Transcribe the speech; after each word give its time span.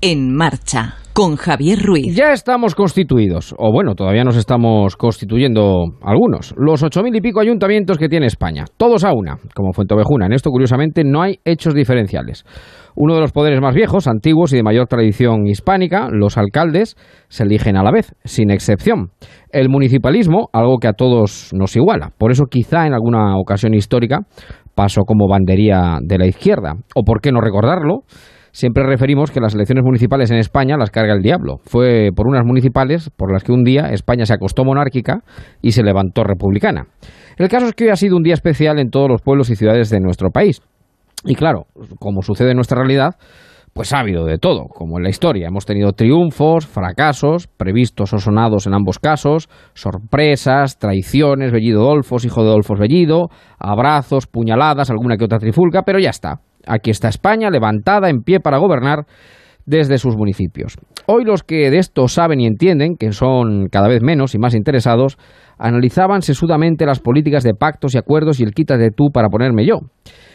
En 0.00 0.34
marcha 0.34 0.96
con 1.12 1.36
Javier 1.36 1.78
Ruiz. 1.80 2.16
Ya 2.16 2.32
estamos 2.32 2.74
constituidos, 2.74 3.54
o 3.56 3.70
bueno, 3.70 3.94
todavía 3.94 4.24
nos 4.24 4.36
estamos 4.36 4.96
constituyendo 4.96 5.84
algunos, 6.02 6.52
los 6.56 6.82
ocho 6.82 7.00
mil 7.04 7.14
y 7.14 7.20
pico 7.20 7.38
ayuntamientos 7.38 7.96
que 7.96 8.08
tiene 8.08 8.26
España, 8.26 8.64
todos 8.76 9.04
a 9.04 9.12
una, 9.14 9.38
como 9.54 9.72
Fuentovejuna. 9.72 10.26
En 10.26 10.32
esto, 10.32 10.50
curiosamente, 10.50 11.04
no 11.04 11.22
hay 11.22 11.38
hechos 11.44 11.74
diferenciales. 11.74 12.44
Uno 12.96 13.14
de 13.14 13.20
los 13.20 13.30
poderes 13.30 13.60
más 13.60 13.72
viejos, 13.72 14.08
antiguos 14.08 14.52
y 14.52 14.56
de 14.56 14.64
mayor 14.64 14.88
tradición 14.88 15.46
hispánica, 15.46 16.08
los 16.10 16.36
alcaldes, 16.38 16.96
se 17.28 17.44
eligen 17.44 17.76
a 17.76 17.84
la 17.84 17.92
vez, 17.92 18.16
sin 18.24 18.50
excepción. 18.50 19.10
El 19.52 19.68
municipalismo, 19.68 20.48
algo 20.52 20.78
que 20.78 20.88
a 20.88 20.94
todos 20.94 21.52
nos 21.54 21.76
iguala. 21.76 22.10
Por 22.18 22.32
eso, 22.32 22.46
quizá 22.50 22.88
en 22.88 22.94
alguna 22.94 23.38
ocasión 23.38 23.74
histórica, 23.74 24.22
pasó 24.74 25.02
como 25.02 25.28
bandería 25.28 25.98
de 26.02 26.18
la 26.18 26.26
izquierda. 26.26 26.74
O 26.96 27.04
por 27.04 27.20
qué 27.20 27.30
no 27.30 27.40
recordarlo, 27.40 28.00
siempre 28.56 28.84
referimos 28.84 29.30
que 29.30 29.38
las 29.38 29.54
elecciones 29.54 29.84
municipales 29.84 30.30
en 30.30 30.38
España 30.38 30.78
las 30.78 30.90
carga 30.90 31.12
el 31.12 31.20
diablo. 31.20 31.58
Fue 31.66 32.08
por 32.16 32.26
unas 32.26 32.42
municipales 32.46 33.10
por 33.14 33.30
las 33.30 33.44
que 33.44 33.52
un 33.52 33.64
día 33.64 33.90
España 33.90 34.24
se 34.24 34.32
acostó 34.32 34.64
monárquica 34.64 35.20
y 35.60 35.72
se 35.72 35.82
levantó 35.82 36.24
republicana. 36.24 36.86
El 37.36 37.50
caso 37.50 37.66
es 37.66 37.74
que 37.74 37.84
hoy 37.84 37.90
ha 37.90 37.96
sido 37.96 38.16
un 38.16 38.22
día 38.22 38.32
especial 38.32 38.78
en 38.78 38.88
todos 38.88 39.10
los 39.10 39.20
pueblos 39.20 39.50
y 39.50 39.56
ciudades 39.56 39.90
de 39.90 40.00
nuestro 40.00 40.30
país. 40.30 40.62
Y 41.26 41.34
claro, 41.34 41.66
como 41.98 42.22
sucede 42.22 42.52
en 42.52 42.56
nuestra 42.56 42.78
realidad, 42.78 43.16
pues 43.74 43.92
ha 43.92 43.98
habido 43.98 44.24
de 44.24 44.38
todo, 44.38 44.68
como 44.68 44.96
en 44.96 45.02
la 45.02 45.10
historia. 45.10 45.48
Hemos 45.48 45.66
tenido 45.66 45.92
triunfos, 45.92 46.66
fracasos, 46.66 47.48
previstos 47.48 48.14
o 48.14 48.18
sonados 48.18 48.66
en 48.66 48.72
ambos 48.72 48.98
casos, 48.98 49.50
sorpresas, 49.74 50.78
traiciones, 50.78 51.52
Bellido 51.52 51.82
Dolfos, 51.82 52.24
hijo 52.24 52.42
de 52.42 52.48
Dolfos 52.48 52.78
Bellido, 52.78 53.28
abrazos, 53.58 54.26
puñaladas, 54.26 54.88
alguna 54.88 55.18
que 55.18 55.26
otra 55.26 55.38
trifulca, 55.38 55.82
pero 55.82 55.98
ya 55.98 56.08
está. 56.08 56.40
Aquí 56.66 56.90
está 56.90 57.08
España 57.08 57.50
levantada 57.50 58.08
en 58.08 58.22
pie 58.22 58.40
para 58.40 58.58
gobernar 58.58 59.06
desde 59.66 59.98
sus 59.98 60.16
municipios. 60.16 60.76
Hoy 61.06 61.24
los 61.24 61.42
que 61.42 61.70
de 61.70 61.78
esto 61.78 62.08
saben 62.08 62.40
y 62.40 62.46
entienden, 62.46 62.96
que 62.96 63.12
son 63.12 63.68
cada 63.70 63.88
vez 63.88 64.02
menos 64.02 64.34
y 64.34 64.38
más 64.38 64.54
interesados, 64.54 65.18
analizaban 65.58 66.22
sesudamente 66.22 66.86
las 66.86 67.00
políticas 67.00 67.42
de 67.42 67.54
pactos 67.54 67.94
y 67.94 67.98
acuerdos 67.98 68.40
y 68.40 68.44
el 68.44 68.52
quítate 68.52 68.90
tú 68.90 69.10
para 69.12 69.28
ponerme 69.28 69.66
yo. 69.66 69.80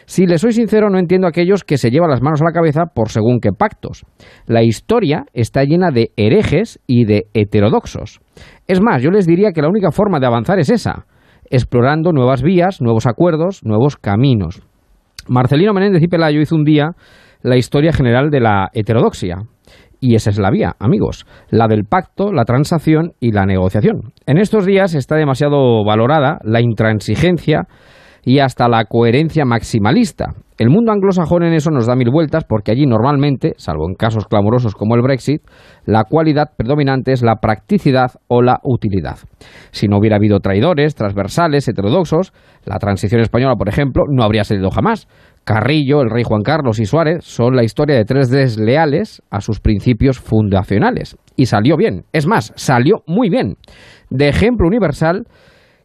Si 0.06 0.26
les 0.26 0.42
soy 0.42 0.52
sincero, 0.52 0.90
no 0.90 1.00
entiendo 1.00 1.28
a 1.28 1.30
aquellos 1.30 1.64
que 1.64 1.78
se 1.78 1.90
llevan 1.90 2.10
las 2.10 2.22
manos 2.22 2.42
a 2.42 2.45
la 2.45 2.52
cabeza 2.52 2.86
por 2.94 3.10
según 3.10 3.40
qué 3.40 3.52
pactos. 3.58 4.06
La 4.45 4.64
historia 4.64 5.26
está 5.34 5.64
llena 5.64 5.92
de 5.92 6.12
herejes 6.18 6.80
y 6.86 7.06
de 7.06 7.28
heterodoxos. 7.34 8.20
Es 8.68 8.82
más, 8.82 9.02
yo 9.02 9.12
les 9.12 9.26
diría 9.26 9.52
que 9.54 9.62
la 9.62 9.70
única 9.70 9.92
forma 9.92 10.20
de 10.20 10.28
avanzar 10.28 10.60
es 10.60 10.70
esa, 10.70 11.06
explorando 11.50 12.12
nuevas 12.12 12.42
vías, 12.42 12.82
nuevos 12.82 13.06
acuerdos, 13.06 13.64
nuevos 13.64 13.95
caminos. 13.95 14.62
Marcelino 15.27 15.73
Menéndez 15.73 16.03
y 16.03 16.08
Pelayo 16.08 16.41
hizo 16.41 16.55
un 16.55 16.64
día 16.64 16.91
la 17.41 17.58
historia 17.58 17.94
general 17.94 18.30
de 18.30 18.39
la 18.39 18.69
heterodoxia. 18.73 19.44
Y 20.00 20.16
esa 20.16 20.31
es 20.31 20.39
la 20.39 20.50
vía, 20.50 20.75
amigos, 20.80 21.25
la 21.50 21.67
del 21.67 21.83
pacto, 21.86 22.33
la 22.33 22.44
transacción 22.44 23.14
y 23.19 23.31
la 23.31 23.45
negociación. 23.45 24.14
En 24.25 24.39
estos 24.39 24.66
días 24.66 24.95
está 24.95 25.16
demasiado 25.16 25.83
valorada 25.86 26.39
la 26.44 26.59
intransigencia 26.59 27.67
y 28.23 28.39
hasta 28.39 28.67
la 28.67 28.86
coherencia 28.86 29.45
maximalista. 29.45 30.33
El 30.62 30.70
mundo 30.70 30.92
anglosajón 30.92 31.42
en 31.42 31.54
eso 31.54 31.72
nos 31.72 31.88
da 31.88 31.95
mil 31.95 32.12
vueltas 32.12 32.44
porque 32.48 32.70
allí 32.70 32.86
normalmente, 32.86 33.54
salvo 33.58 33.90
en 33.90 33.95
casos 33.95 34.28
clamorosos 34.28 34.76
como 34.76 34.94
el 34.94 35.02
Brexit, 35.02 35.42
la 35.88 36.04
cualidad 36.04 36.52
predominante 36.56 37.14
es 37.14 37.23
la 37.23 37.38
practicidad 37.38 38.12
o 38.28 38.44
la 38.44 38.59
utilidad. 38.62 39.17
Si 39.72 39.88
no 39.88 39.98
hubiera 39.98 40.17
habido 40.17 40.39
traidores, 40.39 40.94
transversales, 40.94 41.67
heterodoxos, 41.67 42.32
la 42.64 42.78
transición 42.78 43.22
española, 43.22 43.56
por 43.56 43.70
ejemplo, 43.70 44.04
no 44.08 44.23
habría 44.23 44.44
salido 44.44 44.70
jamás. 44.70 45.08
Carrillo, 45.45 46.02
el 46.02 46.12
rey 46.12 46.23
Juan 46.23 46.44
Carlos 46.44 46.80
y 46.80 46.86
Suárez 46.86 47.26
son 47.26 47.56
la 47.56 47.64
historia 47.64 47.95
de 47.95 48.06
tres 48.06 48.30
desleales 48.30 49.23
a 49.32 49.42
sus 49.42 49.62
principios 49.62 50.20
fundacionales. 50.20 51.17
Y 51.36 51.48
salió 51.48 51.76
bien. 51.76 52.04
Es 52.14 52.28
más, 52.28 52.54
salió 52.56 53.02
muy 53.08 53.32
bien. 53.32 53.56
De 54.12 54.30
ejemplo 54.30 54.67
universal 54.67 55.26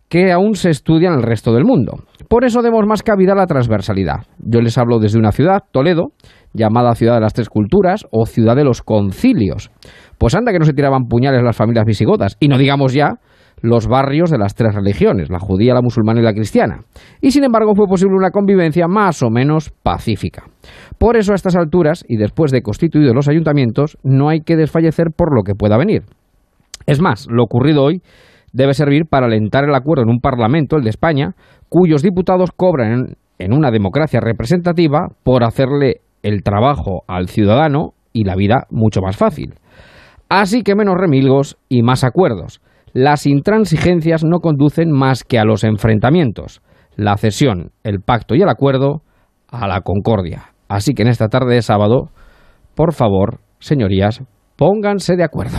que 0.08 0.32
aún 0.32 0.54
se 0.54 0.70
estudia 0.70 1.08
en 1.08 1.14
el 1.14 1.22
resto 1.22 1.52
del 1.52 1.64
mundo. 1.64 2.04
Por 2.28 2.44
eso 2.44 2.62
demos 2.62 2.86
más 2.86 3.02
cabida 3.02 3.32
a 3.32 3.36
la 3.36 3.46
transversalidad. 3.46 4.26
Yo 4.38 4.60
les 4.60 4.78
hablo 4.78 4.98
desde 4.98 5.18
una 5.18 5.32
ciudad, 5.32 5.64
Toledo, 5.72 6.12
llamada 6.52 6.94
Ciudad 6.94 7.14
de 7.14 7.20
las 7.20 7.34
Tres 7.34 7.48
Culturas 7.48 8.06
o 8.10 8.26
Ciudad 8.26 8.56
de 8.56 8.64
los 8.64 8.82
Concilios. 8.82 9.70
Pues 10.18 10.34
anda 10.34 10.52
que 10.52 10.58
no 10.58 10.64
se 10.64 10.72
tiraban 10.72 11.04
puñales 11.08 11.42
las 11.42 11.56
familias 11.56 11.84
visigodas, 11.84 12.36
y 12.40 12.48
no 12.48 12.58
digamos 12.58 12.92
ya 12.92 13.14
los 13.62 13.86
barrios 13.86 14.30
de 14.30 14.38
las 14.38 14.54
tres 14.54 14.74
religiones, 14.74 15.30
la 15.30 15.38
judía, 15.38 15.72
la 15.72 15.80
musulmana 15.80 16.20
y 16.20 16.22
la 16.22 16.34
cristiana. 16.34 16.80
Y 17.20 17.30
sin 17.30 17.44
embargo 17.44 17.74
fue 17.74 17.86
posible 17.86 18.14
una 18.14 18.30
convivencia 18.30 18.86
más 18.86 19.22
o 19.22 19.30
menos 19.30 19.70
pacífica. 19.82 20.44
Por 20.98 21.16
eso 21.16 21.32
a 21.32 21.36
estas 21.36 21.56
alturas, 21.56 22.04
y 22.06 22.16
después 22.16 22.50
de 22.52 22.62
constituidos 22.62 23.14
los 23.14 23.28
ayuntamientos, 23.28 23.98
no 24.02 24.28
hay 24.28 24.40
que 24.40 24.56
desfallecer 24.56 25.08
por 25.16 25.34
lo 25.34 25.42
que 25.42 25.54
pueda 25.54 25.78
venir. 25.78 26.02
Es 26.86 27.00
más, 27.00 27.26
lo 27.30 27.42
ocurrido 27.42 27.82
hoy 27.82 28.02
debe 28.56 28.72
servir 28.72 29.04
para 29.04 29.26
alentar 29.26 29.64
el 29.64 29.74
acuerdo 29.74 30.04
en 30.04 30.08
un 30.08 30.20
Parlamento, 30.20 30.76
el 30.76 30.82
de 30.82 30.88
España, 30.88 31.34
cuyos 31.68 32.02
diputados 32.02 32.50
cobran 32.56 33.16
en, 33.38 33.52
una 33.52 33.70
democracia 33.70 34.18
representativa 34.18 35.08
por 35.22 35.44
hacerle 35.44 36.00
el 36.22 36.42
trabajo 36.42 37.02
al 37.06 37.28
ciudadano 37.28 37.90
y 38.14 38.24
la 38.24 38.34
vida 38.34 38.66
mucho 38.70 39.02
más 39.02 39.18
fácil. 39.18 39.54
Así 40.30 40.62
que 40.62 40.74
menos 40.74 40.94
remilgos 40.96 41.58
y 41.68 41.82
más 41.82 42.02
acuerdos. 42.02 42.62
Las 42.94 43.26
intransigencias 43.26 44.24
no 44.24 44.38
conducen 44.38 44.90
más 44.90 45.22
que 45.22 45.38
a 45.38 45.44
los 45.44 45.62
enfrentamientos, 45.62 46.62
la 46.96 47.18
cesión, 47.18 47.72
el 47.84 48.00
pacto 48.00 48.34
y 48.34 48.40
el 48.40 48.48
acuerdo 48.48 49.02
a 49.48 49.68
la 49.68 49.82
concordia. 49.82 50.54
Así 50.66 50.94
que 50.94 51.02
en 51.02 51.08
esta 51.08 51.28
tarde 51.28 51.54
de 51.54 51.62
sábado, 51.62 52.08
por 52.74 52.94
favor, 52.94 53.40
señorías, 53.58 54.22
pónganse 54.56 55.14
de 55.14 55.24
acuerdo. 55.24 55.58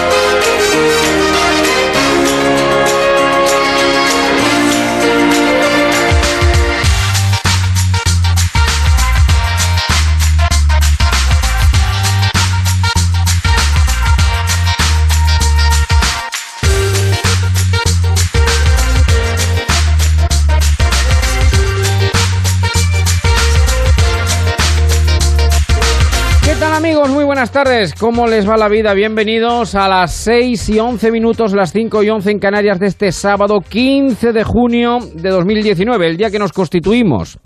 Buenas 27.51 27.69
tardes. 27.69 27.95
¿Cómo 27.95 28.27
les 28.27 28.47
va 28.47 28.55
la 28.55 28.69
vida? 28.69 28.93
Bienvenidos 28.93 29.75
a 29.75 29.89
las 29.89 30.13
6 30.13 30.69
y 30.69 30.79
11 30.79 31.11
minutos, 31.11 31.53
las 31.53 31.73
5 31.73 32.03
y 32.03 32.09
11 32.09 32.31
en 32.31 32.39
Canarias 32.39 32.79
de 32.79 32.87
este 32.87 33.11
sábado 33.11 33.59
15 33.59 34.31
de 34.31 34.43
junio 34.43 34.99
de 35.15 35.29
2019, 35.29 36.07
el 36.07 36.17
día 36.17 36.31
que 36.31 36.39
nos 36.39 36.53
constituimos. 36.53 37.39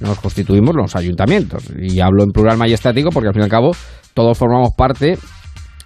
Nos 0.00 0.20
constituimos 0.20 0.76
los 0.76 0.94
ayuntamientos. 0.94 1.64
Y 1.76 1.98
hablo 1.98 2.22
en 2.22 2.30
plural 2.30 2.58
majestático 2.58 3.10
porque 3.10 3.28
al 3.28 3.34
fin 3.34 3.42
y 3.42 3.44
al 3.44 3.50
cabo 3.50 3.72
todos 4.14 4.38
formamos 4.38 4.70
parte 4.76 5.18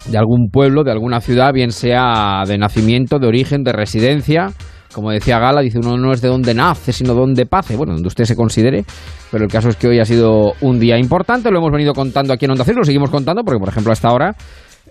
de 0.09 0.19
algún 0.19 0.51
pueblo, 0.53 0.85
de 0.85 0.93
alguna 0.93 1.21
ciudad, 1.21 1.53
bien 1.55 1.71
sea 1.71 2.43
de 2.47 2.59
nacimiento, 2.59 3.19
de 3.19 3.29
origen, 3.29 3.63
de 3.63 3.73
residencia 3.73 4.49
como 4.95 5.11
decía 5.11 5.39
Gala, 5.39 5.61
dice 5.61 5.79
uno 5.79 5.97
no 5.97 6.13
es 6.13 6.23
de 6.23 6.29
donde 6.29 6.55
nace, 6.55 6.93
sino 6.93 7.15
donde 7.15 7.47
pase. 7.47 7.77
Bueno, 7.77 7.93
donde 7.93 8.09
usted 8.09 8.25
se 8.25 8.37
considere. 8.37 8.85
Pero 9.31 9.45
el 9.45 9.51
caso 9.51 9.69
es 9.69 9.77
que 9.77 9.89
hoy 9.89 9.99
ha 9.99 10.05
sido 10.05 10.53
un 10.61 10.79
día 10.79 10.97
importante. 10.99 11.51
Lo 11.51 11.59
hemos 11.59 11.73
venido 11.73 11.93
contando 11.93 12.33
aquí 12.33 12.45
en 12.45 12.53
Onda 12.53 12.65
Cero. 12.65 12.79
Lo 12.79 12.85
seguimos 12.85 13.11
contando 13.11 13.43
porque, 13.43 13.59
por 13.59 13.69
ejemplo, 13.69 13.93
hasta 13.93 14.09
ahora 14.09 14.35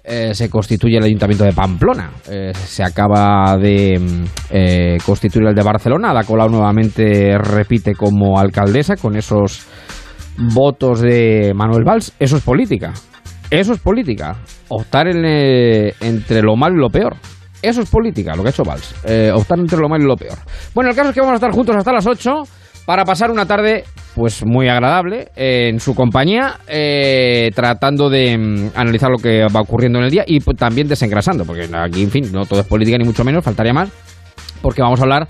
eh, 0.03 0.33
se 0.33 0.49
constituye 0.49 0.97
el 0.97 1.03
Ayuntamiento 1.05 1.45
de 1.45 1.53
Pamplona. 1.53 2.11
Eh, 2.29 2.51
se 2.53 2.83
acaba 2.83 3.57
de 3.57 3.97
mm, 3.97 4.23
eh, 4.51 4.97
constituir 5.05 5.47
el 5.47 5.55
de 5.55 5.63
Barcelona. 5.63 6.11
Ada 6.11 6.23
Colau 6.23 6.49
nuevamente 6.49 7.37
repite 7.37 7.95
como 7.95 8.37
alcaldesa 8.37 8.97
con 8.97 9.15
esos 9.15 9.65
votos 10.37 10.99
de 10.99 11.53
Manuel 11.55 11.85
Valls. 11.85 12.13
Eso 12.19 12.35
es 12.35 12.43
política. 12.43 12.91
Eso 13.49 13.73
es 13.73 13.79
política. 13.79 14.35
Optar 14.67 15.07
entre 15.07 16.41
lo 16.41 16.57
malo 16.57 16.75
y 16.75 16.81
lo 16.81 16.89
peor. 16.89 17.15
Eso 17.63 17.81
es 17.81 17.89
política, 17.89 18.35
lo 18.35 18.43
que 18.43 18.49
ha 18.49 18.51
hecho 18.51 18.65
Valls. 18.65 18.93
Eh, 19.05 19.31
optar 19.33 19.57
entre 19.57 19.79
lo 19.79 19.87
malo 19.87 20.03
y 20.03 20.07
lo 20.07 20.17
peor. 20.17 20.37
Bueno, 20.75 20.89
el 20.89 20.95
caso 20.97 21.09
es 21.09 21.15
que 21.15 21.21
vamos 21.21 21.31
a 21.31 21.35
estar 21.35 21.51
juntos 21.51 21.73
hasta 21.77 21.93
las 21.93 22.05
8 22.05 22.43
para 22.85 23.05
pasar 23.05 23.31
una 23.31 23.45
tarde 23.45 23.85
pues 24.15 24.45
muy 24.45 24.67
agradable 24.67 25.29
en 25.37 25.79
su 25.79 25.95
compañía, 25.95 26.59
eh, 26.67 27.51
tratando 27.55 28.09
de 28.09 28.37
mm, 28.37 28.71
analizar 28.75 29.09
lo 29.09 29.17
que 29.17 29.47
va 29.47 29.61
ocurriendo 29.61 29.99
en 29.99 30.05
el 30.05 30.11
día 30.11 30.25
y 30.27 30.41
pues, 30.41 30.57
también 30.57 30.89
desengrasando, 30.89 31.45
porque 31.45 31.69
aquí, 31.73 32.03
en 32.03 32.11
fin, 32.11 32.31
no 32.33 32.45
todo 32.45 32.59
es 32.59 32.67
política 32.67 32.97
ni 32.97 33.05
mucho 33.05 33.23
menos, 33.23 33.45
faltaría 33.45 33.73
más, 33.73 33.89
porque 34.61 34.81
vamos 34.81 34.99
a 34.99 35.03
hablar 35.03 35.27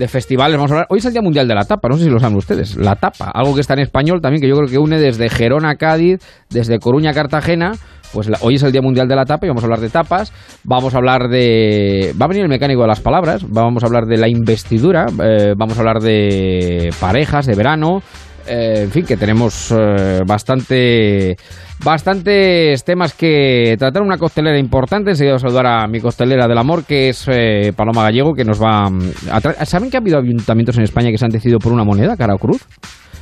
de 0.00 0.08
festivales. 0.08 0.56
Vamos 0.56 0.70
a 0.70 0.74
hablar. 0.74 0.86
Hoy 0.88 0.98
es 0.98 1.04
el 1.04 1.12
Día 1.12 1.20
Mundial 1.20 1.46
de 1.46 1.54
la 1.54 1.64
Tapa, 1.64 1.88
no 1.88 1.96
sé 1.96 2.04
si 2.04 2.10
lo 2.10 2.18
saben 2.18 2.36
ustedes. 2.36 2.74
La 2.76 2.96
tapa, 2.96 3.30
algo 3.34 3.54
que 3.54 3.60
está 3.60 3.74
en 3.74 3.80
español 3.80 4.20
también, 4.22 4.40
que 4.40 4.48
yo 4.48 4.56
creo 4.56 4.68
que 4.68 4.78
une 4.78 4.98
desde 4.98 5.28
Gerona 5.28 5.70
a 5.70 5.74
Cádiz, 5.76 6.20
desde 6.48 6.78
Coruña 6.78 7.10
a 7.10 7.14
Cartagena. 7.14 7.72
Pues 8.12 8.28
hoy 8.40 8.54
es 8.54 8.62
el 8.62 8.72
Día 8.72 8.80
Mundial 8.80 9.06
de 9.06 9.14
la 9.14 9.26
Tapa 9.26 9.46
y 9.46 9.50
vamos 9.50 9.62
a 9.62 9.66
hablar 9.66 9.80
de 9.80 9.90
tapas. 9.90 10.32
Vamos 10.64 10.94
a 10.94 10.96
hablar 10.96 11.28
de. 11.28 12.12
Va 12.20 12.24
a 12.24 12.28
venir 12.28 12.42
el 12.42 12.48
mecánico 12.48 12.80
de 12.80 12.88
las 12.88 13.00
palabras. 13.00 13.44
Vamos 13.46 13.84
a 13.84 13.86
hablar 13.86 14.06
de 14.06 14.16
la 14.16 14.26
investidura. 14.26 15.06
Eh, 15.22 15.52
vamos 15.56 15.76
a 15.76 15.80
hablar 15.80 16.00
de 16.00 16.90
parejas, 16.98 17.46
de 17.46 17.54
verano. 17.54 18.02
Eh, 18.48 18.82
en 18.84 18.90
fin, 18.90 19.04
que 19.04 19.18
tenemos 19.18 19.70
eh, 19.70 20.22
bastante 20.26 21.36
bastantes 21.82 22.84
temas 22.84 23.14
que 23.14 23.76
tratar. 23.78 24.02
Una 24.02 24.18
costelera 24.18 24.58
importante. 24.58 25.10
Enseguida 25.10 25.34
voy 25.34 25.36
a 25.36 25.40
saludar 25.40 25.66
a 25.66 25.86
mi 25.86 26.00
costelera 26.00 26.46
del 26.46 26.58
amor, 26.58 26.84
que 26.84 27.10
es 27.10 27.26
eh, 27.28 27.72
Paloma 27.74 28.02
Gallego, 28.02 28.34
que 28.34 28.44
nos 28.44 28.62
va 28.62 28.86
a 29.30 29.40
traer. 29.40 29.66
¿Saben 29.66 29.90
que 29.90 29.96
ha 29.96 30.00
habido 30.00 30.18
ayuntamientos 30.18 30.76
en 30.76 30.84
España 30.84 31.10
que 31.10 31.18
se 31.18 31.24
han 31.24 31.30
decidido 31.30 31.58
por 31.58 31.72
una 31.72 31.84
moneda, 31.84 32.16
cara 32.16 32.34
o 32.34 32.38
cruz? 32.38 32.66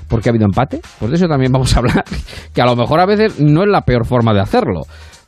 Porque 0.08 0.28
ha 0.28 0.32
habido 0.32 0.46
empate. 0.46 0.80
Pues 0.98 1.10
de 1.10 1.16
eso 1.16 1.26
también 1.26 1.52
vamos 1.52 1.74
a 1.74 1.78
hablar. 1.80 2.04
Que 2.54 2.62
a 2.62 2.66
lo 2.66 2.76
mejor 2.76 3.00
a 3.00 3.06
veces 3.06 3.38
no 3.40 3.62
es 3.62 3.68
la 3.68 3.82
peor 3.82 4.06
forma 4.06 4.32
de 4.32 4.40
hacerlo. 4.40 4.82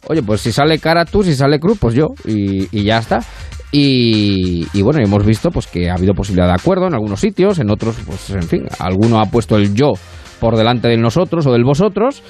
Oye, 0.08 0.22
pues 0.22 0.40
si 0.40 0.52
sale 0.52 0.78
cara 0.78 1.04
tú, 1.04 1.22
si 1.22 1.34
sale 1.34 1.60
cruz, 1.60 1.78
pues 1.78 1.94
yo. 1.94 2.06
Y, 2.24 2.82
ya 2.82 2.98
está. 2.98 3.20
Y, 3.70 4.66
y, 4.72 4.82
bueno, 4.82 5.00
hemos 5.04 5.24
visto 5.24 5.50
pues 5.50 5.66
que 5.66 5.90
ha 5.90 5.94
habido 5.94 6.14
posibilidad 6.14 6.48
de 6.48 6.54
acuerdo 6.54 6.86
en 6.86 6.94
algunos 6.94 7.20
sitios, 7.20 7.58
en 7.60 7.70
otros, 7.70 7.96
pues 8.04 8.30
en 8.30 8.42
fin, 8.42 8.64
alguno 8.80 9.20
ha 9.20 9.26
puesto 9.26 9.56
el 9.56 9.74
yo 9.74 9.92
por 10.40 10.56
delante 10.56 10.88
de 10.88 10.96
nosotros 10.96 11.46
o 11.46 11.52
del 11.52 11.62
vosotros. 11.62 12.22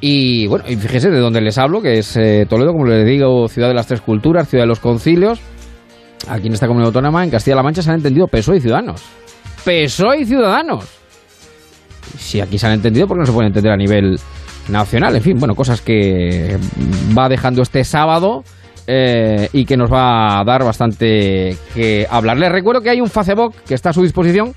Y 0.00 0.46
bueno, 0.46 0.64
y 0.68 0.76
fíjese 0.76 1.10
de 1.10 1.18
dónde 1.18 1.40
les 1.40 1.58
hablo, 1.58 1.80
que 1.80 1.98
es 1.98 2.16
eh, 2.16 2.46
Toledo, 2.48 2.72
como 2.72 2.86
les 2.86 3.04
digo, 3.04 3.48
ciudad 3.48 3.68
de 3.68 3.74
las 3.74 3.86
tres 3.86 4.00
culturas, 4.00 4.48
ciudad 4.48 4.64
de 4.64 4.68
los 4.68 4.78
concilios. 4.78 5.40
Aquí 6.28 6.46
en 6.46 6.52
esta 6.52 6.66
comunidad 6.66 6.88
autónoma, 6.88 7.24
en 7.24 7.30
Castilla-La 7.30 7.62
Mancha, 7.62 7.82
se 7.82 7.90
han 7.90 7.96
entendido 7.96 8.26
PSOE 8.28 8.58
y 8.58 8.60
Ciudadanos. 8.60 9.02
PSOE 9.64 10.20
y 10.20 10.24
Ciudadanos. 10.24 10.84
Si 12.16 12.40
aquí 12.40 12.58
se 12.58 12.66
han 12.66 12.74
entendido, 12.74 13.06
¿por 13.06 13.16
qué 13.16 13.20
no 13.20 13.26
se 13.26 13.32
puede 13.32 13.48
entender 13.48 13.72
a 13.72 13.76
nivel 13.76 14.18
nacional? 14.68 15.16
En 15.16 15.22
fin, 15.22 15.36
bueno, 15.38 15.54
cosas 15.54 15.80
que 15.80 16.56
va 17.16 17.28
dejando 17.28 17.62
este 17.62 17.82
sábado 17.84 18.44
eh, 18.86 19.48
y 19.52 19.64
que 19.64 19.76
nos 19.76 19.92
va 19.92 20.40
a 20.40 20.44
dar 20.44 20.64
bastante 20.64 21.56
que 21.74 22.06
hablar. 22.08 22.38
Les 22.38 22.52
recuerdo 22.52 22.82
que 22.82 22.90
hay 22.90 23.00
un 23.00 23.08
Facebook 23.08 23.54
que 23.66 23.74
está 23.74 23.90
a 23.90 23.92
su 23.92 24.02
disposición 24.02 24.52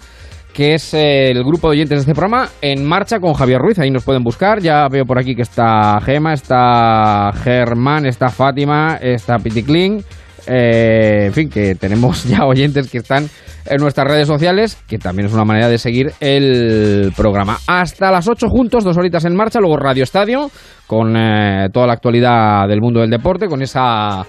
que 0.54 0.74
es 0.74 0.94
el 0.94 1.44
grupo 1.44 1.70
de 1.70 1.78
oyentes 1.78 1.98
de 1.98 2.02
este 2.02 2.14
programa, 2.14 2.50
en 2.62 2.86
marcha 2.86 3.20
con 3.20 3.34
Javier 3.34 3.60
Ruiz. 3.60 3.80
Ahí 3.80 3.90
nos 3.90 4.04
pueden 4.04 4.24
buscar. 4.24 4.60
Ya 4.60 4.88
veo 4.90 5.06
por 5.06 5.18
aquí 5.18 5.36
que 5.36 5.42
está 5.44 6.00
Gema, 6.02 6.34
está 6.34 7.32
Germán, 7.44 8.06
está 8.06 8.30
Fátima, 8.30 8.98
está 9.02 9.38
Piticlin. 9.38 10.04
Eh, 10.48 11.26
en 11.28 11.34
fin, 11.34 11.50
que 11.50 11.76
tenemos 11.76 12.24
ya 12.30 12.46
oyentes 12.46 12.90
que 12.90 12.98
están 12.98 13.30
en 13.66 13.78
nuestras 13.78 14.08
redes 14.08 14.28
sociales, 14.28 14.82
que 14.88 14.98
también 14.98 15.28
es 15.28 15.34
una 15.34 15.46
manera 15.46 15.70
de 15.70 15.78
seguir 15.78 16.14
el 16.20 17.14
programa. 17.16 17.58
Hasta 17.68 18.12
las 18.12 18.28
8 18.28 18.48
juntos, 18.50 18.84
dos 18.84 18.98
horitas 18.98 19.24
en 19.26 19.36
marcha, 19.36 19.60
luego 19.60 19.78
Radio 19.78 20.04
Estadio, 20.04 20.50
con 20.88 21.16
eh, 21.16 21.68
toda 21.72 21.88
la 21.88 21.94
actualidad 21.94 22.68
del 22.68 22.82
mundo 22.82 23.02
del 23.02 23.10
deporte, 23.10 23.48
con 23.48 23.62
esa 23.62 24.26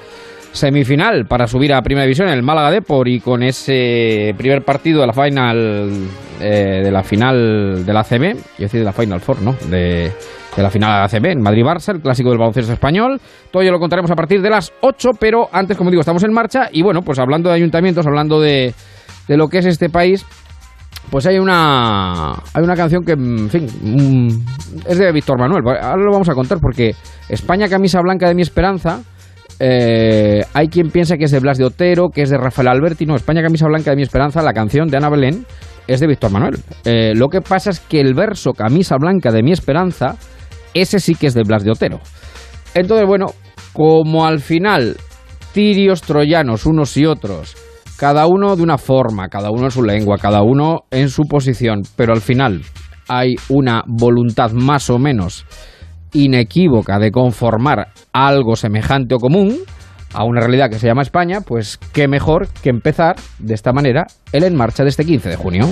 semifinal 0.53 1.25
para 1.27 1.47
subir 1.47 1.73
a 1.73 1.83
Primera 1.83 2.05
División 2.05 2.29
el 2.29 2.43
Málaga 2.43 2.71
Depor 2.71 3.09
y 3.09 3.21
con 3.21 3.43
ese 3.43 4.35
primer 4.37 4.63
partido 4.63 5.01
de 5.01 5.07
la 5.07 5.13
final 5.13 5.91
eh, 6.41 6.81
de 6.85 6.91
la 6.91 7.03
final 7.03 7.85
de 7.85 7.93
la 7.93 8.01
ACB, 8.01 8.35
yo 8.35 8.65
decir 8.65 8.81
de 8.81 8.85
la 8.85 8.93
Final 8.93 9.21
Four, 9.21 9.43
¿no? 9.43 9.53
De, 9.71 10.13
de 10.57 10.63
la 10.63 10.71
final 10.71 10.91
de 10.91 10.97
la 10.99 11.05
ACB 11.05 11.27
en 11.33 11.41
Madrid-Barça, 11.41 11.95
el 11.95 12.01
clásico 12.01 12.31
del 12.31 12.39
baloncesto 12.39 12.73
español. 12.73 13.21
Todo 13.51 13.63
ello 13.63 13.73
lo 13.73 13.79
contaremos 13.79 14.11
a 14.11 14.15
partir 14.15 14.43
de 14.43 14.51
las 14.51 14.73
8, 14.81 15.11
pero 15.19 15.49
antes, 15.53 15.77
como 15.77 15.91
digo, 15.91 16.01
estamos 16.01 16.23
en 16.25 16.33
marcha 16.33 16.69
y 16.73 16.83
bueno, 16.83 17.03
pues 17.03 17.19
hablando 17.19 17.49
de 17.49 17.57
ayuntamientos, 17.57 18.07
hablando 18.07 18.41
de, 18.41 18.75
de 19.29 19.37
lo 19.37 19.49
que 19.49 19.59
es 19.59 19.67
este 19.67 19.89
país, 19.89 20.27
pues 21.11 21.27
hay 21.27 21.39
una 21.39 22.33
hay 22.33 22.63
una 22.63 22.75
canción 22.75 23.05
que, 23.05 23.13
en 23.13 23.51
fin, 23.51 23.67
mm, 23.83 24.29
es 24.89 24.99
de 24.99 25.13
Víctor 25.13 25.39
Manuel. 25.39 25.63
Ahora 25.67 26.03
lo 26.03 26.13
vamos 26.13 26.29
a 26.29 26.35
contar 26.35 26.59
porque 26.61 26.95
España 27.29 27.69
camisa 27.69 28.01
blanca 28.01 28.29
de 28.29 28.35
mi 28.35 28.43
esperanza 28.43 29.01
eh, 29.65 30.45
hay 30.55 30.67
quien 30.67 30.91
piensa 30.91 31.17
que 31.17 31.27
es 31.27 31.31
de 31.31 31.39
Blas 31.39 31.57
de 31.57 31.65
Otero, 31.65 32.09
que 32.09 32.23
es 32.23 32.31
de 32.31 32.37
Rafael 32.37 32.67
Alberti. 32.67 33.07
No, 33.07 33.15
España 33.15 33.43
Camisa 33.43 33.69
Blanca 33.69 33.91
de 33.91 33.97
mi 33.97 34.03
Esperanza, 34.03 34.43
la 34.43 34.53
canción 34.53 34.89
de 34.89 34.97
Ana 34.97 35.09
Belén, 35.09 35.47
es 35.87 36.01
de 36.01 36.09
Víctor 36.09 36.33
Manuel. 36.33 36.59
Eh, 36.85 37.13
lo 37.15 37.29
que 37.29 37.41
pasa 37.43 37.71
es 37.71 37.79
que 37.79 38.01
el 38.01 38.13
verso 38.13 38.55
Camisa 38.55 38.97
Blanca 38.99 39.31
de 39.31 39.41
mi 39.45 39.53
Esperanza, 39.53 40.17
ese 40.75 40.99
sí 40.99 41.15
que 41.15 41.29
es 41.29 41.35
de 41.35 41.45
Blas 41.45 41.63
de 41.63 41.71
Otero. 41.71 42.01
Entonces, 42.75 43.07
bueno, 43.07 43.27
como 43.73 44.27
al 44.27 44.41
final, 44.41 44.97
tirios 45.53 46.03
troyanos 46.03 46.67
unos 46.67 46.97
y 46.97 47.07
otros, 47.07 47.55
cada 47.97 48.27
uno 48.27 48.57
de 48.57 48.65
una 48.65 48.79
forma, 48.79 49.29
cada 49.29 49.53
uno 49.53 49.67
en 49.67 49.71
su 49.71 49.85
lengua, 49.85 50.19
cada 50.21 50.43
uno 50.43 50.87
en 50.91 51.09
su 51.09 51.23
posición, 51.23 51.83
pero 51.95 52.13
al 52.13 52.21
final 52.21 52.63
hay 53.07 53.37
una 53.49 53.85
voluntad 53.87 54.51
más 54.51 54.91
o 54.91 54.99
menos 54.99 55.47
inequívoca 56.13 56.99
de 56.99 57.11
conformar 57.11 57.89
algo 58.13 58.57
semejante 58.57 59.15
o 59.15 59.19
común 59.19 59.57
a 60.15 60.25
una 60.25 60.41
realidad 60.41 60.69
que 60.69 60.79
se 60.79 60.87
llama 60.87 61.03
España, 61.03 61.41
pues 61.41 61.79
qué 61.93 62.07
mejor 62.07 62.49
que 62.63 62.71
empezar 62.71 63.17
de 63.39 63.55
esta 63.55 63.73
manera 63.73 64.07
el 64.33 64.45
En 64.45 64.55
Marcha 64.55 64.83
de 64.83 64.91
este 64.91 65.05
15 65.05 65.31
de 65.31 65.37
junio. 65.37 65.69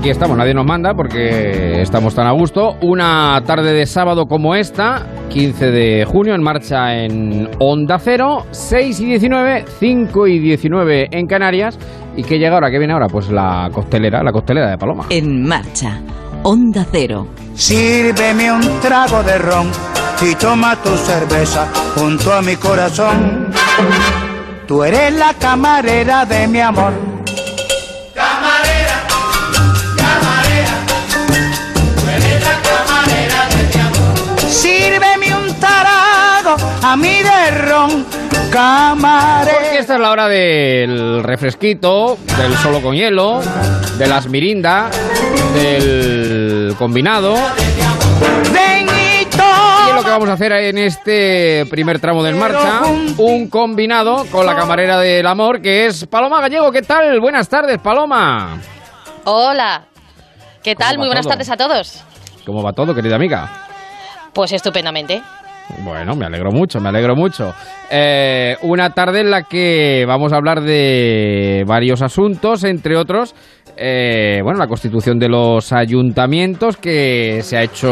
Aquí 0.00 0.08
estamos, 0.08 0.34
nadie 0.34 0.54
nos 0.54 0.64
manda 0.64 0.94
porque 0.94 1.82
estamos 1.82 2.14
tan 2.14 2.26
a 2.26 2.32
gusto. 2.32 2.76
Una 2.80 3.42
tarde 3.44 3.74
de 3.74 3.84
sábado 3.84 4.24
como 4.24 4.54
esta, 4.54 5.06
15 5.28 5.70
de 5.70 6.06
junio, 6.06 6.34
en 6.34 6.42
marcha 6.42 7.04
en 7.04 7.50
Onda 7.58 7.98
Cero, 7.98 8.46
6 8.50 8.98
y 9.00 9.04
19, 9.04 9.64
5 9.78 10.26
y 10.26 10.38
19 10.38 11.08
en 11.10 11.26
Canarias. 11.26 11.78
¿Y 12.16 12.22
qué 12.22 12.38
llega 12.38 12.54
ahora? 12.54 12.70
¿Qué 12.70 12.78
viene 12.78 12.94
ahora? 12.94 13.08
Pues 13.08 13.30
la 13.30 13.68
costelera, 13.70 14.22
la 14.22 14.32
costelera 14.32 14.70
de 14.70 14.78
Paloma. 14.78 15.04
En 15.10 15.46
marcha, 15.46 16.00
Onda 16.44 16.86
Cero. 16.90 17.26
Sírveme 17.52 18.50
un 18.52 18.80
trago 18.80 19.22
de 19.22 19.36
ron 19.36 19.68
y 20.22 20.34
toma 20.34 20.76
tu 20.76 20.96
cerveza 20.96 21.68
junto 21.94 22.32
a 22.32 22.40
mi 22.40 22.56
corazón. 22.56 23.48
Tú 24.66 24.82
eres 24.82 25.12
la 25.12 25.34
camarera 25.34 26.24
de 26.24 26.48
mi 26.48 26.60
amor. 26.60 27.09
A 36.90 36.96
mí 36.96 37.22
de 37.22 37.50
ron. 37.52 38.04
Porque 38.50 39.78
esta 39.78 39.94
es 39.94 40.00
la 40.00 40.10
hora 40.10 40.26
del 40.26 41.22
refresquito, 41.22 42.18
del 42.36 42.52
solo 42.56 42.82
con 42.82 42.96
hielo, 42.96 43.40
de 43.96 44.08
las 44.08 44.26
mirindas, 44.26 44.92
del 45.54 46.74
combinado. 46.76 47.34
Ven 48.52 48.88
y 48.88 49.94
lo 49.94 50.02
que 50.02 50.10
vamos 50.10 50.28
a 50.30 50.32
hacer 50.32 50.50
en 50.50 50.78
este 50.78 51.64
primer 51.70 52.00
tramo 52.00 52.24
del 52.24 52.34
marcha, 52.34 52.80
un 53.18 53.48
combinado 53.48 54.26
con 54.32 54.44
la 54.44 54.56
camarera 54.56 54.98
del 54.98 55.28
amor, 55.28 55.62
que 55.62 55.86
es 55.86 56.06
Paloma 56.06 56.40
Gallego. 56.40 56.72
¿Qué 56.72 56.82
tal? 56.82 57.20
Buenas 57.20 57.48
tardes, 57.48 57.78
Paloma. 57.78 58.58
Hola. 59.24 59.84
¿Qué 60.60 60.74
¿Cómo 60.74 60.86
tal? 60.88 60.98
Muy 60.98 61.06
buenas 61.06 61.22
todo? 61.22 61.34
tardes 61.34 61.50
a 61.50 61.56
todos. 61.56 62.02
¿Cómo 62.44 62.64
va 62.64 62.72
todo, 62.72 62.96
querida 62.96 63.14
amiga? 63.14 63.68
Pues 64.32 64.50
estupendamente. 64.52 65.22
Bueno, 65.84 66.14
me 66.14 66.26
alegro 66.26 66.50
mucho, 66.52 66.80
me 66.80 66.88
alegro 66.88 67.16
mucho. 67.16 67.54
Eh, 67.90 68.56
una 68.62 68.90
tarde 68.90 69.20
en 69.20 69.30
la 69.30 69.42
que 69.44 70.04
vamos 70.06 70.32
a 70.32 70.36
hablar 70.36 70.60
de 70.60 71.64
varios 71.66 72.02
asuntos, 72.02 72.64
entre 72.64 72.96
otros, 72.96 73.34
eh, 73.76 74.40
bueno, 74.42 74.58
la 74.58 74.66
constitución 74.66 75.18
de 75.18 75.28
los 75.28 75.72
ayuntamientos 75.72 76.76
que 76.76 77.40
se 77.42 77.56
ha 77.56 77.62
hecho, 77.62 77.90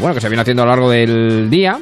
bueno, 0.00 0.14
que 0.14 0.20
se 0.20 0.28
viene 0.28 0.42
haciendo 0.42 0.62
a 0.62 0.66
lo 0.66 0.70
largo 0.72 0.90
del 0.90 1.48
día. 1.50 1.78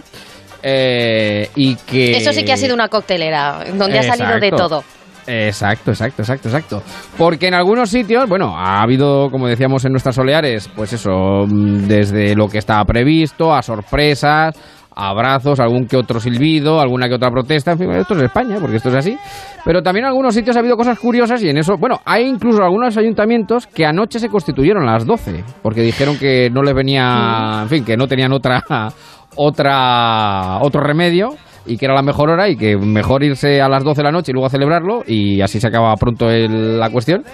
eh, 0.62 1.49
y 1.54 1.76
que 1.76 2.16
Eso 2.16 2.33
sí 2.33 2.45
que 2.45 2.52
ha 2.52 2.57
sido 2.57 2.75
una 2.75 2.88
coctelera, 2.88 3.64
donde 3.75 3.99
ha 4.00 4.02
salido 4.02 4.38
de 4.38 4.50
todo. 4.50 4.83
Exacto, 5.30 5.90
exacto, 5.90 6.23
exacto, 6.23 6.49
exacto. 6.49 6.83
Porque 7.18 7.49
en 7.49 7.54
algunos 7.54 7.90
sitios, 7.90 8.26
bueno, 8.28 8.57
ha 8.57 8.80
habido, 8.80 9.28
como 9.30 9.47
decíamos 9.47 9.85
en 9.85 9.92
nuestras 9.92 10.16
oleares, 10.18 10.71
pues 10.75 10.95
eso, 10.95 11.45
mm, 11.47 11.87
desde 11.87 12.35
lo 12.35 12.49
que 12.49 12.57
estaba 12.59 12.83
previsto, 12.87 13.54
a 13.54 13.61
sorpresas, 13.62 14.54
abrazos, 15.00 15.60
algún 15.60 15.86
que 15.86 15.96
otro 15.96 16.18
silbido, 16.18 16.80
alguna 16.80 17.08
que 17.08 17.14
otra 17.14 17.30
protesta, 17.30 17.72
en 17.72 17.78
fin, 17.78 17.90
esto 17.92 18.14
es 18.14 18.22
España, 18.22 18.56
porque 18.60 18.76
esto 18.76 18.88
es 18.88 18.96
así. 18.96 19.16
Pero 19.64 19.82
también 19.82 20.04
en 20.04 20.08
algunos 20.08 20.34
sitios 20.34 20.56
ha 20.56 20.58
habido 20.58 20.76
cosas 20.76 20.98
curiosas 20.98 21.42
y 21.42 21.48
en 21.48 21.58
eso, 21.58 21.76
bueno, 21.78 22.00
hay 22.04 22.26
incluso 22.26 22.62
algunos 22.64 22.96
ayuntamientos 22.96 23.66
que 23.68 23.86
anoche 23.86 24.18
se 24.18 24.28
constituyeron 24.28 24.88
a 24.88 24.92
las 24.94 25.06
12, 25.06 25.44
porque 25.62 25.82
dijeron 25.82 26.18
que 26.18 26.50
no 26.50 26.62
les 26.62 26.74
venía, 26.74 27.60
en 27.62 27.68
fin, 27.68 27.84
que 27.84 27.96
no 27.96 28.06
tenían 28.08 28.32
otra, 28.32 28.62
otra, 29.36 30.58
otro 30.62 30.80
remedio 30.80 31.30
y 31.66 31.76
que 31.76 31.84
era 31.84 31.94
la 31.94 32.02
mejor 32.02 32.30
hora 32.30 32.48
y 32.48 32.56
que 32.56 32.76
mejor 32.76 33.22
irse 33.22 33.60
a 33.60 33.68
las 33.68 33.84
12 33.84 33.98
de 33.98 34.04
la 34.04 34.10
noche 34.12 34.32
y 34.32 34.34
luego 34.34 34.46
a 34.46 34.50
celebrarlo 34.50 35.02
y 35.06 35.40
así 35.40 35.60
se 35.60 35.68
acaba 35.68 35.94
pronto 35.96 36.30
el- 36.30 36.78
la 36.78 36.90
cuestión. 36.90 37.24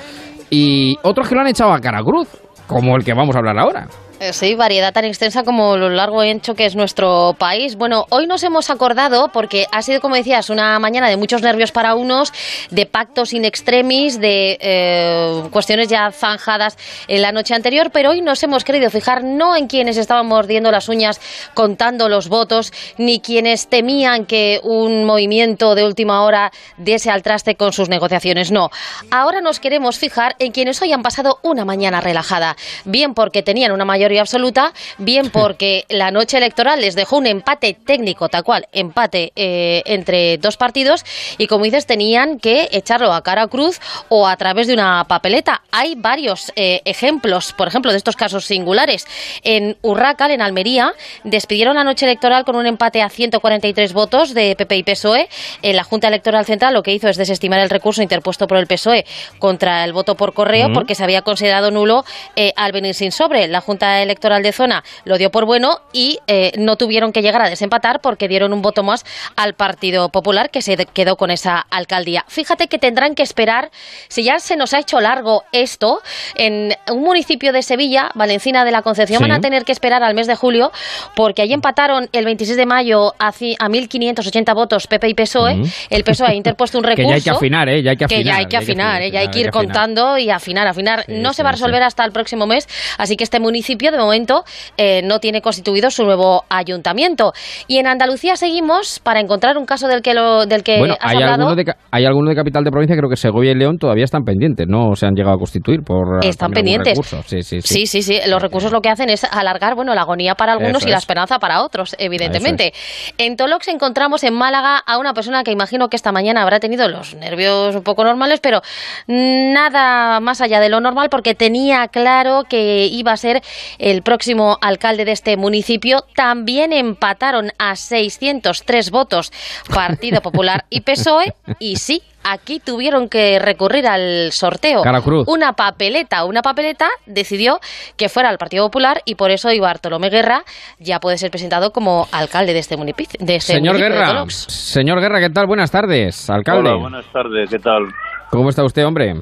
Y 0.50 0.96
otros 1.02 1.28
que 1.28 1.34
lo 1.34 1.40
han 1.40 1.46
echado 1.48 1.72
a 1.72 1.80
cara 1.80 2.02
cruz, 2.02 2.28
como 2.66 2.96
el 2.96 3.04
que 3.04 3.14
vamos 3.14 3.34
a 3.34 3.38
hablar 3.38 3.58
ahora. 3.58 3.86
Eh, 4.24 4.32
Sí, 4.32 4.54
variedad 4.54 4.92
tan 4.92 5.04
extensa 5.04 5.44
como 5.44 5.76
lo 5.76 5.90
largo 5.90 6.24
y 6.24 6.30
ancho 6.30 6.54
que 6.54 6.64
es 6.64 6.74
nuestro 6.74 7.36
país. 7.38 7.76
Bueno, 7.76 8.06
hoy 8.08 8.26
nos 8.26 8.42
hemos 8.42 8.70
acordado 8.70 9.28
porque 9.28 9.66
ha 9.70 9.82
sido, 9.82 10.00
como 10.00 10.16
decías, 10.16 10.48
una 10.48 10.78
mañana 10.78 11.10
de 11.10 11.18
muchos 11.18 11.42
nervios 11.42 11.72
para 11.72 11.94
unos, 11.94 12.32
de 12.70 12.86
pactos 12.86 13.34
in 13.34 13.44
extremis, 13.44 14.18
de 14.18 14.56
eh, 14.60 15.42
cuestiones 15.50 15.88
ya 15.88 16.10
zanjadas 16.10 16.78
en 17.06 17.20
la 17.20 17.32
noche 17.32 17.54
anterior, 17.54 17.90
pero 17.92 18.10
hoy 18.10 18.22
nos 18.22 18.42
hemos 18.42 18.64
querido 18.64 18.90
fijar 18.90 19.22
no 19.22 19.56
en 19.56 19.66
quienes 19.66 19.98
estaban 19.98 20.26
mordiendo 20.26 20.70
las 20.70 20.88
uñas 20.88 21.20
contando 21.52 22.08
los 22.08 22.28
votos, 22.28 22.72
ni 22.96 23.20
quienes 23.20 23.68
temían 23.68 24.24
que 24.24 24.58
un 24.62 25.04
movimiento 25.04 25.74
de 25.74 25.84
última 25.84 26.24
hora 26.24 26.50
diese 26.78 27.10
al 27.10 27.22
traste 27.22 27.56
con 27.56 27.74
sus 27.74 27.90
negociaciones. 27.90 28.50
No, 28.50 28.70
ahora 29.10 29.42
nos 29.42 29.60
queremos 29.60 29.98
fijar 29.98 30.34
en 30.38 30.52
quienes 30.52 30.80
hoy 30.80 30.92
han 30.92 31.02
pasado 31.02 31.40
una 31.42 31.66
mañana 31.66 32.00
relajada, 32.00 32.56
bien 32.86 33.12
porque 33.12 33.42
tenían 33.42 33.72
una 33.72 33.84
mayoría 33.84 34.13
absoluta, 34.20 34.72
bien 34.98 35.30
porque 35.30 35.84
la 35.88 36.10
noche 36.10 36.36
electoral 36.36 36.80
les 36.80 36.94
dejó 36.94 37.18
un 37.18 37.26
empate 37.26 37.74
técnico, 37.74 38.28
tal 38.28 38.44
cual, 38.44 38.66
empate 38.72 39.32
eh, 39.36 39.82
entre 39.86 40.38
dos 40.38 40.56
partidos, 40.56 41.04
y 41.38 41.46
como 41.46 41.64
dices, 41.64 41.86
tenían 41.86 42.38
que 42.38 42.68
echarlo 42.72 43.12
a 43.12 43.22
cara 43.22 43.46
cruz 43.48 43.80
o 44.08 44.26
a 44.26 44.36
través 44.36 44.66
de 44.66 44.74
una 44.74 45.04
papeleta. 45.04 45.62
Hay 45.70 45.94
varios 45.96 46.52
eh, 46.56 46.80
ejemplos, 46.84 47.52
por 47.52 47.68
ejemplo, 47.68 47.90
de 47.90 47.98
estos 47.98 48.16
casos 48.16 48.44
singulares. 48.44 49.06
En 49.42 49.76
Urracal, 49.82 50.30
en 50.30 50.42
Almería, 50.42 50.92
despidieron 51.24 51.76
la 51.76 51.84
noche 51.84 52.06
electoral 52.06 52.44
con 52.44 52.56
un 52.56 52.66
empate 52.66 53.02
a 53.02 53.08
143 53.08 53.92
votos 53.92 54.34
de 54.34 54.56
PP 54.56 54.76
y 54.76 54.82
PSOE. 54.82 55.28
En 55.62 55.76
la 55.76 55.84
Junta 55.84 56.08
Electoral 56.08 56.44
Central 56.44 56.74
lo 56.74 56.82
que 56.82 56.92
hizo 56.92 57.08
es 57.08 57.16
desestimar 57.16 57.60
el 57.60 57.70
recurso 57.70 58.02
interpuesto 58.02 58.46
por 58.46 58.58
el 58.58 58.66
PSOE 58.66 59.04
contra 59.38 59.84
el 59.84 59.92
voto 59.92 60.14
por 60.14 60.34
correo 60.34 60.72
porque 60.72 60.94
se 60.94 61.04
había 61.04 61.22
considerado 61.22 61.70
nulo 61.70 62.04
eh, 62.36 62.52
al 62.56 62.72
venir 62.72 62.94
sin 62.94 63.12
sobre. 63.12 63.48
La 63.48 63.60
Junta 63.60 63.93
Electoral 64.02 64.42
de 64.42 64.52
Zona 64.52 64.82
lo 65.04 65.18
dio 65.18 65.30
por 65.30 65.44
bueno 65.46 65.80
y 65.92 66.18
eh, 66.26 66.52
no 66.58 66.76
tuvieron 66.76 67.12
que 67.12 67.22
llegar 67.22 67.42
a 67.42 67.48
desempatar 67.50 68.00
porque 68.00 68.28
dieron 68.28 68.52
un 68.52 68.62
voto 68.62 68.82
más 68.82 69.04
al 69.36 69.54
Partido 69.54 70.08
Popular 70.08 70.50
que 70.50 70.62
se 70.62 70.76
quedó 70.86 71.16
con 71.16 71.30
esa 71.30 71.58
alcaldía. 71.70 72.24
Fíjate 72.28 72.68
que 72.68 72.78
tendrán 72.78 73.14
que 73.14 73.22
esperar, 73.22 73.70
si 74.08 74.24
ya 74.24 74.38
se 74.38 74.56
nos 74.56 74.74
ha 74.74 74.78
hecho 74.78 75.00
largo 75.00 75.44
esto, 75.52 76.00
en 76.36 76.74
un 76.90 77.02
municipio 77.02 77.52
de 77.52 77.62
Sevilla, 77.62 78.10
Valencina 78.14 78.64
de 78.64 78.70
la 78.70 78.82
Concepción, 78.82 79.18
Sí. 79.18 79.22
van 79.28 79.32
a 79.32 79.40
tener 79.40 79.64
que 79.64 79.72
esperar 79.72 80.02
al 80.02 80.14
mes 80.14 80.26
de 80.26 80.34
julio 80.34 80.72
porque 81.14 81.42
allí 81.42 81.52
empataron 81.52 82.08
el 82.12 82.24
26 82.24 82.56
de 82.56 82.66
mayo 82.66 83.14
a, 83.18 83.28
a 83.28 83.32
1.580 83.32 84.54
votos 84.54 84.86
PP 84.86 85.08
y 85.08 85.14
PSOE. 85.14 85.62
El 85.90 86.04
PSOE 86.04 86.28
ha 86.28 86.34
interpuesto 86.34 86.78
un 86.78 86.84
Que 86.84 86.90
recurso 86.90 87.10
ya 87.10 87.14
hay 87.16 87.22
que 87.22 87.30
afinar, 87.30 87.68
¿eh? 87.68 87.82
Ya 87.82 87.90
hay 87.92 87.96
que 87.96 88.04
afinar. 88.04 88.22
que 88.22 88.28
ya 88.28 88.36
hay 88.36 88.46
que 88.46 88.56
afinar, 88.56 89.02
¿eh? 89.02 89.10
ya 89.10 89.20
hay 89.20 89.28
que 89.28 89.40
ir 89.40 89.48
afinar. 89.48 89.64
contando 89.66 90.18
y 90.18 90.30
afinar, 90.30 90.66
afinar. 90.66 91.04
Sí, 91.06 91.12
no 91.14 91.30
sí, 91.30 91.36
se 91.36 91.42
va 91.42 91.50
a 91.50 91.52
resolver 91.52 91.82
hasta 91.82 92.04
el 92.04 92.12
próximo 92.12 92.46
mes, 92.46 92.68
así 92.98 93.16
que 93.16 93.24
este 93.24 93.40
municipio 93.40 93.83
de 93.92 93.98
momento 93.98 94.44
eh, 94.76 95.02
no 95.04 95.18
tiene 95.20 95.40
constituido 95.40 95.90
su 95.90 96.04
nuevo 96.04 96.44
ayuntamiento. 96.48 97.32
Y 97.66 97.78
en 97.78 97.86
Andalucía 97.86 98.36
seguimos 98.36 98.98
para 99.00 99.20
encontrar 99.20 99.56
un 99.58 99.66
caso 99.66 99.88
del 99.88 100.02
que 100.02 100.14
lo, 100.14 100.46
del 100.46 100.62
que 100.62 100.78
Bueno, 100.78 100.94
has 101.00 101.10
hay 101.10 101.16
hablado. 101.16 101.48
algunos, 101.48 101.56
de, 101.56 101.74
hay 101.90 102.04
algunos 102.04 102.30
de 102.30 102.36
capital 102.36 102.64
de 102.64 102.70
provincia, 102.70 102.96
creo 102.96 103.08
que 103.10 103.16
Segovia 103.16 103.52
y 103.52 103.54
León 103.54 103.78
todavía 103.78 104.04
están 104.04 104.22
pendientes, 104.24 104.66
no 104.68 104.94
se 104.96 105.06
han 105.06 105.14
llegado 105.14 105.36
a 105.36 105.38
constituir 105.38 105.80
por 105.82 106.24
Están 106.24 106.50
pendientes. 106.52 106.98
Sí, 107.26 107.42
sí, 107.42 107.60
sí. 107.60 107.74
Sí, 107.74 107.86
sí, 107.86 108.02
sí. 108.02 108.20
Los 108.28 108.40
recursos 108.42 108.72
lo 108.72 108.80
que 108.80 108.88
hacen 108.88 109.10
es 109.10 109.24
alargar, 109.24 109.74
bueno, 109.74 109.94
la 109.94 110.02
agonía 110.02 110.34
para 110.34 110.52
algunos 110.52 110.78
Eso 110.78 110.88
y 110.88 110.90
la 110.90 110.96
es. 110.98 111.02
esperanza 111.02 111.38
para 111.38 111.62
otros, 111.62 111.94
evidentemente. 111.98 112.72
En 113.18 113.36
Tolox 113.36 113.68
encontramos 113.68 114.24
en 114.24 114.34
Málaga 114.34 114.78
a 114.78 114.98
una 114.98 115.12
persona 115.14 115.42
que 115.44 115.50
imagino 115.50 115.88
que 115.88 115.96
esta 115.96 116.12
mañana 116.12 116.42
habrá 116.42 116.60
tenido 116.60 116.88
los 116.88 117.14
nervios 117.14 117.74
un 117.76 117.82
poco 117.82 118.04
normales, 118.04 118.40
pero 118.40 118.60
nada 119.06 120.20
más 120.20 120.40
allá 120.40 120.60
de 120.60 120.68
lo 120.68 120.80
normal 120.80 121.08
porque 121.10 121.34
tenía 121.34 121.88
claro 121.88 122.44
que 122.48 122.86
iba 122.86 123.12
a 123.12 123.16
ser 123.16 123.42
el 123.78 124.02
próximo 124.02 124.58
alcalde 124.60 125.04
de 125.04 125.12
este 125.12 125.36
municipio. 125.36 125.98
También 126.14 126.72
empataron 126.72 127.50
a 127.58 127.76
603 127.76 128.90
votos 128.90 129.32
Partido 129.72 130.20
Popular 130.20 130.64
y 130.70 130.80
PSOE 130.82 131.34
y 131.58 131.76
sí, 131.76 132.02
aquí 132.24 132.60
tuvieron 132.60 133.08
que 133.08 133.38
recurrir 133.38 133.86
al 133.86 134.32
sorteo. 134.32 134.82
Cara 134.82 135.00
cruz. 135.00 135.26
Una 135.28 135.52
papeleta, 135.52 136.24
una 136.24 136.42
papeleta 136.42 136.88
decidió 137.06 137.58
que 137.96 138.08
fuera 138.08 138.30
el 138.30 138.38
Partido 138.38 138.64
Popular 138.64 139.02
y 139.04 139.14
por 139.14 139.30
eso 139.30 139.48
hoy 139.48 139.60
Bartolomé 139.60 140.10
Guerra 140.10 140.44
ya 140.78 141.00
puede 141.00 141.18
ser 141.18 141.30
presentado 141.30 141.70
como 141.70 142.06
alcalde 142.12 142.52
de 142.52 142.58
este 142.58 142.76
municipio. 142.76 143.06
De 143.20 143.36
este 143.36 143.54
Señor 143.54 143.74
municipio 143.74 144.00
Guerra, 144.00 144.24
señor 144.28 145.00
Guerra, 145.00 145.20
¿qué 145.20 145.30
tal? 145.30 145.46
Buenas 145.46 145.70
tardes, 145.70 146.28
alcalde. 146.30 146.70
Hola, 146.70 146.80
buenas 146.80 147.06
tardes, 147.12 147.50
¿qué 147.50 147.58
tal? 147.58 147.84
¿Cómo 148.30 148.48
está 148.48 148.64
usted, 148.64 148.84
hombre? 148.84 149.14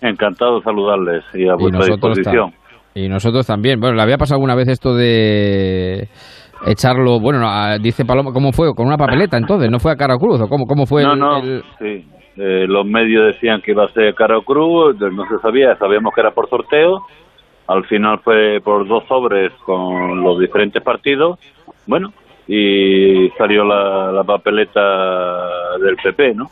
Encantado 0.00 0.58
de 0.58 0.64
saludarles 0.64 1.24
y 1.34 1.48
a 1.48 1.54
Y 1.54 1.56
vuestra 1.56 1.80
nosotros, 1.80 2.16
disposición. 2.16 2.54
Y 2.94 3.08
nosotros 3.08 3.46
también. 3.46 3.80
Bueno, 3.80 3.96
¿le 3.96 4.02
había 4.02 4.18
pasado 4.18 4.36
alguna 4.36 4.54
vez 4.54 4.68
esto 4.68 4.94
de 4.94 6.08
echarlo, 6.66 7.20
bueno, 7.20 7.48
a- 7.48 7.78
dice 7.78 8.04
Paloma, 8.04 8.32
¿cómo 8.32 8.52
fue? 8.52 8.74
¿Con 8.74 8.86
una 8.86 8.98
papeleta 8.98 9.36
entonces? 9.36 9.70
¿No 9.70 9.78
fue 9.78 9.92
a 9.92 9.96
cara 9.96 10.18
cruz? 10.18 10.40
¿O 10.40 10.48
cómo, 10.48 10.66
cómo 10.66 10.86
fue 10.86 11.02
no, 11.02 11.12
el- 11.14 11.18
no, 11.18 11.36
el- 11.38 11.62
sí. 11.78 12.06
Eh, 12.36 12.64
los 12.66 12.86
medios 12.86 13.26
decían 13.34 13.60
que 13.60 13.72
iba 13.72 13.84
a 13.84 13.88
ser 13.88 14.14
cara 14.14 14.36
cruz, 14.44 14.96
no 14.98 15.26
se 15.28 15.38
sabía, 15.42 15.76
sabíamos 15.76 16.14
que 16.14 16.20
era 16.20 16.30
por 16.30 16.48
sorteo. 16.48 17.00
Al 17.66 17.84
final 17.86 18.20
fue 18.20 18.60
por 18.64 18.86
dos 18.88 19.04
sobres 19.08 19.52
con 19.64 20.22
los 20.22 20.38
diferentes 20.38 20.82
partidos. 20.82 21.38
Bueno, 21.86 22.12
y 22.48 23.28
salió 23.36 23.64
la, 23.64 24.10
la 24.12 24.24
papeleta 24.24 24.80
del 25.78 25.96
PP, 25.96 26.34
¿no? 26.34 26.46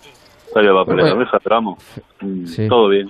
Salió 0.53 0.73
la 0.73 0.81
papeleta 0.85 1.15
Bueno, 1.15 1.17
nuestra, 1.17 1.39
pero 1.41 1.57
vamos, 1.57 1.79
sí. 2.45 2.69
todo 2.69 2.89
bien. 2.89 3.09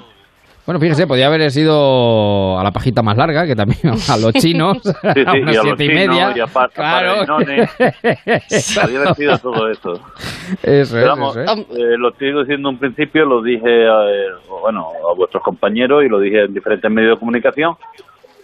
Bueno, 0.68 0.80
fíjese, 0.80 1.06
podía 1.06 1.28
haber 1.28 1.50
sido 1.50 2.58
a 2.58 2.62
la 2.62 2.70
pajita 2.72 3.00
más 3.02 3.16
larga, 3.16 3.46
que 3.46 3.56
también 3.56 3.80
a 4.10 4.16
los 4.18 4.34
chinos, 4.34 4.76
Sí, 4.82 4.90
sí, 5.14 5.22
a 5.26 5.32
unas 5.32 5.54
y 5.54 5.56
a 5.56 5.62
siete 5.62 5.84
y 5.84 5.88
media. 5.88 6.34
y 6.36 6.40
a 6.40 6.46
pa- 6.46 6.68
claro. 6.68 7.22
Haber 8.82 9.14
sido 9.16 9.38
todo 9.38 9.70
eso. 9.70 9.94
Eso 10.62 10.62
es, 10.62 10.92
Pero 10.92 11.06
vamos, 11.08 11.36
eso 11.38 11.52
es. 11.54 11.58
eh, 11.70 11.96
lo 11.96 12.10
estoy 12.10 12.38
diciendo 12.38 12.68
en 12.68 12.76
principio, 12.78 13.24
lo 13.24 13.40
dije 13.40 13.88
a, 13.88 14.10
eh, 14.10 14.26
bueno, 14.60 14.88
a 15.10 15.14
vuestros 15.14 15.42
compañeros 15.42 16.04
y 16.04 16.08
lo 16.10 16.20
dije 16.20 16.44
en 16.44 16.52
diferentes 16.52 16.90
medios 16.90 17.16
de 17.16 17.20
comunicación, 17.20 17.74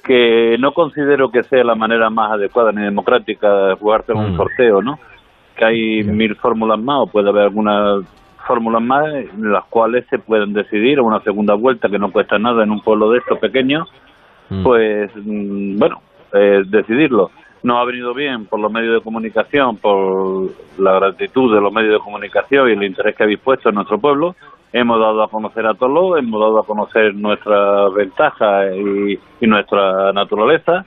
que 0.03 0.57
no 0.59 0.73
considero 0.73 1.31
que 1.31 1.43
sea 1.43 1.63
la 1.63 1.75
manera 1.75 2.09
más 2.09 2.33
adecuada 2.33 2.73
ni 2.73 2.83
democrática 2.85 3.53
de 3.69 3.75
jugarse 3.75 4.13
en 4.13 4.19
Mm. 4.19 4.25
un 4.31 4.37
sorteo, 4.39 4.81
¿no? 4.83 4.99
Que 5.57 5.65
hay 5.67 6.05
mil 6.05 6.35
fórmulas 6.37 6.79
más 6.81 7.01
o 7.01 7.07
puede 7.07 7.29
haber 7.29 7.43
algunas 7.45 8.03
fórmulas 8.47 8.83
más 8.83 9.07
en 9.15 9.53
las 9.53 9.65
cuales 9.65 10.07
se 10.11 10.19
pueden 10.19 10.53
decidir 10.53 11.01
una 11.01 11.21
segunda 11.21 11.55
vuelta 11.55 11.89
que 11.89 11.99
no 11.99 12.13
cuesta 12.13 12.39
nada 12.39 12.65
en 12.65 12.71
un 12.71 12.81
pueblo 12.81 13.11
de 13.11 13.19
estos 13.19 13.39
pequeños, 13.39 13.89
Mm. 14.51 14.63
pues 14.63 15.11
mm, 15.15 15.79
bueno, 15.79 16.01
eh, 16.33 16.63
decidirlo. 16.67 17.31
Nos 17.63 17.79
ha 17.79 17.85
venido 17.85 18.13
bien 18.13 18.45
por 18.47 18.61
los 18.61 18.71
medios 18.71 18.95
de 18.95 19.01
comunicación, 19.01 19.79
por 19.79 20.51
la 20.79 20.93
gratitud 20.99 21.55
de 21.55 21.61
los 21.61 21.73
medios 21.73 21.95
de 21.95 21.99
comunicación 22.01 22.69
y 22.69 22.73
el 22.73 22.83
interés 22.83 23.17
que 23.17 23.23
habéis 23.23 23.41
puesto 23.41 23.71
en 23.71 23.77
nuestro 23.77 23.99
pueblo. 23.99 24.37
Hemos 24.73 25.01
dado 25.01 25.23
a 25.23 25.31
conocer 25.31 25.67
a 25.67 25.75
Toló, 25.75 26.17
hemos 26.19 26.41
dado 26.41 26.59
a 26.59 26.67
conocer 26.67 27.15
nuestras 27.15 27.95
ventajas 27.95 28.75
y, 28.77 29.19
y 29.41 29.47
nuestra 29.47 30.13
naturaleza. 30.13 30.85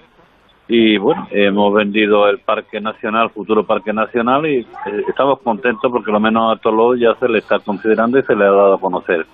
Y 0.69 0.97
bueno, 0.97 1.27
hemos 1.31 1.73
vendido 1.73 2.27
el 2.27 2.39
Parque 2.39 2.81
Nacional, 2.81 3.29
futuro 3.29 3.65
Parque 3.65 3.93
Nacional, 3.93 4.45
y 4.45 4.59
eh, 4.59 4.65
estamos 5.07 5.39
contentos 5.39 5.89
porque 5.89 6.11
lo 6.11 6.19
menos 6.19 6.53
a 6.53 6.59
Toló 6.59 6.93
ya 6.95 7.15
se 7.15 7.29
le 7.29 7.39
está 7.39 7.59
considerando 7.59 8.19
y 8.19 8.23
se 8.23 8.35
le 8.35 8.43
ha 8.43 8.51
dado 8.51 8.73
a 8.73 8.79
conocer. 8.79 9.25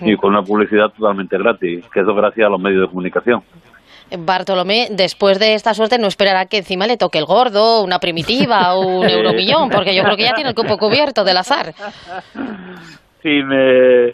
Y 0.00 0.16
con 0.16 0.30
una 0.30 0.42
publicidad 0.42 0.90
totalmente 0.90 1.38
gratis, 1.38 1.84
que 1.92 2.00
eso 2.00 2.14
gracias 2.14 2.46
a 2.46 2.50
los 2.50 2.60
medios 2.60 2.82
de 2.82 2.88
comunicación. 2.88 3.42
Bartolomé, 4.18 4.88
después 4.90 5.38
de 5.38 5.54
esta 5.54 5.72
suerte, 5.72 5.98
no 5.98 6.06
esperará 6.06 6.46
que 6.46 6.58
encima 6.58 6.86
le 6.86 6.98
toque 6.98 7.18
el 7.18 7.24
gordo, 7.24 7.82
una 7.82 7.98
primitiva 7.98 8.74
o 8.74 8.98
un 8.98 9.04
euromillón, 9.08 9.70
porque 9.70 9.94
yo 9.94 10.02
creo 10.02 10.16
que 10.16 10.24
ya 10.24 10.34
tiene 10.34 10.50
el 10.50 10.56
cupo 10.56 10.76
cubierto 10.76 11.24
del 11.24 11.38
azar. 11.38 11.74
si 13.22 13.42
me 13.42 14.12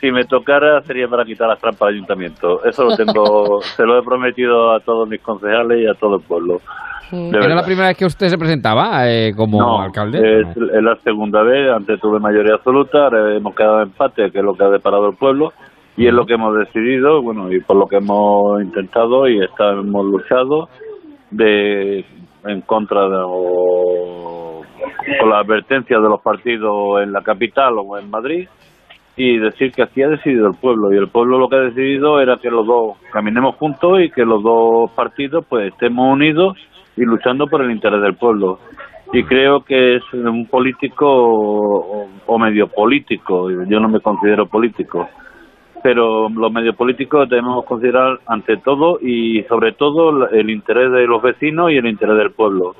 si 0.00 0.10
me 0.12 0.24
tocara 0.24 0.80
sería 0.82 1.08
para 1.08 1.24
quitar 1.24 1.48
las 1.48 1.58
trampas 1.58 1.82
al 1.82 1.94
ayuntamiento. 1.94 2.64
Eso 2.64 2.84
lo 2.84 2.96
tengo, 2.96 3.60
se 3.76 3.84
lo 3.84 3.98
he 3.98 4.02
prometido 4.02 4.72
a 4.74 4.80
todos 4.80 5.08
mis 5.08 5.20
concejales 5.20 5.80
y 5.82 5.86
a 5.86 5.94
todo 5.94 6.16
el 6.16 6.22
pueblo. 6.22 6.60
¿Era 7.10 7.40
verdad. 7.40 7.56
la 7.56 7.64
primera 7.64 7.88
vez 7.88 7.96
que 7.96 8.04
usted 8.04 8.28
se 8.28 8.36
presentaba 8.36 9.08
eh, 9.08 9.32
como 9.34 9.58
no, 9.58 9.80
alcalde? 9.80 10.18
Es, 10.18 10.48
es 10.48 10.82
la 10.82 10.94
segunda 10.96 11.42
vez, 11.42 11.70
antes 11.72 11.98
tuve 12.00 12.20
mayoría 12.20 12.54
absoluta, 12.54 13.04
ahora 13.04 13.34
hemos 13.34 13.54
quedado 13.54 13.78
en 13.78 13.88
empate, 13.88 14.30
que 14.30 14.38
es 14.38 14.44
lo 14.44 14.52
que 14.52 14.64
ha 14.64 14.68
deparado 14.68 15.08
el 15.08 15.16
pueblo, 15.16 15.52
y 15.96 16.06
es 16.06 16.12
lo 16.12 16.26
que 16.26 16.34
hemos 16.34 16.54
decidido, 16.54 17.22
bueno, 17.22 17.50
y 17.50 17.60
por 17.60 17.76
lo 17.76 17.86
que 17.86 17.96
hemos 17.96 18.62
intentado 18.62 19.26
y 19.26 19.40
hemos 19.40 20.04
luchado 20.04 20.68
de 21.30 22.04
en 22.44 22.60
contra 22.62 23.08
de 23.08 23.22
o 23.26 24.62
con 25.18 25.30
la 25.30 25.40
advertencia 25.40 25.98
de 25.98 26.08
los 26.08 26.20
partidos 26.20 27.02
en 27.02 27.12
la 27.12 27.22
capital 27.22 27.74
o 27.78 27.98
en 27.98 28.10
Madrid 28.10 28.48
y 29.18 29.36
decir 29.36 29.72
que 29.72 29.82
aquí 29.82 30.00
ha 30.02 30.08
decidido 30.08 30.46
el 30.46 30.54
pueblo. 30.54 30.92
Y 30.92 30.96
el 30.96 31.08
pueblo 31.08 31.38
lo 31.38 31.48
que 31.48 31.56
ha 31.56 31.60
decidido 31.60 32.20
era 32.20 32.38
que 32.38 32.50
los 32.50 32.64
dos 32.64 32.96
caminemos 33.12 33.56
juntos 33.56 34.00
y 34.00 34.10
que 34.10 34.24
los 34.24 34.42
dos 34.42 34.92
partidos 34.92 35.44
pues 35.48 35.72
estemos 35.72 36.12
unidos 36.12 36.56
y 36.96 37.02
luchando 37.02 37.48
por 37.48 37.62
el 37.62 37.72
interés 37.72 38.00
del 38.00 38.14
pueblo. 38.14 38.60
Y 39.12 39.24
creo 39.24 39.64
que 39.64 39.96
es 39.96 40.02
un 40.12 40.46
político 40.46 41.06
o, 41.08 42.08
o 42.26 42.38
medio 42.38 42.68
político 42.68 43.50
yo 43.50 43.80
no 43.80 43.88
me 43.88 44.00
considero 44.00 44.46
político 44.46 45.08
pero 45.82 46.28
los 46.28 46.52
medios 46.52 46.74
políticos 46.74 47.28
debemos 47.28 47.64
considerar 47.64 48.18
ante 48.26 48.56
todo 48.58 48.98
y 49.00 49.44
sobre 49.44 49.72
todo 49.72 50.28
el 50.28 50.50
interés 50.50 50.90
de 50.90 51.06
los 51.06 51.22
vecinos 51.22 51.70
y 51.70 51.76
el 51.76 51.86
interés 51.86 52.16
del 52.16 52.32
pueblo. 52.32 52.74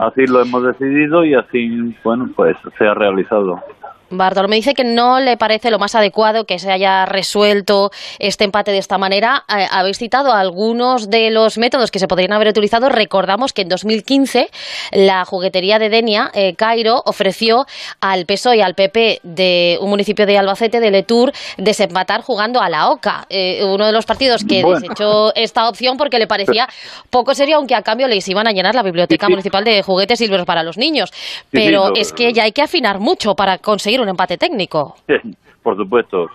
Así 0.00 0.26
lo 0.26 0.42
hemos 0.42 0.62
decidido 0.62 1.24
y 1.24 1.34
así 1.34 1.94
bueno 2.04 2.28
pues 2.36 2.56
se 2.78 2.86
ha 2.86 2.94
realizado 2.94 3.58
Bartolomé 4.10 4.56
dice 4.56 4.74
que 4.74 4.84
no 4.84 5.20
le 5.20 5.36
parece 5.36 5.70
lo 5.70 5.78
más 5.78 5.94
adecuado 5.94 6.44
que 6.44 6.58
se 6.58 6.70
haya 6.70 7.06
resuelto 7.06 7.90
este 8.18 8.44
empate 8.44 8.70
de 8.70 8.78
esta 8.78 8.98
manera. 8.98 9.44
Eh, 9.48 9.66
habéis 9.70 9.98
citado 9.98 10.32
algunos 10.32 11.10
de 11.10 11.30
los 11.30 11.58
métodos 11.58 11.90
que 11.90 11.98
se 11.98 12.06
podrían 12.08 12.32
haber 12.32 12.48
utilizado. 12.48 12.88
Recordamos 12.88 13.52
que 13.52 13.62
en 13.62 13.68
2015 13.68 14.48
la 14.92 15.24
juguetería 15.24 15.78
de 15.78 15.88
Denia, 15.88 16.30
eh, 16.34 16.54
Cairo, 16.54 17.02
ofreció 17.04 17.66
al 18.00 18.26
PSOE 18.26 18.58
y 18.58 18.60
al 18.60 18.74
PP 18.74 19.20
de 19.24 19.78
un 19.80 19.90
municipio 19.90 20.24
de 20.26 20.38
Albacete, 20.38 20.78
de 20.80 20.90
Letour, 20.90 21.32
desempatar 21.56 22.22
jugando 22.22 22.60
a 22.60 22.68
la 22.68 22.90
OCA. 22.90 23.26
Eh, 23.28 23.62
uno 23.64 23.86
de 23.86 23.92
los 23.92 24.06
partidos 24.06 24.44
que 24.44 24.62
Bueno. 24.62 24.80
desechó 24.80 25.34
esta 25.34 25.68
opción 25.68 25.96
porque 25.96 26.18
le 26.18 26.26
parecía 26.26 26.68
poco 27.10 27.34
serio, 27.34 27.56
aunque 27.56 27.74
a 27.74 27.82
cambio 27.82 28.06
les 28.08 28.26
iban 28.28 28.46
a 28.46 28.52
llenar 28.52 28.74
la 28.74 28.82
biblioteca 28.82 29.26
Sí, 29.26 29.30
sí. 29.30 29.32
municipal 29.32 29.64
de 29.64 29.82
juguetes 29.82 30.18
silveros 30.18 30.46
para 30.46 30.62
los 30.62 30.76
niños. 30.78 31.10
sí, 31.12 31.22
Pero 31.50 31.94
es 31.96 32.12
que 32.12 32.32
ya 32.32 32.44
hay 32.44 32.52
que 32.52 32.62
afinar 32.62 32.98
mucho 33.00 33.34
para 33.34 33.58
conseguir 33.58 33.95
un 34.00 34.08
empate 34.08 34.36
técnico. 34.38 34.96
Por 35.62 35.76
supuesto, 35.76 36.30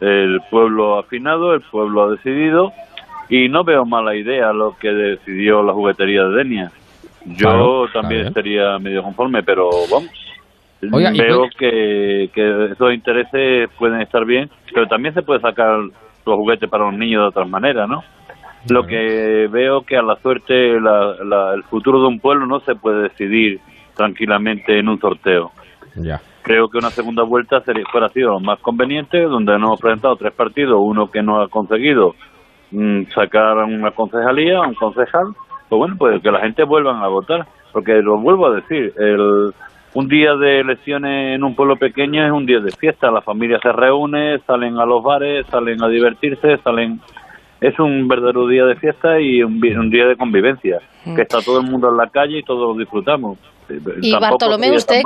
el 0.00 0.40
pueblo 0.50 0.96
ha 0.96 1.00
afinado, 1.00 1.54
el 1.54 1.60
pueblo 1.62 2.04
ha 2.04 2.10
decidido 2.10 2.72
y 3.28 3.48
no 3.48 3.64
veo 3.64 3.84
mala 3.84 4.14
idea 4.14 4.52
lo 4.52 4.76
que 4.78 4.88
decidió 4.92 5.62
la 5.62 5.72
juguetería 5.72 6.24
de 6.24 6.36
Denia. 6.36 6.72
Yo 7.26 7.36
Claro, 7.48 7.88
también 7.92 8.34
sería 8.34 8.78
medio 8.78 9.02
conforme, 9.02 9.42
pero 9.42 9.70
vamos. 9.90 10.10
Oiga, 10.92 11.10
veo 11.12 11.48
que, 11.56 12.28
que 12.34 12.72
esos 12.72 12.92
intereses 12.92 13.70
pueden 13.78 14.02
estar 14.02 14.26
bien, 14.26 14.50
pero 14.74 14.86
también 14.86 15.14
se 15.14 15.22
puede 15.22 15.40
sacar 15.40 15.78
los 15.78 16.36
juguetes 16.36 16.68
para 16.68 16.84
los 16.84 16.92
niños 16.94 17.22
de 17.22 17.28
otras 17.28 17.48
maneras, 17.48 17.88
¿no? 17.88 18.04
Lo 18.68 18.86
que 18.86 19.48
veo 19.50 19.82
que 19.82 19.96
a 19.96 20.02
la 20.02 20.16
suerte 20.16 20.78
la- 20.80 21.16
la- 21.24 21.54
el 21.54 21.62
futuro 21.64 22.00
de 22.02 22.06
un 22.08 22.20
pueblo 22.20 22.44
no 22.46 22.60
se 22.60 22.74
puede 22.74 23.04
decidir 23.04 23.60
tranquilamente 23.96 24.78
en 24.78 24.88
un 24.88 24.98
sorteo 25.00 25.52
Ya. 25.96 26.20
Creo 26.44 26.68
que 26.68 26.78
una 26.78 26.90
segunda 26.90 27.24
vuelta 27.24 27.60
sería, 27.62 27.84
fuera 27.90 28.08
sido 28.10 28.32
lo 28.32 28.40
más 28.40 28.60
conveniente, 28.60 29.22
donde 29.22 29.52
nos 29.54 29.62
hemos 29.62 29.80
presentado 29.80 30.16
tres 30.16 30.32
partidos, 30.34 30.78
uno 30.78 31.10
que 31.10 31.22
no 31.22 31.40
ha 31.40 31.48
conseguido 31.48 32.14
mm, 32.70 33.04
sacar 33.14 33.58
a 33.58 33.64
una 33.64 33.90
concejalía, 33.90 34.58
a 34.58 34.68
un 34.68 34.74
concejal, 34.74 35.34
pues 35.68 35.78
bueno, 35.78 35.96
pues 35.98 36.22
que 36.22 36.30
la 36.30 36.40
gente 36.40 36.62
vuelvan 36.64 37.02
a 37.02 37.08
votar, 37.08 37.46
porque 37.72 37.94
lo 38.02 38.20
vuelvo 38.20 38.46
a 38.46 38.56
decir, 38.56 38.92
el, 38.98 39.52
un 39.94 40.08
día 40.08 40.34
de 40.34 40.60
elecciones 40.60 41.34
en 41.34 41.44
un 41.44 41.56
pueblo 41.56 41.76
pequeño 41.76 42.26
es 42.26 42.30
un 42.30 42.44
día 42.44 42.60
de 42.60 42.72
fiesta, 42.72 43.10
la 43.10 43.22
familia 43.22 43.58
se 43.62 43.72
reúne, 43.72 44.38
salen 44.40 44.76
a 44.78 44.84
los 44.84 45.02
bares, 45.02 45.46
salen 45.46 45.82
a 45.82 45.88
divertirse, 45.88 46.58
salen... 46.58 47.00
Es 47.60 47.78
un 47.78 48.06
verdadero 48.06 48.46
día 48.46 48.66
de 48.66 48.76
fiesta 48.76 49.18
y 49.18 49.42
un, 49.42 49.58
día 49.88 50.06
de 50.06 50.16
convivencia, 50.16 50.80
que 51.02 51.22
está 51.22 51.38
todo 51.40 51.60
el 51.60 51.70
mundo 51.70 51.88
en 51.88 51.96
la 51.96 52.08
calle 52.08 52.40
y 52.40 52.42
todos 52.42 52.74
lo 52.74 52.78
disfrutamos. 52.78 53.38
Y 54.02 54.10
Tampoco 54.10 54.20
Bartolomé, 54.20 54.72
usted. 54.72 55.00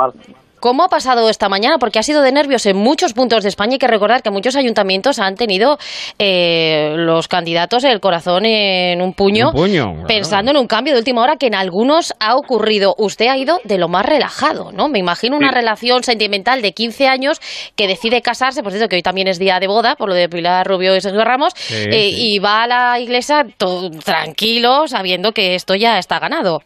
¿Cómo 0.61 0.85
ha 0.85 0.88
pasado 0.88 1.29
esta 1.31 1.49
mañana? 1.49 1.79
Porque 1.79 1.99
ha 1.99 2.03
sido 2.03 2.23
de 2.23 2.33
nervios 2.33 2.66
en 2.66 2.77
muchos 2.77 3.12
puntos 3.12 3.42
de 3.42 3.49
España. 3.49 3.73
Hay 3.73 3.79
que 3.79 3.87
recordar 3.87 4.23
que 4.23 4.31
muchos 4.31 4.57
ayuntamientos 4.57 5.18
han 5.18 5.35
tenido 5.37 5.79
eh, 6.18 6.94
los 6.97 7.29
candidatos 7.29 7.85
el 7.85 8.01
corazón 8.01 8.44
en 8.47 9.01
un 9.03 9.12
puño, 9.14 9.49
Un 9.51 9.55
puño, 9.55 9.85
claro. 9.92 10.07
pensando 10.07 10.51
en 10.51 10.57
un 10.57 10.66
cambio 10.66 10.92
de 10.94 10.99
última 11.01 11.23
hora 11.23 11.37
que 11.37 11.47
en 11.47 11.55
algunos 11.55 12.14
ha 12.21 12.37
ocurrido. 12.37 12.94
Usted 12.99 13.27
ha 13.29 13.37
ido 13.37 13.61
de 13.64 13.79
lo 13.79 13.88
más 13.88 14.05
relajado, 14.07 14.73
¿no? 14.73 14.88
Me 14.88 14.99
imagino 14.99 15.37
una 15.37 15.49
Sí. 15.49 15.55
relación 15.55 16.03
sentimental 16.03 16.62
de 16.62 16.73
15 16.73 17.07
años 17.09 17.40
que 17.77 17.87
decide 17.87 18.23
casarse, 18.23 18.62
por 18.62 18.73
cierto 18.73 18.88
que 18.88 18.97
hoy 18.97 19.03
también 19.03 19.29
es 19.29 19.38
día 19.38 19.61
de 19.61 19.66
boda, 19.66 19.97
por 19.97 20.09
lo 20.09 20.14
de 20.14 20.29
Pilar 20.29 20.66
Rubio 20.66 20.94
y 20.97 21.01
Sergio 21.01 21.25
Ramos, 21.25 21.53
Sí, 21.57 21.75
eh, 21.75 22.11
sí. 22.11 22.35
y 22.35 22.38
va 22.38 22.62
a 22.64 22.66
la 22.66 23.01
iglesia 23.01 23.47
to- 23.57 23.90
tranquilo, 24.05 24.87
sabiendo 24.88 25.33
que 25.33 25.55
esto 25.55 25.75
ya 25.75 25.99
está 25.99 26.18
ganado. 26.18 26.62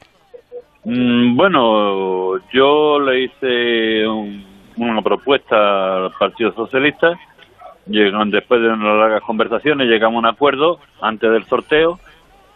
Mm, 0.84 1.36
Bueno, 1.36 2.38
yo 2.52 2.98
le 3.00 3.24
hice 3.24 4.06
un- 4.06 4.44
una 4.76 5.02
propuesta 5.02 5.96
al 6.06 6.12
Partido 6.18 6.52
Socialista. 6.52 7.18
Llegan, 7.86 8.30
después 8.30 8.60
de 8.60 8.68
unas 8.68 8.96
largas 8.96 9.22
conversaciones, 9.22 9.88
llegamos 9.88 10.16
a 10.16 10.28
un 10.28 10.34
acuerdo 10.34 10.78
antes 11.00 11.30
del 11.30 11.44
sorteo, 11.44 11.98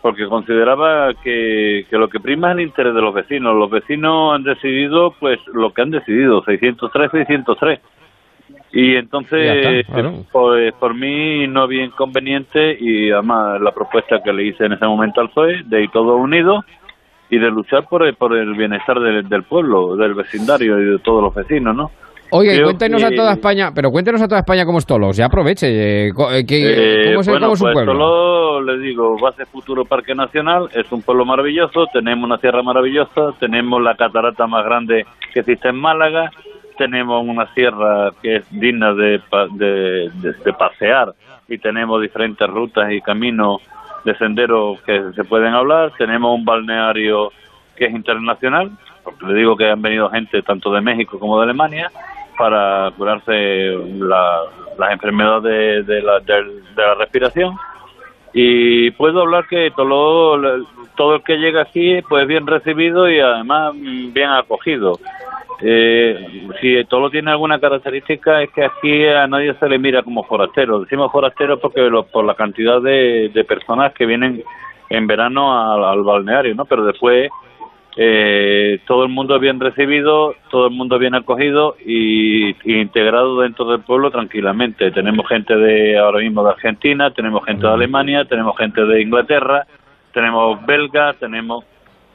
porque 0.03 0.27
consideraba 0.29 1.15
que, 1.15 1.85
que 1.91 1.99
lo 1.99 2.09
que 2.09 2.21
prima 2.21 2.51
es 2.53 2.59
el 2.59 2.63
interés 2.65 2.95
de 2.95 3.01
los 3.03 3.13
vecinos. 3.15 3.55
Los 3.57 3.71
vecinos 3.71 4.35
han 4.35 4.45
decidido, 4.45 5.13
pues, 5.19 5.39
lo 5.53 5.73
que 5.73 5.83
han 5.83 5.91
decidido, 5.91 6.43
603, 6.45 7.11
603. 7.11 7.81
Y 8.73 8.95
entonces, 8.97 9.63
Ya 9.63 9.71
está, 9.71 9.93
claro. 9.95 10.25
pues, 10.31 10.73
por 10.75 10.95
mí 10.95 11.47
no 11.49 11.63
había 11.63 11.85
inconveniente 11.85 12.77
y 12.79 13.11
además 13.11 13.61
la 13.61 13.73
propuesta 13.73 14.23
que 14.23 14.33
le 14.33 14.45
hice 14.45 14.65
en 14.67 14.73
ese 14.75 14.87
momento 14.87 15.21
al 15.21 15.29
PSOE, 15.31 15.63
de 15.65 15.83
ir 15.85 15.91
todos 15.91 16.21
unidos 16.21 16.65
y 17.31 17.39
de 17.39 17.51
luchar 17.51 17.87
por 17.89 18.07
el, 18.07 18.15
por 18.15 18.37
el 18.37 18.55
bienestar 18.55 18.99
del, 19.01 19.29
del 19.29 19.43
pueblo, 19.45 19.97
del 19.97 20.15
vecindario 20.15 20.79
y 20.81 20.85
de 20.93 20.99
todos 21.01 21.23
los 21.23 21.35
vecinos, 21.35 21.75
¿no? 21.75 21.91
Oye, 22.31 22.55
Creo 22.55 22.65
cuéntenos 22.67 23.05
a 23.05 23.11
toda 23.13 23.33
España, 23.35 23.71
pero 23.73 23.91
cuéntenos 23.93 24.21
a 24.21 24.27
toda 24.27 24.41
España 24.41 24.65
cómo 24.67 24.79
es 24.79 24.87
Tolos, 24.87 25.17
ya 25.17 25.27
aproveche. 25.27 25.69
eh, 25.69 26.13
eh, 26.33 26.45
que- 26.47 27.05
Eh, 27.05 27.05
¿Cómo 27.11 27.21
es, 27.21 27.29
bueno, 27.29 27.41
cómo 27.47 27.53
es 27.53 27.59
su 27.61 27.65
pues 27.67 27.73
pueblo? 27.75 27.93
solo 27.93 28.63
le 28.63 28.79
digo, 28.79 29.17
Base 29.21 29.47
Futuro 29.47 29.85
Parque 29.85 30.13
Nacional 30.15 30.69
es 30.75 30.91
un 30.91 31.03
pueblo 31.03 31.25
maravilloso, 31.25 31.87
tenemos 31.93 32.25
una 32.25 32.39
sierra 32.39 32.63
maravillosa, 32.65 33.33
tenemos 33.39 33.81
la 33.81 33.95
catarata 33.95 34.47
más 34.49 34.65
grande 34.65 35.07
que 35.33 35.41
existe 35.41 35.69
en 35.69 35.77
Málaga, 35.77 36.31
tenemos 36.77 37.25
una 37.25 37.47
sierra 37.55 38.11
que 38.21 38.37
es 38.37 38.45
digna 38.51 38.93
de, 38.93 39.21
de, 39.53 40.11
de- 40.21 40.33
de 40.45 40.53
pasear 40.53 41.13
y 41.49 41.59
tenemos 41.59 42.03
diferentes 42.03 42.49
rutas 42.49 42.91
y 42.93 43.01
caminos 43.03 43.63
de 44.07 44.17
senderos 44.17 44.81
que 44.83 45.13
se 45.15 45.25
pueden 45.25 45.53
hablar. 45.53 45.93
Tenemos 45.99 46.33
un 46.35 46.45
balneario 46.45 47.33
que 47.77 47.87
es 47.87 47.93
internacional, 47.93 48.71
porque 49.05 49.27
le 49.27 49.35
digo 49.35 49.57
que 49.57 49.69
han 49.69 49.83
venido 49.83 50.09
gente 50.09 50.41
tanto 50.43 50.73
de 50.73 50.81
México 50.81 51.19
como 51.19 51.37
de 51.39 51.45
Alemania 51.45 51.91
para 52.39 52.91
curarse 52.97 53.77
la- 53.99 54.43
las 54.79 54.93
enfermedades 54.93 55.87
de, 55.87 56.03
la, 56.03 56.21
respiración. 56.99 57.57
Y 58.33 58.91
puedo 58.93 59.23
hablar 59.23 59.47
que 59.49 59.71
todo, 59.75 60.39
todo 60.97 61.17
el 61.17 61.23
que 61.23 61.37
llega 61.39 61.63
aquí 61.63 62.03
pues 62.09 62.27
bien 62.29 62.47
recibido 62.47 63.11
y 63.11 63.19
además 63.19 63.73
bien 63.75 64.29
acogido. 64.31 64.99
Eh, 65.63 66.49
si 66.61 66.85
todo 66.85 67.09
tiene 67.11 67.31
alguna 67.31 67.59
característica 67.59 68.43
es 68.43 68.51
que 68.51 68.65
aquí 68.65 69.07
a 69.07 69.27
nadie 69.27 69.55
se 69.55 69.69
le 69.69 69.79
mira 69.79 70.03
como 70.03 70.25
forastero. 70.25 70.81
Decimos 70.81 71.11
forastero 71.11 71.59
porque 71.59 71.81
lo- 71.83 72.05
por 72.07 72.25
la 72.25 72.35
cantidad 72.35 72.81
de, 72.83 73.31
de 73.33 73.45
personas 73.45 73.93
que 73.95 74.07
vienen 74.07 74.43
en 74.91 75.07
verano 75.07 75.59
al, 75.73 75.83
al 75.85 76.03
balneario, 76.03 76.55
¿no? 76.55 76.65
Pero 76.67 76.85
después 76.85 77.31
eh, 77.97 78.81
todo 78.87 79.05
el 79.05 79.09
mundo 79.09 79.39
bien 79.39 79.59
recibido, 79.59 80.35
todo 80.51 80.67
el 80.67 80.75
mundo 80.75 80.99
bien 80.99 81.15
acogido 81.15 81.77
y, 81.85 82.51
y 82.51 82.81
integrado 82.81 83.41
dentro 83.41 83.65
del 83.65 83.81
pueblo 83.81 84.11
tranquilamente. 84.11 84.91
Tenemos 84.91 85.27
gente 85.27 85.57
de 85.57 85.97
ahora 85.97 86.19
mismo 86.21 86.45
de 86.45 86.51
Argentina, 86.51 87.11
tenemos 87.13 87.43
gente 87.47 87.67
de 87.67 87.73
Alemania, 87.73 88.27
tenemos 88.27 88.55
gente 88.59 88.85
de 88.85 89.01
Inglaterra, 89.01 89.67
tenemos 90.13 90.65
belgas, 90.67 91.17
tenemos 91.17 91.65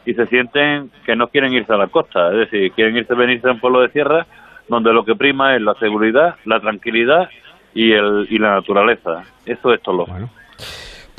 y 0.06 0.14
se 0.14 0.26
sienten 0.28 0.90
que 1.06 1.16
no 1.16 1.28
quieren 1.28 1.54
irse 1.54 1.74
a 1.74 1.78
la 1.78 1.88
costa, 1.88 2.32
es 2.32 2.38
decir, 2.38 2.72
quieren 2.72 2.98
irse 2.98 3.14
venirse 3.14 3.48
a 3.48 3.52
un 3.52 3.60
pueblo 3.60 3.82
de 3.82 3.90
sierra 3.90 4.26
donde 4.68 4.94
lo 4.94 5.04
que 5.04 5.16
prima 5.16 5.56
es 5.56 5.62
la 5.62 5.74
seguridad, 5.76 6.36
la 6.46 6.60
tranquilidad 6.60 7.30
y 7.74 7.92
el 7.92 8.28
y 8.30 8.38
la 8.38 8.56
naturaleza. 8.56 9.24
Eso 9.46 9.74
es 9.74 9.82
todo. 9.82 10.06
Bueno. 10.06 10.30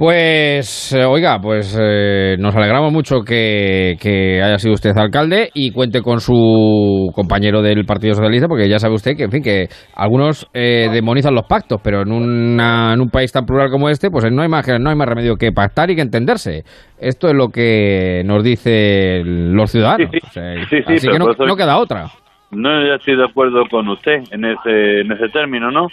Pues, 0.07 0.93
eh, 0.95 1.05
oiga, 1.05 1.39
pues 1.41 1.79
eh, 1.81 2.35
nos 2.37 2.57
alegramos 2.57 2.93
mucho 2.93 3.21
que, 3.21 3.95
que 4.01 4.43
haya 4.43 4.59
sido 4.59 4.75
usted 4.75 4.91
alcalde 4.99 5.51
y 5.55 5.71
cuente 5.71 6.03
con 6.03 6.19
su 6.19 7.09
compañero 7.15 7.63
del 7.63 7.85
Partido 7.85 8.15
Socialista, 8.15 8.49
porque 8.49 8.69
ya 8.69 8.81
sabe 8.81 8.95
usted 8.97 9.13
que, 9.17 9.23
en 9.23 9.31
fin, 9.31 9.45
que 9.45 9.69
algunos 9.95 10.49
eh, 10.55 10.89
demonizan 10.93 11.37
los 11.37 11.47
pactos, 11.47 11.81
pero 11.85 12.03
en, 12.03 12.11
una- 12.11 12.95
en 12.95 13.01
un 13.01 13.11
país 13.11 13.31
tan 13.31 13.47
plural 13.47 13.71
como 13.71 13.89
este, 13.91 14.11
pues 14.11 14.25
no 14.33 14.43
hay, 14.43 14.49
más, 14.49 14.67
no 14.81 14.91
hay 14.91 14.97
más 14.97 15.07
remedio 15.09 15.37
que 15.37 15.53
pactar 15.53 15.89
y 15.93 15.95
que 15.95 16.03
entenderse. 16.03 16.65
Esto 16.99 17.29
es 17.29 17.35
lo 17.35 17.51
que 17.51 18.23
nos 18.25 18.43
dicen 18.43 19.55
los 19.55 19.71
ciudadanos. 19.71 20.11
Sí, 20.11 20.19
sí. 20.21 20.27
O 20.27 20.33
sea, 20.33 20.55
Sí, 20.69 20.77
sí, 20.85 20.95
así 20.97 21.09
que 21.11 21.19
no, 21.21 21.27
no 21.47 21.55
queda 21.55 21.79
otra. 21.79 22.07
No 22.51 22.85
ya 22.85 22.97
estoy 22.97 23.17
de 23.17 23.25
acuerdo 23.25 23.63
con 23.71 23.89
usted 23.89 24.15
en 24.33 24.47
ese, 24.47 25.03
en 25.03 25.13
ese 25.13 25.29
término, 25.29 25.71
¿no? 25.71 25.87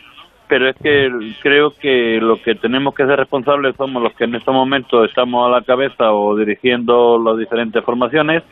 Pero 0.50 0.68
es 0.68 0.76
que 0.78 1.10
creo 1.42 1.70
que 1.80 2.20
lo 2.20 2.42
que 2.42 2.56
tenemos 2.56 2.94
que 2.96 3.06
ser 3.06 3.18
responsables 3.18 3.76
somos 3.78 4.02
los 4.04 4.14
que 4.14 4.24
en 4.26 4.36
estos 4.36 4.54
momentos 4.54 5.08
estamos 5.08 5.48
a 5.48 5.52
la 5.52 5.62
cabeza 5.62 6.12
o 6.12 6.36
dirigiendo 6.36 7.18
las 7.24 7.38
diferentes 7.38 7.82
formaciones 7.86 8.44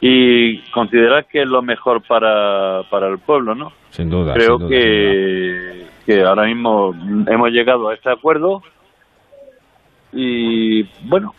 y 0.00 0.58
considerar 0.70 1.24
que 1.26 1.42
es 1.42 1.48
lo 1.48 1.62
mejor 1.62 2.02
para, 2.06 2.82
para 2.90 3.08
el 3.08 3.18
pueblo, 3.18 3.54
¿no? 3.54 3.72
Sin 3.90 4.10
duda. 4.10 4.34
creo 4.34 4.58
sin 4.58 4.68
duda, 4.68 4.76
sin 4.78 4.78
duda. 4.78 5.86
que, 6.06 6.14
que 6.14 6.22
ahora 6.22 6.44
mismo 6.44 6.92
hemos 7.26 7.50
llegado 7.50 7.88
a 7.88 7.94
este 7.94 8.10
acuerdo 8.12 8.62
y 10.12 10.82
bueno, 11.08 11.34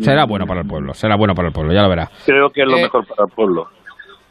Será 0.00 0.24
bueno 0.24 0.46
para 0.46 0.60
el 0.60 0.68
pueblo, 0.68 0.94
será 0.94 1.16
bueno 1.16 1.34
para 1.34 1.48
el 1.48 1.54
pueblo, 1.54 1.72
ya 1.72 1.82
lo 1.82 1.88
verá. 1.88 2.08
creo 2.26 2.48
que 2.50 2.62
es 2.62 2.68
lo 2.68 2.76
Eh, 2.78 2.82
mejor 2.82 3.04
para 3.06 3.24
el 3.28 3.32
pueblo. 3.34 3.66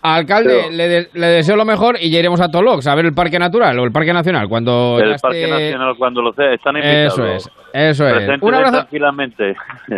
Alcalde, 0.04 0.60
Pero- 0.64 0.72
le, 0.76 0.88
de- 0.90 1.10
le 1.14 1.28
deseo 1.28 1.56
lo 1.56 1.64
mejor 1.66 1.98
y 2.00 2.10
ya 2.12 2.20
iremos 2.20 2.42
a 2.42 2.50
Tolox 2.52 2.86
a 2.88 2.94
ver 2.96 3.06
el 3.06 3.14
Parque 3.14 3.40
Natural 3.40 3.80
o 3.80 3.84
el 3.86 3.92
Parque 3.92 4.12
Nacional 4.14 4.50
cuando 4.50 5.00
El 5.02 5.12
esté- 5.14 5.22
Parque 5.22 5.48
Nacional 5.48 5.96
cuando 5.98 6.22
lo 6.22 6.34
sea, 6.34 6.54
están 6.54 6.76
invitados. 6.76 7.14
Eso 7.14 7.26
es, 7.28 7.50
eso 7.74 8.08
es. 8.08 8.30
Un 8.42 8.54
abrazo, 8.54 8.78
tranquilamente. 8.80 9.56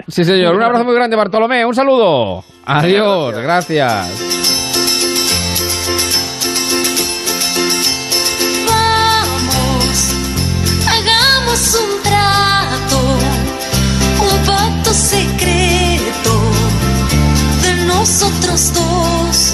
sí 0.07 0.23
señor, 0.23 0.55
un 0.55 0.61
abrazo 0.61 0.85
muy 0.85 0.93
grande 0.95 1.15
Bartolomé, 1.15 1.65
un 1.65 1.73
saludo. 1.75 2.43
Adiós, 2.65 3.35
gracias. 3.41 4.64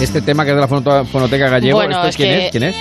Este 0.01 0.21
tema 0.21 0.43
que 0.43 0.51
es 0.51 0.55
de 0.55 0.61
la 0.61 0.67
fonoteca 1.05 1.47
gallego, 1.47 1.77
Bueno, 1.77 1.97
¿este 1.97 2.09
es 2.09 2.15
¿quién 2.17 2.29
que- 2.29 2.45
es? 2.45 2.51
¿Quién 2.51 2.63
es? 2.63 2.75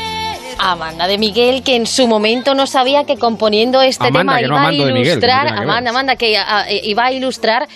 Amanda 0.63 1.07
de 1.07 1.17
Miguel, 1.17 1.63
que 1.63 1.75
en 1.77 1.87
su 1.87 2.07
momento 2.07 2.55
no 2.55 2.67
sabía 2.67 3.05
que 3.05 3.17
componiendo 3.17 3.81
este 3.81 4.09
Amanda, 4.09 4.37
tema 4.37 4.49
no 4.49 4.59
a 4.59 4.71
Miguel, 4.71 5.21
no. 5.21 5.61
Amanda, 5.63 5.91
Amanda, 5.91 6.17
que 6.17 6.37
iba 6.85 7.05
a 7.07 7.13
ilustrar 7.13 7.67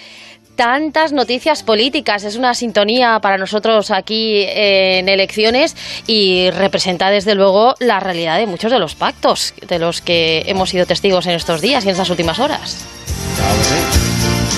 tantas 0.54 1.12
noticias 1.12 1.62
políticas. 1.62 2.24
Es 2.24 2.36
una 2.36 2.52
sintonía 2.54 3.18
para 3.20 3.38
nosotros 3.38 3.90
aquí 3.90 4.36
eh, 4.42 4.98
en 4.98 5.08
elecciones 5.08 5.76
y 6.06 6.50
representa 6.50 7.08
desde 7.10 7.34
luego 7.34 7.74
la 7.80 8.00
realidad 8.00 8.36
de 8.38 8.46
muchos 8.46 8.70
de 8.70 8.78
los 8.78 8.94
pactos 8.94 9.54
de 9.66 9.78
los 9.78 10.02
que 10.02 10.44
hemos 10.46 10.68
sido 10.70 10.84
testigos 10.86 11.26
en 11.26 11.32
estos 11.32 11.60
días 11.62 11.84
y 11.84 11.88
en 11.88 11.92
estas 11.92 12.10
últimas 12.10 12.38
horas. 12.38 12.84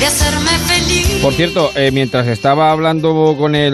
De 0.01 0.07
hacerme 0.07 0.51
feliz. 0.67 1.06
Por 1.23 1.33
cierto, 1.33 1.73
eh, 1.75 1.91
mientras 1.93 2.29
estaba 2.29 2.71
hablando 2.71 3.35
con 3.37 3.57
el, 3.57 3.73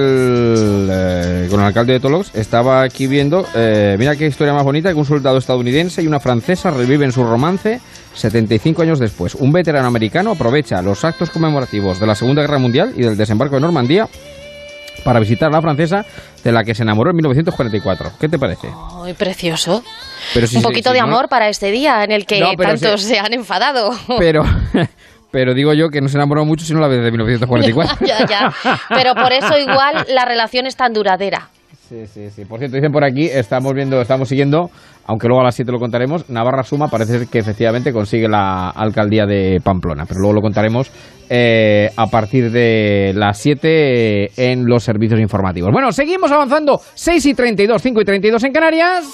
eh, 0.90 1.48
con 1.50 1.60
el 1.60 1.66
alcalde 1.66 1.92
de 1.94 2.00
Tolox, 2.00 2.34
estaba 2.34 2.80
aquí 2.82 3.06
viendo, 3.06 3.46
eh, 3.54 3.94
mira 3.98 4.16
qué 4.16 4.26
historia 4.26 4.54
más 4.54 4.64
bonita, 4.64 4.88
que 4.90 4.94
un 4.94 5.04
soldado 5.04 5.36
estadounidense 5.36 6.02
y 6.02 6.06
una 6.06 6.18
francesa 6.18 6.70
reviven 6.70 7.12
su 7.12 7.22
romance 7.24 7.80
75 8.14 8.82
años 8.82 8.98
después. 8.98 9.34
Un 9.34 9.52
veterano 9.52 9.86
americano 9.86 10.30
aprovecha 10.32 10.80
los 10.80 11.04
actos 11.04 11.28
conmemorativos 11.28 12.00
de 12.00 12.06
la 12.06 12.14
Segunda 12.14 12.40
Guerra 12.40 12.58
Mundial 12.58 12.94
y 12.96 13.02
del 13.02 13.18
desembarco 13.18 13.56
de 13.56 13.60
Normandía 13.60 14.08
para 15.04 15.20
visitar 15.20 15.48
a 15.48 15.52
la 15.56 15.60
francesa 15.62 16.06
de 16.42 16.52
la 16.52 16.64
que 16.64 16.74
se 16.74 16.84
enamoró 16.84 17.10
en 17.10 17.16
1944. 17.16 18.12
¿Qué 18.18 18.28
te 18.30 18.38
parece? 18.38 18.68
Muy 18.94 19.12
precioso. 19.12 19.82
Pero 20.32 20.46
si- 20.46 20.56
Un 20.56 20.62
si- 20.62 20.68
poquito 20.68 20.90
si 20.90 20.94
de 20.94 21.00
no- 21.00 21.06
amor 21.08 21.28
para 21.28 21.48
este 21.50 21.70
día 21.70 22.02
en 22.04 22.12
el 22.12 22.24
que 22.24 22.40
No, 22.40 22.54
tantos 22.56 23.02
si- 23.02 23.08
se 23.08 23.18
han 23.18 23.32
enfadado. 23.34 23.90
Pero, 24.18 24.42
pero 25.32 25.54
digo 25.54 25.72
yo 25.74 25.88
que 25.88 26.00
no 26.00 26.06
se 26.08 26.16
enamoró 26.18 26.44
mucho 26.44 26.64
sino 26.64 26.78
la 26.78 26.86
vez 26.88 27.02
de 27.02 27.10
1944. 27.10 28.06
ya, 28.06 28.26
ya. 28.26 28.52
Pero 28.90 29.14
por 29.14 29.32
eso 29.32 29.58
igual 29.58 30.06
la 30.14 30.24
relación 30.24 30.66
es 30.66 30.76
tan 30.76 30.92
duradera. 30.92 31.48
Sí, 31.88 32.06
sí, 32.06 32.30
sí. 32.30 32.44
Por 32.46 32.58
cierto, 32.58 32.76
dicen 32.76 32.90
por 32.92 33.04
aquí, 33.04 33.26
estamos 33.26 33.74
viendo, 33.74 34.00
estamos 34.00 34.26
siguiendo, 34.26 34.70
aunque 35.06 35.28
luego 35.28 35.42
a 35.42 35.44
las 35.44 35.54
7 35.56 35.70
lo 35.72 35.78
contaremos, 35.78 36.30
Navarra 36.30 36.62
Suma 36.62 36.88
parece 36.88 37.26
que 37.30 37.38
efectivamente 37.40 37.92
consigue 37.92 38.28
la 38.28 38.70
alcaldía 38.70 39.26
de 39.26 39.60
Pamplona, 39.62 40.04
pero 40.06 40.20
luego 40.20 40.36
lo 40.36 40.40
contaremos 40.40 40.90
eh, 41.28 41.90
a 41.94 42.06
partir 42.06 42.50
de 42.50 43.12
las 43.14 43.36
7 43.38 44.30
en 44.52 44.64
los 44.64 44.84
servicios 44.84 45.20
informativos. 45.20 45.70
Bueno, 45.70 45.92
seguimos 45.92 46.32
avanzando, 46.32 46.80
6 46.94 47.26
y 47.26 47.34
32, 47.34 47.82
5 47.82 48.00
y 48.00 48.04
32 48.06 48.44
en 48.44 48.52
Canarias. 48.52 49.04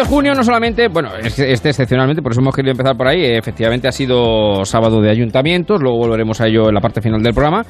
De 0.00 0.06
junio 0.06 0.34
no 0.34 0.42
solamente, 0.42 0.88
bueno, 0.88 1.10
es- 1.22 1.38
este 1.38 1.68
excepcionalmente, 1.70 2.22
por 2.22 2.32
eso 2.32 2.40
hemos 2.40 2.54
querido 2.54 2.72
empezar 2.72 2.96
por 2.96 3.06
ahí, 3.08 3.22
efectivamente 3.24 3.88
ha 3.88 3.92
sido 3.92 4.64
sábado 4.64 5.00
de 5.00 5.10
ayuntamientos, 5.10 5.80
luego 5.80 5.98
volveremos 5.98 6.40
a 6.40 6.46
ello 6.48 6.68
en 6.68 6.74
la 6.74 6.80
parte 6.80 7.00
final 7.00 7.22
del 7.22 7.32
programa, 7.34 7.64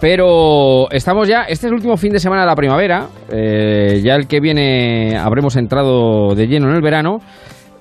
pero 0.00 0.90
estamos 0.90 1.28
ya, 1.28 1.42
este 1.42 1.66
es 1.66 1.70
el 1.70 1.74
último 1.74 1.96
fin 1.96 2.12
de 2.12 2.18
semana 2.20 2.42
de 2.42 2.46
la 2.48 2.54
primavera, 2.56 3.06
eh, 3.32 4.00
ya 4.04 4.14
el 4.14 4.26
que 4.26 4.40
viene 4.40 5.16
habremos 5.16 5.56
entrado 5.56 6.34
de 6.34 6.46
lleno 6.46 6.68
en 6.68 6.76
el 6.76 6.82
verano, 6.82 7.18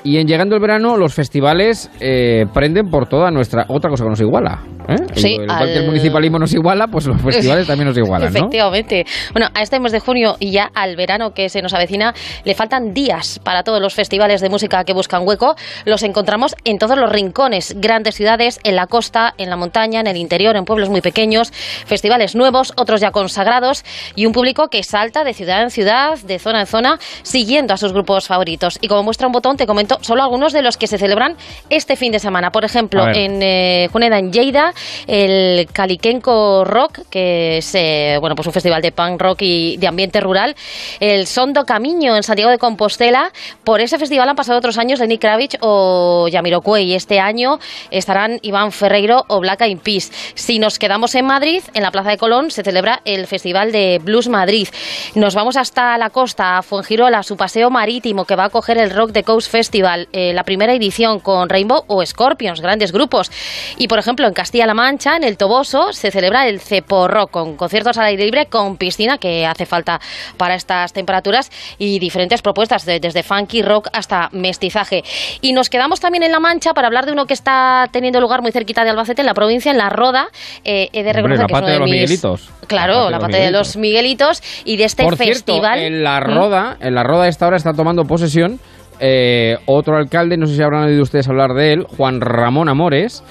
y 0.03 0.17
en 0.17 0.27
llegando 0.27 0.55
el 0.55 0.61
verano 0.61 0.97
los 0.97 1.13
festivales 1.15 1.89
eh, 1.99 2.45
prenden 2.53 2.89
por 2.89 3.07
toda 3.07 3.31
nuestra, 3.31 3.65
otra 3.69 3.89
cosa 3.89 4.03
que 4.03 4.09
nos 4.11 4.21
iguala. 4.21 4.59
¿Eh? 4.87 4.95
Sí, 5.15 5.33
Igual 5.33 5.65
que 5.65 5.73
el 5.73 5.79
al- 5.79 5.85
municipalismo 5.85 6.39
nos 6.39 6.53
iguala, 6.53 6.87
pues 6.87 7.05
los 7.07 7.21
festivales 7.21 7.67
también 7.67 7.87
nos 7.87 7.97
igualan, 7.97 8.31
¿no? 8.31 8.39
Efectivamente. 8.39 9.05
Bueno, 9.33 9.47
a 9.53 9.61
este 9.61 9.79
mes 9.79 9.91
de 9.91 9.99
junio 9.99 10.35
y 10.39 10.51
ya 10.51 10.69
al 10.73 10.95
verano 10.95 11.31
que 11.31 11.49
se 11.49 11.61
nos 11.61 11.73
avecina, 11.73 12.13
le 12.43 12.55
faltan 12.55 12.93
días 12.93 13.39
para 13.43 13.63
todos 13.63 13.81
los 13.81 13.93
festivales 13.93 14.41
de 14.41 14.49
música 14.49 14.83
que 14.83 14.93
buscan 14.93 15.27
hueco. 15.27 15.55
Los 15.85 16.03
encontramos 16.03 16.55
en 16.63 16.77
todos 16.77 16.97
los 16.97 17.11
rincones, 17.11 17.75
grandes 17.79 18.15
ciudades, 18.15 18.59
en 18.63 18.75
la 18.75 18.87
costa, 18.87 19.33
en 19.37 19.49
la 19.49 19.55
montaña, 19.57 19.99
en 19.99 20.07
el 20.07 20.17
interior, 20.17 20.55
en 20.55 20.65
pueblos 20.65 20.89
muy 20.89 21.01
pequeños, 21.01 21.51
festivales 21.85 22.35
nuevos, 22.35 22.73
otros 22.77 23.01
ya 23.01 23.11
consagrados 23.11 23.83
y 24.15 24.25
un 24.25 24.31
público 24.33 24.67
que 24.69 24.83
salta 24.83 25.23
de 25.23 25.33
ciudad 25.33 25.61
en 25.63 25.69
ciudad, 25.69 26.17
de 26.19 26.39
zona 26.39 26.61
en 26.61 26.67
zona, 26.67 26.99
siguiendo 27.23 27.73
a 27.73 27.77
sus 27.77 27.93
grupos 27.93 28.27
favoritos. 28.27 28.77
Y 28.81 28.87
como 28.87 29.03
muestra 29.03 29.27
un 29.27 29.33
botón, 29.33 29.57
te 29.57 29.65
comento 29.65 29.97
solo 30.01 30.23
algunos 30.23 30.53
de 30.53 30.61
los 30.61 30.77
que 30.77 30.87
se 30.87 30.97
celebran 30.97 31.35
este 31.69 31.95
fin 31.95 32.11
de 32.11 32.19
semana. 32.19 32.51
Por 32.51 32.65
ejemplo, 32.65 33.07
en 33.07 33.41
eh, 33.41 33.89
Juneda, 33.91 34.19
en 34.19 34.31
Lleida, 34.31 34.73
el 35.07 35.67
Caliquenco 35.71 36.63
Rock, 36.65 36.99
que 37.09 37.57
es 37.57 37.75
eh, 37.75 38.17
bueno, 38.19 38.35
pues 38.35 38.47
un 38.47 38.53
festival 38.53 38.81
de 38.81 38.91
punk 38.91 39.21
rock 39.21 39.41
y 39.41 39.77
de 39.77 39.87
ambiente 39.87 40.19
rural, 40.19 40.55
el 40.99 41.27
Sondo 41.27 41.65
Camino 41.65 42.15
en 42.15 42.23
Santiago 42.23 42.51
de 42.51 42.57
Compostela. 42.57 43.31
Por 43.63 43.81
ese 43.81 43.97
festival 43.97 44.29
han 44.29 44.35
pasado 44.35 44.57
otros 44.57 44.77
años 44.77 44.99
Lenny 44.99 45.17
Kravitz 45.17 45.57
o 45.61 46.27
Yamiroquai 46.27 46.93
este 46.93 47.19
año 47.19 47.59
estarán 47.91 48.39
Iván 48.41 48.71
Ferreiro 48.71 49.25
o 49.27 49.39
Black 49.39 49.61
Eyed 49.61 49.79
Peas. 49.79 50.11
Si 50.35 50.59
nos 50.59 50.79
quedamos 50.79 51.15
en 51.15 51.25
Madrid, 51.25 51.63
en 51.73 51.83
la 51.83 51.91
Plaza 51.91 52.09
de 52.09 52.17
Colón, 52.17 52.51
se 52.51 52.63
celebra 52.63 53.01
el 53.05 53.27
Festival 53.27 53.71
de 53.71 53.99
Blues 54.01 54.27
Madrid. 54.27 54.67
Nos 55.15 55.35
vamos 55.35 55.57
hasta 55.57 55.97
la 55.97 56.09
costa, 56.09 56.57
a 56.57 56.61
Fuengirola, 56.61 57.23
su 57.23 57.37
paseo 57.37 57.69
marítimo 57.69 58.25
que 58.25 58.35
va 58.35 58.45
a 58.45 58.49
coger 58.49 58.77
el 58.77 58.91
Rock 58.91 59.11
the 59.13 59.23
Coast 59.23 59.51
Festival, 59.51 60.07
eh, 60.11 60.33
la 60.33 60.43
primera 60.43 60.73
edición 60.73 61.19
con 61.19 61.49
Rainbow 61.49 61.83
o 61.87 62.05
Scorpions, 62.05 62.61
grandes 62.61 62.91
grupos. 62.91 63.31
Y 63.77 63.87
por 63.87 63.99
ejemplo, 63.99 64.27
en 64.27 64.33
Castilla-La 64.65 64.73
Mancha, 64.73 65.15
en 65.17 65.23
el 65.23 65.37
Toboso, 65.37 65.93
se 65.93 66.09
celebra 66.09 66.47
el 66.47 66.59
Cepo 66.59 67.07
Rock 67.07 67.29
con 67.31 67.55
conciertos 67.55 67.97
al 67.99 68.05
aire 68.05 68.23
libre 68.25 68.47
con 68.47 68.77
piscina 68.77 69.17
que 69.19 69.45
hace 69.45 69.65
falta 69.67 69.99
para 70.37 70.55
estas 70.55 70.91
temperaturas 70.91 71.51
y 71.77 71.99
diferentes 71.99 72.41
propuestas 72.41 72.83
desde 72.85 73.21
funky 73.21 73.61
rock 73.61 73.89
hasta 73.93 74.29
mestizaje. 74.31 75.03
Y 75.41 75.53
nos 75.53 75.69
quedamos 75.69 75.99
también 75.99 76.23
en 76.23 76.31
La 76.31 76.39
Mancha 76.39 76.73
para 76.73 76.87
hablar 76.87 77.05
de 77.05 77.11
uno 77.11 77.25
que 77.25 77.33
está 77.35 77.85
teniendo 77.91 78.19
lugar 78.19 78.41
muy 78.41 78.51
cerquita 78.51 78.83
de 78.83 78.89
Albacete, 78.89 79.21
en 79.21 79.27
la 79.27 79.33
provincia, 79.35 79.71
en 79.71 79.77
La 79.77 79.89
Roda. 79.89 80.27
Eh, 80.63 80.89
he 80.93 81.03
de 81.03 81.13
reconocer 81.13 81.23
Hombre, 81.23 81.37
la 81.43 81.45
que 81.47 81.53
es 81.53 81.59
parte 81.59 81.65
uno 81.65 81.73
de 81.73 81.79
los 81.79 81.89
mis- 81.89 82.01
Miguelitos. 82.01 82.49
Claro, 82.67 83.09
la 83.11 83.19
parte 83.19 83.37
de 83.37 83.51
los 83.51 83.77
Miguelitos 83.77 84.41
y 84.65 84.77
de 84.77 84.85
este 84.85 85.03
Por 85.03 85.15
cierto, 85.17 85.33
festival. 85.53 85.79
en 85.79 86.03
la 86.03 86.19
¿Mm? 86.19 86.23
roda, 86.23 86.77
en 86.79 86.95
la 86.95 87.03
roda 87.03 87.23
de 87.25 87.29
esta 87.29 87.45
hora 87.45 87.57
está 87.57 87.73
tomando 87.73 88.03
posesión 88.03 88.59
eh, 88.99 89.57
otro 89.65 89.97
alcalde, 89.97 90.37
no 90.37 90.45
sé 90.47 90.55
si 90.55 90.63
habrán 90.63 90.85
oído 90.85 91.03
ustedes 91.03 91.27
hablar 91.27 91.53
de 91.53 91.73
él, 91.73 91.83
Juan 91.97 92.21
Ramón 92.21 92.69
Amores, 92.69 93.23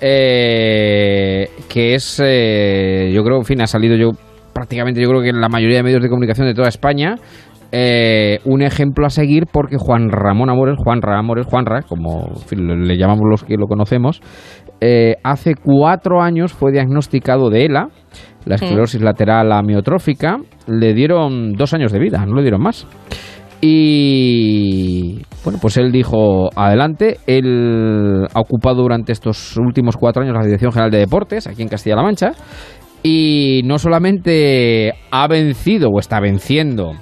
eh, 0.00 1.48
que 1.68 1.94
es, 1.94 2.20
eh, 2.24 3.10
yo 3.14 3.22
creo, 3.22 3.38
en 3.38 3.44
fin, 3.44 3.60
ha 3.60 3.66
salido 3.66 3.96
yo 3.96 4.10
prácticamente, 4.52 5.00
yo 5.00 5.08
creo 5.08 5.22
que 5.22 5.30
en 5.30 5.40
la 5.40 5.48
mayoría 5.48 5.78
de 5.78 5.82
medios 5.82 6.02
de 6.02 6.08
comunicación 6.08 6.46
de 6.46 6.54
toda 6.54 6.68
España, 6.68 7.16
eh, 7.70 8.38
un 8.44 8.62
ejemplo 8.62 9.06
a 9.06 9.10
seguir 9.10 9.44
porque 9.52 9.76
Juan 9.78 10.10
Ramón 10.10 10.48
Amores, 10.48 10.76
Juan 10.78 11.00
Amores, 11.04 11.46
Juanra, 11.46 11.82
como 11.82 12.28
en 12.28 12.42
fin, 12.42 12.86
le 12.86 12.96
llamamos 12.96 13.24
los 13.28 13.44
que 13.44 13.56
lo 13.56 13.66
conocemos, 13.66 14.22
eh, 14.80 15.16
hace 15.22 15.54
cuatro 15.54 16.22
años 16.22 16.52
fue 16.52 16.72
diagnosticado 16.72 17.50
de 17.50 17.66
ELA, 17.66 17.88
la 18.46 18.54
esclerosis 18.54 19.02
lateral 19.02 19.52
amiotrófica, 19.52 20.38
le 20.66 20.94
dieron 20.94 21.52
dos 21.52 21.74
años 21.74 21.92
de 21.92 21.98
vida, 21.98 22.24
no 22.24 22.36
le 22.36 22.42
dieron 22.42 22.62
más. 22.62 22.86
Y 23.60 25.22
bueno, 25.44 25.58
pues 25.60 25.76
él 25.76 25.90
dijo 25.92 26.48
adelante. 26.54 27.18
Él 27.26 28.24
ha 28.32 28.40
ocupado 28.40 28.82
durante 28.82 29.12
estos 29.12 29.56
últimos 29.56 29.96
cuatro 29.96 30.22
años 30.22 30.34
la 30.34 30.44
Dirección 30.44 30.72
General 30.72 30.90
de 30.90 30.98
Deportes 30.98 31.46
aquí 31.46 31.62
en 31.62 31.68
Castilla-La 31.68 32.02
Mancha. 32.02 32.32
Y 33.02 33.62
no 33.64 33.78
solamente 33.78 34.92
ha 35.10 35.28
vencido 35.28 35.88
o 35.90 36.00
está 36.00 36.18
venciendo 36.20 36.92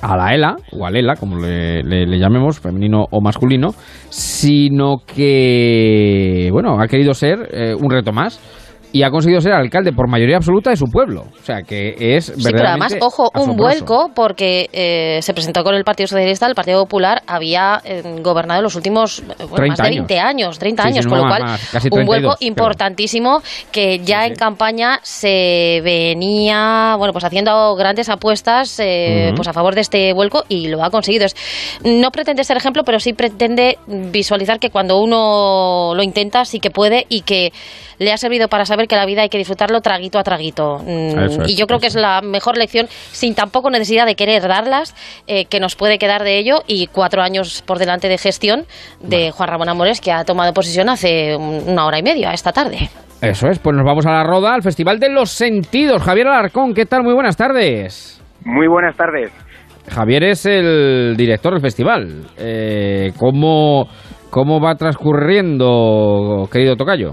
a 0.00 0.16
la 0.16 0.34
ELA, 0.34 0.56
o 0.72 0.84
al 0.86 0.96
ELA, 0.96 1.14
como 1.16 1.38
le, 1.38 1.82
le- 1.82 2.06
le 2.06 2.18
llamemos, 2.18 2.58
femenino 2.60 3.04
o 3.10 3.20
masculino, 3.22 3.70
sino 4.10 4.96
que, 5.06 6.48
bueno, 6.52 6.78
ha 6.80 6.86
querido 6.88 7.14
ser 7.14 7.48
eh, 7.52 7.74
un 7.74 7.90
reto 7.90 8.12
más 8.12 8.38
y 8.94 9.02
ha 9.02 9.10
conseguido 9.10 9.40
ser 9.40 9.52
alcalde 9.52 9.92
por 9.92 10.08
mayoría 10.08 10.36
absoluta 10.36 10.70
de 10.70 10.76
su 10.76 10.84
pueblo. 10.86 11.22
O 11.22 11.44
sea, 11.44 11.62
que 11.62 11.96
es 11.98 12.26
Sí, 12.26 12.32
pero 12.44 12.68
además, 12.68 12.92
verdaderamente 12.92 12.98
ojo, 13.02 13.30
un 13.34 13.56
vuelco, 13.56 14.10
porque 14.14 14.68
eh, 14.72 15.18
se 15.20 15.34
presentó 15.34 15.64
con 15.64 15.74
el 15.74 15.82
Partido 15.82 16.06
Socialista, 16.06 16.46
el 16.46 16.54
Partido 16.54 16.80
Popular 16.84 17.20
había 17.26 17.80
eh, 17.84 18.02
gobernado 18.22 18.62
los 18.62 18.76
últimos 18.76 19.18
eh, 19.18 19.24
bueno, 19.50 19.56
30 19.56 19.68
más 19.68 19.78
de 19.78 19.84
años. 19.88 20.06
20 20.06 20.18
años, 20.20 20.58
30 20.60 20.82
Sí, 20.84 20.88
sí, 20.88 20.92
años, 20.94 21.06
no, 21.06 21.10
con 21.10 21.18
lo 21.18 21.26
cual 21.28 21.42
más, 21.42 21.84
un 21.90 22.04
vuelco 22.06 22.34
32, 22.36 22.36
creo. 22.38 22.48
importantísimo 22.48 23.42
que 23.72 23.98
ya 23.98 24.22
Sí, 24.22 24.28
en 24.28 24.34
campaña 24.36 25.00
se 25.02 25.80
venía, 25.82 26.94
bueno, 26.96 27.12
pues 27.12 27.24
haciendo 27.24 27.74
grandes 27.74 28.08
apuestas 28.08 28.78
eh, 28.78 29.32
pues 29.34 29.48
a 29.48 29.52
favor 29.52 29.74
de 29.74 29.80
este 29.80 30.12
vuelco 30.12 30.44
y 30.48 30.68
lo 30.68 30.84
ha 30.84 30.90
conseguido. 30.90 31.26
Es- 31.26 31.34
no 31.84 32.10
pretende 32.12 32.44
ser 32.44 32.56
ejemplo, 32.56 32.84
pero 32.84 33.00
sí 33.00 33.12
pretende 33.12 33.78
visualizar 33.88 34.58
que 34.60 34.70
cuando 34.70 35.00
uno 35.00 35.94
lo 35.94 36.02
intenta 36.04 36.44
sí 36.44 36.60
que 36.60 36.70
puede 36.70 37.06
y 37.08 37.22
que 37.22 37.52
le 37.98 38.12
ha 38.12 38.16
servido 38.16 38.48
para 38.48 38.64
saber 38.64 38.86
que 38.88 38.96
la 38.96 39.06
vida 39.06 39.22
hay 39.22 39.28
que 39.28 39.38
disfrutarlo 39.38 39.80
traguito 39.80 40.18
a 40.18 40.22
traguito. 40.22 40.78
Mm, 40.84 41.18
es, 41.18 41.38
y 41.46 41.56
yo 41.56 41.66
creo 41.66 41.78
que 41.80 41.86
es 41.86 41.94
la 41.94 42.20
mejor 42.22 42.56
lección, 42.56 42.86
sin 42.88 43.34
tampoco 43.34 43.70
necesidad 43.70 44.06
de 44.06 44.14
querer 44.14 44.42
darlas, 44.48 44.94
eh, 45.26 45.44
que 45.46 45.60
nos 45.60 45.76
puede 45.76 45.98
quedar 45.98 46.22
de 46.24 46.38
ello 46.38 46.62
y 46.66 46.86
cuatro 46.88 47.22
años 47.22 47.62
por 47.66 47.78
delante 47.78 48.08
de 48.08 48.18
gestión 48.18 48.64
de 49.00 49.30
Juan 49.30 49.48
Ramón 49.48 49.68
Amores, 49.68 50.00
que 50.00 50.12
ha 50.12 50.24
tomado 50.24 50.52
posesión 50.52 50.88
hace 50.88 51.36
un- 51.36 51.62
una 51.68 51.86
hora 51.86 51.98
y 51.98 52.02
media, 52.02 52.32
esta 52.32 52.52
tarde. 52.52 52.88
Eso 53.20 53.48
es, 53.48 53.58
pues 53.58 53.74
nos 53.74 53.86
vamos 53.86 54.04
a 54.06 54.10
la 54.10 54.22
roda, 54.24 54.52
al 54.54 54.62
Festival 54.62 54.98
de 54.98 55.08
los 55.08 55.30
Sentidos. 55.30 56.02
Javier 56.02 56.26
Alarcón, 56.26 56.74
¿qué 56.74 56.84
tal? 56.84 57.02
Muy 57.02 57.14
buenas 57.14 57.36
tardes. 57.36 58.22
Muy 58.44 58.66
buenas 58.68 58.94
tardes. 58.96 59.32
Javier 59.88 60.24
es 60.24 60.44
el 60.46 61.14
director 61.16 61.52
del 61.52 61.62
festival. 61.62 62.24
Eh, 62.38 63.12
¿cómo, 63.18 63.86
¿Cómo 64.30 64.60
va 64.60 64.74
transcurriendo, 64.74 66.48
querido 66.50 66.76
Tocayo? 66.76 67.12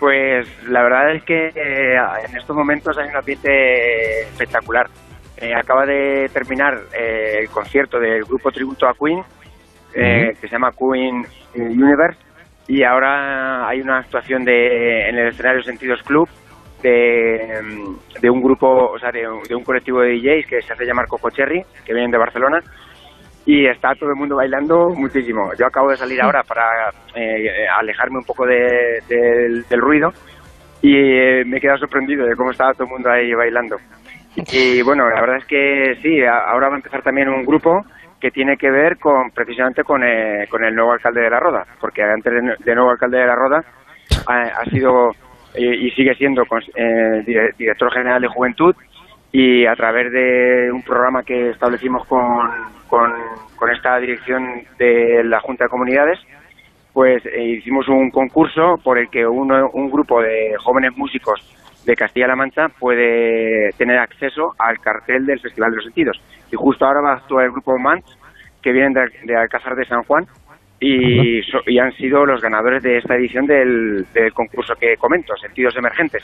Pues 0.00 0.48
la 0.66 0.82
verdad 0.82 1.14
es 1.14 1.22
que 1.24 1.52
eh, 1.54 1.94
en 2.28 2.36
estos 2.36 2.56
momentos 2.56 2.96
hay 2.98 3.08
un 3.10 3.16
ambiente 3.16 4.22
espectacular. 4.22 4.88
Eh, 5.36 5.54
acaba 5.54 5.86
de 5.86 6.28
terminar 6.32 6.78
eh, 6.98 7.38
el 7.42 7.48
concierto 7.50 8.00
del 8.00 8.24
grupo 8.24 8.50
tributo 8.50 8.88
a 8.88 8.94
Queen, 8.94 9.22
eh, 9.94 10.34
que 10.40 10.48
se 10.48 10.52
llama 10.52 10.72
Queen 10.72 11.24
Universe, 11.54 12.18
y 12.66 12.82
ahora 12.82 13.68
hay 13.68 13.80
una 13.82 13.98
actuación 13.98 14.44
de, 14.44 15.08
en 15.08 15.18
el 15.18 15.28
escenario 15.28 15.62
Sentidos 15.62 16.02
Club 16.02 16.28
de, 16.82 17.58
mm, 17.62 18.20
de 18.20 18.30
un 18.30 18.42
grupo, 18.42 18.90
o 18.92 18.98
sea, 18.98 19.12
de, 19.12 19.28
un- 19.28 19.42
de 19.42 19.54
un 19.54 19.64
colectivo 19.64 20.00
de 20.00 20.12
DJs 20.14 20.46
que 20.46 20.62
se 20.62 20.72
hace 20.72 20.84
llamar 20.86 21.08
Coco 21.08 21.28
Cherry, 21.30 21.62
que 21.84 21.92
vienen 21.92 22.10
de 22.10 22.18
Barcelona, 22.18 22.62
y 23.46 23.66
está 23.66 23.94
todo 23.94 24.10
el 24.10 24.16
mundo 24.16 24.36
bailando 24.36 24.90
muchísimo. 24.90 25.52
Yo 25.58 25.66
acabo 25.66 25.90
de 25.90 25.96
salir 25.96 26.20
ahora 26.22 26.42
para 26.42 26.90
eh, 27.14 27.66
alejarme 27.78 28.18
un 28.18 28.24
poco 28.24 28.46
de- 28.46 29.02
del- 29.08 29.64
ruido 29.80 30.12
y 30.82 30.94
eh, 30.96 31.44
me 31.46 31.56
he 31.56 31.60
quedado 31.60 31.78
sorprendido 31.78 32.26
de 32.26 32.36
cómo 32.36 32.50
estaba 32.50 32.72
todo 32.74 32.84
el 32.84 32.90
mundo 32.90 33.10
ahí 33.10 33.32
bailando. 33.34 33.76
Y 34.52 34.80
bueno, 34.82 35.08
la 35.10 35.20
verdad 35.20 35.38
es 35.38 35.44
que 35.46 35.96
sí, 36.02 36.22
ahora 36.24 36.68
va 36.68 36.74
a 36.74 36.78
empezar 36.78 37.02
también 37.02 37.28
un 37.28 37.44
grupo 37.44 37.84
que 38.20 38.30
tiene 38.30 38.56
que 38.56 38.70
ver 38.70 38.98
con 38.98 39.30
precisamente 39.30 39.82
con, 39.82 40.04
eh, 40.04 40.46
con 40.48 40.62
el 40.62 40.74
nuevo 40.74 40.92
alcalde 40.92 41.22
de 41.22 41.30
La 41.30 41.40
Roda, 41.40 41.66
porque 41.80 42.02
antes 42.02 42.32
de, 42.64 42.74
nuevo 42.74 42.90
alcalde 42.90 43.18
de 43.18 43.26
La 43.26 43.34
Roda 43.34 43.64
ha, 44.26 44.40
ha 44.42 44.64
sido 44.66 45.10
eh, 45.54 45.74
y 45.74 45.90
sigue 45.92 46.14
siendo 46.14 46.42
eh, 46.42 47.22
dire- 47.26 47.54
director 47.56 47.90
general 47.92 48.20
de 48.22 48.28
Juventud 48.28 48.74
y 49.32 49.66
a 49.66 49.74
través 49.74 50.10
de 50.12 50.70
un 50.72 50.82
programa 50.82 51.22
que 51.22 51.50
establecimos 51.50 52.06
con, 52.06 52.48
con, 52.88 53.12
esta 53.70 53.98
dirección 53.98 54.62
de 54.78 55.22
la 55.24 55.40
Junta 55.40 55.64
de 55.64 55.70
Comunidades, 55.70 56.18
pues 56.92 57.24
eh, 57.26 57.42
hicimos 57.58 57.86
un 57.88 58.10
concurso 58.10 58.76
por 58.82 58.98
el 58.98 59.08
que 59.08 59.24
uno, 59.26 59.70
un 59.74 59.90
grupo 59.90 60.20
de 60.20 60.54
jóvenes 60.58 60.96
músicos 60.96 61.40
de 61.84 61.94
Castilla-La 61.94 62.34
Mancha 62.34 62.68
puede 62.68 63.70
tener 63.78 63.98
acceso 63.98 64.54
al 64.58 64.78
cartel 64.80 65.24
del 65.24 65.40
Festival 65.40 65.70
de 65.70 65.76
los 65.76 65.84
Sentidos. 65.84 66.20
Y 66.50 66.56
justo 66.56 66.84
ahora 66.84 67.00
va 67.00 67.12
a 67.12 67.16
actuar 67.16 67.44
el 67.44 67.52
grupo 67.52 67.78
Mans, 67.78 68.04
que 68.60 68.72
vienen 68.72 68.92
de, 68.92 69.02
de 69.24 69.36
Alcázar 69.36 69.76
de 69.76 69.86
San 69.86 70.02
Juan, 70.02 70.26
y, 70.80 71.42
so- 71.42 71.62
y 71.66 71.78
han 71.78 71.92
sido 71.96 72.24
los 72.24 72.40
ganadores 72.40 72.82
de 72.82 72.98
esta 72.98 73.14
edición 73.16 73.46
del, 73.46 74.06
del 74.14 74.32
concurso 74.32 74.74
que 74.80 74.96
comento, 74.96 75.34
Sentidos 75.36 75.74
Emergentes. 75.76 76.22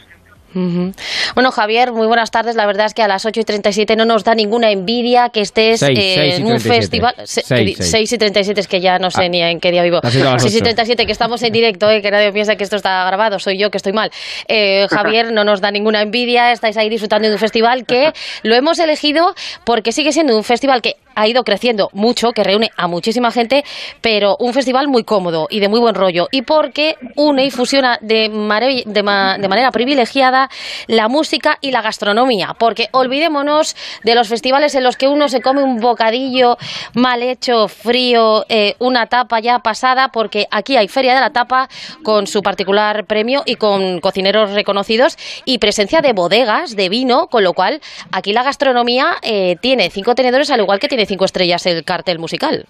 Bueno, 1.35 1.51
Javier, 1.51 1.93
muy 1.93 2.07
buenas 2.07 2.31
tardes. 2.31 2.57
La 2.57 2.65
verdad 2.65 2.87
es 2.87 2.95
que 2.95 3.03
a 3.03 3.09
las 3.09 3.27
8 3.27 3.41
y 3.41 3.45
37 3.45 3.95
no 3.95 4.07
nos 4.07 4.25
da 4.25 4.35
ninguna 4.35 4.71
envidia 4.71 5.29
que 5.29 5.43
estés 5.43 5.81
Seis, 5.81 5.99
eh, 5.99 6.13
seis 6.15 6.35
y 6.35 6.37
en 6.41 6.43
un 6.45 6.49
37. 6.59 6.81
festival. 6.81 7.15
Se- 7.25 7.43
Seis, 7.43 7.77
seis. 7.77 7.91
6 7.91 8.13
y 8.13 8.19
37 8.19 8.61
es 8.61 8.69
que 8.69 8.81
ya 8.81 8.99
no 8.99 9.11
sé 9.11 9.25
Ah, 9.25 9.29
ni 9.29 9.43
en 9.43 9.61
qué 9.61 9.71
día 9.71 9.83
vivo. 9.83 10.01
te 10.01 10.07
has 10.09 10.15
ido 10.15 10.29
a 10.31 10.33
las 10.33 10.43
6 10.43 10.55
y 10.55 10.57
ocho. 10.57 10.65
37 10.65 11.05
que 11.05 11.13
estamos 11.13 11.43
en 11.43 11.53
directo, 11.53 11.91
eh, 11.91 12.01
que 12.01 12.11
nadie 12.11 12.33
piensa 12.33 12.57
que 12.57 12.65
esto 12.65 12.77
está 12.77 13.05
grabado. 13.07 13.39
Soy 13.39 13.59
yo 13.59 13.71
que 13.71 13.77
estoy 13.77 13.93
mal. 13.93 14.11
Eh, 14.49 14.87
Javier, 14.89 15.31
no 15.31 15.45
nos 15.45 15.61
da 15.61 15.71
ninguna 15.71 16.01
envidia. 16.01 16.53
Estáis 16.53 16.79
ahí 16.79 16.89
disfrutando 16.89 17.29
de 17.29 17.35
un 17.35 17.41
festival 17.41 17.85
que 17.85 18.13
lo 18.43 18.55
hemos 18.55 18.79
elegido 18.79 19.35
porque 19.65 19.93
sigue 19.93 20.13
siendo 20.13 20.35
un 20.35 20.45
festival 20.45 20.81
que 20.81 20.95
ha 21.17 21.27
ido 21.27 21.43
creciendo 21.43 21.91
mucho, 21.93 22.31
que 22.31 22.45
reúne 22.45 22.71
a 22.77 22.87
muchísima 22.87 23.33
gente, 23.33 23.65
pero 24.01 24.37
un 24.39 24.55
festival 24.55 24.87
muy 24.87 25.03
cómodo 25.03 25.49
y 25.51 25.59
de 25.59 25.69
muy 25.69 25.81
buen 25.81 25.95
rollo. 25.97 26.29
Y 26.31 26.43
porque 26.43 26.95
une 27.17 27.47
y 27.47 27.51
fusiona 27.51 27.99
de, 28.01 28.29
ma- 28.29 28.61
de 28.61 29.49
manera 29.49 29.73
privilegiada 29.73 30.49
la 30.87 31.09
música 31.09 31.59
y 31.61 31.71
la 31.73 31.83
gastronomía. 31.83 32.55
Porque 32.59 32.89
olvidémonos 32.93 33.75
de 34.05 34.15
los 34.15 34.29
festivales 34.29 34.75
en 34.75 34.85
los 34.85 34.97
que 34.97 35.09
uno 35.09 35.29
se 35.29 35.41
come 35.41 35.63
un 35.63 35.81
bocadillo 35.81 36.59
mal 36.95 37.23
hecho, 37.23 37.67
frío, 37.69 38.45
eh, 38.49 38.75
una 38.79 39.07
tapa 39.07 39.41
ya 39.41 39.61
pasada, 39.61 40.09
porque 40.13 40.47
aquí 40.51 40.77
hay 40.77 40.89
Feria 40.89 41.15
de 41.15 41.21
la 41.21 41.31
Tapa 41.31 41.69
con 42.03 42.27
su 42.27 42.43
particular 42.43 43.07
premio 43.07 43.43
y 43.47 43.57
con 43.57 44.01
cocineros 44.01 44.53
reconocidos 44.53 45.17
y 45.47 45.59
presencia 45.59 46.03
de 46.03 46.13
bodegas 46.13 46.77
de 46.77 46.89
vino, 46.91 47.29
con 47.29 47.43
lo 47.43 47.55
cual 47.55 47.81
aquí 48.13 48.33
la 48.35 48.43
gastronomía 48.43 49.17
eh, 49.23 49.57
tiene 49.63 49.89
cinco 49.91 50.15
tenedores 50.15 50.51
al 50.51 50.61
igual 50.61 50.79
que 50.79 50.89
tiene 50.89 51.06
cinco 51.07 51.25
estrellas 51.25 51.65
el 51.67 51.85
cartel 51.85 52.19
musical. 52.19 52.67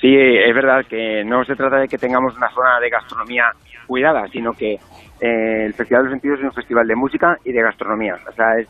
Sí, 0.00 0.16
es 0.16 0.54
verdad 0.54 0.84
que 0.88 1.22
no 1.24 1.44
se 1.44 1.54
trata 1.54 1.76
de 1.76 1.88
que 1.88 1.98
tengamos 1.98 2.36
una 2.36 2.48
zona 2.50 2.80
de 2.80 2.88
gastronomía 2.88 3.44
cuidada, 3.86 4.26
sino 4.28 4.52
que 4.52 4.74
eh, 5.20 5.64
el 5.66 5.74
Festival 5.74 6.04
de 6.04 6.08
los 6.08 6.14
Sentidos 6.14 6.38
es 6.38 6.44
un 6.46 6.52
festival 6.52 6.86
de 6.86 6.96
música 6.96 7.36
y 7.44 7.52
de 7.52 7.60
gastronomía. 7.62 8.16
O 8.26 8.32
sea, 8.32 8.58
es, 8.58 8.66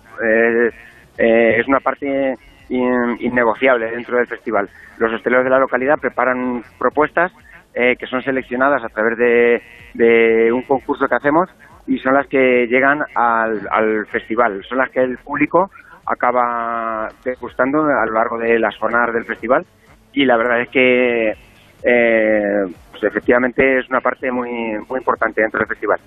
eh, 1.19 1.57
es 1.61 1.69
una 1.69 1.79
parte 1.79 2.37
in- 2.69 3.17
innegociable 3.21 3.93
dentro 3.93 4.17
del 4.17 4.27
festival. 4.27 4.69
Los 4.99 5.13
hosteleros 5.13 5.45
de 5.45 5.51
la 5.51 5.59
localidad 5.61 5.99
preparan 6.01 6.65
propuestas 6.79 7.31
eh, 7.75 7.95
que 7.97 8.07
son 8.07 8.23
seleccionadas 8.23 8.83
a 8.83 8.89
través 8.89 9.17
de, 9.17 9.63
de 9.95 10.53
un 10.53 10.63
concurso 10.63 11.07
que 11.07 11.15
hacemos 11.15 11.49
y 11.87 11.99
son 11.99 12.15
las 12.15 12.27
que 12.27 12.67
llegan 12.67 13.05
al, 13.15 13.69
al 13.71 14.07
festival. 14.07 14.65
Son 14.69 14.79
las 14.79 14.91
que 14.91 15.01
el 15.01 15.19
público 15.19 15.71
acaba 16.11 17.09
degustando 17.25 17.85
a 17.85 18.05
lo 18.07 18.13
largo 18.13 18.39
de 18.39 18.59
las 18.59 18.77
jornadas 18.77 19.15
del 19.15 19.25
festival 19.25 19.65
y 20.13 20.25
la 20.25 20.37
verdad 20.37 20.63
es 20.63 20.69
que 20.69 21.35
eh, 21.83 22.65
pues 22.91 23.05
efectivamente 23.05 23.79
es 23.79 23.89
una 23.89 24.01
parte 24.01 24.31
muy 24.31 24.51
muy 24.89 24.99
importante 24.99 25.41
dentro 25.41 25.61
del 25.61 25.69
festival. 25.69 26.01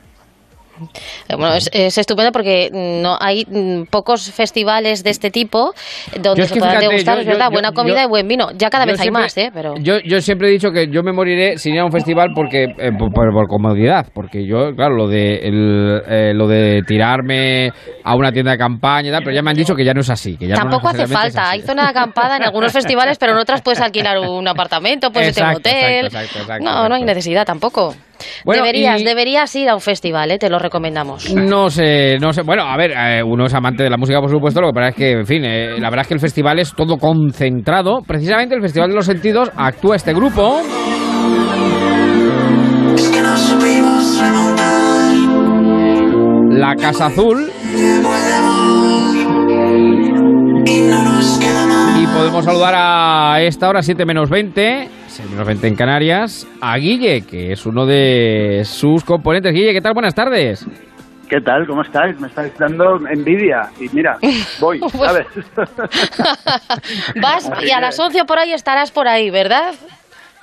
Bueno, 1.30 1.54
es, 1.56 1.70
es 1.74 1.98
estupendo 1.98 2.32
porque 2.32 2.70
no 2.72 3.18
hay 3.20 3.46
mm, 3.48 3.84
pocos 3.90 4.32
festivales 4.32 5.04
de 5.04 5.10
este 5.10 5.32
tipo 5.32 5.74
donde 6.22 6.40
Yo 6.40 6.44
es 6.46 6.52
que 6.52 6.60
puedan 6.60 6.76
fíjate, 6.78 6.88
degustar, 6.90 7.16
yo- 7.16 7.22
es 7.22 7.28
verdad, 7.28 7.46
yo- 7.48 7.52
buena 7.54 7.72
comida 7.72 8.04
y 8.04 8.08
buen 8.08 8.28
vino. 8.28 8.50
Ya 8.58 8.70
cada 8.70 8.86
vez 8.86 9.00
hay 9.00 9.04
siempre- 9.06 9.24
más, 9.24 9.38
¿eh? 9.38 9.52
Pero... 9.54 9.76
Yo, 9.80 10.00
yo 10.06 10.22
siempre 10.22 10.48
he 10.50 10.52
dicho 10.52 10.72
que 10.72 10.88
yo 10.90 11.04
me 11.04 11.12
moriré 11.12 11.58
sin 11.58 11.74
ir 11.76 11.80
a 11.82 11.86
un 11.86 11.92
festival 11.92 12.30
porque 12.36 12.64
eh, 12.64 12.92
por, 12.98 13.12
por- 13.12 13.32
por 13.34 13.48
comodidad, 13.48 14.08
porque 14.14 14.46
yo, 14.46 14.74
claro, 14.76 14.96
lo 14.96 15.08
de 15.08 15.36
el, 15.48 16.02
eh, 16.08 16.34
lo 16.34 16.48
de 16.48 16.82
tirarme 16.88 17.70
a 18.04 18.16
una 18.16 18.32
tienda 18.32 18.52
de 18.52 18.58
campaña 18.58 19.10
y 19.10 19.12
tal, 19.12 19.24
pero 19.24 19.36
ya 19.36 19.42
me 19.42 19.52
han 19.52 19.56
dicho 19.58 19.76
que 19.76 19.84
ya 19.86 19.94
no 19.94 20.02
es 20.02 20.10
así. 20.10 20.36
Que 20.38 20.48
ya 20.48 20.56
no 20.56 20.62
Tampoco 20.62 20.90
hace 20.90 21.08
falta. 21.08 21.50
Hay 21.50 21.62
zona 21.62 21.84
de 21.84 21.90
acampada 21.90 22.38
en 22.38 22.44
algunos 22.44 22.72
festivales, 22.74 23.18
pero 23.18 23.34
en 23.34 23.38
otras 23.40 23.62
puedes 23.62 23.82
alquilar 23.82 24.18
un 24.20 24.48
apartamento, 24.48 25.12
puedes 25.12 25.30
irte 25.30 25.42
a 25.44 25.50
un 25.50 25.56
hotel. 25.56 26.06
exacto, 26.06 26.18
exacto, 26.18 26.40
exacto, 26.40 26.64
no, 26.66 26.90
no 26.90 26.96
hay 26.96 27.04
necesidad 27.04 27.46
tampoco. 27.46 27.94
Bueno, 28.46 28.64
deberías, 28.64 29.02
y- 29.02 29.04
deberías 29.04 29.56
ir 29.56 29.70
a 29.70 29.76
un 29.76 29.82
festival, 29.82 30.32
¿eh? 30.32 30.38
te 30.38 30.50
lo 30.50 30.60
recomendamos. 30.60 31.34
No 31.34 31.70
sé, 31.70 32.18
no 32.20 32.32
sé. 32.34 32.42
Bueno, 32.44 32.64
a 32.64 32.78
ver, 32.78 32.92
eh, 32.92 33.24
uno 33.24 33.46
es 33.46 33.54
amante 33.54 33.84
de 33.84 33.90
la 33.90 33.98
música, 33.98 34.20
por 34.22 34.30
supuesto. 34.30 34.62
Lo 34.62 34.68
que 34.70 34.74
pasa 34.76 34.90
es 34.90 34.96
que, 34.96 35.12
en 35.12 35.26
fin, 35.26 35.44
eh, 35.46 35.80
la 35.80 35.90
verdad 35.90 36.02
es 36.04 36.08
que 36.08 36.14
el 36.16 36.20
festival 36.20 36.60
es 36.60 36.74
todo 36.74 36.98
concentrado. 36.98 38.02
Precisamente 38.06 38.56
el 38.56 38.62
Festival 38.62 38.90
de 38.90 38.96
los 38.96 39.06
Sentidos 39.06 39.50
actúa 39.56 39.96
este 39.96 40.14
grupo. 40.14 40.62
La 46.52 46.76
Casa 46.76 47.08
Azul. 47.08 47.52
Y 52.00 52.08
podemos 52.08 52.46
saludar 52.46 52.74
a 52.76 53.42
esta 53.42 53.68
hora, 53.70 53.82
7 53.82 54.06
menos 54.06 54.30
20, 54.30 54.90
6 55.14 55.30
menos 55.30 55.46
20 55.46 55.68
en 55.68 55.76
Canarias, 55.76 56.48
a 56.60 56.76
Guille, 56.78 57.22
que 57.22 57.52
es 57.52 57.68
uno 57.68 57.86
de 57.86 58.64
sus 58.66 59.04
componentes. 59.04 59.54
Guille, 59.54 59.72
¿qué 59.72 59.82
tal? 59.82 59.94
Buenas 59.94 60.16
tardes. 60.16 60.66
¿Qué 61.30 61.40
tal? 61.40 61.68
¿Cómo 61.68 61.84
estáis? 61.84 62.20
Me 62.20 62.28
estáis 62.28 62.58
dando 62.58 63.00
envidia. 63.08 63.70
Y 63.80 63.90
mira, 63.90 64.18
voy, 64.60 64.80
¿sabes? 64.90 65.28
Vas 67.22 67.52
y 67.64 67.70
a 67.70 67.80
las 67.80 68.00
11 68.00 68.26
por 68.26 68.40
ahí 68.40 68.54
estarás 68.54 68.92
por 68.92 69.08
ahí, 69.08 69.30
¿verdad? 69.30 69.76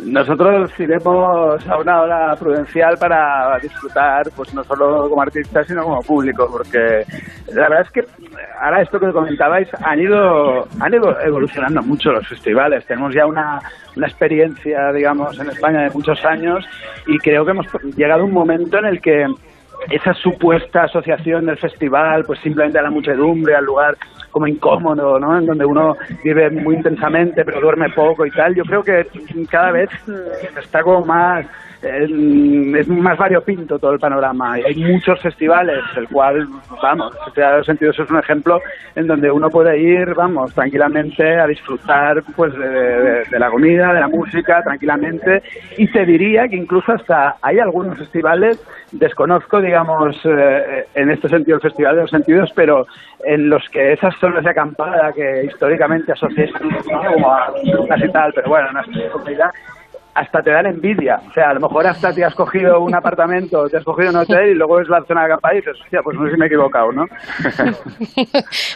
Nosotros 0.04 0.70
iremos 0.78 1.66
a 1.68 1.78
una 1.78 2.00
hora 2.02 2.36
prudencial 2.36 2.96
para 2.98 3.58
disfrutar, 3.60 4.22
pues 4.34 4.54
no 4.54 4.64
solo 4.64 5.08
como 5.08 5.22
artistas, 5.22 5.66
sino 5.66 5.82
como 5.82 6.00
público, 6.02 6.48
porque 6.50 7.04
la 7.52 7.68
verdad 7.68 7.82
es 7.82 7.90
que 7.90 8.04
ahora 8.60 8.82
esto 8.82 8.98
que 8.98 9.12
comentabais, 9.12 9.68
han 9.84 10.00
ido, 10.00 10.66
han 10.80 10.94
ido 10.94 11.20
evolucionando 11.20 11.82
mucho 11.82 12.12
los 12.12 12.26
festivales. 12.26 12.86
Tenemos 12.86 13.14
ya 13.14 13.26
una, 13.26 13.60
una 13.96 14.06
experiencia, 14.06 14.92
digamos, 14.92 15.38
en 15.38 15.48
España 15.48 15.82
de 15.82 15.90
muchos 15.90 16.24
años 16.24 16.64
y 17.06 17.18
creo 17.18 17.44
que 17.44 17.50
hemos 17.50 17.66
llegado 17.96 18.22
a 18.22 18.24
un 18.24 18.32
momento 18.32 18.78
en 18.78 18.86
el 18.86 19.00
que 19.00 19.26
esa 19.88 20.12
supuesta 20.14 20.84
asociación 20.84 21.46
del 21.46 21.58
festival, 21.58 22.24
pues 22.24 22.40
simplemente 22.40 22.78
a 22.78 22.82
la 22.82 22.90
muchedumbre, 22.90 23.54
al 23.54 23.64
lugar 23.64 23.96
como 24.30 24.46
incómodo, 24.46 25.18
¿no? 25.18 25.38
En 25.38 25.46
donde 25.46 25.64
uno 25.64 25.96
vive 26.22 26.50
muy 26.50 26.76
intensamente 26.76 27.44
pero 27.44 27.60
duerme 27.60 27.88
poco 27.90 28.26
y 28.26 28.30
tal. 28.30 28.54
Yo 28.54 28.64
creo 28.64 28.82
que 28.82 29.06
cada 29.50 29.72
vez 29.72 29.90
mm, 30.06 30.58
está 30.58 30.82
como 30.82 31.04
más 31.04 31.46
es 31.82 32.88
más 32.88 33.16
variopinto 33.16 33.78
todo 33.78 33.92
el 33.92 33.98
panorama 33.98 34.52
hay 34.54 34.74
muchos 34.74 35.20
festivales, 35.20 35.78
el 35.96 36.08
cual, 36.08 36.46
vamos, 36.82 37.14
el 37.14 37.24
Festival 37.24 37.50
de 37.52 37.56
los 37.58 37.66
Sentidos 37.66 37.98
es 37.98 38.10
un 38.10 38.18
ejemplo 38.18 38.60
en 38.94 39.06
donde 39.06 39.30
uno 39.30 39.48
puede 39.48 39.78
ir, 39.78 40.14
vamos, 40.14 40.54
tranquilamente 40.54 41.38
a 41.38 41.46
disfrutar 41.46 42.22
pues 42.36 42.52
de, 42.56 43.38
la 43.38 43.50
comida, 43.50 43.94
de 43.94 44.00
la 44.00 44.08
música, 44.08 44.62
tranquilamente 44.62 45.42
y 45.78 45.86
te 45.88 46.04
diría 46.04 46.48
que 46.48 46.56
incluso 46.56 46.92
hasta 46.92 47.36
hay 47.40 47.58
algunos 47.58 47.98
festivales, 47.98 48.62
desconozco, 48.92 49.60
digamos, 49.60 50.16
eh, 50.24 50.86
en 50.94 51.10
este 51.10 51.28
sentido 51.28 51.56
el 51.56 51.62
Festival 51.62 51.96
de 51.96 52.02
los 52.02 52.10
Sentidos, 52.10 52.52
pero 52.54 52.86
en 53.24 53.48
los 53.48 53.66
que 53.70 53.92
esas 53.92 54.14
zonas 54.16 54.44
de 54.44 54.50
acampada 54.50 55.12
que 55.12 55.44
históricamente 55.44 56.12
asocian 56.12 56.50
¿no? 56.60 57.12
como 57.14 57.32
a 57.32 57.52
y 57.96 58.08
tal, 58.12 58.32
pero 58.34 58.48
bueno, 58.48 58.72
no 58.72 58.80
es 58.80 59.10
comida, 59.10 59.50
hasta 60.14 60.42
te 60.42 60.50
dan 60.50 60.66
envidia. 60.66 61.20
O 61.28 61.32
sea, 61.32 61.50
a 61.50 61.54
lo 61.54 61.60
mejor 61.60 61.86
hasta 61.86 62.12
te 62.12 62.24
has 62.24 62.34
cogido 62.34 62.80
un 62.80 62.94
apartamento, 62.94 63.64
te 63.68 63.78
has 63.78 63.84
cogido 63.84 64.10
un 64.10 64.16
hotel 64.16 64.50
y 64.50 64.54
luego 64.54 64.76
ves 64.76 64.88
la 64.88 65.02
zona 65.06 65.22
de 65.22 65.26
acampada 65.26 65.54
y 65.54 65.58
dices, 65.58 65.76
hostia, 65.82 66.00
pues 66.02 66.16
no 66.16 66.26
sé 66.26 66.32
si 66.32 66.38
me 66.38 66.46
he 66.46 66.48
equivocado, 66.48 66.92
¿no? 66.92 67.04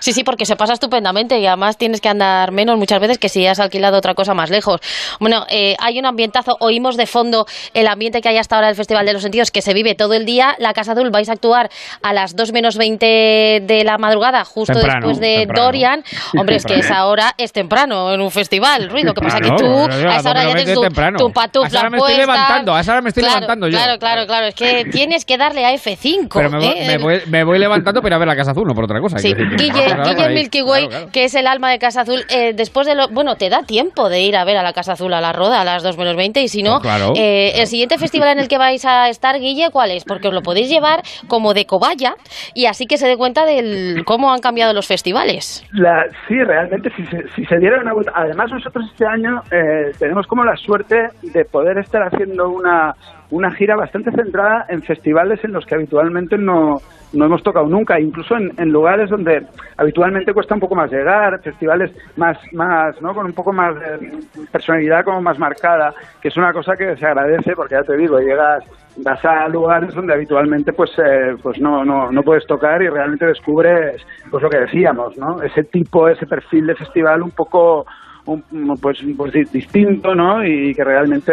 Sí, 0.01 0.13
sí, 0.13 0.23
porque 0.25 0.45
se 0.45 0.57
pasa 0.57 0.75
estupendamente 0.75 1.39
y 1.39 1.47
además 1.47 1.79
tienes 1.79 2.01
que 2.01 2.09
andar 2.09 2.53
menos 2.53 2.79
muchas 2.79 3.01
veces 3.01 3.19
que 3.19 3.29
si 3.29 3.47
has 3.47 3.59
alquilado 3.59 3.97
otra 3.97 4.15
cosa 4.15 4.35
más 4.35 4.51
lejos. 4.51 4.81
Bueno, 5.21 5.45
eh, 5.51 5.77
hay 5.81 5.99
un 5.99 6.07
ambientazo, 6.07 6.57
oímos 6.61 6.97
de 6.97 7.07
fondo 7.07 7.47
el 7.73 7.87
ambiente 7.87 8.21
que 8.21 8.29
hay 8.29 8.37
hasta 8.37 8.57
ahora 8.57 8.69
del 8.69 8.77
Festival 8.77 9.07
de 9.07 9.13
los 9.13 9.23
Sentidos, 9.23 9.51
que 9.51 9.63
se 9.63 9.73
vive 9.73 9.95
todo 9.95 10.15
el 10.15 10.25
día. 10.27 10.55
La 10.59 10.73
Casa 10.73 10.93
Azul 10.93 11.11
vais 11.11 11.29
a 11.29 11.33
actuar 11.33 11.71
a 12.03 12.13
las 12.13 12.37
2 12.37 12.53
menos 12.53 12.77
20 12.77 13.63
de 13.63 13.85
la 13.85 13.99
madrugada, 13.99 14.45
justo 14.45 14.75
Temprano, 14.75 15.09
después 15.09 15.21
de 15.21 15.39
temprano. 15.39 15.65
Dorian. 15.65 16.05
Hombre, 16.39 16.57
es 16.57 16.65
que 16.65 16.75
esa 16.75 17.07
hora 17.07 17.33
es 17.39 17.53
temprano 17.53 18.13
en 18.13 18.21
un 18.21 18.31
festival, 18.31 18.91
Ruido. 18.91 19.09
Lo 19.09 19.15
que 19.15 19.21
pasa 19.23 19.41
que 19.41 19.51
tú 19.51 19.87
a 19.87 20.17
esa 20.17 20.31
hora 20.31 20.45
ya 20.45 20.51
2:20 20.51 20.57
tienes 20.57 20.75
tu, 20.75 20.81
temprano. 20.81 21.19
Tu 21.33 21.41
A 21.41 21.45
esa 21.45 21.49
patufla 21.49 21.81
hora 21.81 21.91
me 21.91 21.97
estoy 21.99 22.17
levantando, 22.17 22.75
a 22.75 22.81
esa 22.81 22.93
hora 22.93 23.03
me 23.03 23.09
estoy 23.09 23.23
Claro, 23.23 23.41
levantando 23.41 23.69
yo. 23.69 23.79
Claro, 23.79 23.99
claro, 23.99 24.27
claro. 24.27 24.47
Es 24.47 24.55
que 24.55 24.85
tienes 24.93 25.25
que 25.25 25.37
darle 25.39 25.65
a 25.65 25.73
F5. 25.75 26.29
Pero 26.33 26.51
me, 26.51 26.59
voy- 26.59 26.67
¿eh? 26.67 26.85
me 26.87 26.99
voy, 26.99 27.21
me 27.29 27.45
voy 27.45 27.59
levantando 27.59 28.01
para 28.01 28.13
ir 28.13 28.15
a 28.15 28.19
ver 28.19 28.29
la 28.29 28.37
Casa 28.37 28.51
Azul, 28.53 28.67
no 28.67 28.75
por 28.75 28.85
otra 28.85 29.01
cosa. 29.01 29.19
Sí, 29.19 29.33
Guille. 29.35 29.95
Milky 30.35 30.63
Way, 30.63 30.87
Claro, 30.87 30.89
claro. 30.91 31.13
que 31.13 31.25
es 31.25 31.35
el 31.35 31.47
alma 31.47 31.71
de 31.71 31.79
Casa 31.79 32.03
Azul, 32.03 32.21
eh, 32.29 32.53
después 32.55 32.87
de 32.87 32.95
lo... 32.95 33.09
Bueno, 33.09 33.37
te 33.37 33.49
da 33.49 33.63
tiempo 33.63 34.09
de 34.09 34.21
ir 34.23 34.37
a 34.37 34.45
ver 34.45 34.57
a 34.57 34.63
la 34.63 34.73
Casa 34.73 34.93
Azul 34.93 35.13
a 35.15 35.21
la 35.21 35.33
Roda 35.33 35.61
a 35.61 35.65
las 35.65 35.83
2 35.83 35.97
menos 35.99 36.17
20 36.17 36.41
y 36.43 36.49
si 36.49 36.63
no, 36.63 36.77
Oh, 36.77 36.81
claro. 36.81 37.13
eh, 37.17 37.53
el 37.61 37.67
siguiente 37.67 37.99
festival 37.99 38.31
en 38.31 38.39
el 38.41 38.49
que 38.49 38.59
vais 38.59 38.85
a 38.85 39.09
estar, 39.09 39.39
Guille, 39.39 39.71
¿cuál 39.71 39.91
es? 39.93 40.05
Porque 40.05 40.29
os 40.29 40.35
lo 40.35 40.43
podéis 40.43 40.69
llevar 40.69 41.03
como 41.29 41.55
de 41.55 41.67
cobaya 41.67 42.15
y 42.55 42.67
así 42.67 42.87
que 42.87 42.97
se 42.97 43.07
dé 43.07 43.17
cuenta 43.17 43.45
de 43.45 44.03
cómo 44.05 44.33
han 44.33 44.41
cambiado 44.41 44.73
los 44.73 44.87
festivales. 44.87 45.65
La, 45.73 46.05
sí, 46.29 46.35
realmente, 46.43 46.91
si 46.97 47.05
se, 47.07 47.29
si 47.35 47.45
se 47.45 47.59
diera 47.59 47.81
una 47.81 47.93
vuelta. 47.93 48.13
Además, 48.15 48.51
nosotros 48.51 48.85
este 48.91 49.05
año 49.07 49.41
eh, 49.53 49.93
tenemos 49.99 50.27
como 50.27 50.45
la 50.45 50.57
suerte 50.57 50.97
de 51.23 51.45
poder 51.45 51.79
estar 51.79 52.03
haciendo 52.03 52.49
una, 52.49 52.95
una 53.31 53.51
gira 53.53 53.77
bastante 53.77 54.11
centrada 54.13 54.67
en 54.69 54.83
festivales 54.83 55.43
en 55.45 55.53
los 55.53 55.65
que 55.67 55.75
habitualmente 55.75 56.37
no, 56.37 56.77
no 57.13 57.25
hemos 57.25 57.43
tocado 57.43 57.67
nunca, 57.67 57.99
incluso 57.99 58.37
en, 58.37 58.53
en 58.59 58.71
lugares 58.71 59.11
donde 59.11 59.47
habitualmente 59.77 60.33
cuesta 60.33 60.55
un 60.55 60.61
poco 60.61 60.75
más 60.75 60.91
llegar, 60.91 61.41
festivales 61.43 61.93
más, 62.17 62.39
más 62.53 63.01
¿no? 63.01 63.15
con 63.15 63.27
un 63.27 63.33
poco 63.33 63.53
más 63.53 63.75
de 63.75 64.19
personalidad 64.53 65.05
como 65.05 65.21
más 65.23 65.39
marcada, 65.39 65.95
que 66.21 66.29
es 66.29 66.37
una 66.37 66.53
cosa 66.53 66.77
que 66.77 66.97
se 66.97 67.07
agradece 67.07 67.55
porque 67.55 67.75
ya 67.75 67.83
te 67.83 67.97
digo, 67.97 68.19
llegas 68.19 68.65
vas 68.99 69.25
a 69.25 69.49
lugares 69.49 69.95
donde 69.95 70.15
habitualmente 70.15 70.73
pues 70.73 70.91
eh, 70.99 71.37
pues 71.43 71.59
no, 71.61 71.85
no, 71.85 72.13
no 72.13 72.23
puedes 72.23 72.47
tocar 72.47 72.81
y 72.83 72.89
realmente 72.89 73.27
descubres 73.27 74.01
pues 74.31 74.43
lo 74.43 74.49
que 74.49 74.61
decíamos 74.61 75.17
no 75.17 75.43
ese 75.43 75.65
tipo 75.65 76.09
ese 76.09 76.27
perfil 76.27 76.69
de 76.69 76.77
festival 76.77 77.23
un 77.23 77.33
poco 77.33 77.87
un- 78.27 78.43
pues, 78.81 78.99
pues 79.17 79.33
di- 79.33 79.45
distinto 79.53 80.15
no 80.15 80.45
y 80.45 80.75
que 80.75 80.83
realmente 80.85 81.33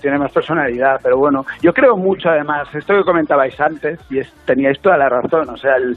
tiene 0.00 0.18
más 0.18 0.32
personalidad 0.32 1.00
pero 1.02 1.16
bueno 1.18 1.44
yo 1.62 1.72
creo 1.72 1.96
mucho 1.96 2.28
además 2.28 2.68
esto 2.74 2.94
que 2.94 3.02
comentabais 3.04 3.60
antes 3.60 3.98
y 4.10 4.18
es, 4.18 4.32
teníais 4.44 4.80
toda 4.80 4.96
la 4.96 5.08
razón 5.08 5.48
o 5.50 5.56
sea 5.56 5.76
el 5.76 5.96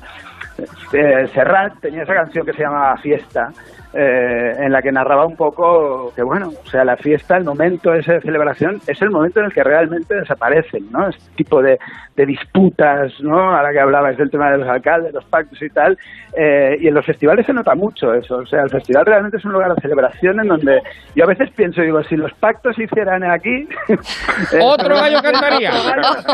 eh, 0.94 1.28
Serrat 1.34 1.80
tenía 1.82 2.04
esa 2.04 2.14
canción 2.14 2.46
que 2.46 2.54
se 2.54 2.64
llamaba 2.64 2.98
Fiesta 2.98 3.50
eh, 3.96 4.54
en 4.58 4.72
la 4.72 4.82
que 4.82 4.92
narraba 4.92 5.24
un 5.24 5.36
poco 5.36 6.12
que 6.16 6.24
bueno, 6.24 6.50
o 6.50 6.68
sea, 6.68 6.84
la 6.84 6.98
fiesta, 6.98 7.38
el 7.38 7.44
momento 7.44 7.94
ese 7.94 8.14
de 8.14 8.22
celebración 8.22 8.82
es 8.88 9.00
el 9.04 9.12
momento 9.12 9.40
en 9.40 9.46
el 9.46 9.54
que 9.54 9.64
realmente 9.64 10.16
desaparecen, 10.16 10.92
¿no? 10.92 11.10
Este 11.10 11.30
tipo 11.36 11.62
de, 11.62 11.78
de 12.16 12.26
disputas, 12.26 13.12
¿no? 13.20 13.38
Ahora 13.38 13.72
que 13.72 13.80
hablabais 13.80 14.18
del 14.18 14.32
tema 14.32 14.50
de 14.50 14.58
los 14.58 14.68
alcaldes, 14.68 15.14
los 15.14 15.26
pactos 15.26 15.62
y 15.62 15.70
tal, 15.70 15.96
eh, 16.36 16.76
y 16.82 16.88
en 16.88 16.96
los 16.96 17.06
festivales 17.06 17.46
se 17.46 17.54
nota 17.54 17.76
mucho 17.76 18.16
eso, 18.16 18.38
o 18.38 18.46
sea, 18.48 18.64
el 18.64 18.72
festival 18.72 19.06
realmente 19.06 19.38
es 19.38 19.46
un 19.46 19.54
lugar 19.54 19.76
de 19.76 19.82
celebración 19.82 20.40
en 20.40 20.48
donde 20.48 20.82
yo 21.16 21.26
a 21.26 21.28
veces 21.28 21.52
pienso, 21.56 21.84
digo, 21.84 22.02
si 22.02 22.16
los 22.16 22.34
pactos 22.40 22.76
se 22.76 22.86
hicieran 22.86 23.24
aquí... 23.24 23.68
eh, 23.90 24.60
Otro 24.60 24.96
gallo 24.96 25.22
cantaría. 25.22 25.70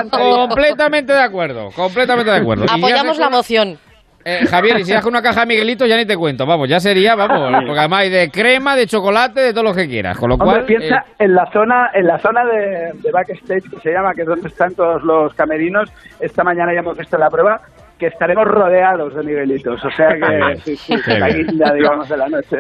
completamente 0.09 1.11
de 1.11 1.24
acuerdo, 1.24 1.72
completamente 1.76 2.32
de 2.32 2.38
acuerdo. 2.38 2.65
Apoyamos 2.70 3.17
la 3.17 3.30
moción. 3.30 3.89
Eh, 4.30 4.45
Javier, 4.47 4.80
y 4.80 4.86
si 4.86 4.93
haces 4.93 5.05
una 5.05 5.21
caja 5.21 5.41
de 5.41 5.45
Miguelito, 5.47 5.86
ya 5.86 5.97
ni 5.97 6.05
te 6.05 6.15
cuento. 6.15 6.45
Vamos, 6.45 6.69
ya 6.69 6.80
sería, 6.80 7.15
vamos, 7.15 7.51
porque 7.65 7.80
además 7.80 8.01
hay 8.01 8.09
de 8.09 8.30
crema, 8.30 8.75
de 8.75 8.86
chocolate, 8.86 9.41
de 9.41 9.53
todo 9.53 9.63
lo 9.63 9.73
que 9.73 9.88
quieras. 9.88 10.17
Con 10.17 10.30
lo 10.30 10.36
Hombre, 10.36 10.49
cual. 10.51 10.65
piensa 10.65 10.97
eh, 10.97 11.13
en 11.25 11.36
la 11.36 11.51
zona, 11.51 11.89
en 11.93 12.05
la 12.05 12.19
zona 12.19 12.45
de, 12.45 12.91
de 12.93 13.11
backstage 13.11 13.69
que 13.69 13.80
se 13.82 13.91
llama, 13.91 14.13
que 14.13 14.21
es 14.21 14.27
donde 14.27 14.47
están 14.47 14.73
todos 14.75 15.01
los 15.03 15.34
camerinos. 15.34 15.91
Esta 16.19 16.43
mañana 16.43 16.73
ya 16.73 16.80
hemos 16.80 16.97
visto 16.97 17.17
la 17.17 17.30
prueba 17.30 17.61
que 17.97 18.07
estaremos 18.07 18.45
rodeados 18.45 19.13
de 19.15 19.23
Miguelitos. 19.23 19.84
O 19.84 19.91
sea 19.91 20.09
que 20.09 20.57
sí, 20.63 20.75
sí, 20.75 20.95
Qué 21.03 21.19
la 21.19 21.30
guinda, 21.30 21.73
digamos, 21.73 22.07
de 22.07 22.17
la 22.17 22.30
noche. 22.30 22.57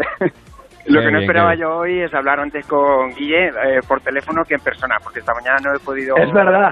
Lo 0.85 0.99
que 1.01 1.05
no 1.05 1.11
bien, 1.11 1.21
esperaba 1.23 1.49
bien. 1.49 1.61
yo 1.61 1.77
hoy 1.77 2.01
es 2.01 2.13
hablar 2.13 2.39
antes 2.39 2.65
con 2.65 3.09
Guille 3.15 3.47
eh, 3.49 3.79
por 3.87 4.01
teléfono 4.01 4.43
que 4.47 4.55
en 4.55 4.61
persona, 4.61 4.95
porque 5.03 5.19
esta 5.19 5.33
mañana 5.33 5.57
no 5.63 5.75
he 5.75 5.79
podido 5.79 6.15
Es 6.17 6.31
verdad. 6.33 6.71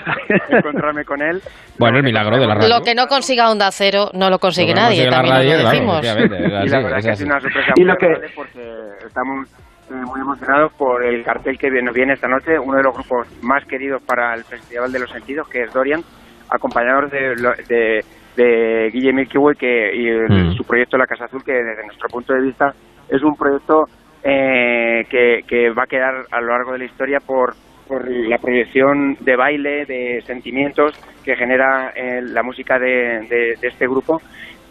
encontrarme 0.49 1.03
con 1.05 1.21
él. 1.21 1.41
Bueno, 1.79 1.97
el 1.99 2.03
milagro 2.03 2.37
de 2.39 2.47
la 2.47 2.55
radio. 2.55 2.69
Lo 2.69 2.81
que 2.81 2.95
no 2.95 3.05
consiga 3.05 3.51
Onda 3.51 3.69
Cero 3.71 4.09
no 4.13 4.31
lo 4.31 4.39
consigue 4.39 4.73
Lo 4.73 4.81
nadie, 4.81 5.07
también 5.07 5.35
radio, 5.35 5.57
lo 5.61 5.69
decimos. 5.69 6.03
es 6.03 6.15
Y 6.65 6.69
la 6.69 6.79
verdad 6.81 6.97
es 6.99 7.05
que 7.05 7.15
sido 7.15 7.27
una 7.29 7.39
sorpresa 7.39 7.73
Y 7.75 7.81
muy 7.81 7.87
lo 7.89 7.95
que- 7.97 8.05
agradable 8.07 8.33
porque 8.35 9.05
estamos 9.05 9.47
eh, 9.91 9.93
muy 9.93 10.19
emocionados 10.21 10.73
por 10.73 11.05
el 11.05 11.23
cartel 11.23 11.57
que 11.59 11.69
nos 11.69 11.93
viene 11.93 12.13
esta 12.13 12.27
noche, 12.27 12.57
uno 12.57 12.77
de 12.77 12.83
los 12.83 12.95
grupos 12.95 13.27
más 13.43 13.63
queridos 13.65 14.01
para 14.01 14.33
el 14.33 14.43
Festival 14.43 14.91
de 14.91 14.99
los 14.99 15.11
Sentidos, 15.11 15.47
que 15.49 15.61
es 15.63 15.71
Dorian, 15.73 16.01
acompañados 16.49 17.11
de, 17.11 17.35
lo- 17.35 17.53
de, 17.67 18.03
de 18.35 18.89
Guille 18.91 19.13
Milky 19.13 19.37
Way 19.37 19.55
que, 19.55 19.95
y 19.95 20.07
el- 20.07 20.47
Mm. 20.49 20.53
su 20.53 20.63
proyecto 20.63 20.97
La 20.97 21.05
Casa 21.05 21.25
Azul, 21.25 21.43
que 21.43 21.53
desde 21.53 21.85
nuestro 21.85 22.07
punto 22.09 22.33
de 22.33 22.41
vista 22.41 22.73
es 23.09 23.21
un 23.23 23.35
proyecto 23.35 23.87
eh, 24.23 25.05
que, 25.09 25.43
que 25.47 25.69
va 25.71 25.83
a 25.83 25.87
quedar 25.87 26.25
a 26.31 26.41
lo 26.41 26.47
largo 26.47 26.73
de 26.73 26.79
la 26.79 26.85
historia 26.85 27.19
por, 27.19 27.55
por 27.87 28.09
la 28.09 28.37
proyección 28.39 29.15
de 29.21 29.35
baile, 29.35 29.85
de 29.85 30.21
sentimientos 30.25 30.95
que 31.23 31.35
genera 31.35 31.91
eh, 31.95 32.21
la 32.23 32.43
música 32.43 32.79
de, 32.79 33.25
de- 33.29 33.55
de 33.61 33.67
este 33.67 33.87
grupo. 33.87 34.21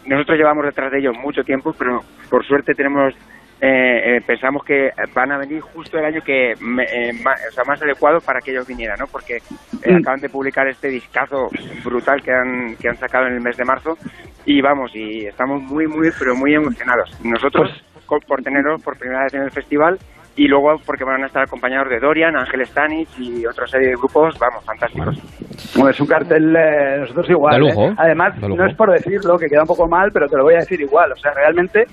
Nosotros 0.05 0.37
llevamos 0.37 0.65
detrás 0.65 0.91
de 0.91 0.99
ellos 0.99 1.15
mucho 1.15 1.43
tiempo, 1.43 1.73
pero 1.77 2.03
por 2.29 2.45
suerte 2.45 2.75
tenemos 2.75 3.13
eh, 3.59 4.17
eh, 4.17 4.21
pensamos 4.25 4.63
que 4.63 4.91
van 5.15 5.31
a 5.31 5.37
venir 5.39 5.61
justo 5.61 5.97
el 5.97 6.05
año 6.05 6.21
que 6.21 6.55
me- 6.59 6.83
eh, 6.83 7.11
o 7.49 7.51
sea, 7.53 7.63
más 7.65 7.81
adecuado 7.81 8.21
para 8.21 8.41
que 8.41 8.51
ellos 8.51 8.67
vinieran, 8.67 8.99
¿no? 8.99 9.07
Porque 9.07 9.37
eh, 9.37 9.91
Mm. 9.93 9.97
acaban 9.97 10.19
de 10.21 10.29
publicar 10.29 10.67
este 10.67 10.89
discazo 10.89 11.49
brutal 11.83 12.21
que 12.21 12.31
han, 12.31 12.75
que 12.79 12.87
han 12.89 12.99
sacado 12.99 13.25
en 13.27 13.33
el 13.33 13.41
mes 13.41 13.57
de 13.57 13.65
marzo 13.65 13.97
y 14.45 14.61
vamos, 14.61 14.91
y 14.93 15.25
estamos 15.25 15.61
muy, 15.61 15.87
muy, 15.87 16.11
pero 16.19 16.35
muy 16.35 16.53
emocionados. 16.53 17.15
Nosotros 17.19 17.69
co- 17.71 17.86
por 18.27 18.41
tenerlos 18.41 18.81
por 18.81 18.97
primera 18.97 19.23
vez 19.23 19.33
en 19.33 19.43
el 19.43 19.51
festival 19.51 19.99
y 20.37 20.47
luego 20.47 20.75
porque 20.85 21.03
van 21.03 21.23
a 21.23 21.27
estar 21.27 21.43
acompañados 21.43 21.89
de 21.89 21.99
Dorian, 21.99 22.35
Ángel 22.35 22.65
Stanich 22.65 23.09
y 23.19 23.45
otra 23.45 23.67
serie 23.67 23.89
de 23.89 23.95
grupos, 23.95 24.37
vamos, 24.39 24.63
fantásticos. 24.63 25.17
Bueno, 25.75 25.89
es 25.89 25.99
un 25.99 26.07
cartel 26.07 26.55
eh, 26.55 26.97
nosotros 26.99 27.29
igual. 27.31 27.55
De 27.55 27.59
lujo, 27.59 27.87
¿eh? 27.87 27.95
Además, 27.97 28.39
de 28.39 28.47
lujo. 28.47 28.61
no 28.61 28.69
es 28.69 28.75
por 28.75 28.91
decirlo, 28.91 29.37
que 29.37 29.47
queda 29.47 29.61
un 29.61 29.67
poco 29.67 29.87
mal, 29.87 30.11
pero 30.13 30.27
te 30.27 30.37
lo 30.37 30.43
voy 30.43 30.53
a 30.53 30.59
decir 30.59 30.79
igual. 30.79 31.11
O 31.11 31.15
sea, 31.15 31.33
realmente 31.33 31.85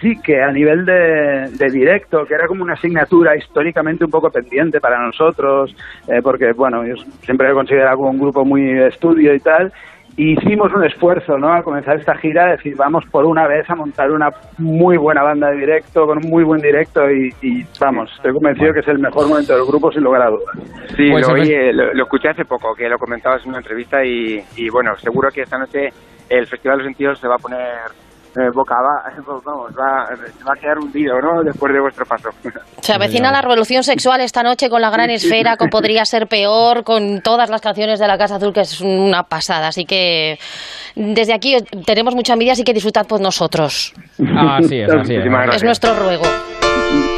sí 0.00 0.18
que 0.22 0.42
a 0.42 0.50
nivel 0.50 0.86
de, 0.86 1.50
de 1.52 1.70
directo, 1.70 2.24
que 2.24 2.34
era 2.34 2.46
como 2.46 2.64
una 2.64 2.72
asignatura 2.72 3.36
históricamente 3.36 4.06
un 4.06 4.10
poco 4.10 4.30
pendiente 4.30 4.80
para 4.80 4.98
nosotros, 4.98 5.76
eh, 6.08 6.20
porque, 6.22 6.52
bueno, 6.52 6.84
yo 6.86 6.94
siempre 7.20 7.50
he 7.50 7.52
considerado 7.52 7.98
como 7.98 8.10
un 8.10 8.18
grupo 8.18 8.42
muy 8.44 8.72
de 8.72 8.88
estudio 8.88 9.34
y 9.34 9.40
tal, 9.40 9.70
hicimos 10.16 10.72
un 10.74 10.84
esfuerzo, 10.84 11.38
¿no? 11.38 11.52
Al 11.52 11.62
comenzar 11.64 11.96
esta 11.98 12.14
gira, 12.16 12.46
decir, 12.52 12.76
vamos 12.76 13.04
por 13.10 13.24
una 13.24 13.46
vez 13.46 13.68
a 13.70 13.74
montar 13.74 14.10
una 14.10 14.30
muy 14.58 14.96
buena 14.96 15.22
banda 15.22 15.50
de 15.50 15.56
directo, 15.56 16.06
con 16.06 16.18
un 16.24 16.30
muy 16.30 16.44
buen 16.44 16.60
directo 16.60 17.10
y, 17.10 17.34
y, 17.42 17.64
vamos, 17.80 18.10
estoy 18.16 18.32
convencido 18.32 18.72
que 18.74 18.80
es 18.80 18.88
el 18.88 18.98
mejor 18.98 19.28
momento 19.28 19.54
del 19.54 19.64
grupo 19.66 19.90
sin 19.90 20.02
lugar 20.02 20.22
a 20.22 20.30
dudas. 20.30 20.56
Sí, 20.96 21.10
Pues 21.10 21.26
lo, 21.28 21.34
fes- 21.36 21.48
eh, 21.48 21.72
lo, 21.72 21.94
lo 21.94 22.02
escuché 22.04 22.28
hace 22.28 22.44
poco, 22.44 22.74
que 22.74 22.88
lo 22.88 22.98
comentabas 22.98 23.42
en 23.44 23.50
una 23.50 23.58
entrevista 23.58 24.04
y, 24.04 24.42
y 24.56 24.68
bueno, 24.68 24.96
seguro 24.98 25.30
que 25.30 25.42
esta 25.42 25.58
noche 25.58 25.88
el 26.28 26.46
Festival 26.46 26.78
de 26.78 26.84
los 26.84 26.90
Sentidos 26.92 27.18
se 27.18 27.28
va 27.28 27.34
a 27.36 27.38
poner 27.38 27.68
eh, 28.36 28.50
boca 28.54 28.74
abajo, 28.76 29.42
vamos, 29.44 29.72
va, 29.72 30.06
se 30.16 30.44
va 30.44 30.52
a 30.52 30.60
quedar 30.60 30.78
hundido, 30.78 31.20
¿no? 31.20 31.42
Después 31.44 31.72
de 31.72 31.80
vuestro 31.80 32.04
paso. 32.06 32.28
Se 32.80 32.92
avecina 32.92 33.30
la 33.30 33.42
revolución 33.42 33.82
sexual 33.82 34.20
esta 34.20 34.42
noche 34.42 34.68
con 34.68 34.80
la 34.80 34.90
gran 34.90 35.10
esfera, 35.10 35.56
con 35.56 35.68
Podría 35.72 36.04
ser 36.04 36.26
peor, 36.26 36.84
con 36.84 37.20
todas 37.22 37.48
las 37.48 37.60
canciones 37.60 37.98
de 37.98 38.06
la 38.06 38.18
Casa 38.18 38.36
Azul, 38.36 38.52
que 38.52 38.60
es 38.60 38.80
una 38.80 39.22
pasada. 39.22 39.68
Así 39.68 39.84
que 39.84 40.38
desde 40.94 41.32
aquí 41.32 41.56
tenemos 41.86 42.14
mucha 42.14 42.34
envidia, 42.34 42.52
así 42.52 42.62
que 42.62 42.74
disfrutad 42.74 43.06
por 43.06 43.20
nosotros. 43.20 43.94
Así 44.18 44.80
es, 44.80 44.90
así 44.92 45.14
es. 45.14 45.24
Es 45.54 45.64
nuestro 45.64 45.94
ruego. 45.94 46.24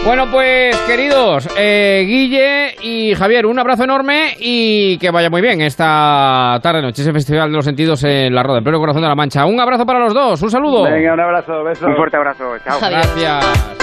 Bueno, 0.05 0.31
pues 0.31 0.77
queridos, 0.87 1.49
eh, 1.57 2.05
Guille 2.07 2.77
y 2.83 3.15
Javier, 3.15 3.47
un 3.47 3.59
abrazo 3.59 3.85
enorme 3.85 4.37
y 4.39 4.99
que 4.99 5.11
vaya 5.11 5.31
muy 5.31 5.41
bien 5.41 5.63
esta 5.63 6.59
tarde-noche, 6.63 7.01
ese 7.01 7.13
Festival 7.13 7.51
de 7.51 7.57
los 7.57 7.65
Sentidos 7.65 8.05
en 8.05 8.35
la 8.35 8.43
Roda, 8.43 8.59
en 8.59 8.65
pleno 8.65 8.79
corazón 8.79 9.01
de 9.01 9.09
la 9.09 9.15
Mancha. 9.15 9.47
Un 9.47 9.59
abrazo 9.59 9.87
para 9.87 10.01
los 10.01 10.13
dos, 10.13 10.43
un 10.43 10.51
saludo. 10.51 10.85
Venga, 10.85 11.15
un 11.15 11.21
abrazo, 11.21 11.65
besos. 11.65 11.89
Un 11.89 11.97
fuerte 11.97 12.19
abrazo, 12.19 12.45
chao. 12.65 12.79
Javier. 12.81 13.01
Gracias. 13.01 13.75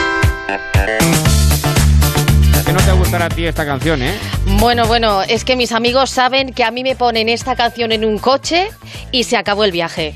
Que 2.65 2.73
no 2.73 2.79
te 2.79 2.91
gustará 2.91 3.25
a 3.25 3.29
ti 3.29 3.45
esta 3.45 3.65
canción, 3.65 4.03
¿eh? 4.03 4.13
Bueno, 4.59 4.85
bueno, 4.85 5.23
es 5.23 5.43
que 5.43 5.55
mis 5.55 5.71
amigos 5.71 6.11
saben 6.11 6.53
que 6.53 6.63
a 6.63 6.71
mí 6.71 6.83
me 6.83 6.95
ponen 6.95 7.29
esta 7.29 7.55
canción 7.55 7.91
en 7.91 8.05
un 8.05 8.19
coche 8.19 8.69
y 9.11 9.23
se 9.23 9.37
acabó 9.37 9.63
el 9.63 9.71
viaje. 9.71 10.13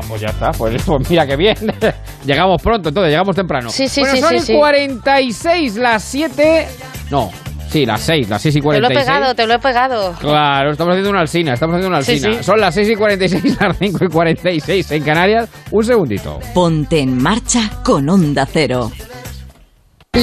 Vamos, 0.00 0.20
ya 0.20 0.28
está. 0.28 0.52
Pues, 0.52 0.80
pues 0.84 1.10
mira 1.10 1.26
qué 1.26 1.36
bien. 1.36 1.56
llegamos 2.24 2.62
pronto, 2.62 2.88
entonces, 2.88 3.10
llegamos 3.10 3.34
temprano. 3.34 3.68
Sí, 3.70 3.88
sí, 3.88 4.00
bueno, 4.00 4.14
sí, 4.14 4.20
son 4.22 4.30
sí, 4.30 4.36
y 4.36 4.40
sí. 4.40 4.54
46, 4.54 5.76
las 5.76 6.04
7. 6.04 6.68
No, 7.10 7.30
sí, 7.68 7.84
las 7.84 8.00
6, 8.02 8.28
las 8.28 8.42
6 8.42 8.56
y 8.56 8.60
Te 8.60 8.64
lo 8.64 8.70
he 8.72 8.80
46. 8.80 9.06
pegado, 9.06 9.34
te 9.34 9.46
lo 9.46 9.54
he 9.54 9.58
pegado. 9.58 10.12
Claro, 10.20 10.70
estamos 10.70 10.92
haciendo 10.92 11.10
una 11.10 11.20
alsina, 11.20 11.54
estamos 11.54 11.74
haciendo 11.74 11.96
una 11.96 12.02
Sí, 12.02 12.18
sí. 12.20 12.42
Son 12.42 12.60
las 12.60 12.74
6 12.74 12.90
y 12.90 12.94
46, 12.94 13.56
las 13.60 13.76
5 13.76 14.04
y 14.04 14.08
46 14.08 14.90
en 14.92 15.02
Canarias. 15.02 15.48
Un 15.72 15.84
segundito. 15.84 16.38
Ponte 16.54 17.00
en 17.00 17.20
marcha 17.20 17.70
con 17.82 18.08
Onda 18.08 18.46
Cero. 18.46 18.92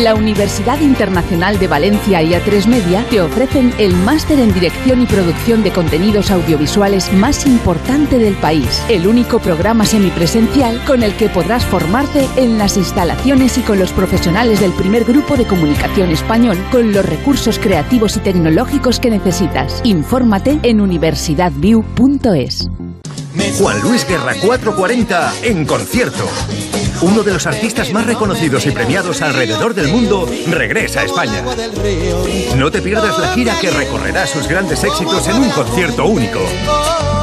La 0.04 0.14
Universidad 0.14 0.82
Internacional 0.82 1.58
de 1.58 1.70
Valencia 1.70 2.22
y 2.22 2.34
A3 2.34 2.68
Media 2.68 3.06
te 3.10 3.22
ofrecen 3.22 3.74
el 3.78 3.96
máster 3.96 4.40
en 4.40 4.54
Dirección 4.54 5.02
y 5.02 5.06
Producción 5.06 5.64
de 5.64 5.72
Contenidos 5.72 6.32
Audiovisuales 6.32 7.14
más 7.14 7.46
importante 7.46 8.18
del 8.18 8.36
país. 8.36 8.84
El 8.90 9.08
único 9.08 9.40
programa 9.40 9.86
semipresencial 9.86 10.84
con 10.84 11.02
el 11.02 11.16
que 11.16 11.30
podrás 11.30 11.64
formarte 11.64 12.28
en 12.36 12.58
las 12.58 12.76
instalaciones 12.76 13.58
y 13.58 13.62
con 13.62 13.80
los 13.80 13.94
profesionales 13.94 14.60
del 14.60 14.74
primer 14.74 15.06
grupo 15.06 15.38
de 15.38 15.48
comunicación 15.48 16.10
español 16.10 16.58
con 16.72 16.92
los 16.92 17.06
recursos 17.06 17.58
creativos 17.58 18.18
y 18.18 18.20
tecnológicos 18.20 19.00
que 19.00 19.12
necesitas. 19.12 19.80
Infórmate 19.86 20.60
en 20.64 20.82
universidadview.es. 20.82 22.68
Juan 23.58 23.82
Luis 23.82 24.06
Guerra 24.06 24.34
440 24.42 25.34
en 25.44 25.66
concierto. 25.66 26.26
Uno 27.02 27.24
de 27.24 27.34
los 27.34 27.46
artistas 27.46 27.92
más 27.92 28.06
reconocidos 28.06 28.66
y 28.66 28.72
premiados 28.72 29.22
alrededor 29.22 29.74
del 29.74 29.90
mundo 29.90 30.28
regresa 30.48 31.02
a 31.02 31.04
España. 31.04 31.44
No 32.56 32.72
te 32.72 32.82
pierdas 32.82 33.18
la 33.20 33.34
gira 33.34 33.58
que 33.60 33.72
recorrerá 33.72 34.26
sus 34.28 34.48
grandes 34.48 34.84
éxitos 34.84 35.28
en 35.28 35.38
un 35.38 35.50
concierto 35.52 36.06
único. 36.06 36.40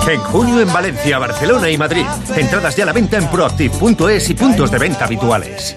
En 0.09 0.21
junio 0.21 0.61
en 0.61 0.73
Valencia, 0.73 1.19
Barcelona 1.19 1.71
y 1.71 1.79
Madrid. 1.79 2.07
Entradas 2.37 2.77
ya 2.77 2.85
a 2.85 2.87
la 2.87 2.93
venta 2.93 3.17
en 3.19 3.29
proactive.es 3.29 4.31
y 4.31 4.35
puntos 4.35 4.71
de 4.71 4.79
venta 4.79 5.05
habituales. 5.05 5.77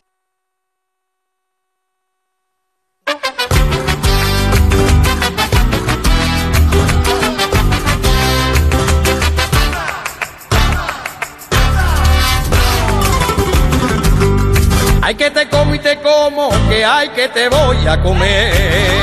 Que 17.16 17.28
te 17.30 17.49
voy 17.49 17.78
a 17.88 18.01
comer. 18.01 18.51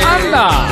¡Anda! 0.06 0.68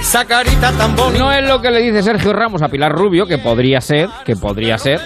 Esa 0.00 0.24
carita 0.24 0.72
tan 0.72 0.94
bonita. 0.96 1.18
No 1.18 1.32
es 1.32 1.46
lo 1.46 1.60
que 1.60 1.70
le 1.70 1.80
dice 1.82 2.02
Sergio 2.02 2.32
Ramos 2.32 2.62
a 2.62 2.68
Pilar 2.68 2.92
Rubio, 2.92 3.26
que 3.26 3.38
podría 3.38 3.80
ser, 3.80 4.08
que 4.24 4.36
podría 4.36 4.78
ser. 4.78 5.00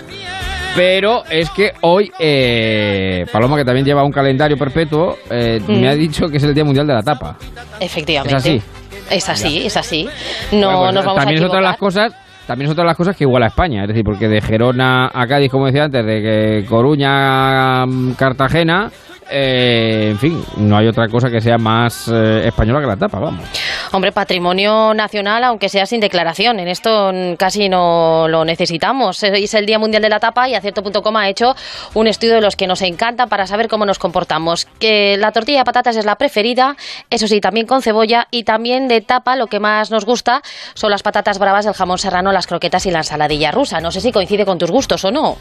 Pero 0.77 1.25
es 1.29 1.51
que 1.51 1.73
hoy, 1.83 2.11
eh, 2.19 3.27
Paloma, 3.31 3.57
que 3.57 3.65
también 3.65 3.85
lleva 3.85 4.05
un 4.05 4.13
calendario 4.13 4.57
perpetuo, 4.57 5.19
eh, 5.31 5.61
Mm. 5.67 5.81
me 5.81 5.89
ha 5.89 5.95
dicho 5.95 6.29
que 6.29 6.39
es 6.39 6.43
el 6.45 6.55
Día 6.55 6.65
Mundial 6.65 6.87
de 6.87 6.95
la 6.95 7.03
Tapa. 7.03 7.37
Efectivamente. 7.81 8.37
Es 8.37 8.43
así. 8.45 8.63
Es 9.11 9.29
así, 9.29 9.67
es 9.67 9.77
así. 9.77 10.09
No 10.53 10.67
Bueno, 10.69 10.79
pues 10.81 10.95
nos 10.95 11.05
vamos 11.05 11.19
también 11.21 11.39
a 11.39 11.45
es 11.45 11.47
otra 11.49 11.59
de 11.61 11.67
las 11.67 11.77
cosas 11.77 12.13
también 12.47 12.67
es 12.67 12.73
otra 12.73 12.83
de 12.85 12.89
las 12.89 12.97
cosas 12.97 13.17
que 13.17 13.23
iguala 13.25 13.47
a 13.47 13.49
España 13.51 13.83
es 13.83 13.89
decir 13.89 14.03
porque 14.05 14.27
de 14.27 14.41
Gerona 14.41 15.11
a 15.15 15.27
Cádiz 15.29 15.49
como 15.51 15.67
decía 15.67 15.85
antes 15.85 16.05
de 16.05 16.21
que 16.21 16.67
Coruña 16.69 17.83
a 17.83 17.87
mm, 17.87 18.13
Cartagena 18.15 18.91
eh, 19.31 20.09
en 20.11 20.19
fin 20.19 20.45
no 20.57 20.77
hay 20.77 20.87
otra 20.87 21.09
cosa 21.09 21.31
que 21.31 21.41
sea 21.41 21.59
más 21.59 22.09
eh, 22.09 22.47
española 22.47 22.81
que 22.81 22.87
la 22.87 22.97
tapa 22.97 23.19
vamos 23.19 23.49
Hombre, 23.95 24.11
patrimonio 24.11 24.95
nacional, 24.95 25.45
aunque 25.45 25.69
sea 25.69 25.85
sin 25.85 26.01
declaración. 26.01 26.59
En 26.61 26.69
esto 26.69 27.13
casi 27.37 27.69
no 27.69 28.27
lo 28.27 28.43
necesitamos. 28.43 29.23
Es 29.23 29.53
el 29.53 29.67
Día 29.67 29.79
Mundial 29.79 30.01
de 30.01 30.09
la 30.09 30.19
Tapa 30.19 30.49
y 30.49 30.55
a 30.55 30.63
cierto 30.63 30.83
punto 30.83 31.03
ha 31.15 31.29
hecho 31.29 31.55
un 31.93 32.07
estudio 32.07 32.37
de 32.37 32.41
los 32.41 32.57
que 32.57 32.67
nos 32.67 32.81
encanta 32.81 33.27
para 33.27 33.47
saber 33.47 33.69
cómo 33.69 33.85
nos 33.85 33.99
comportamos. 33.99 34.67
Que 34.79 35.19
la 35.19 35.31
tortilla 35.31 35.59
de 35.59 35.65
patatas 35.65 35.97
es 35.97 36.07
la 36.07 36.17
preferida, 36.17 36.75
eso 37.11 37.29
sí, 37.29 37.43
también 37.43 37.67
con 37.67 37.83
cebolla 37.83 38.29
y 38.31 38.45
también 38.45 38.89
de 38.89 39.03
tapa 39.03 39.37
lo 39.37 39.49
que 39.49 39.61
más 39.61 39.91
nos 39.91 40.07
gusta 40.07 40.41
son 40.73 40.91
las 40.91 41.03
patatas 41.03 41.39
bravas, 41.39 41.67
el 41.67 41.75
jamón 41.75 41.99
serrano, 41.99 42.33
las 42.33 42.47
croquetas 42.47 42.87
y 42.87 42.91
la 42.91 43.01
ensaladilla 43.01 43.51
rusa. 43.51 43.81
No 43.83 43.91
sé 43.91 44.01
si 44.01 44.11
coincide 44.11 44.47
con 44.47 44.57
tus 44.57 44.71
gustos 44.71 45.05
o 45.05 45.11
no. 45.11 45.37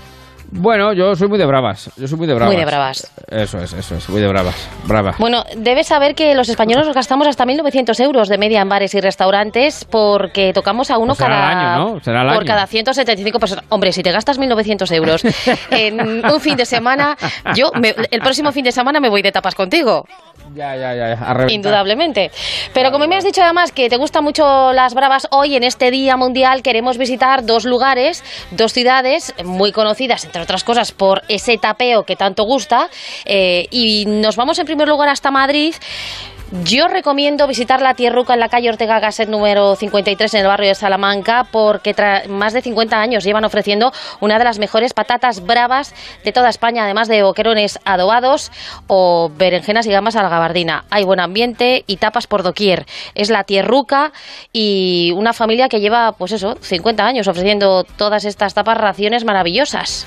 Bueno, 0.50 0.92
yo 0.94 1.16
soy 1.16 1.28
muy 1.28 1.38
de 1.38 1.46
bravas. 1.46 1.90
Yo 1.98 2.08
soy 2.08 2.18
muy 2.18 2.28
de 2.28 2.34
bravas. 2.34 2.54
Muy 2.54 2.60
de 2.60 2.66
bravas. 2.66 3.12
Eso 3.30 3.60
es, 3.60 3.72
eso 3.74 3.96
es, 3.96 4.10
muy 4.10 4.22
de 4.22 4.28
bravas. 4.28 4.56
Brava. 4.86 5.16
Bueno, 5.18 5.44
debes 5.56 5.88
saber 5.88 6.16
que 6.16 6.36
los 6.36 6.50
españoles 6.50 6.86
nos 6.86 6.96
gastamos 6.96 7.28
hasta 7.28 7.46
1.900 7.46 8.00
euros 8.04 8.28
de 8.28 8.38
media 8.38 8.62
en 8.62 8.70
bares 8.70 8.94
y 8.94 9.00
restaurantes 9.02 9.86
porque 9.86 10.52
tocamos 10.54 10.92
a 10.92 10.98
uno 10.98 11.14
Pues 11.16 11.20
será 11.20 11.30
cada 11.30 11.50
al 11.50 11.58
año, 11.58 11.94
¿no? 11.96 12.00
Será 12.04 12.22
al 12.22 12.28
por 12.28 12.38
año. 12.38 12.46
cada 12.48 12.68
175 12.68 13.40
personas. 13.40 13.66
Hombre, 13.70 13.92
si 13.94 14.04
te 14.04 14.12
gastas 14.12 14.40
1.900 14.40 14.94
euros 14.94 15.22
en 15.72 16.26
un 16.26 16.42
fin 16.42 16.58
de 16.58 16.66
semana, 16.66 17.18
yo 17.56 17.72
me- 17.80 17.96
el 18.12 18.20
próximo 18.22 18.52
fin 18.52 18.66
de 18.66 18.72
semana 18.72 19.00
me 19.00 19.10
voy 19.10 19.22
de 19.22 19.32
tapas 19.32 19.56
contigo. 19.56 20.06
Ya, 20.56 20.76
ya, 20.76 20.94
ya. 20.96 21.14
a. 21.14 21.50
Indudablemente. 21.52 22.30
Pero 22.74 22.92
como 22.92 23.08
me 23.08 23.16
has 23.16 23.24
dicho 23.24 23.42
además 23.42 23.72
que 23.72 23.90
te 23.90 23.96
gustan 23.96 24.24
mucho 24.24 24.74
las 24.74 24.94
bravas, 24.94 25.28
hoy 25.32 25.56
en 25.56 25.64
este 25.64 25.92
Día 25.92 26.18
Mundial 26.18 26.62
queremos 26.62 26.98
visitar 26.98 27.46
dos 27.46 27.64
lugares, 27.64 28.22
dos 28.52 28.74
ciudades 28.74 29.34
muy 29.46 29.72
conocidas, 29.72 30.26
entre 30.32 30.44
otras 30.44 30.64
cosas, 30.64 30.94
por 30.94 31.24
ese 31.28 31.58
tapeo 31.58 32.04
que 32.04 32.16
tanto 32.16 32.44
gusta. 32.46 32.88
eh, 33.26 33.68
y 33.70 34.06
nos 34.06 34.38
vamos 34.38 34.58
en 34.60 34.66
primer 34.66 34.88
lugar 34.88 35.10
hasta 35.10 35.30
Madrid. 35.30 35.76
Yo 36.66 36.90
recomiendo 36.90 37.48
visitar 37.48 37.82
la 37.82 37.94
Tierruca 37.94 38.34
en 38.34 38.42
la 38.42 38.50
calle 38.50 38.68
Ortega 38.68 39.00
Gasset 39.00 39.30
número 39.30 39.74
53 39.78 40.34
en 40.34 40.42
el 40.42 40.48
barrio 40.48 40.68
de 40.68 40.76
Salamanca 40.76 41.48
porque 41.50 41.96
tra- 41.96 42.28
más 42.28 42.52
de 42.52 42.62
50 42.62 43.00
años 43.00 43.24
llevan 43.24 43.46
ofreciendo 43.46 43.94
una 44.20 44.38
de 44.38 44.44
las 44.44 44.60
mejores 44.60 44.94
patatas 44.94 45.46
bravas 45.46 45.96
de 46.26 46.34
toda 46.34 46.50
España, 46.50 46.84
además 46.84 47.08
de 47.08 47.24
boquerones 47.24 47.80
adobados 47.86 48.52
o 48.88 49.32
berenjenas 49.34 49.88
y 49.88 49.92
gambas 49.92 50.18
a 50.18 50.24
la 50.24 50.30
gabardina. 50.30 50.84
Hay 50.90 51.06
buen 51.06 51.22
ambiente 51.22 51.86
y 51.88 51.96
tapas 51.96 52.28
por 52.28 52.44
doquier. 52.44 52.86
Es 53.16 53.30
la 53.30 53.46
Tierruca 53.46 54.12
y 54.52 55.14
una 55.16 55.32
familia 55.32 55.70
que 55.70 55.80
lleva, 55.80 56.12
pues 56.12 56.34
eso, 56.34 56.56
50 56.60 57.06
años 57.06 57.30
ofreciendo 57.30 57.86
todas 57.96 58.26
estas 58.26 58.54
tapas 58.54 58.78
raciones 58.78 59.24
maravillosas. 59.24 60.06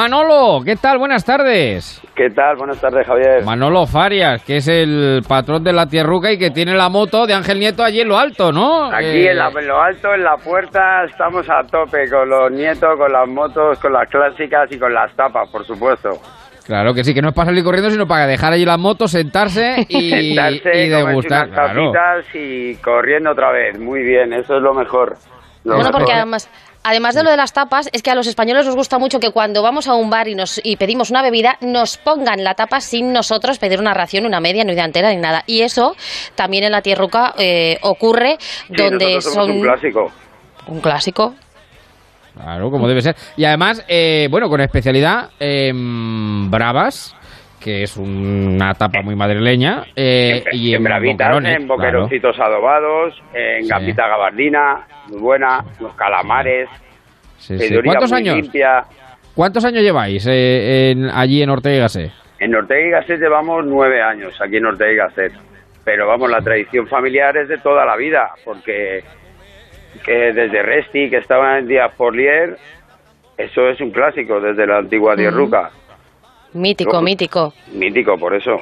Manolo, 0.00 0.60
¿qué 0.62 0.76
tal? 0.76 0.98
Buenas 0.98 1.24
tardes. 1.24 2.02
¿Qué 2.14 2.28
tal? 2.28 2.56
Buenas 2.56 2.78
tardes, 2.78 3.06
Javier. 3.06 3.42
Manolo 3.46 3.86
Farias, 3.86 4.42
que 4.44 4.58
es 4.58 4.68
el 4.68 5.22
patrón 5.26 5.64
de 5.64 5.72
la 5.72 5.86
Tierruca 5.86 6.30
y 6.30 6.36
que 6.38 6.50
tiene 6.50 6.74
la 6.74 6.90
moto 6.90 7.26
de 7.26 7.32
Ángel 7.32 7.58
Nieto 7.58 7.82
allí 7.82 8.02
en 8.02 8.08
lo 8.08 8.18
alto, 8.18 8.52
¿no? 8.52 8.92
Aquí 8.92 9.06
Eh, 9.06 9.30
en, 9.30 9.38
la- 9.38 9.48
en 9.48 9.66
lo 9.66 9.80
alto, 9.80 10.12
en 10.12 10.22
la 10.22 10.36
puerta, 10.36 11.02
estamos 11.08 11.48
a 11.48 11.62
tope 11.66 12.10
con 12.10 12.28
los 12.28 12.52
nietos, 12.52 12.90
con 12.98 13.10
las 13.10 13.26
motos, 13.26 13.78
con 13.78 13.94
las 13.94 14.06
clásicas 14.10 14.70
y 14.70 14.78
con 14.78 14.92
las 14.92 15.16
tapas, 15.16 15.48
por 15.48 15.64
supuesto. 15.64 16.10
Claro 16.66 16.92
que 16.92 17.02
sí, 17.02 17.14
que 17.14 17.22
no 17.22 17.30
es 17.30 17.34
para 17.34 17.46
salir 17.46 17.64
corriendo, 17.64 17.88
sino 17.88 18.06
para 18.06 18.26
dejar 18.26 18.52
allí 18.52 18.66
la 18.66 18.76
moto, 18.76 19.08
sentarse 19.08 19.76
y, 19.88 20.10
Sentarse, 20.10 20.76
y 20.84 20.88
degustar. 20.90 21.48
unas 21.48 21.72
Claro. 21.72 21.92
y 22.34 22.74
corriendo 22.84 23.30
otra 23.30 23.50
vez. 23.50 23.78
Muy 23.80 24.02
bien, 24.02 24.34
eso 24.34 24.56
es 24.58 24.62
lo 24.62 24.74
mejor. 24.74 25.14
Lo 25.64 25.76
Bueno, 25.76 25.88
mejor. 25.88 25.92
porque 26.02 26.12
además, 26.12 26.50
además 26.88 27.14
de 27.14 27.22
lo 27.24 27.30
de 27.30 27.36
las 27.36 27.52
tapas, 27.52 27.88
es 27.92 28.02
que 28.02 28.10
a 28.10 28.14
los 28.14 28.26
españoles 28.26 28.64
nos 28.64 28.76
gusta 28.76 28.98
mucho 28.98 29.18
que 29.18 29.30
cuando 29.30 29.62
vamos 29.62 29.88
a 29.88 29.94
un 29.94 30.08
bar 30.08 30.28
y 30.28 30.34
nos 30.34 30.60
y 30.64 30.76
pedimos 30.76 31.10
una 31.10 31.22
bebida, 31.22 31.58
nos 31.60 31.96
pongan 31.98 32.44
la 32.44 32.54
tapa 32.54 32.80
sin 32.80 33.12
nosotros 33.12 33.58
pedir 33.58 33.80
una 33.80 33.92
ración, 33.94 34.26
una 34.26 34.40
media, 34.40 34.64
ni 34.64 34.72
una 34.72 34.84
entera, 34.84 35.10
ni 35.10 35.16
nada. 35.16 35.42
Y 35.46 35.62
eso 35.62 35.94
también 36.34 36.64
en 36.64 36.72
la 36.72 36.82
tierruca 36.82 37.34
eh, 37.38 37.78
ocurre 37.82 38.36
Sí, 38.38 38.74
donde 38.76 39.20
son 39.20 39.50
un 39.50 39.62
clásico. 39.62 40.12
un 40.68 40.80
clásico. 40.80 41.34
Claro, 42.34 42.70
como 42.70 42.86
debe 42.86 43.00
ser. 43.00 43.16
Y 43.36 43.44
además, 43.44 43.82
eh, 43.88 44.28
bueno, 44.30 44.48
con 44.48 44.60
especialidad 44.60 45.30
em, 45.40 46.50
Bravas, 46.50 47.16
que 47.60 47.82
es 47.82 47.96
una 47.96 48.74
tapa 48.74 49.02
muy 49.02 49.16
madrileña, 49.16 49.84
eh, 49.96 50.44
y 50.52 50.70
en, 50.70 50.76
en 50.76 50.84
bravitas, 50.84 51.44
en 51.44 51.66
boqueroncitos 51.66 52.38
adobados, 52.38 53.20
en 53.34 53.64
Sí. 53.64 53.68
gambita 53.70 54.06
gabardina, 54.08 54.86
muy 55.08 55.18
buena, 55.20 55.64
los 55.80 55.94
calamares. 55.94 56.68
Sí, 57.38 57.58
sí. 57.58 57.74
¿Cuántos 57.84 58.10
muy 58.12 58.20
años? 58.20 58.36
limpia. 58.36 58.84
¿Cuántos 59.34 59.64
años 59.64 59.82
lleváis 59.82 60.26
eh, 60.26 60.92
en- 60.92 61.10
allí 61.10 61.42
en 61.42 61.50
Ortega 61.50 61.76
y 61.76 61.80
Gasset? 61.80 62.12
En 62.38 62.54
Ortega 62.54 62.86
y 62.86 62.90
Gasset 62.90 63.20
llevamos 63.20 63.64
nueve 63.66 64.00
años 64.02 64.38
aquí 64.40 64.56
en 64.56 64.66
Ortega 64.66 64.92
y 64.92 64.96
Gasset. 64.96 65.32
Pero 65.84 66.06
vamos, 66.06 66.30
la 66.30 66.40
tradición 66.40 66.86
familiar 66.88 67.36
es 67.36 67.48
de 67.48 67.58
toda 67.58 67.84
la 67.84 67.96
vida, 67.96 68.30
porque 68.44 69.02
que 70.04 70.32
desde 70.32 70.62
Resti, 70.62 71.08
que 71.10 71.18
estaba 71.18 71.58
en 71.58 71.68
Díaz 71.68 71.92
Porlier, 71.96 72.56
eso 73.38 73.68
es 73.68 73.80
un 73.80 73.90
clásico 73.90 74.40
desde 74.40 74.66
la 74.66 74.78
antigua 74.78 75.12
Ujú. 75.12 75.20
Tierruca. 75.22 75.70
Mítico, 76.56 77.00
mítico. 77.02 77.54
Mítico, 77.72 78.18
por 78.18 78.34
eso. 78.34 78.60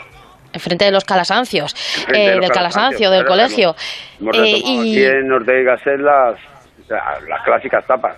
Enfrente 0.53 0.85
de 0.85 0.91
los 0.93 1.05
calasancios, 1.05 1.75
eh, 2.09 2.13
de 2.31 2.35
los 2.37 2.41
del 2.43 2.51
calasancio, 2.51 3.11
del 3.11 3.25
colegio. 3.25 3.75
Hemos 4.21 4.37
Eh, 4.39 4.49
y- 4.65 4.81
aquí 4.81 5.05
en 5.05 5.33
Ortega 5.33 5.73
Gasset 5.73 5.99
las, 6.01 6.39
las 6.89 7.43
clásicas 7.45 7.85
tapas. 7.87 8.17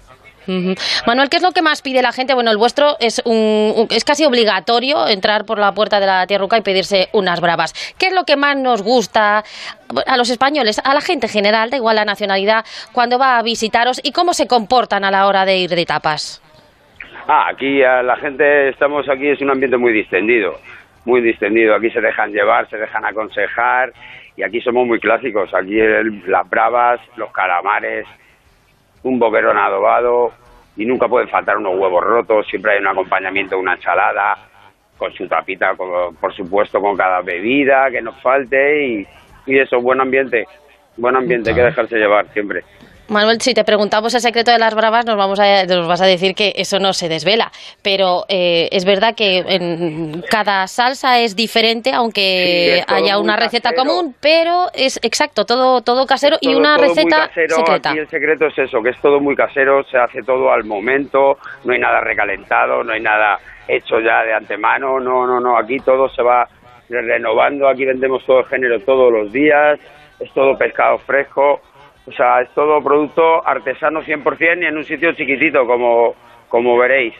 Manuel, 1.07 1.29
¿qué 1.29 1.39
es 1.39 1.43
lo 1.43 1.51
que 1.51 1.61
más 1.61 1.83
pide 1.83 2.03
la 2.03 2.13
gente? 2.13 2.33
Bueno, 2.33 2.53
el 2.53 2.57
vuestro 2.57 2.97
es 3.01 3.21
un, 3.25 3.35
un- 3.35 3.87
es 3.91 4.05
casi 4.05 4.25
obligatorio 4.25 5.09
entrar 5.09 5.45
por 5.45 5.59
la 5.59 5.73
puerta 5.73 5.99
de 5.99 6.07
la 6.07 6.25
tierruca 6.29 6.57
y 6.57 6.61
pedirse 6.61 7.09
unas 7.13 7.41
bravas. 7.41 7.73
¿Qué 7.99 8.07
es 8.09 8.13
lo 8.13 8.23
que 8.25 8.37
más 8.37 8.57
nos 8.57 8.83
gusta 8.83 9.43
a 10.07 10.17
los 10.17 10.31
españoles, 10.31 10.81
a 10.85 10.95
la 10.95 11.01
gente 11.01 11.27
en 11.27 11.33
general, 11.33 11.71
da 11.71 11.79
igual 11.79 11.97
la 11.97 12.05
nacionalidad, 12.05 12.65
cuando 12.93 13.19
va 13.19 13.39
a 13.39 13.43
visitaros 13.43 14.01
y 14.05 14.13
cómo 14.13 14.35
se 14.35 14.47
comportan 14.47 15.05
a 15.05 15.11
la 15.11 15.27
hora 15.27 15.45
de 15.47 15.57
ir 15.59 15.71
de 15.71 15.85
tapas? 15.85 16.41
Ah, 17.29 17.49
aquí 17.51 17.83
a 17.83 18.03
la 18.03 18.17
gente, 18.17 18.69
estamos 18.69 19.09
aquí, 19.09 19.29
es 19.29 19.41
un 19.41 19.51
ambiente 19.51 19.77
muy 19.77 19.93
distendido, 19.93 20.59
muy 21.05 21.21
distendido. 21.21 21.75
Aquí 21.75 21.91
se 21.91 22.01
dejan 22.01 22.33
llevar, 22.33 22.69
se 22.71 22.77
dejan 22.77 23.05
aconsejar 23.05 23.93
y 24.37 24.43
aquí 24.43 24.61
somos 24.61 24.87
muy 24.87 25.01
clásicos. 25.01 25.53
Aquí 25.55 25.79
el- 25.81 26.23
las 26.31 26.49
bravas, 26.49 27.01
los 27.17 27.33
calamares, 27.33 28.07
un 29.03 29.19
boquerón 29.19 29.59
adobado 29.59 30.33
y 30.77 30.85
nunca 30.87 31.09
pueden 31.09 31.29
faltar 31.29 31.57
unos 31.57 31.77
huevos 31.77 32.05
rotos. 32.05 32.47
Siempre 32.49 32.73
hay 32.75 32.79
un 32.81 32.87
acompañamiento, 32.89 33.59
una 33.59 33.75
ensalada 33.75 34.37
con 34.97 35.13
su 35.13 35.27
tapita, 35.27 35.75
con- 35.75 36.15
por 36.17 36.33
supuesto, 36.33 36.81
con 36.81 36.97
cada 36.97 37.23
bebida 37.23 37.91
que 37.91 38.03
nos 38.03 38.21
falte 38.23 38.87
y, 38.87 39.07
y 39.47 39.59
eso, 39.59 39.81
buen 39.81 40.01
ambiente. 40.01 40.47
Buen 40.97 41.17
ambiente, 41.17 41.51
hay 41.51 41.57
que 41.57 41.63
dejarse 41.63 41.97
llevar 41.99 42.27
siempre. 42.33 42.63
Manuel, 43.09 43.41
si 43.41 43.55
te 43.55 43.63
preguntamos 43.65 44.13
el 44.15 44.21
secreto 44.21 44.51
de 44.51 44.59
las 44.59 44.75
bravas, 44.75 45.07
nos, 45.07 45.17
vamos 45.17 45.39
a, 45.39 45.65
nos 45.65 45.87
vas 45.87 46.01
a 46.01 46.07
decir 46.07 46.35
que 46.35 46.53
eso 46.57 46.79
no 46.79 46.93
se 46.93 47.09
desvela. 47.09 47.53
Pero 47.83 48.25
eh, 48.29 48.69
es 48.73 48.85
verdad 48.85 49.15
que 49.15 49.39
en 49.47 50.23
cada 50.29 50.67
salsa 50.67 51.21
es 51.21 51.37
diferente, 51.37 51.93
aunque 51.93 52.83
Sí, 52.87 52.95
haya 52.95 53.19
una 53.19 53.37
receta 53.37 53.71
casero. 53.71 53.85
común, 53.89 54.15
pero 54.21 54.67
es 54.75 54.99
exacto, 55.03 55.45
todo, 55.45 55.83
todo 55.83 56.05
casero 56.07 56.37
y 56.41 56.55
una 56.55 56.77
todo 56.77 56.87
muy 56.87 56.95
receta 56.95 57.29
casero. 57.29 57.57
secreta. 57.57 57.91
Aquí 57.91 57.99
el 58.01 58.09
secreto 58.09 58.47
es 58.47 58.59
eso, 58.59 58.83
que 58.83 58.91
es 58.91 59.01
todo 59.01 59.21
muy 59.21 59.37
casero, 59.37 59.85
se 59.85 59.99
hace 59.99 60.23
todo 60.23 60.51
al 60.53 60.65
momento, 60.65 61.39
no 61.65 61.73
hay 61.73 61.79
nada 61.79 62.01
recalentado, 62.01 62.83
no 62.83 62.93
hay 62.93 63.01
nada 63.01 63.39
hecho 63.69 64.01
ya 64.01 64.23
de 64.23 64.33
antemano, 64.35 64.99
no, 65.01 65.27
no, 65.27 65.41
no, 65.41 65.57
aquí 65.59 65.79
todo 65.79 66.09
se 66.09 66.23
va 66.23 66.49
renovando, 66.89 67.69
aquí 67.69 67.85
vendemos 67.85 68.25
todo 68.25 68.41
el 68.41 68.47
género 68.47 68.81
todos 68.81 69.13
los 69.13 69.33
días, 69.33 69.79
es 70.21 70.33
todo 70.33 70.57
pescado 70.57 70.99
fresco, 70.99 71.61
o 72.07 72.13
sea, 72.13 72.41
es 72.43 72.49
todo 72.55 72.83
producto 72.83 73.47
artesano 73.47 74.01
100% 74.03 74.63
y 74.63 74.67
en 74.67 74.77
un 74.77 74.85
sitio 74.85 75.13
chiquitito, 75.13 75.67
como, 75.67 76.15
como 76.49 76.77
veréis. 76.79 77.15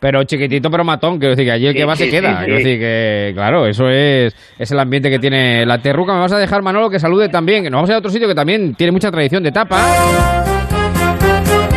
Pero 0.00 0.24
chiquitito, 0.24 0.70
pero 0.70 0.84
matón, 0.84 1.18
quiero 1.18 1.30
decir 1.34 1.44
que 1.46 1.52
allí 1.52 1.66
el 1.66 1.72
Sí, 1.72 1.78
que 1.78 1.84
va 1.84 1.96
sí, 1.96 2.04
se 2.04 2.10
queda. 2.10 2.38
sí, 2.38 2.44
Quiero 2.44 2.58
sí. 2.58 2.64
decir 2.64 2.80
que, 2.80 3.32
claro, 3.34 3.66
eso 3.66 3.88
es, 3.90 4.34
es 4.58 4.70
el 4.72 4.78
ambiente 4.78 5.10
que 5.10 5.18
tiene 5.18 5.66
la 5.66 5.78
Terruca. 5.82 6.14
Me 6.14 6.20
vas 6.20 6.32
a 6.32 6.38
dejar, 6.38 6.62
Manolo, 6.62 6.88
que 6.88 6.98
salude 6.98 7.28
también, 7.28 7.62
que 7.64 7.70
nos 7.70 7.78
vamos 7.78 7.90
a 7.90 7.92
ir 7.92 7.96
a 7.96 7.98
otro 7.98 8.10
sitio 8.10 8.28
que 8.28 8.34
también 8.34 8.74
tiene 8.74 8.92
mucha 8.92 9.10
tradición 9.10 9.42
de 9.42 9.52
tapa. 9.52 9.76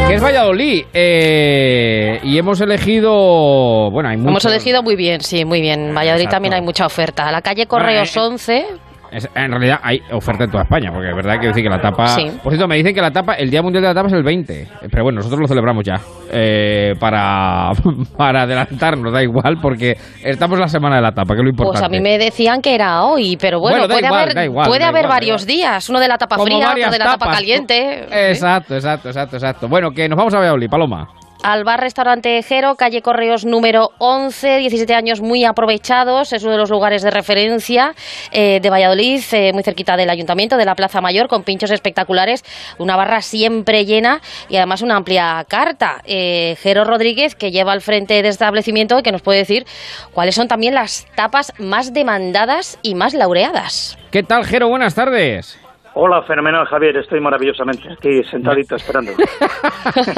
Que 0.07 0.15
es 0.15 0.23
Valladolid. 0.23 0.85
Eh, 0.93 2.19
y 2.23 2.37
hemos 2.37 2.59
elegido. 2.61 3.91
Bueno, 3.91 4.09
hay 4.09 4.17
mucho. 4.17 4.29
Hemos 4.29 4.45
elegido 4.45 4.81
muy 4.81 4.95
bien, 4.95 5.21
sí, 5.21 5.45
muy 5.45 5.61
bien. 5.61 5.89
En 5.89 5.95
Valladolid 5.95 6.23
Exacto. 6.23 6.35
también 6.35 6.53
hay 6.55 6.61
mucha 6.61 6.85
oferta. 6.85 7.31
La 7.31 7.41
calle 7.41 7.67
Correos 7.67 8.13
Bueno, 8.15 8.29
11, 8.33 8.65
Es- 9.11 9.29
en 9.33 9.51
realidad 9.51 9.79
hay 9.81 10.01
oferta 10.11 10.43
en 10.43 10.51
toda 10.51 10.63
España, 10.63 10.91
porque 10.93 11.09
es 11.09 11.15
verdad 11.15 11.39
que 11.39 11.47
decir 11.47 11.63
que 11.63 11.69
la 11.69 11.81
tapa. 11.81 12.07
Sí. 12.07 12.31
Por 12.43 12.51
cierto, 12.51 12.67
me 12.67 12.75
dicen 12.75 12.93
que 12.93 13.01
la 13.01 13.11
tapa, 13.11 13.33
el 13.33 13.49
Día 13.49 13.61
Mundial 13.61 13.81
de 13.81 13.87
la 13.89 13.93
Tapa 13.93 14.07
es 14.07 14.13
el 14.13 14.23
20. 14.23 14.67
Pero 14.91 15.03
bueno, 15.03 15.17
nosotros 15.17 15.39
lo 15.41 15.47
celebramos 15.47 15.83
ya. 15.83 15.95
eh, 16.31 16.93
para, 16.99 17.71
para 18.17 18.43
adelantarnos, 18.43 19.11
da 19.11 19.23
igual, 19.23 19.57
porque 19.61 19.97
estamos 20.23 20.59
la 20.59 20.67
semana 20.67 20.97
de 20.97 21.01
la 21.01 21.11
tapa, 21.11 21.33
que 21.33 21.39
es 21.39 21.43
lo 21.43 21.49
importante. 21.49 21.79
pues 21.79 21.87
a 21.87 21.89
mí 21.89 21.99
me 22.01 22.17
decían 22.19 22.61
que 22.61 22.75
era 22.75 23.03
hoy, 23.03 23.35
pero 23.41 23.59
bueno, 23.59 23.87
puede 23.87 24.05
igual, 24.05 24.29
haber, 24.31 24.45
igual, 24.45 24.67
puede 24.67 24.83
haber 24.83 25.05
igual, 25.05 25.15
varios 25.19 25.45
días. 25.47 25.89
Uno 25.89 25.99
de 25.99 26.07
la 26.07 26.17
tapa 26.17 26.35
Como 26.35 26.45
fría, 26.45 26.69
otro 26.69 26.91
de 26.91 26.99
la 26.99 27.05
tapa 27.05 27.31
caliente. 27.31 28.29
Exacto, 28.29 28.75
exacto, 28.75 29.09
exacto, 29.09 29.35
exacto. 29.37 29.67
Bueno, 29.67 29.89
que 29.91 30.07
nos 30.07 30.17
vamos 30.17 30.33
a 30.33 30.37
Valladolid, 30.37 30.69
Paloma. 30.69 31.07
Al 31.41 31.63
bar 31.63 31.79
restaurante 31.79 32.43
Jero, 32.43 32.75
calle 32.75 33.01
Correos 33.01 33.45
número 33.45 33.91
11, 33.99 34.57
17 34.57 34.93
años 34.93 35.21
muy 35.21 35.45
aprovechados, 35.45 36.33
es 36.33 36.43
uno 36.43 36.51
de 36.51 36.57
los 36.57 36.69
lugares 36.69 37.01
de 37.01 37.11
referencia 37.11 37.93
eh, 38.33 38.59
de 38.61 38.69
Valladolid, 38.69 39.21
eh, 39.31 39.53
muy 39.53 39.63
cerquita 39.63 39.95
del 39.95 40.09
ayuntamiento, 40.09 40.57
de 40.57 40.65
la 40.65 40.75
Plaza 40.75 40.99
Mayor, 40.99 41.29
con 41.29 41.43
pinchos 41.43 41.71
espectaculares, 41.71 42.43
una 42.77 42.97
barra 42.97 43.21
siempre 43.21 43.85
llena 43.85 44.19
y 44.49 44.57
además 44.57 44.81
una 44.81 44.97
amplia 44.97 45.45
carta. 45.47 46.01
Eh, 46.03 46.57
Jero 46.61 46.83
Rodríguez, 46.83 47.35
que 47.35 47.51
lleva 47.51 47.71
al 47.71 47.79
frente 47.79 48.21
de 48.21 48.27
establecimiento, 48.27 49.01
que 49.01 49.13
nos 49.13 49.21
puede 49.21 49.39
decir 49.39 49.65
cuáles 50.13 50.35
son 50.35 50.49
también 50.49 50.73
las 50.73 51.07
tapas 51.15 51.53
más 51.57 51.93
demandadas 51.93 52.77
y 52.81 52.95
más 52.95 53.13
laureadas. 53.13 53.97
¿Qué 54.11 54.23
tal, 54.23 54.45
Jero? 54.45 54.67
Buenas 54.67 54.93
tardes. 54.93 55.57
Hola, 55.95 56.21
fenomenal 56.23 56.65
Javier, 56.67 56.95
estoy 56.97 57.19
maravillosamente 57.19 57.91
aquí 57.91 58.23
sentadito 58.23 58.75
esperando. 58.75 59.11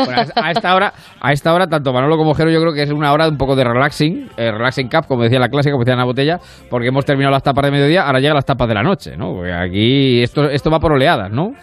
Bueno, 0.06 0.22
a 0.36 0.52
esta 0.52 0.76
hora, 0.76 0.94
a 1.22 1.32
esta 1.32 1.54
hora 1.54 1.68
tanto 1.68 1.94
Manolo 1.94 2.18
como 2.18 2.34
Jero 2.34 2.50
yo 2.52 2.60
creo 2.62 2.74
que 2.74 2.84
es 2.84 2.92
una 2.92 3.12
hora 3.14 3.28
un 3.28 3.38
poco 3.38 3.56
de 3.56 3.64
relaxing, 3.64 4.30
eh, 4.38 4.52
relaxing 4.52 4.90
cup, 4.90 5.08
como 5.08 5.24
decía 5.24 5.40
la 5.40 5.50
clásica, 5.50 5.72
como 5.72 5.84
decía 5.84 5.94
en 5.94 6.00
la 6.00 6.06
botella, 6.06 6.40
porque 6.70 6.88
hemos 6.88 7.06
terminado 7.06 7.32
las 7.32 7.44
tapas 7.44 7.66
de 7.66 7.72
mediodía, 7.72 8.04
ahora 8.06 8.20
llegan 8.20 8.36
las 8.36 8.46
tapas 8.46 8.68
de 8.68 8.74
la 8.74 8.84
noche, 8.84 9.16
¿no? 9.18 9.34
Porque 9.34 9.52
aquí 9.54 10.22
esto, 10.22 10.50
esto 10.50 10.70
va 10.70 10.80
por 10.80 10.92
oleadas, 10.94 11.32
¿no? 11.32 11.54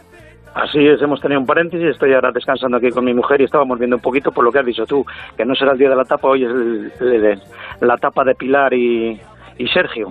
Así 0.55 0.85
es, 0.87 1.01
hemos 1.03 1.21
tenido 1.21 1.41
un 1.41 1.47
paréntesis, 1.47 1.87
estoy 1.89 2.13
ahora 2.15 2.31
descansando 2.33 2.79
aquí 2.79 2.91
con 2.91 3.05
mi 3.05 3.15
mujer 3.15 3.41
y 3.41 3.45
estábamos 3.45 3.79
viendo 3.79 3.97
un 3.97 4.03
poquito 4.03 4.33
por 4.33 4.45
lo 4.45 4.51
que 4.51 4.59
has 4.61 4.67
dicho 4.67 4.85
tú, 4.87 5.05
que 5.37 5.45
no 5.45 5.55
será 5.55 5.73
el 5.73 5.79
día 5.79 5.91
de 5.91 5.97
la 5.97 6.05
tapa, 6.05 6.29
hoy 6.29 6.45
es 6.45 6.51
el- 6.51 6.93
el- 7.01 7.25
el- 7.25 7.41
la 7.87 7.97
tapa 7.97 8.25
de 8.25 8.35
Pilar 8.35 8.73
y, 8.75 9.21
y 9.59 9.69
Sergio. 9.69 10.11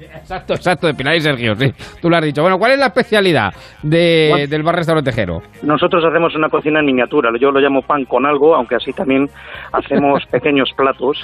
Exacto, 0.00 0.54
exacto, 0.54 0.86
de 0.86 0.94
Pilar 0.94 1.16
y 1.16 1.20
Sergio, 1.20 1.54
sí. 1.54 1.72
Tú 2.00 2.10
lo 2.10 2.16
has 2.16 2.24
dicho. 2.24 2.42
Bueno, 2.42 2.58
¿cuál 2.58 2.72
es 2.72 2.78
la 2.78 2.86
especialidad 2.86 3.52
de, 3.82 4.46
del 4.48 4.62
bar 4.62 4.76
restaurante 4.76 5.12
Jero? 5.12 5.40
Nosotros 5.62 6.04
hacemos 6.04 6.34
una 6.34 6.48
cocina 6.48 6.80
en 6.80 6.86
miniatura, 6.86 7.30
yo 7.38 7.50
lo 7.50 7.60
llamo 7.60 7.82
pan 7.82 8.04
con 8.04 8.26
algo, 8.26 8.54
aunque 8.54 8.76
así 8.76 8.92
también 8.92 9.28
hacemos 9.72 10.24
pequeños 10.30 10.70
platos. 10.76 11.18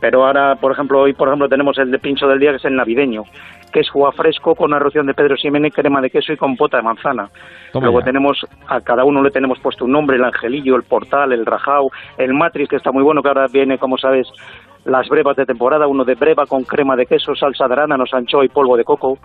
Pero 0.00 0.24
ahora, 0.24 0.54
por 0.54 0.70
ejemplo, 0.70 1.00
hoy 1.00 1.12
por 1.12 1.26
ejemplo 1.26 1.48
tenemos 1.48 1.76
el 1.78 1.90
de 1.90 1.98
pincho 1.98 2.28
del 2.28 2.38
día 2.38 2.50
que 2.50 2.58
es 2.58 2.64
el 2.64 2.76
navideño, 2.76 3.24
que 3.72 3.80
es 3.80 3.90
jugo 3.90 4.12
fresco 4.12 4.54
con 4.54 4.72
arroción 4.72 5.06
de 5.06 5.14
Pedro 5.14 5.36
Ximénez, 5.36 5.74
crema 5.74 6.00
de 6.00 6.08
queso 6.10 6.32
y 6.32 6.36
compota 6.36 6.76
de 6.76 6.84
manzana. 6.84 7.28
Toma 7.72 7.86
Luego 7.86 8.00
ya. 8.00 8.04
tenemos, 8.06 8.38
a 8.68 8.80
cada 8.80 9.04
uno 9.04 9.22
le 9.24 9.30
tenemos 9.30 9.58
puesto 9.58 9.84
un 9.86 9.90
nombre, 9.92 10.16
el 10.16 10.24
angelillo, 10.24 10.76
el 10.76 10.84
portal, 10.84 11.32
el 11.32 11.44
rajao, 11.44 11.90
el 12.16 12.32
matrix, 12.32 12.68
que 12.68 12.76
está 12.76 12.92
muy 12.92 13.02
bueno, 13.02 13.22
que 13.22 13.28
ahora 13.28 13.46
viene, 13.52 13.76
como 13.78 13.98
sabes, 13.98 14.28
las 14.88 15.08
brevas 15.08 15.36
de 15.36 15.46
temporada, 15.46 15.86
uno 15.86 16.04
de 16.04 16.14
breva 16.14 16.46
con 16.46 16.64
crema 16.64 16.96
de 16.96 17.06
queso, 17.06 17.34
salsa 17.34 17.66
de 17.68 17.74
arándano, 17.74 18.04
anchoa 18.12 18.44
y 18.44 18.48
polvo 18.48 18.76
de 18.76 18.84
coco. 18.84 19.18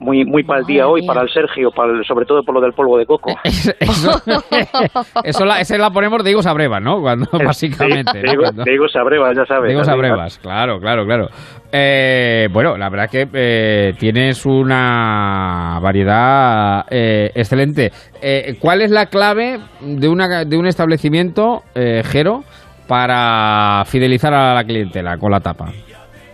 Muy, 0.00 0.24
muy 0.24 0.44
para 0.44 0.60
el 0.60 0.64
día 0.66 0.86
hoy, 0.86 1.04
para 1.04 1.22
el 1.22 1.28
Sergio, 1.28 1.72
para 1.72 1.90
el- 1.92 2.04
sobre 2.04 2.24
todo 2.24 2.44
por 2.44 2.54
lo 2.54 2.60
del 2.60 2.72
polvo 2.72 2.96
de 2.98 3.04
coco. 3.04 3.32
Eso 5.24 5.44
la, 5.44 5.60
esa 5.60 5.76
la 5.76 5.90
ponemos 5.90 6.22
de 6.22 6.30
higos 6.30 6.46
a 6.46 6.52
brevas, 6.52 6.80
¿no? 6.80 7.00
Cuando, 7.00 7.26
básicamente. 7.44 8.22
¿no? 8.22 8.30
Digo, 8.30 8.42
Cuando- 8.44 8.62
digo 8.64 8.88
Sabrevas, 8.88 9.36
ya 9.36 9.44
sabes. 9.46 9.68
Digo 9.68 9.80
así, 9.80 9.90
Sabrevas, 9.90 10.38
claro, 10.38 10.78
claro, 10.80 11.04
claro. 11.04 11.26
Eh, 11.72 12.48
bueno, 12.52 12.76
la 12.76 12.88
verdad 12.88 13.10
que 13.10 13.28
eh, 13.32 13.94
tienes 13.98 14.46
una 14.46 15.78
variedad 15.82 16.86
eh, 16.90 17.30
excelente. 17.34 17.90
Eh, 18.22 18.56
¿Cuál 18.60 18.82
es 18.82 18.90
la 18.90 19.06
clave 19.06 19.58
de, 19.80 20.08
una, 20.08 20.44
de 20.44 20.56
un 20.56 20.66
establecimiento, 20.66 21.62
eh, 21.74 22.02
Jero, 22.04 22.44
para 22.88 23.84
fidelizar 23.84 24.32
a 24.34 24.54
la 24.54 24.64
clientela 24.64 25.18
con 25.18 25.30
la 25.30 25.40
tapa? 25.40 25.66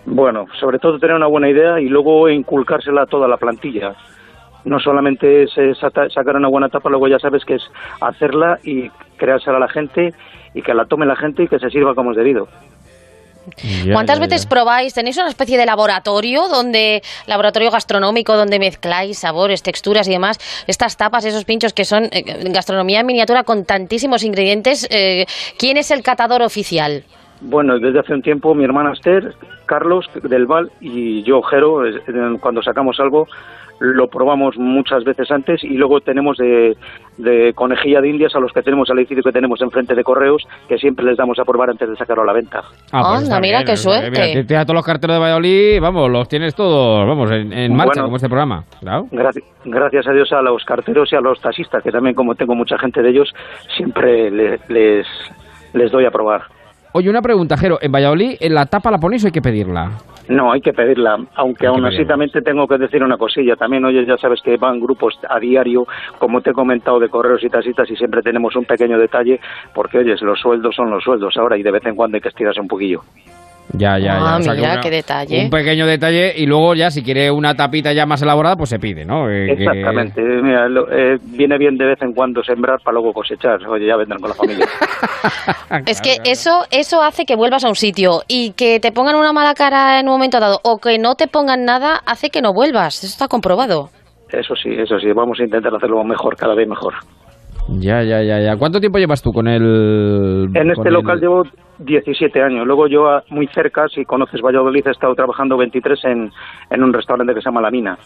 Bueno, 0.05 0.45
sobre 0.59 0.79
todo 0.79 0.97
tener 0.97 1.15
una 1.15 1.27
buena 1.27 1.49
idea 1.49 1.79
y 1.79 1.89
luego 1.89 2.29
inculcársela 2.29 3.03
a 3.03 3.05
toda 3.05 3.27
la 3.27 3.37
plantilla. 3.37 3.93
No 4.63 4.79
solamente 4.79 5.43
es 5.43 5.51
sacar 6.13 6.35
una 6.35 6.47
buena 6.47 6.69
tapa, 6.69 6.89
luego 6.89 7.07
ya 7.07 7.19
sabes 7.19 7.43
que 7.45 7.55
es 7.55 7.63
hacerla 8.01 8.57
y 8.63 8.89
creársela 9.17 9.57
a 9.57 9.59
la 9.59 9.67
gente 9.67 10.13
y 10.53 10.61
que 10.61 10.73
la 10.73 10.85
tome 10.85 11.05
la 11.05 11.15
gente 11.15 11.43
y 11.43 11.47
que 11.47 11.59
se 11.59 11.69
sirva 11.69 11.93
como 11.93 12.11
es 12.11 12.17
debido. 12.17 12.47
¿Cuántas 13.91 14.19
veces 14.19 14.45
probáis? 14.45 14.93
¿Tenéis 14.93 15.17
una 15.17 15.29
especie 15.29 15.57
de 15.57 15.65
laboratorio 15.65 16.47
donde 16.47 17.01
laboratorio 17.27 17.71
gastronómico 17.71 18.35
donde 18.35 18.59
mezcláis 18.59 19.19
sabores, 19.19 19.63
texturas 19.63 20.07
y 20.07 20.11
demás? 20.11 20.39
Estas 20.67 20.97
tapas, 20.97 21.25
esos 21.25 21.45
pinchos 21.45 21.73
que 21.73 21.85
son 21.85 22.05
eh, 22.05 22.23
gastronomía 22.51 23.01
en 23.01 23.05
miniatura 23.05 23.43
con 23.43 23.65
tantísimos 23.65 24.23
ingredientes. 24.23 24.87
eh, 24.89 25.25
¿Quién 25.57 25.77
es 25.77 25.91
el 25.91 26.01
catador 26.01 26.41
oficial? 26.41 27.03
Bueno, 27.41 27.77
desde 27.79 27.99
hace 27.99 28.13
un 28.13 28.21
tiempo 28.21 28.55
mi 28.55 28.63
hermana 28.63 28.93
Esther, 28.93 29.33
Carlos 29.65 30.05
del 30.23 30.45
Val 30.45 30.71
y 30.79 31.21
yo, 31.23 31.41
Jero, 31.41 31.81
cuando 32.39 32.61
sacamos 32.63 32.99
algo 32.99 33.27
lo 33.79 34.07
probamos 34.07 34.57
muchas 34.57 35.03
veces 35.03 35.29
antes 35.31 35.63
y 35.63 35.75
luego 35.75 35.99
tenemos 35.99 36.37
de, 36.37 36.77
de 37.17 37.51
conejilla 37.53 37.99
de 38.01 38.09
indias 38.09 38.33
a 38.35 38.39
los 38.39 38.51
que 38.53 38.61
tenemos 38.61 38.89
al 38.89 38.99
edificio 38.99 39.21
que 39.23 39.31
tenemos 39.33 39.61
enfrente 39.61 39.93
de 39.95 40.03
correos 40.03 40.43
que 40.69 40.77
siempre 40.77 41.05
les 41.05 41.17
damos 41.17 41.37
a 41.39 41.43
probar 41.45 41.69
antes 41.69 41.89
de 41.89 41.95
sacarlo 41.97 42.23
a 42.23 42.25
la 42.25 42.33
venta. 42.33 42.61
Ah, 42.91 43.15
pues 43.17 43.23
Anda, 43.25 43.39
mira 43.41 43.57
bien, 43.59 43.65
qué 43.67 43.73
eh, 43.73 43.77
suerte. 43.77 44.11
mira, 44.11 44.23
te- 44.25 44.43
te 44.45 44.53
da 44.53 44.63
todos 44.63 44.75
los 44.75 44.85
carteles 44.85 45.15
de 45.17 45.19
Valladolid, 45.21 45.81
vamos, 45.81 46.09
los 46.09 46.27
tienes 46.29 46.55
todos, 46.55 47.05
vamos, 47.07 47.29
en, 47.31 47.51
en 47.51 47.75
marcha, 47.75 47.91
Bueno. 47.95 48.03
como 48.05 48.15
este 48.15 48.29
programa. 48.29 48.63
Claro. 48.79 49.07
Gracias, 49.11 49.43
gracias 49.65 50.07
a 50.07 50.11
Dios 50.13 50.31
a 50.31 50.41
los 50.41 50.63
carteros 50.63 51.11
y 51.11 51.15
a 51.17 51.21
los 51.21 51.39
taxistas, 51.41 51.83
que 51.83 51.91
también 51.91 52.15
como 52.15 52.35
tengo 52.35 52.55
mucha 52.55 52.77
gente 52.77 53.01
de 53.01 53.09
ellos, 53.09 53.33
siempre 53.75 54.31
le- 54.31 54.59
les, 54.69 55.05
les 55.73 55.91
doy 55.91 56.05
a 56.05 56.11
probar. 56.11 56.43
Oye, 56.97 57.09
una 57.09 57.21
pregunta, 57.21 57.57
Jero. 57.57 57.77
¿En 57.81 57.91
Valladolid 57.91 58.37
en 58.39 58.55
la 58.55 58.67
tapa 58.67 58.89
la 58.89 58.97
ponéis 58.97 59.21
o 59.25 59.27
hay 59.27 59.33
que 59.33 59.41
pedirla? 59.41 59.91
No, 60.29 60.53
hay 60.53 60.61
que 60.61 60.71
pedirla, 60.71 61.19
aunque 61.35 61.67
Hay 61.67 61.73
aún 61.73 61.83
así 61.83 62.05
también 62.05 62.31
te 62.31 62.41
tengo 62.41 62.69
que 62.69 62.77
decir 62.77 63.03
una 63.03 63.17
cosilla. 63.17 63.57
También, 63.57 63.83
oye, 63.83 64.05
ya 64.05 64.15
sabes 64.15 64.41
que 64.41 64.55
van 64.55 64.79
grupos 64.79 65.19
a 65.29 65.37
diario, 65.37 65.85
como 66.19 66.39
te 66.39 66.51
he 66.51 66.53
comentado, 66.53 66.97
de 67.01 67.09
correos 67.09 67.43
y 67.43 67.49
taxistas, 67.49 67.91
y 67.91 67.97
siempre 67.97 68.21
tenemos 68.21 68.55
un 68.55 68.63
pequeño 68.63 68.97
detalle, 68.97 69.41
porque, 69.73 69.97
oyes, 69.97 70.21
los 70.21 70.39
sueldos 70.39 70.73
son 70.73 70.89
los 70.89 71.03
sueldos 71.03 71.35
ahora 71.35 71.57
y 71.57 71.63
de 71.63 71.71
vez 71.71 71.85
en 71.85 71.95
cuando 71.95 72.15
hay 72.15 72.21
que 72.21 72.29
estirarse 72.29 72.61
un 72.61 72.69
poquillo. 72.69 73.01
Ya, 73.73 73.97
ya, 73.97 74.05
ya. 74.05 74.15
Ah, 74.17 74.37
O 74.37 74.41
sea, 74.41 74.53
que 74.53 74.59
mira, 74.59 74.73
una- 74.73 74.81
qué 74.81 74.89
detalle. 74.91 75.43
Un 75.45 75.49
pequeño 75.49 75.85
detalle 75.87 76.33
y 76.37 76.45
luego 76.45 76.75
ya 76.75 76.91
si 76.91 77.03
quiere 77.03 77.29
una 77.31 77.55
tapita 77.55 77.91
ya 77.93 78.05
más 78.05 78.21
elaborada, 78.21 78.55
pues 78.55 78.69
se 78.69 78.79
pide, 78.79 79.03
¿no? 79.05 79.29
Eh, 79.29 79.47
que- 79.47 79.63
Exactamente. 79.63 80.21
Mira, 80.21 80.69
lo- 80.69 80.89
eh, 80.91 81.17
viene 81.21 81.57
bien 81.57 81.75
de 81.75 81.85
vez 81.85 82.01
en 82.01 82.13
cuando 82.13 82.43
sembrar 82.43 82.77
para 82.83 82.93
luego 82.95 83.11
cosechar. 83.11 83.57
Oye, 83.67 83.87
ya 83.87 83.97
vendrán 83.97 84.19
con 84.21 84.29
la 84.29 84.35
familia. 84.35 84.65
Es 85.87 85.99
que 86.01 86.17
eso, 86.25 86.63
eso 86.71 87.01
hace 87.01 87.25
que 87.25 87.35
vuelvas 87.35 87.65
a 87.65 87.69
un 87.69 87.75
sitio 87.75 88.21
y 88.27 88.51
que 88.51 88.79
te 88.79 88.91
pongan 88.91 89.15
una 89.15 89.33
mala 89.33 89.53
cara 89.55 89.99
en 89.99 90.07
un 90.07 90.13
momento 90.13 90.39
dado 90.39 90.59
o 90.63 90.77
que 90.77 90.97
no 90.99 91.15
te 91.15 91.27
pongan 91.27 91.65
nada 91.65 92.01
hace 92.05 92.29
que 92.29 92.41
no 92.41 92.53
vuelvas. 92.53 92.97
Eso 93.03 93.07
está 93.07 93.27
comprobado. 93.27 93.89
Eso 94.29 94.55
sí, 94.55 94.69
eso 94.77 94.99
sí. 94.99 95.07
Vamos 95.13 95.39
a 95.39 95.43
intentar 95.43 95.73
hacerlo 95.75 96.03
mejor, 96.03 96.35
cada 96.37 96.55
vez 96.55 96.67
mejor. 96.67 96.93
Ya, 97.67 98.03
ya, 98.03 98.21
ya, 98.21 98.39
ya. 98.39 98.57
¿Cuánto 98.57 98.79
tiempo 98.79 98.99
llevas 98.99 99.21
tú 99.23 99.33
con 99.33 99.47
el... 99.47 100.49
En 100.53 100.69
este 100.71 100.87
el- 100.87 100.93
local 100.93 101.19
llevo 101.19 101.43
17 101.79 102.41
años. 102.43 102.65
Luego 102.67 102.87
yo, 102.87 103.09
ah, 103.09 103.23
muy 103.29 103.47
cerca, 103.47 103.87
si 103.87 104.05
conoces 104.05 104.39
Valladolid, 104.41 104.85
he 104.87 104.91
estado 104.91 105.15
trabajando 105.15 105.57
23 105.57 106.05
en, 106.05 106.31
en 106.69 106.83
un 106.83 106.93
restaurante 106.93 107.33
que 107.33 107.41
se 107.41 107.45
llama 107.45 107.61
La 107.61 107.71
Mina. 107.71 107.97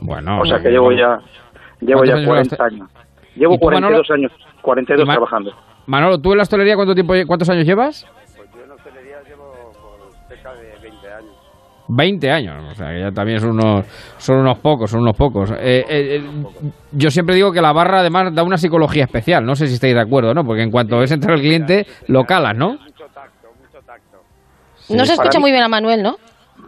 Bueno, 0.00 0.40
o 0.40 0.44
sea 0.44 0.60
que 0.60 0.70
llevo 0.70 0.90
ya 0.92 1.20
llevo 1.80 2.00
¿Cuántos 2.00 2.08
ya 2.08 2.14
años 2.16 2.26
40 2.26 2.56
llevaste? 2.56 2.74
años. 2.74 2.90
Llevo 3.36 3.54
¿Y 3.54 3.58
tú, 3.58 3.64
Manolo? 3.66 3.96
42 4.02 4.10
años, 4.10 4.32
42 4.62 5.04
¿Y 5.04 5.06
Ma- 5.06 5.12
trabajando. 5.14 5.52
Manolo, 5.86 6.18
¿tú 6.20 6.32
en 6.32 6.38
la 6.38 6.42
hostelería 6.42 6.74
cuánto 6.76 6.94
tiempo, 6.94 7.14
cuántos 7.26 7.48
años 7.50 7.64
llevas? 7.66 8.06
Pues 8.36 8.48
yo 8.52 8.64
en 8.64 8.70
hostelería 8.72 9.16
llevo 9.28 9.52
por 9.72 10.12
cerca 10.28 10.52
de 10.54 10.72
20 10.82 11.12
años. 11.12 11.34
20 11.88 12.30
años, 12.30 12.64
o 12.70 12.74
sea, 12.74 12.88
que 12.90 13.00
ya 13.00 13.10
también 13.10 13.40
son 13.40 13.50
unos, 13.50 13.84
son 14.18 14.38
unos 14.38 14.58
pocos, 14.58 14.90
son 14.90 15.00
unos 15.00 15.16
pocos. 15.16 15.50
Eh, 15.52 15.56
eh, 15.60 15.84
eh, 15.88 16.22
yo 16.92 17.10
siempre 17.10 17.34
digo 17.34 17.52
que 17.52 17.60
la 17.60 17.72
barra 17.72 18.00
además 18.00 18.34
da 18.34 18.42
una 18.42 18.56
psicología 18.56 19.04
especial, 19.04 19.44
no 19.44 19.54
sé 19.54 19.66
si 19.66 19.74
estáis 19.74 19.94
de 19.94 20.00
acuerdo, 20.00 20.32
¿no? 20.32 20.44
Porque 20.44 20.62
en 20.62 20.70
cuanto 20.70 20.98
ves 20.98 21.10
entrar 21.12 21.34
el 21.34 21.40
cliente, 21.40 21.86
lo 22.08 22.24
calas, 22.24 22.56
¿no? 22.56 22.78
No 24.90 25.04
se 25.06 25.14
escucha 25.14 25.38
muy 25.40 25.50
bien 25.50 25.62
a 25.62 25.68
Manuel, 25.68 26.02
¿no? 26.02 26.16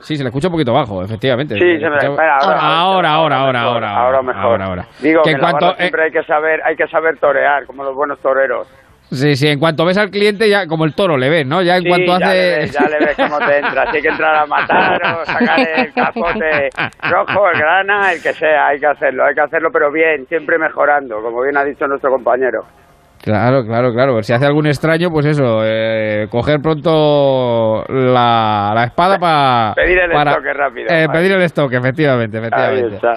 Sí, 0.00 0.16
se 0.16 0.22
le 0.22 0.28
escucha 0.28 0.48
un 0.48 0.52
poquito 0.52 0.72
bajo, 0.72 1.02
efectivamente. 1.02 1.54
Sí, 1.54 1.60
se 1.60 1.66
me- 1.66 1.96
escucha- 1.96 2.06
espera, 2.10 2.36
ahora- 2.38 2.60
ahora, 2.60 3.10
ahora, 3.12 3.36
ahora, 3.38 3.58
mejor, 3.60 3.84
ahora, 3.84 3.96
ahora 3.96 4.22
mejor. 4.22 4.42
ahora, 4.42 4.64
ahora. 4.66 4.86
Digo 5.00 5.22
Que 5.22 5.30
que, 5.30 5.30
en 5.30 5.36
en 5.36 5.42
la 5.42 5.50
cuanto- 5.50 5.66
barra 5.66 5.78
siempre 5.78 6.02
hay 6.04 6.10
que 6.10 6.22
saber, 6.24 6.60
hay 6.64 6.76
que 6.76 6.86
saber 6.88 7.18
torear, 7.18 7.66
como 7.66 7.82
los 7.84 7.94
buenos 7.94 8.18
toreros. 8.20 8.68
Sí, 9.11 9.36
sí, 9.36 9.46
en 9.48 9.61
cuanto 9.61 9.84
ves 9.84 9.96
al 9.98 10.11
cliente, 10.11 10.48
ya 10.48 10.66
como 10.66 10.84
el 10.84 10.94
toro 10.94 11.16
le 11.16 11.28
ves, 11.28 11.46
¿no? 11.46 11.62
Ya 11.62 11.76
en 11.76 11.84
Sí, 11.84 11.88
cuanto 11.88 12.18
ya 12.18 12.26
hace... 12.26 12.34
le 12.50 12.57
ves, 12.59 12.72
ya 12.72 12.88
le 12.88 12.98
ves 13.07 13.16
cómo 13.16 13.38
te 13.38 13.59
entra. 13.59 13.84
Hay 13.90 14.02
que 14.02 14.09
entrar 14.09 14.34
a 14.34 14.46
matar 14.46 15.00
o 15.20 15.24
sacar 15.24 15.61
el 15.61 15.92
capote 15.92 16.70
rojo, 17.09 17.48
el 17.50 17.59
grana, 17.59 18.12
el 18.12 18.20
que 18.22 18.32
sea, 18.34 18.66
hay 18.66 18.80
que 18.80 18.86
hacerlo, 18.86 19.24
hay 19.24 19.34
que 19.34 19.42
hacerlo, 19.42 19.70
pero 19.72 19.92
bien, 19.92 20.26
siempre 20.28 20.59
mejorando, 20.59 21.22
como 21.22 21.40
bien 21.42 21.57
ha 21.57 21.64
dicho 21.64 21.86
nuestro 21.86 22.11
compañero. 22.11 22.64
Claro, 23.22 23.64
claro, 23.64 23.92
claro. 23.92 24.22
Si 24.22 24.32
hace 24.32 24.46
algún 24.46 24.66
extraño, 24.66 25.11
pues 25.11 25.26
eso, 25.26 25.61
eh, 25.64 26.26
coger 26.30 26.61
pronto 26.61 27.84
la, 27.88 28.72
la 28.74 28.84
espada 28.84 29.18
pa- 29.18 29.72
Pedir 29.74 29.98
el 29.98 30.11
para... 30.12 30.32
estoque 30.32 30.52
rápido, 30.52 30.86
Eh, 30.90 31.09
pedir 31.12 31.32
el 31.32 31.42
estoque, 31.42 31.76
efectivamente, 31.76 32.36
Ahí 32.38 32.44
efectivamente. 32.44 32.94
está. 32.96 33.14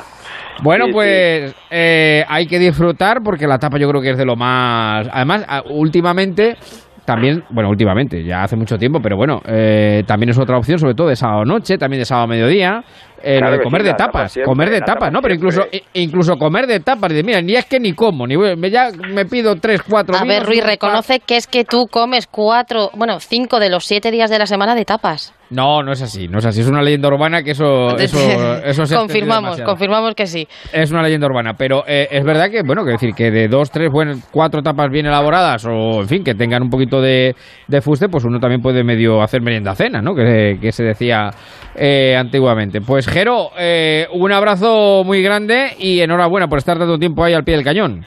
Bueno, 0.62 0.86
Sí, 0.88 0.92
pues 0.94 1.56
eh, 1.70 2.24
hay 2.28 2.48
que 2.48 2.60
disfrutar 2.60 3.22
porque 3.24 3.48
la 3.48 3.58
tapa 3.60 3.78
yo 3.78 3.90
creo 3.90 4.02
que 4.02 4.12
es 4.12 4.18
de 4.18 4.26
lo 4.26 4.36
más... 4.36 5.08
Además, 5.12 5.46
últimamente... 5.70 6.58
También, 7.06 7.44
bueno, 7.50 7.72
últimamente, 7.72 8.24
ya 8.24 8.44
hace 8.44 8.56
mucho 8.56 8.78
tiempo, 8.78 9.00
pero 9.02 9.18
bueno, 9.18 9.42
eh, 9.48 10.04
también 10.06 10.30
es 10.30 10.38
otra 10.38 10.60
opción, 10.60 10.78
sobre 10.78 10.94
todo 10.94 11.08
de 11.08 11.16
sábado 11.16 11.44
noche, 11.44 11.76
también 11.80 12.02
de 12.02 12.06
sábado 12.06 12.28
mediodía, 12.28 12.84
eh, 13.24 13.38
Claro 13.40 13.54
lo 13.54 13.58
de 13.58 13.64
comer 13.64 13.82
sí, 13.82 13.88
de 13.88 13.94
tapa 13.94 14.06
tapas, 14.12 14.32
siempre, 14.32 14.46
comer 14.46 14.70
de 14.70 14.80
tapas, 14.82 14.94
tapa 14.96 15.10
¿no? 15.10 15.20
Pero 15.24 15.34
incluso, 15.34 15.66
incluso 15.94 16.38
comer 16.38 16.68
de 16.68 16.82
tapas, 16.82 17.10
dice, 17.10 17.24
mira, 17.24 17.42
ni 17.42 17.56
es 17.56 17.66
que 17.66 17.80
ni 17.80 17.94
como, 17.94 18.28
ni 18.28 18.36
voy- 18.36 18.56
me, 18.56 18.70
ya 18.70 18.92
me 18.92 19.26
pido 19.26 19.56
tres, 19.56 19.82
cuatro 19.82 20.16
A 20.16 20.24
ver, 20.24 20.46
Ruiz, 20.46 20.64
reconoce 20.64 21.20
que 21.20 21.38
es 21.38 21.48
que 21.48 21.66
tú 21.66 21.88
comes 21.88 22.28
cuatro, 22.28 22.92
bueno, 22.96 23.20
cinco 23.20 23.60
de 23.60 23.70
los 23.72 23.86
siete 23.86 24.12
días 24.12 24.30
de 24.30 24.38
la 24.38 24.46
semana 24.46 24.76
de 24.76 24.86
tapas. 24.86 25.34
No, 25.52 25.82
no 25.82 25.92
es 25.92 26.02
así, 26.02 26.28
no 26.28 26.40
es 26.40 26.46
así, 26.46 26.62
es 26.62 26.68
una 26.68 26.82
leyenda 26.82 27.08
urbana 27.08 27.42
que 27.42 27.52
eso, 27.52 27.90
eso, 27.98 28.20
eso 28.64 28.86
se 28.86 28.96
confirmamos, 28.96 29.60
confirmamos 29.62 30.14
que 30.14 30.28
sí. 30.28 30.48
Es 30.72 30.92
una 30.92 31.02
leyenda 31.02 31.28
urbana, 31.28 31.54
pero 31.58 31.84
eh, 31.88 32.08
es 32.12 32.24
verdad 32.24 32.50
que, 32.52 32.62
bueno, 32.64 32.86
que 32.86 32.92
decir 32.92 33.14
que 33.16 33.32
de 33.32 33.48
dos, 33.48 33.72
tres, 33.72 33.90
bueno, 33.92 34.14
cuatro 34.32 34.62
tapas 34.62 34.90
bien 34.90 35.08
elaboradas 35.08 35.66
o, 35.66 36.02
en 36.02 36.08
fin, 36.08 36.24
que 36.24 36.36
tengan 36.36 36.62
un 36.62 36.70
poquito 36.70 37.02
de, 37.02 37.36
de 37.68 37.82
fuste, 37.82 38.10
pues 38.10 38.26
uno 38.26 38.40
también 38.40 38.62
puede 38.62 38.84
medio 38.84 39.22
hacer 39.22 39.42
merienda 39.42 39.74
cena, 39.74 40.02
¿no? 40.02 40.14
Que, 40.14 40.60
que 40.62 40.72
se 40.72 40.84
decía 40.84 41.32
eh, 41.76 42.16
antiguamente. 42.16 42.82
Pues 42.82 43.08
Jero, 43.08 43.50
eh, 43.58 44.08
un 44.14 44.32
abrazo 44.32 45.04
muy 45.04 45.22
grande 45.22 45.70
y 45.80 46.02
enhorabuena 46.02 46.48
por 46.48 46.60
estar 46.60 46.78
tanto 46.78 46.98
tiempo 46.98 47.24
ahí 47.24 47.34
al 47.34 47.44
pie 47.44 47.56
del 47.56 47.64
cañón. 47.64 48.06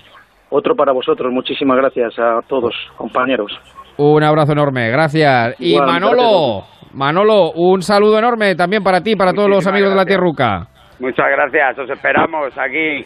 Otro 0.50 0.76
para 0.76 0.92
vosotros. 0.92 1.32
Muchísimas 1.32 1.78
gracias 1.78 2.18
a 2.18 2.40
todos, 2.46 2.74
compañeros. 2.96 3.50
Un 3.96 4.22
abrazo 4.22 4.52
enorme, 4.52 4.90
gracias. 4.90 5.56
Y 5.58 5.76
Manolo, 5.78 6.64
Manolo, 6.94 7.52
un 7.52 7.82
saludo 7.82 8.18
enorme 8.18 8.54
también 8.54 8.82
para 8.82 9.00
ti 9.00 9.12
y 9.12 9.16
para 9.16 9.32
todos 9.32 9.48
los 9.48 9.66
amigos 9.66 9.90
de 9.90 9.96
la. 9.96 10.04
Tierruca. 10.04 10.66
Muchas 11.00 11.26
gracias, 11.30 11.78
os 11.78 11.90
esperamos 11.90 12.52
aquí. 12.58 13.04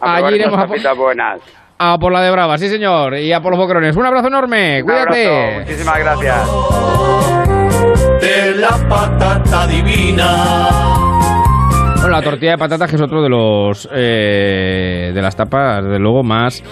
A 0.00 0.16
Allí 0.16 0.36
iremos 0.36 0.58
a 0.58 0.62
po- 0.66 0.68
tapitas 0.72 0.96
buenas. 0.96 1.40
A 1.78 1.96
por 1.98 2.12
la 2.12 2.20
de 2.22 2.30
Brava, 2.32 2.58
sí 2.58 2.68
señor, 2.68 3.14
y 3.16 3.32
a 3.32 3.40
por 3.40 3.52
los 3.52 3.58
boquerones. 3.60 3.96
Un 3.96 4.04
abrazo 4.06 4.26
enorme, 4.28 4.82
Un 4.82 4.90
abrazo, 4.90 5.08
cuídate. 5.12 5.58
muchísimas 5.60 5.98
gracias. 6.00 6.48
de 8.20 8.54
la 8.56 8.88
patata 8.88 9.66
divina. 9.68 10.68
Bueno, 12.00 12.08
la 12.10 12.22
tortilla 12.22 12.52
de 12.52 12.58
patatas 12.58 12.90
que 12.90 12.96
es 12.96 13.02
otro 13.02 13.22
de 13.22 13.28
los 13.28 13.88
eh, 13.92 15.12
de 15.14 15.22
las 15.22 15.36
tapas, 15.36 15.84
de 15.84 15.98
luego 15.98 16.22
más 16.22 16.62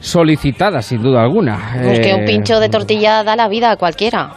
solicitadas, 0.00 0.86
sin 0.86 1.02
duda 1.02 1.22
alguna. 1.22 1.58
Pues 1.82 2.00
que 2.00 2.14
un 2.14 2.22
Eh, 2.22 2.26
pincho 2.26 2.60
de 2.60 2.68
tortilla 2.68 3.24
da 3.24 3.34
la 3.36 3.48
vida 3.48 3.72
a 3.72 3.76
cualquiera. 3.76 4.30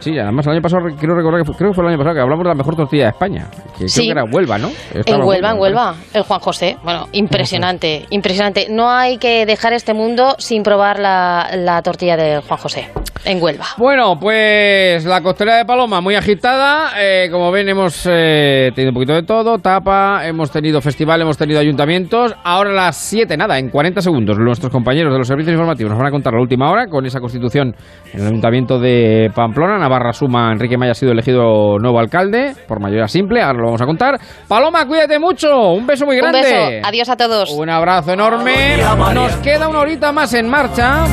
Sí, 0.00 0.18
además 0.18 0.46
el 0.46 0.52
año 0.52 0.62
pasado 0.62 0.82
quiero 0.98 1.14
recordar 1.16 1.40
que 1.40 1.46
fue, 1.46 1.54
creo 1.56 1.70
que 1.70 1.74
fue 1.74 1.84
el 1.84 1.88
año 1.90 1.98
pasado 1.98 2.14
que 2.14 2.20
hablamos 2.20 2.44
de 2.44 2.48
la 2.50 2.54
mejor 2.54 2.76
tortilla 2.76 3.04
de 3.04 3.08
España. 3.10 3.46
Que 3.78 3.88
Sí. 3.88 4.02
creo 4.02 4.14
que 4.14 4.20
era 4.20 4.24
Huelva, 4.32 4.58
¿no? 4.58 4.68
Estaba 4.94 5.18
En 5.18 5.24
Huelva, 5.28 5.50
en 5.52 5.58
Huelva, 5.58 5.94
el 6.14 6.22
Juan 6.22 6.40
José. 6.40 6.76
Bueno, 6.84 7.06
impresionante, 7.12 8.06
impresionante. 8.10 8.66
No 8.70 8.90
hay 8.90 9.18
que 9.18 9.46
dejar 9.46 9.72
este 9.72 9.94
mundo 9.94 10.34
sin 10.38 10.62
probar 10.62 10.98
la, 10.98 11.50
la 11.56 11.82
tortilla 11.82 12.16
de 12.16 12.40
Juan 12.46 12.58
José, 12.60 12.88
en 13.24 13.42
Huelva. 13.42 13.66
Bueno, 13.76 14.18
pues 14.20 15.04
la 15.04 15.20
costera 15.20 15.56
de 15.56 15.64
Paloma 15.64 16.00
muy 16.00 16.14
agitada. 16.14 16.92
Eh, 16.98 17.28
como 17.30 17.50
ven, 17.50 17.68
hemos 17.68 18.06
eh, 18.10 18.70
tenido 18.74 18.90
un 18.90 18.94
poquito 18.94 19.14
de 19.14 19.22
todo. 19.22 19.58
Tapa, 19.58 20.26
hemos 20.26 20.50
tenido 20.50 20.80
festival, 20.80 21.20
hemos 21.22 21.36
tenido 21.36 21.60
ayuntamientos. 21.60 22.34
Ahora 22.44 22.70
a 22.70 22.74
las 22.74 22.96
7, 22.96 23.36
nada, 23.36 23.58
en 23.58 23.70
40 23.70 24.00
segundos, 24.00 24.38
nuestros 24.38 24.72
compañeros 24.72 25.12
de 25.12 25.18
los 25.18 25.26
servicios 25.28 25.52
informativos 25.52 25.90
nos 25.90 25.98
van 25.98 26.08
a 26.08 26.10
contar 26.10 26.32
la 26.34 26.40
última 26.40 26.70
hora 26.70 26.86
con 26.86 27.04
esa 27.06 27.20
constitución 27.20 27.74
en 28.12 28.20
el 28.20 28.26
ayuntamiento 28.28 28.78
de 28.78 29.30
Pamplona. 29.34 29.78
Navarra 29.78 30.12
suma, 30.12 30.50
Enrique 30.52 30.76
Maya 30.76 30.92
ha 30.92 30.94
sido 30.94 31.12
elegido 31.12 31.78
nuevo 31.78 31.98
alcalde 31.98 32.54
por 32.66 32.80
mayoría 32.80 33.08
simple. 33.08 33.42
Ahora 33.42 33.58
lo 33.58 33.64
vamos 33.66 33.82
a 33.82 33.86
contar. 33.86 34.18
Paloma, 34.46 34.86
cuídate 34.86 35.18
mucho. 35.18 35.72
Un 35.72 35.86
beso 35.86 36.06
muy 36.06 36.16
Un 36.16 36.22
grande. 36.22 36.42
beso, 36.42 36.86
adiós 36.86 37.08
a 37.08 37.16
todos. 37.16 37.50
Un 37.50 37.68
abrazo 37.70 38.12
enorme. 38.12 38.76
Nos 39.14 39.32
queda 39.36 39.68
una 39.68 39.80
horita 39.80 40.12
más 40.12 40.32
en 40.34 40.48
marcha. 40.48 41.04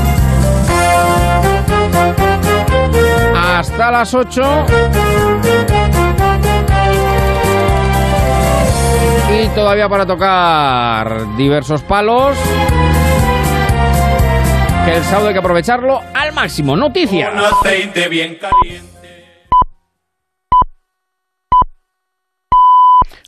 Hasta 3.36 3.92
las 3.92 4.14
8. 4.14 4.66
Y 9.34 9.48
todavía 9.56 9.90
para 9.90 10.06
tocar 10.06 11.36
diversos 11.36 11.82
palos. 11.84 12.38
Que 14.86 14.98
el 14.98 15.04
sábado 15.04 15.28
hay 15.28 15.34
que 15.34 15.40
aprovecharlo 15.40 16.02
al 16.14 16.34
máximo. 16.34 16.76
Noticias. 16.76 17.30
Con 17.30 17.40
aceite 17.40 18.08
bien 18.08 18.36
caliente. 18.36 18.96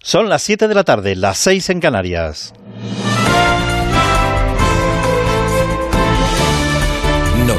Son 0.03 0.29
las 0.29 0.41
7 0.43 0.67
de 0.67 0.75
la 0.75 0.83
tarde, 0.83 1.15
las 1.15 1.37
6 1.39 1.69
en 1.71 1.79
Canarias. 1.81 2.53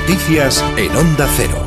Noticias 0.09 0.65
en 0.79 0.97
Onda 0.97 1.29
Cero. 1.37 1.63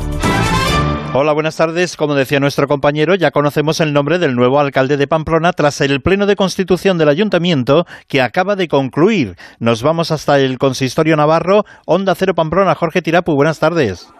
Hola, 1.14 1.32
buenas 1.32 1.56
tardes. 1.56 1.96
Como 1.96 2.16
decía 2.16 2.40
nuestro 2.40 2.66
compañero, 2.66 3.14
ya 3.14 3.30
conocemos 3.30 3.78
el 3.78 3.92
nombre 3.92 4.18
del 4.18 4.34
nuevo 4.34 4.58
alcalde 4.58 4.96
de 4.96 5.06
Pamplona 5.06 5.52
tras 5.52 5.80
el 5.80 6.02
pleno 6.02 6.26
de 6.26 6.34
constitución 6.34 6.98
del 6.98 7.08
ayuntamiento 7.08 7.86
que 8.08 8.20
acaba 8.20 8.56
de 8.56 8.66
concluir. 8.66 9.36
Nos 9.60 9.84
vamos 9.84 10.10
hasta 10.10 10.40
el 10.40 10.58
consistorio 10.58 11.14
navarro. 11.14 11.64
Onda 11.86 12.16
Cero 12.16 12.34
Pamplona. 12.34 12.74
Jorge 12.74 13.00
Tirapu, 13.00 13.36
buenas 13.36 13.60
tardes. 13.60 14.12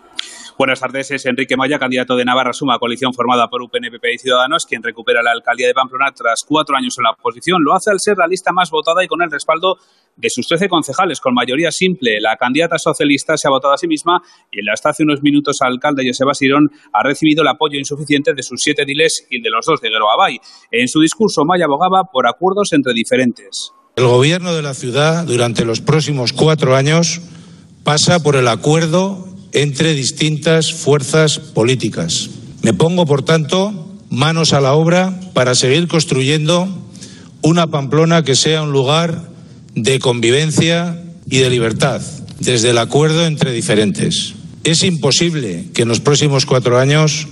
Buenas 0.63 0.79
tardes, 0.79 1.11
es 1.11 1.27
Enrique 1.27 1.57
Maya, 1.57 1.77
candidato 1.77 2.15
de 2.15 2.25
Navarra 2.25 2.53
Suma, 2.53 2.79
coalición 2.79 3.13
formada 3.13 3.49
por 3.49 3.63
UPN, 3.63 3.91
PP 3.91 4.15
y 4.15 4.19
Ciudadanos, 4.19 4.65
quien 4.65 4.81
recupera 4.81 5.21
la 5.21 5.33
alcaldía 5.33 5.67
de 5.67 5.75
Pamplona 5.75 6.13
tras 6.15 6.45
cuatro 6.47 6.77
años 6.77 6.97
en 6.99 7.03
la 7.03 7.11
oposición. 7.11 7.65
Lo 7.65 7.75
hace 7.75 7.91
al 7.91 7.99
ser 7.99 8.17
la 8.17 8.29
lista 8.29 8.53
más 8.53 8.71
votada 8.71 9.03
y 9.03 9.09
con 9.09 9.21
el 9.23 9.29
respaldo 9.29 9.79
de 10.15 10.31
sus 10.31 10.47
13 10.47 10.69
concejales, 10.69 11.19
con 11.19 11.35
mayoría 11.35 11.73
simple. 11.73 12.21
La 12.21 12.37
candidata 12.37 12.79
socialista 12.79 13.37
se 13.37 13.49
ha 13.49 13.51
votado 13.51 13.75
a 13.75 13.77
sí 13.77 13.89
misma 13.89 14.23
y 14.53 14.61
el 14.61 14.69
hasta 14.69 14.91
hace 14.91 15.03
unos 15.03 15.21
minutos 15.21 15.61
alcalde 15.63 16.05
Joseba 16.07 16.33
Sirón 16.33 16.71
ha 16.93 17.03
recibido 17.03 17.43
el 17.43 17.49
apoyo 17.49 17.77
insuficiente 17.77 18.33
de 18.33 18.45
sus 18.45 18.63
siete 18.63 18.85
diles 18.85 19.27
y 19.31 19.43
de 19.43 19.51
los 19.51 19.67
dos 19.67 19.81
de 19.81 19.89
Gueroabay. 19.89 20.39
En 20.71 20.87
su 20.87 21.01
discurso, 21.01 21.45
Maya 21.45 21.65
abogaba 21.65 22.05
por 22.05 22.29
acuerdos 22.29 22.73
entre 22.73 22.95
diferentes. 22.95 23.73
El 23.97 24.07
gobierno 24.07 24.55
de 24.55 24.63
la 24.63 24.75
ciudad 24.75 25.25
durante 25.27 25.65
los 25.65 25.81
próximos 25.81 26.33
cuatro 26.33 26.77
años 26.77 27.21
pasa 27.83 28.23
por 28.23 28.37
el 28.37 28.47
acuerdo 28.47 29.32
entre 29.53 29.95
distintas 29.95 30.73
fuerzas 30.73 31.39
políticas. 31.39 32.31
Me 32.63 32.75
pongo, 32.75 33.07
por 33.07 33.23
tanto, 33.23 33.99
manos 34.11 34.53
a 34.53 34.61
la 34.61 34.75
obra 34.75 35.19
para 35.33 35.55
seguir 35.55 35.89
construyendo 35.89 36.69
una 37.43 37.67
Pamplona 37.67 38.23
que 38.23 38.37
sea 38.37 38.63
un 38.63 38.73
lugar 38.73 39.29
de 39.75 39.99
convivencia 39.99 41.03
y 41.29 41.39
de 41.39 41.51
libertad, 41.51 42.03
desde 42.41 42.71
el 42.71 42.79
acuerdo 42.79 43.27
entre 43.27 43.53
diferentes. 43.53 44.35
Es 44.65 44.83
imposible 44.85 45.67
que 45.75 45.83
en 45.83 45.89
los 45.89 46.01
próximos 46.01 46.47
cuatro 46.47 46.79
años 46.79 47.27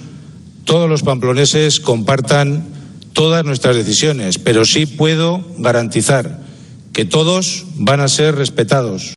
todos 0.65 0.89
los 0.89 1.03
pamploneses 1.03 1.81
compartan 1.81 2.65
todas 3.13 3.45
nuestras 3.45 3.77
decisiones, 3.77 4.39
pero 4.39 4.65
sí 4.65 4.87
puedo 4.87 5.45
garantizar 5.59 6.41
que 6.93 7.05
todos 7.05 7.67
van 7.77 8.01
a 8.01 8.09
ser 8.09 8.35
respetados. 8.35 9.15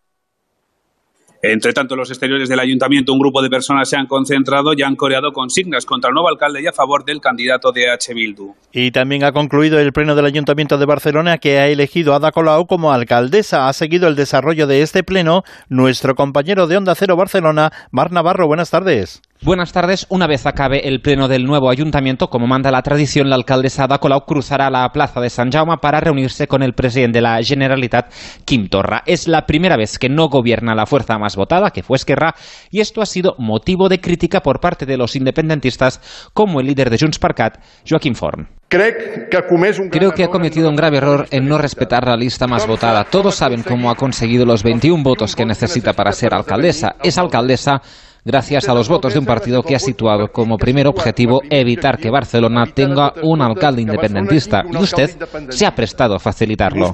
Entre 1.46 1.74
tanto, 1.74 1.96
en 1.96 2.00
los 2.00 2.10
exteriores 2.10 2.48
del 2.48 2.62
ayuntamiento, 2.62 3.12
un 3.12 3.20
grupo 3.20 3.42
de 3.42 3.50
personas 3.50 3.90
se 3.90 3.98
han 3.98 4.08
concentrado 4.08 4.72
y 4.78 4.82
han 4.82 4.96
coreado 4.96 5.34
consignas 5.34 5.86
contra 5.86 6.08
el 6.08 6.14
nuevo 6.14 6.30
alcalde 6.30 6.62
y 6.62 6.68
a 6.68 6.72
favor 6.72 7.04
del 7.04 7.20
candidato 7.20 7.74
de 7.74 7.92
H. 7.92 8.14
Bildu. 8.14 8.56
Y 8.72 8.92
también 8.92 9.26
ha 9.26 9.34
concluido 9.34 9.78
el 9.78 9.92
pleno 9.92 10.16
del 10.16 10.26
Ayuntamiento 10.26 10.78
de 10.78 10.86
Barcelona 10.86 11.40
que 11.40 11.60
ha 11.60 11.68
elegido 11.68 12.14
a 12.14 12.16
Ada 12.16 12.32
Colau 12.32 12.66
como 12.66 12.94
alcaldesa. 12.94 13.68
Ha 13.68 13.74
seguido 13.74 14.08
el 14.08 14.16
desarrollo 14.16 14.68
de 14.68 14.84
este 14.84 15.04
pleno 15.04 15.44
nuestro 15.68 16.16
compañero 16.16 16.66
de 16.68 16.78
Onda 16.78 16.96
Cero 16.96 17.18
Barcelona, 17.18 17.74
Mar 17.92 18.14
Navarro. 18.14 18.48
Buenas 18.48 18.72
tardes. 18.72 19.22
Buenas 19.44 19.74
tardes. 19.74 20.06
Una 20.08 20.26
vez 20.26 20.46
acabe 20.46 20.88
el 20.88 21.02
pleno 21.02 21.28
del 21.28 21.44
nuevo 21.44 21.70
ayuntamiento, 21.70 22.30
como 22.30 22.48
manda 22.48 22.72
la 22.72 22.82
tradición, 22.82 23.30
la 23.30 23.36
alcaldesa 23.36 23.84
Ada 23.84 23.98
Colau 23.98 24.22
cruzará 24.26 24.70
la 24.70 24.88
plaza 24.94 25.20
de 25.20 25.30
San 25.30 25.52
Jaume 25.52 25.76
para 25.82 26.00
reunirse 26.00 26.48
con 26.48 26.64
el 26.64 26.72
presidente 26.72 27.18
de 27.18 27.24
la 27.24 27.44
Generalitat, 27.44 28.10
Quim 28.46 28.70
Torra. 28.70 29.04
Es 29.06 29.28
la 29.28 29.46
primera 29.46 29.76
vez 29.76 30.00
que 30.00 30.08
no 30.08 30.30
gobierna 30.30 30.76
la 30.76 30.86
fuerza 30.86 31.18
más 31.18 31.36
votada, 31.36 31.72
que 31.72 31.84
fue 31.84 31.98
Esquerra, 31.98 32.36
y 32.72 32.80
esto 32.80 33.02
ha 33.02 33.06
sido 33.06 33.36
motivo 33.38 33.90
de 33.90 34.00
crítica 34.00 34.40
por 34.40 34.62
parte 34.62 34.86
de 34.86 34.96
los 34.96 35.14
independentistas, 35.18 36.30
como 36.34 36.62
el 36.62 36.68
líder 36.68 36.90
de 36.90 37.00
Junts 37.02 37.20
per 37.20 37.36
Cat, 37.36 37.58
Joaquim 37.86 38.16
Forn. 38.16 38.48
Creo 38.70 40.14
que 40.14 40.24
ha 40.24 40.30
cometido 40.30 40.70
un 40.70 40.78
grave 40.78 40.98
error 40.98 41.28
en 41.32 41.50
no 41.50 41.58
respetar 41.58 42.08
la 42.08 42.16
lista 42.16 42.48
más 42.48 42.66
votada. 42.66 43.04
Todos 43.04 43.36
saben 43.36 43.62
cómo 43.62 43.92
ha 43.92 43.96
conseguido 43.96 44.46
los 44.46 44.64
21 44.64 45.04
votos 45.04 45.36
que 45.36 45.46
necesita 45.46 45.92
para 45.92 46.14
ser 46.14 46.34
alcaldesa. 46.34 46.96
Es 47.04 47.18
alcaldesa 47.18 47.82
gracias 48.26 48.68
a 48.70 48.74
los 48.74 48.90
votos 48.90 49.14
de 49.14 49.20
un 49.20 49.26
partido 49.26 49.64
que 49.64 49.76
ha 49.76 49.80
situado 49.80 50.32
como 50.32 50.58
primer 50.58 50.88
objetivo 50.88 51.42
evitar 51.50 51.98
que 51.98 52.10
Barcelona 52.10 52.66
tenga 52.74 53.14
un 53.24 53.42
alcalde 53.42 53.82
independentista. 53.82 54.64
Y 54.72 54.78
usted 54.78 55.12
se 55.50 55.66
ha 55.66 55.76
prestado 55.76 56.16
a 56.16 56.20
facilitarlo. 56.20 56.94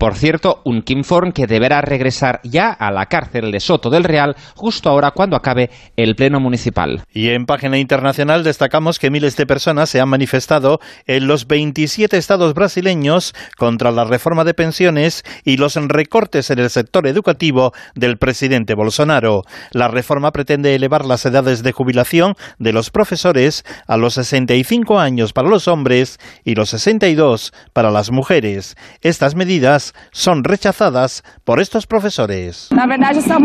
Por 0.00 0.16
cierto, 0.16 0.62
un 0.64 0.80
Kim 0.80 1.04
Forn 1.04 1.30
que 1.30 1.46
deberá 1.46 1.82
regresar 1.82 2.40
ya 2.42 2.70
a 2.70 2.90
la 2.90 3.04
cárcel 3.04 3.52
de 3.52 3.60
Soto 3.60 3.90
del 3.90 4.04
Real 4.04 4.34
justo 4.54 4.88
ahora 4.88 5.10
cuando 5.10 5.36
acabe 5.36 5.68
el 5.94 6.16
pleno 6.16 6.40
municipal. 6.40 7.02
Y 7.12 7.28
en 7.28 7.44
página 7.44 7.76
internacional 7.76 8.42
destacamos 8.42 8.98
que 8.98 9.10
miles 9.10 9.36
de 9.36 9.44
personas 9.44 9.90
se 9.90 10.00
han 10.00 10.08
manifestado 10.08 10.80
en 11.06 11.26
los 11.26 11.46
27 11.46 12.16
estados 12.16 12.54
brasileños 12.54 13.34
contra 13.58 13.90
la 13.90 14.04
reforma 14.04 14.44
de 14.44 14.54
pensiones 14.54 15.22
y 15.44 15.58
los 15.58 15.74
recortes 15.74 16.48
en 16.48 16.60
el 16.60 16.70
sector 16.70 17.06
educativo 17.06 17.74
del 17.94 18.16
presidente 18.16 18.72
Bolsonaro. 18.72 19.42
La 19.70 19.88
reforma 19.88 20.32
pretende 20.32 20.74
elevar 20.74 21.04
las 21.04 21.26
edades 21.26 21.62
de 21.62 21.72
jubilación 21.72 22.36
de 22.58 22.72
los 22.72 22.88
profesores 22.88 23.66
a 23.86 23.98
los 23.98 24.14
65 24.14 24.98
años 24.98 25.34
para 25.34 25.50
los 25.50 25.68
hombres 25.68 26.18
y 26.42 26.54
los 26.54 26.70
62 26.70 27.52
para 27.74 27.90
las 27.90 28.10
mujeres. 28.10 28.78
Estas 29.02 29.34
medidas 29.34 29.89
son 30.12 30.44
rechazadas 30.44 31.22
por 31.44 31.60
estos 31.60 31.86
profesores. 31.86 32.68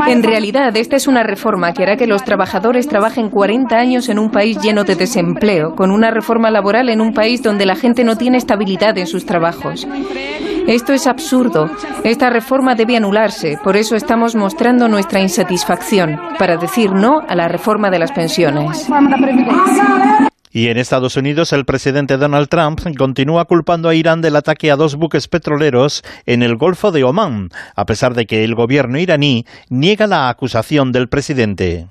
En 0.07 0.23
realidad, 0.23 0.75
esta 0.75 0.95
es 0.95 1.07
una 1.07 1.23
reforma 1.23 1.73
que 1.73 1.83
hará 1.83 1.97
que 1.97 2.07
los 2.07 2.23
trabajadores 2.23 2.87
trabajen 2.87 3.29
40 3.29 3.75
años 3.75 4.09
en 4.09 4.19
un 4.19 4.31
país 4.31 4.57
lleno 4.61 4.83
de 4.83 4.95
desempleo, 4.95 5.75
con 5.75 5.91
una 5.91 6.11
reforma 6.11 6.51
laboral 6.51 6.89
en 6.89 7.01
un 7.01 7.13
país 7.13 7.41
donde 7.41 7.65
la 7.65 7.75
gente 7.75 8.03
no 8.03 8.17
tiene 8.17 8.37
estabilidad 8.37 8.97
en 8.97 9.07
sus 9.07 9.25
trabajos. 9.25 9.87
Esto 10.68 10.93
es 10.93 11.05
absurdo. 11.05 11.70
Esta 12.03 12.30
reforma 12.32 12.74
debe 12.74 12.97
anularse. 12.97 13.57
Por 13.63 13.78
eso 13.78 13.95
estamos 13.95 14.36
mostrando 14.36 14.88
nuestra 14.88 15.22
insatisfacción 15.22 16.20
para 16.39 16.57
decir 16.57 16.91
no 16.91 17.20
a 17.28 17.36
la 17.36 17.47
reforma 17.47 17.91
de 17.91 17.99
las 17.99 18.11
pensiones. 18.11 18.88
Y 20.51 20.70
en 20.70 20.78
Estados 20.78 21.18
Unidos, 21.18 21.53
el 21.53 21.66
presidente 21.66 22.18
Donald 22.18 22.47
Trump 22.47 22.80
continúa 22.97 23.45
culpando 23.45 23.89
a 23.89 23.95
Irán 23.95 24.22
del 24.22 24.38
ataque 24.38 24.72
a 24.72 24.76
dos 24.76 24.95
buques 24.95 25.28
petroleros 25.28 26.01
en 26.26 26.41
el 26.41 26.55
Golfo 26.55 26.91
de 26.91 27.03
Omán, 27.03 27.49
a 27.76 27.86
pesar 27.86 28.13
de 28.16 28.26
que 28.26 28.43
el 28.43 28.55
gobierno 28.55 28.97
iraní 28.97 29.45
niega 29.70 30.07
la 30.07 30.30
acusación 30.30 30.91
del 30.91 31.09
presidente. 31.09 31.88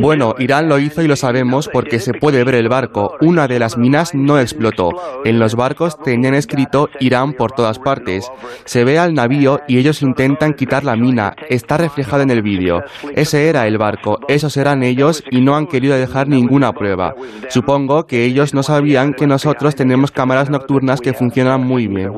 Bueno, 0.00 0.34
Irán 0.38 0.68
lo 0.68 0.78
hizo 0.80 1.00
y 1.00 1.06
lo 1.06 1.14
sabemos 1.14 1.68
porque 1.72 2.00
se 2.00 2.12
puede 2.12 2.42
ver 2.42 2.56
el 2.56 2.68
barco. 2.68 3.16
Una 3.20 3.46
de 3.46 3.60
las 3.60 3.78
minas 3.78 4.14
no 4.14 4.38
explotó. 4.38 4.90
En 5.24 5.38
los 5.38 5.54
barcos 5.54 5.96
tenían 6.02 6.34
escrito 6.34 6.88
Irán 6.98 7.34
por 7.34 7.52
todas 7.52 7.78
partes. 7.78 8.30
Se 8.64 8.84
ve 8.84 8.98
al 8.98 9.14
navío 9.14 9.60
y 9.68 9.78
ellos 9.78 10.02
intentan 10.02 10.54
quitar 10.54 10.82
la 10.82 10.96
mina. 10.96 11.34
Está 11.48 11.76
reflejado 11.76 12.22
en 12.22 12.30
el 12.30 12.42
vídeo. 12.42 12.82
Ese 13.14 13.48
era 13.48 13.68
el 13.68 13.78
barco, 13.78 14.18
esos 14.26 14.56
eran 14.56 14.82
ellos 14.82 15.22
y 15.30 15.40
no 15.40 15.54
han 15.54 15.66
querido 15.66 15.96
dejar 15.96 16.26
ninguna 16.26 16.72
prueba. 16.72 17.14
Supongo 17.48 18.06
que 18.06 18.24
ellos 18.24 18.54
no 18.54 18.64
sabían 18.64 19.14
que 19.14 19.28
nosotros 19.28 19.76
tenemos 19.76 20.10
cámaras 20.10 20.50
nocturnas 20.50 21.00
que 21.00 21.12
funcionan 21.12 21.62
muy 21.64 21.86
bien. 21.86 22.10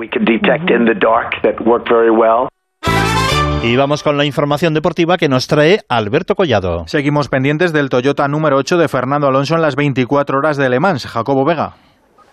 Y 3.66 3.76
vamos 3.76 4.02
con 4.02 4.18
la 4.18 4.26
información 4.26 4.74
deportiva 4.74 5.16
que 5.16 5.30
nos 5.30 5.46
trae 5.46 5.78
Alberto 5.88 6.34
Collado. 6.34 6.86
Seguimos 6.86 7.30
pendientes 7.30 7.72
del 7.72 7.88
Toyota 7.88 8.28
número 8.28 8.58
8 8.58 8.76
de 8.76 8.88
Fernando 8.88 9.26
Alonso 9.26 9.54
en 9.54 9.62
las 9.62 9.74
24 9.74 10.36
horas 10.36 10.58
de 10.58 10.68
Le 10.68 10.80
Mans. 10.80 11.06
Jacobo 11.06 11.46
Vega. 11.46 11.72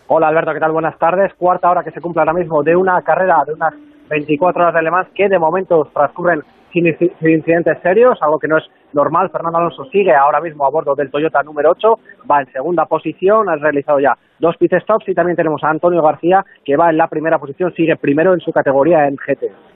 Hola 0.07 0.27
Alberto, 0.27 0.51
¿qué 0.53 0.59
tal? 0.59 0.73
Buenas 0.73 0.99
tardes. 0.99 1.34
Cuarta 1.36 1.71
hora 1.71 1.86
que 1.86 1.91
se 1.91 2.01
cumple 2.01 2.19
ahora 2.19 2.34
mismo 2.34 2.61
de 2.63 2.75
una 2.75 3.01
carrera 3.01 3.43
de 3.47 3.53
unas 3.53 3.73
24 4.09 4.61
horas 4.61 4.75
de 4.75 4.82
Le 4.82 4.91
Mans 4.91 5.07
que 5.15 5.29
de 5.29 5.39
momento 5.39 5.88
transcurren 5.93 6.41
sin, 6.73 6.86
incidentes 6.86 7.77
serios, 7.82 8.21
algo 8.21 8.38
que 8.38 8.49
no 8.49 8.57
es 8.57 8.65
normal. 8.91 9.29
Fernando 9.29 9.59
Alonso 9.59 9.86
sigue 9.86 10.13
ahora 10.13 10.41
mismo 10.41 10.65
a 10.65 10.69
bordo 10.69 10.95
del 10.95 11.11
Toyota 11.11 11.41
número 11.43 11.71
8, 11.71 11.99
va 12.29 12.41
en 12.41 12.51
segunda 12.51 12.84
posición, 12.88 13.47
ha 13.47 13.55
realizado 13.55 14.01
ya 14.01 14.17
dos 14.38 14.57
pit 14.57 14.73
stops 14.82 15.07
y 15.07 15.13
también 15.13 15.38
tenemos 15.38 15.63
a 15.63 15.69
Antonio 15.69 16.01
García 16.01 16.43
que 16.65 16.75
va 16.75 16.89
en 16.89 16.97
la 16.97 17.07
primera 17.07 17.39
posición, 17.39 17.73
sigue 17.73 17.95
primero 17.95 18.34
en 18.34 18.41
su 18.41 18.51
categoría 18.51 19.07
en 19.07 19.15
GT. 19.15 19.70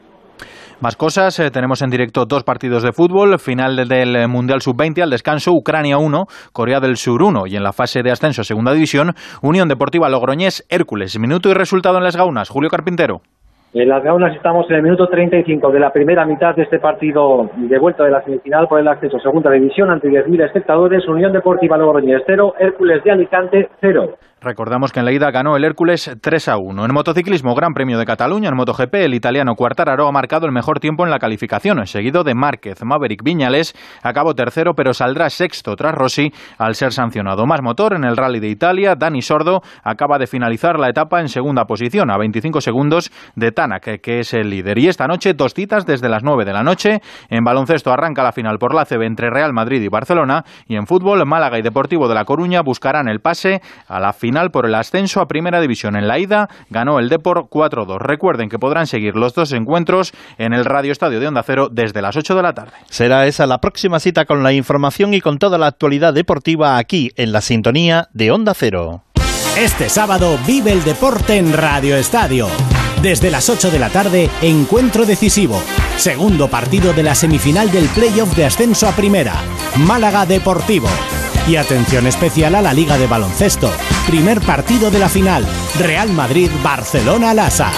Más 0.81 0.97
cosas, 0.97 1.39
eh, 1.39 1.51
tenemos 1.51 1.81
en 1.81 1.89
directo 1.89 2.25
dos 2.25 2.43
partidos 2.43 2.83
de 2.83 2.91
fútbol, 2.91 3.39
final 3.39 3.87
del 3.87 4.27
Mundial 4.27 4.59
Sub-20 4.59 5.03
al 5.03 5.09
descanso, 5.09 5.51
Ucrania 5.53 5.97
1, 5.97 6.25
Corea 6.51 6.81
del 6.81 6.97
Sur 6.97 7.23
1 7.23 7.47
y 7.47 7.55
en 7.55 7.63
la 7.63 7.71
fase 7.71 8.03
de 8.03 8.11
ascenso 8.11 8.43
Segunda 8.43 8.73
División, 8.73 9.11
Unión 9.41 9.69
Deportiva 9.69 10.09
Logroñés, 10.09 10.65
Hércules. 10.69 11.17
Minuto 11.17 11.49
y 11.49 11.53
resultado 11.53 11.97
en 11.97 12.03
las 12.03 12.17
Gaunas, 12.17 12.49
Julio 12.49 12.69
Carpintero. 12.69 13.21
En 13.73 13.89
las 13.89 14.03
Gaunas 14.03 14.33
estamos 14.35 14.69
en 14.69 14.77
el 14.77 14.83
minuto 14.83 15.07
35 15.07 15.69
de 15.69 15.79
la 15.81 15.91
primera 15.91 16.25
mitad 16.25 16.55
de 16.55 16.63
este 16.63 16.79
partido 16.79 17.49
de 17.57 17.77
vuelta 17.77 18.05
de 18.05 18.11
la 18.11 18.21
semifinal 18.23 18.67
por 18.69 18.79
el 18.79 18.87
acceso 18.87 19.17
a 19.17 19.19
Segunda 19.19 19.51
División 19.51 19.89
ante 19.89 20.07
10.000 20.07 20.45
espectadores, 20.45 21.05
Unión 21.07 21.33
Deportiva 21.33 21.77
Logroñés 21.77 22.21
0, 22.25 22.53
Hércules 22.57 23.03
de 23.03 23.11
Alicante 23.11 23.69
0. 23.81 24.15
Recordamos 24.45 24.91
que 24.91 24.99
en 24.99 25.05
la 25.05 25.11
ida 25.11 25.31
ganó 25.31 25.55
el 25.55 25.63
Hércules 25.63 26.17
3 26.21 26.49
a 26.49 26.57
1. 26.57 26.85
En 26.85 26.93
motociclismo, 26.93 27.55
Gran 27.55 27.73
Premio 27.73 27.97
de 27.97 28.05
Cataluña, 28.05 28.49
en 28.49 28.55
MotoGP, 28.55 28.93
el 28.93 29.15
italiano 29.15 29.55
Quartararo 29.55 30.07
ha 30.07 30.11
marcado 30.11 30.45
el 30.45 30.51
mejor 30.51 30.79
tiempo 30.79 31.03
en 31.03 31.09
la 31.09 31.17
calificación, 31.17 31.83
seguido 31.87 32.23
de 32.23 32.35
Márquez. 32.35 32.83
Maverick 32.83 33.23
Viñales 33.23 33.73
acabó 34.03 34.35
tercero, 34.35 34.75
pero 34.75 34.93
saldrá 34.93 35.31
sexto 35.31 35.75
tras 35.75 35.95
Rossi 35.95 36.31
al 36.59 36.75
ser 36.75 36.93
sancionado. 36.93 37.47
Más 37.47 37.63
motor 37.63 37.95
en 37.95 38.03
el 38.03 38.15
Rally 38.15 38.39
de 38.39 38.49
Italia, 38.49 38.93
Dani 38.93 39.23
Sordo 39.23 39.63
acaba 39.83 40.19
de 40.19 40.27
finalizar 40.27 40.77
la 40.77 40.89
etapa 40.89 41.21
en 41.21 41.29
segunda 41.29 41.65
posición, 41.65 42.11
a 42.11 42.17
25 42.19 42.61
segundos 42.61 43.11
de 43.35 43.51
Tanak, 43.51 43.99
que 43.99 44.19
es 44.19 44.31
el 44.35 44.51
líder. 44.51 44.77
Y 44.77 44.89
esta 44.89 45.07
noche, 45.07 45.33
dos 45.33 45.55
citas 45.55 45.87
desde 45.87 46.07
las 46.07 46.21
9 46.21 46.45
de 46.45 46.53
la 46.53 46.61
noche. 46.61 47.01
En 47.31 47.43
baloncesto 47.43 47.91
arranca 47.91 48.21
la 48.21 48.31
final 48.31 48.59
por 48.59 48.75
la 48.75 48.85
CB 48.85 49.07
entre 49.07 49.31
Real 49.31 49.53
Madrid 49.53 49.81
y 49.81 49.87
Barcelona. 49.87 50.43
Y 50.67 50.75
en 50.75 50.85
fútbol, 50.85 51.25
Málaga 51.25 51.57
y 51.57 51.63
Deportivo 51.63 52.07
de 52.07 52.13
La 52.13 52.25
Coruña 52.25 52.61
buscarán 52.61 53.07
el 53.07 53.21
pase 53.21 53.59
a 53.87 53.99
la 53.99 54.13
final 54.13 54.34
por 54.51 54.65
el 54.65 54.75
ascenso 54.75 55.21
a 55.21 55.27
Primera 55.27 55.61
División. 55.61 55.95
En 55.95 56.07
la 56.07 56.19
ida 56.19 56.49
ganó 56.69 56.99
el 56.99 57.09
Depor 57.09 57.47
4-2. 57.49 57.99
Recuerden 57.99 58.49
que 58.49 58.59
podrán 58.59 58.85
seguir 58.85 59.15
los 59.15 59.33
dos 59.33 59.51
encuentros 59.53 60.13
en 60.37 60.53
el 60.53 60.65
Radio 60.65 60.91
Estadio 60.91 61.19
de 61.19 61.27
Onda 61.27 61.43
Cero 61.43 61.69
desde 61.71 62.01
las 62.01 62.15
8 62.15 62.35
de 62.35 62.41
la 62.41 62.53
tarde. 62.53 62.73
Será 62.89 63.25
esa 63.25 63.45
la 63.47 63.61
próxima 63.61 63.99
cita 63.99 64.25
con 64.25 64.43
la 64.43 64.53
información 64.53 65.13
y 65.13 65.21
con 65.21 65.39
toda 65.39 65.57
la 65.57 65.67
actualidad 65.67 66.13
deportiva 66.13 66.77
aquí 66.77 67.11
en 67.15 67.31
la 67.31 67.41
sintonía 67.41 68.09
de 68.13 68.31
Onda 68.31 68.53
Cero. 68.53 69.03
Este 69.57 69.87
sábado 69.87 70.37
vive 70.45 70.73
el 70.73 70.83
deporte 70.83 71.37
en 71.37 71.53
Radio 71.53 71.95
Estadio. 71.95 72.47
Desde 73.01 73.31
las 73.31 73.49
8 73.49 73.71
de 73.71 73.79
la 73.79 73.89
tarde, 73.89 74.29
encuentro 74.41 75.05
decisivo. 75.05 75.61
Segundo 75.95 76.49
partido 76.49 76.91
de 76.91 77.03
la 77.03 77.15
semifinal 77.15 77.71
del 77.71 77.85
playoff 77.89 78.35
de 78.35 78.45
ascenso 78.45 78.87
a 78.87 78.91
primera. 78.91 79.35
Málaga 79.77 80.25
Deportivo. 80.25 80.89
Y 81.47 81.57
atención 81.57 82.07
especial 82.07 82.55
a 82.55 82.61
la 82.61 82.73
Liga 82.73 82.97
de 82.97 83.05
Baloncesto. 83.05 83.71
Primer 84.07 84.41
partido 84.41 84.89
de 84.89 84.97
la 84.97 85.09
final. 85.09 85.45
Real 85.77 86.09
Madrid-Barcelona-Lasa. 86.09 87.71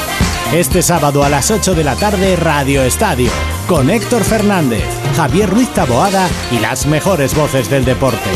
Este 0.53 0.81
sábado 0.81 1.23
a 1.23 1.29
las 1.29 1.51
8 1.51 1.75
de 1.75 1.83
la 1.83 1.95
tarde, 1.95 2.37
Radio 2.37 2.81
Estadio. 2.83 3.29
Con 3.67 3.89
Héctor 3.89 4.23
Fernández, 4.23 4.85
Javier 5.17 5.49
Ruiz 5.49 5.69
Taboada 5.73 6.29
y 6.51 6.59
las 6.59 6.85
mejores 6.85 7.35
voces 7.35 7.69
del 7.69 7.83
deporte. 7.83 8.29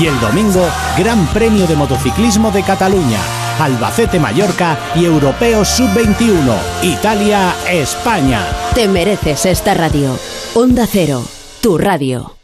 Y 0.00 0.06
el 0.06 0.18
domingo, 0.20 0.66
Gran 0.96 1.26
Premio 1.26 1.66
de 1.66 1.76
Motociclismo 1.76 2.50
de 2.50 2.62
Cataluña. 2.62 3.18
Albacete 3.60 4.18
Mallorca 4.18 4.78
y 4.94 5.04
Europeo 5.04 5.64
Sub-21. 5.64 6.56
Italia, 6.82 7.54
España. 7.68 8.46
Te 8.74 8.88
mereces 8.88 9.44
esta 9.44 9.74
radio. 9.74 10.18
Onda 10.54 10.86
Cero, 10.90 11.22
tu 11.60 11.76
radio. 11.76 12.37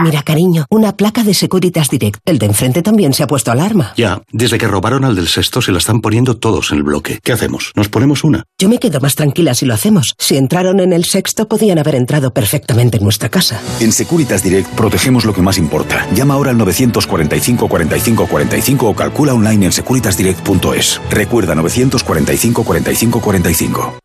Mira, 0.00 0.22
cariño, 0.22 0.66
una 0.70 0.96
placa 0.96 1.22
de 1.22 1.34
Securitas 1.34 1.90
Direct. 1.90 2.20
El 2.24 2.38
de 2.38 2.46
enfrente 2.46 2.82
también 2.82 3.12
se 3.12 3.22
ha 3.22 3.26
puesto 3.26 3.50
alarma. 3.50 3.92
Ya, 3.96 4.22
desde 4.32 4.58
que 4.58 4.66
robaron 4.66 5.04
al 5.04 5.14
del 5.14 5.28
sexto 5.28 5.62
se 5.62 5.72
la 5.72 5.78
están 5.78 6.00
poniendo 6.00 6.36
todos 6.36 6.70
en 6.72 6.78
el 6.78 6.82
bloque. 6.82 7.20
¿Qué 7.22 7.32
hacemos? 7.32 7.72
¿Nos 7.76 7.88
ponemos 7.88 8.24
una? 8.24 8.44
Yo 8.58 8.68
me 8.68 8.78
quedo 8.78 9.00
más 9.00 9.14
tranquila 9.14 9.54
si 9.54 9.66
lo 9.66 9.74
hacemos. 9.74 10.14
Si 10.18 10.36
entraron 10.36 10.80
en 10.80 10.92
el 10.92 11.04
sexto, 11.04 11.48
podían 11.48 11.78
haber 11.78 11.94
entrado 11.94 12.32
perfectamente 12.32 12.98
en 12.98 13.04
nuestra 13.04 13.28
casa. 13.28 13.60
En 13.80 13.92
Securitas 13.92 14.42
Direct 14.42 14.68
protegemos 14.70 15.24
lo 15.24 15.32
que 15.32 15.42
más 15.42 15.58
importa. 15.58 16.06
Llama 16.14 16.34
ahora 16.34 16.50
al 16.50 16.58
945 16.58 17.68
45 17.68 18.26
45 18.26 18.88
o 18.88 18.94
calcula 18.94 19.34
online 19.34 19.66
en 19.66 19.72
securitasdirect.es. 19.72 21.00
Recuerda 21.10 21.54
945 21.54 22.64
45 22.64 23.20
45. 23.20 24.01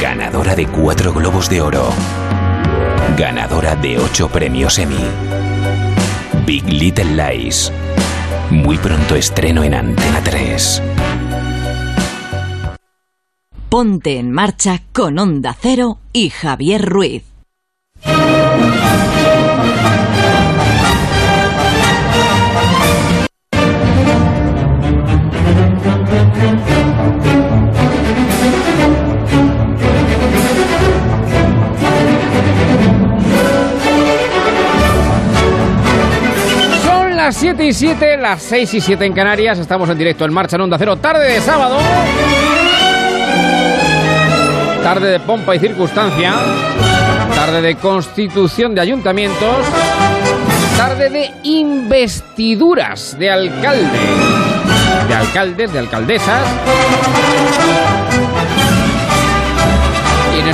Ganadora 0.00 0.54
de 0.54 0.66
cuatro 0.66 1.12
globos 1.14 1.48
de 1.48 1.62
oro. 1.62 1.88
Ganadora 3.16 3.74
de 3.74 3.98
ocho 3.98 4.28
premios 4.28 4.78
Emmy. 4.78 5.04
Big 6.44 6.64
Little 6.68 7.16
Lies. 7.16 7.72
Muy 8.50 8.76
pronto 8.76 9.16
estreno 9.16 9.64
en 9.64 9.74
Antena 9.74 10.20
3. 10.22 10.82
Ponte 13.70 14.18
en 14.18 14.32
marcha 14.32 14.82
con 14.92 15.18
Onda 15.18 15.56
Cero 15.58 15.98
y 16.12 16.28
Javier 16.28 16.84
Ruiz. 16.84 17.35
Las 37.26 37.38
7 37.38 37.66
y 37.66 37.72
7, 37.72 38.16
las 38.18 38.40
6 38.40 38.74
y 38.74 38.80
7 38.80 39.04
en 39.04 39.12
Canarias. 39.12 39.58
Estamos 39.58 39.90
en 39.90 39.98
directo 39.98 40.24
en 40.24 40.32
marcha 40.32 40.54
en 40.54 40.62
Onda 40.62 40.78
Cero, 40.78 40.94
tarde 40.94 41.26
de 41.26 41.40
sábado. 41.40 41.76
Tarde 44.80 45.10
de 45.10 45.18
pompa 45.18 45.56
y 45.56 45.58
circunstancia. 45.58 46.34
Tarde 47.34 47.62
de 47.62 47.74
constitución 47.78 48.76
de 48.76 48.80
ayuntamientos. 48.80 49.56
Tarde 50.76 51.10
de 51.10 51.32
investiduras 51.42 53.18
de 53.18 53.28
alcalde. 53.28 53.98
De 55.08 55.14
alcaldes, 55.14 55.72
de 55.72 55.78
alcaldesas. 55.80 56.44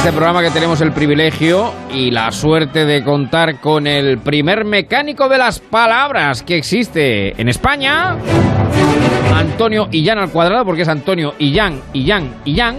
Este 0.03 0.17
programa 0.17 0.43
que 0.43 0.51
tenemos 0.51 0.81
el 0.81 0.91
privilegio 0.91 1.73
y 1.95 2.11
la 2.11 2.33
suerte 2.33 2.87
de 2.87 3.05
contar 3.05 3.61
con 3.61 3.87
el 3.87 4.19
primer 4.19 4.65
mecánico 4.65 5.29
de 5.29 5.39
las 5.39 5.61
palabras 5.61 6.43
que 6.43 6.57
existe 6.57 7.41
en 7.41 7.49
España, 7.49 8.17
Antonio 9.33 9.87
Illán 9.93 10.19
al 10.19 10.31
cuadrado, 10.31 10.65
porque 10.65 10.83
es 10.83 10.89
Antonio 10.89 11.35
Illán, 11.39 11.81
Illán, 11.93 12.35
Illán. 12.45 12.79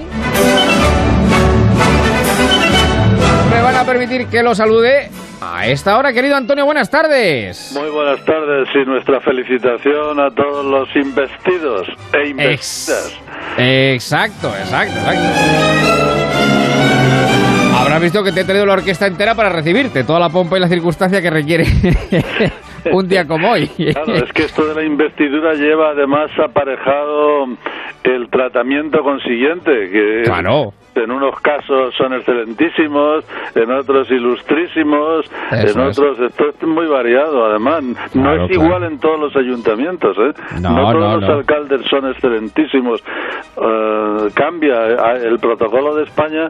Me 3.49 3.61
van 3.61 3.75
a 3.77 3.85
permitir 3.85 4.27
que 4.27 4.43
lo 4.43 4.53
salude 4.53 5.09
A 5.39 5.65
esta 5.67 5.97
hora, 5.97 6.11
querido 6.11 6.35
Antonio, 6.35 6.65
buenas 6.65 6.89
tardes. 6.89 7.71
Muy 7.73 7.89
buenas 7.89 8.19
tardes 8.25 8.67
y 8.75 8.85
nuestra 8.85 9.21
felicitación 9.21 10.19
a 10.19 10.29
todos 10.29 10.65
los 10.65 10.93
investidos 10.93 11.87
e 12.11 12.27
investidas. 12.27 13.17
Exacto, 13.57 14.49
exacto, 14.57 14.99
exacto. 14.99 16.22
Visto 17.99 18.23
que 18.23 18.31
te 18.31 18.41
he 18.41 18.43
traído 18.45 18.65
la 18.65 18.73
orquesta 18.73 19.07
entera 19.07 19.35
para 19.35 19.49
recibirte, 19.49 20.03
toda 20.03 20.19
la 20.19 20.29
pompa 20.29 20.57
y 20.57 20.59
la 20.61 20.67
circunstancia 20.67 21.21
que 21.21 21.29
requiere 21.29 21.65
un 22.91 23.07
día 23.07 23.25
como 23.25 23.51
hoy. 23.51 23.67
Claro, 23.67 24.13
es 24.13 24.31
que 24.33 24.43
esto 24.43 24.65
de 24.65 24.75
la 24.75 24.83
investidura 24.83 25.53
lleva 25.53 25.89
además 25.91 26.29
aparejado 26.43 27.45
el 28.03 28.29
tratamiento 28.29 29.01
consiguiente, 29.01 29.71
que 29.89 30.21
Claro. 30.25 30.73
en 30.95 31.09
unos 31.11 31.39
casos 31.39 31.95
son 31.97 32.13
excelentísimos, 32.13 33.23
en 33.55 33.71
otros 33.71 34.11
ilustrísimos, 34.11 35.25
Eso 35.51 35.79
en 35.81 35.87
otros 35.87 36.19
esto 36.19 36.49
es 36.49 36.67
muy 36.67 36.87
variado 36.87 37.45
además. 37.45 37.83
no 37.83 37.93
Claro, 38.23 38.43
es 38.45 38.51
claro. 38.51 38.65
igual 38.65 38.83
en 38.83 38.99
todos 38.99 39.19
los 39.19 39.35
ayuntamientos, 39.37 40.17
¿eh? 40.17 40.33
No, 40.61 40.75
todos 40.75 40.93
no, 40.95 41.17
los 41.17 41.21
no. 41.29 41.33
alcaldes 41.35 41.81
son 41.89 42.09
excelentísimos. 42.11 43.01
Eh, 43.01 44.27
cambia 44.35 44.87
eh, 44.89 45.27
el 45.27 45.39
protocolo 45.39 45.95
de 45.95 46.03
España. 46.03 46.49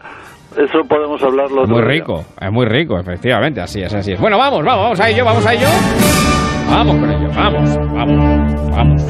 Eso 0.57 0.83
podemos 0.87 1.21
hablarlo 1.23 1.65
Muy 1.65 1.81
día. 1.81 1.89
rico, 1.91 2.23
es 2.39 2.51
muy 2.51 2.65
rico, 2.65 2.99
efectivamente, 2.99 3.61
así 3.61 3.81
es, 3.81 3.93
así 3.93 4.13
es. 4.13 4.19
Bueno, 4.19 4.37
vamos, 4.37 4.63
vamos, 4.63 4.83
vamos 4.83 4.99
a 5.01 5.09
ello, 5.09 5.25
vamos 5.25 5.45
a 5.45 5.53
ello. 5.53 5.67
Vamos 6.69 6.95
con 6.97 7.09
ello, 7.11 7.29
vamos, 7.35 7.77
vamos, 7.93 8.71
vamos. 8.71 9.03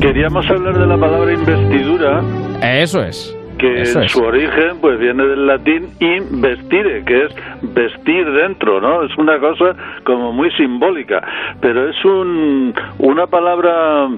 Queríamos 0.00 0.44
hablar 0.50 0.74
de 0.78 0.86
la 0.86 0.96
palabra 0.98 1.32
investidura. 1.32 2.20
Eso 2.62 3.00
es. 3.02 3.36
que 3.58 3.82
Eso 3.82 3.98
en 4.00 4.04
es. 4.06 4.12
su 4.12 4.20
origen 4.22 4.78
pues 4.80 4.98
viene 4.98 5.24
del 5.24 5.46
latín 5.46 5.88
investire, 6.00 7.04
que 7.04 7.24
es 7.26 7.34
vestir 7.74 8.24
dentro, 8.32 8.80
¿no? 8.80 9.04
Es 9.04 9.16
una 9.16 9.38
cosa 9.38 9.76
como 10.04 10.32
muy 10.32 10.50
simbólica, 10.56 11.20
pero 11.60 11.88
es 11.88 12.04
un, 12.04 12.74
una 12.98 13.26
palabra 13.28 14.08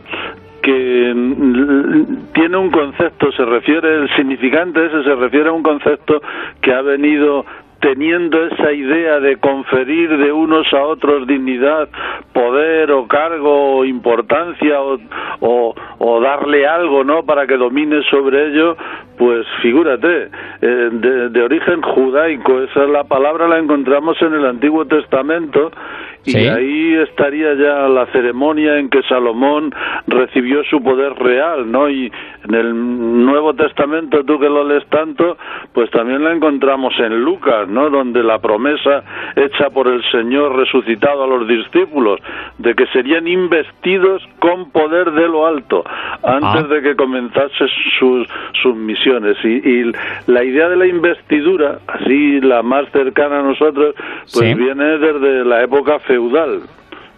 que 0.64 1.14
tiene 2.32 2.56
un 2.56 2.70
concepto, 2.70 3.30
se 3.32 3.44
refiere, 3.44 3.96
el 3.96 4.16
significante 4.16 4.86
ese 4.86 5.04
se 5.04 5.14
refiere 5.14 5.50
a 5.50 5.52
un 5.52 5.62
concepto 5.62 6.22
que 6.62 6.72
ha 6.72 6.80
venido 6.80 7.44
teniendo 7.80 8.46
esa 8.46 8.72
idea 8.72 9.20
de 9.20 9.36
conferir 9.36 10.16
de 10.16 10.32
unos 10.32 10.72
a 10.72 10.82
otros 10.84 11.26
dignidad, 11.26 11.86
poder 12.32 12.90
o 12.92 13.06
cargo 13.06 13.76
o 13.76 13.84
importancia 13.84 14.80
o, 14.80 14.98
o, 15.40 15.74
o 15.98 16.20
darle 16.22 16.66
algo, 16.66 17.04
¿no? 17.04 17.24
Para 17.24 17.46
que 17.46 17.58
domine 17.58 18.02
sobre 18.04 18.46
ello, 18.46 18.74
pues 19.18 19.46
figúrate, 19.60 20.30
eh, 20.62 20.88
de, 20.92 21.28
de 21.28 21.42
origen 21.42 21.82
judaico, 21.82 22.62
esa 22.62 22.84
es 22.84 22.88
la 22.88 23.04
palabra 23.04 23.48
la 23.48 23.58
encontramos 23.58 24.16
en 24.22 24.32
el 24.32 24.46
Antiguo 24.46 24.86
Testamento 24.86 25.70
y 26.24 26.30
Sí. 26.32 26.38
ahí 26.48 26.94
estaría 27.08 27.54
ya 27.54 27.88
la 27.88 28.06
ceremonia 28.06 28.78
en 28.78 28.88
que 28.88 29.02
Salomón 29.04 29.74
recibió 30.06 30.62
su 30.64 30.82
poder 30.82 31.14
real, 31.14 31.70
¿no? 31.70 31.88
Y 31.88 32.10
en 32.48 32.54
el 32.54 33.24
Nuevo 33.24 33.54
Testamento, 33.54 34.24
tú 34.24 34.38
que 34.38 34.48
lo 34.48 34.64
lees 34.64 34.86
tanto, 34.88 35.36
pues 35.72 35.90
también 35.90 36.24
la 36.24 36.32
encontramos 36.32 36.94
en 36.98 37.22
Lucas, 37.24 37.68
¿no? 37.68 37.90
Donde 37.90 38.22
la 38.22 38.38
promesa 38.38 39.02
hecha 39.36 39.70
por 39.70 39.88
el 39.88 40.02
Señor 40.10 40.56
resucitado 40.56 41.24
a 41.24 41.26
los 41.26 41.46
discípulos 41.48 42.20
de 42.58 42.74
que 42.74 42.86
serían 42.88 43.26
investidos 43.28 44.22
con 44.38 44.70
poder 44.70 45.12
de 45.12 45.28
lo 45.28 45.46
alto 45.46 45.84
antes 46.22 46.64
Ah. 46.64 46.74
de 46.74 46.82
que 46.82 46.96
comenzase 46.96 47.66
sus, 47.98 48.26
sus 48.62 48.74
misiones. 48.76 49.36
Y, 49.44 49.48
y 49.68 49.92
la 50.26 50.44
idea 50.44 50.68
de 50.68 50.76
la 50.76 50.86
investidura, 50.86 51.78
así 51.86 52.40
la 52.40 52.62
más 52.62 52.88
cercana 52.92 53.40
a 53.40 53.42
nosotros, 53.42 53.94
pues 53.96 54.48
Sí. 54.48 54.54
viene 54.54 54.98
desde 54.98 55.44
la 55.44 55.62
época 55.62 55.98
feudal. 56.14 56.60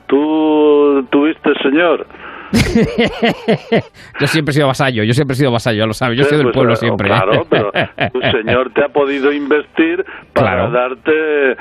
¿Tú 0.07 1.05
tuviste, 1.11 1.51
señor? 1.63 2.07
yo 4.21 4.27
siempre 4.29 4.51
he 4.53 4.55
sido 4.55 4.69
vasallo, 4.69 5.03
yo 5.03 5.13
siempre 5.13 5.35
he 5.35 5.37
sido 5.37 5.51
vasallo, 5.51 5.79
ya 5.81 5.87
lo 5.87 5.93
sabes, 5.93 6.17
yo 6.17 6.25
soy 6.25 6.39
del 6.39 6.45
Pues, 6.47 6.55
pueblo 6.55 6.73
eh, 6.75 6.77
siempre. 6.77 7.09
Claro, 7.09 7.43
pero 7.51 7.73
tu 8.13 8.21
señor 8.31 8.71
te 8.73 8.85
ha 8.85 8.89
podido 8.89 9.33
investir 9.33 10.05
para 10.33 10.53
Claro. 10.69 10.71
darte 10.71 11.53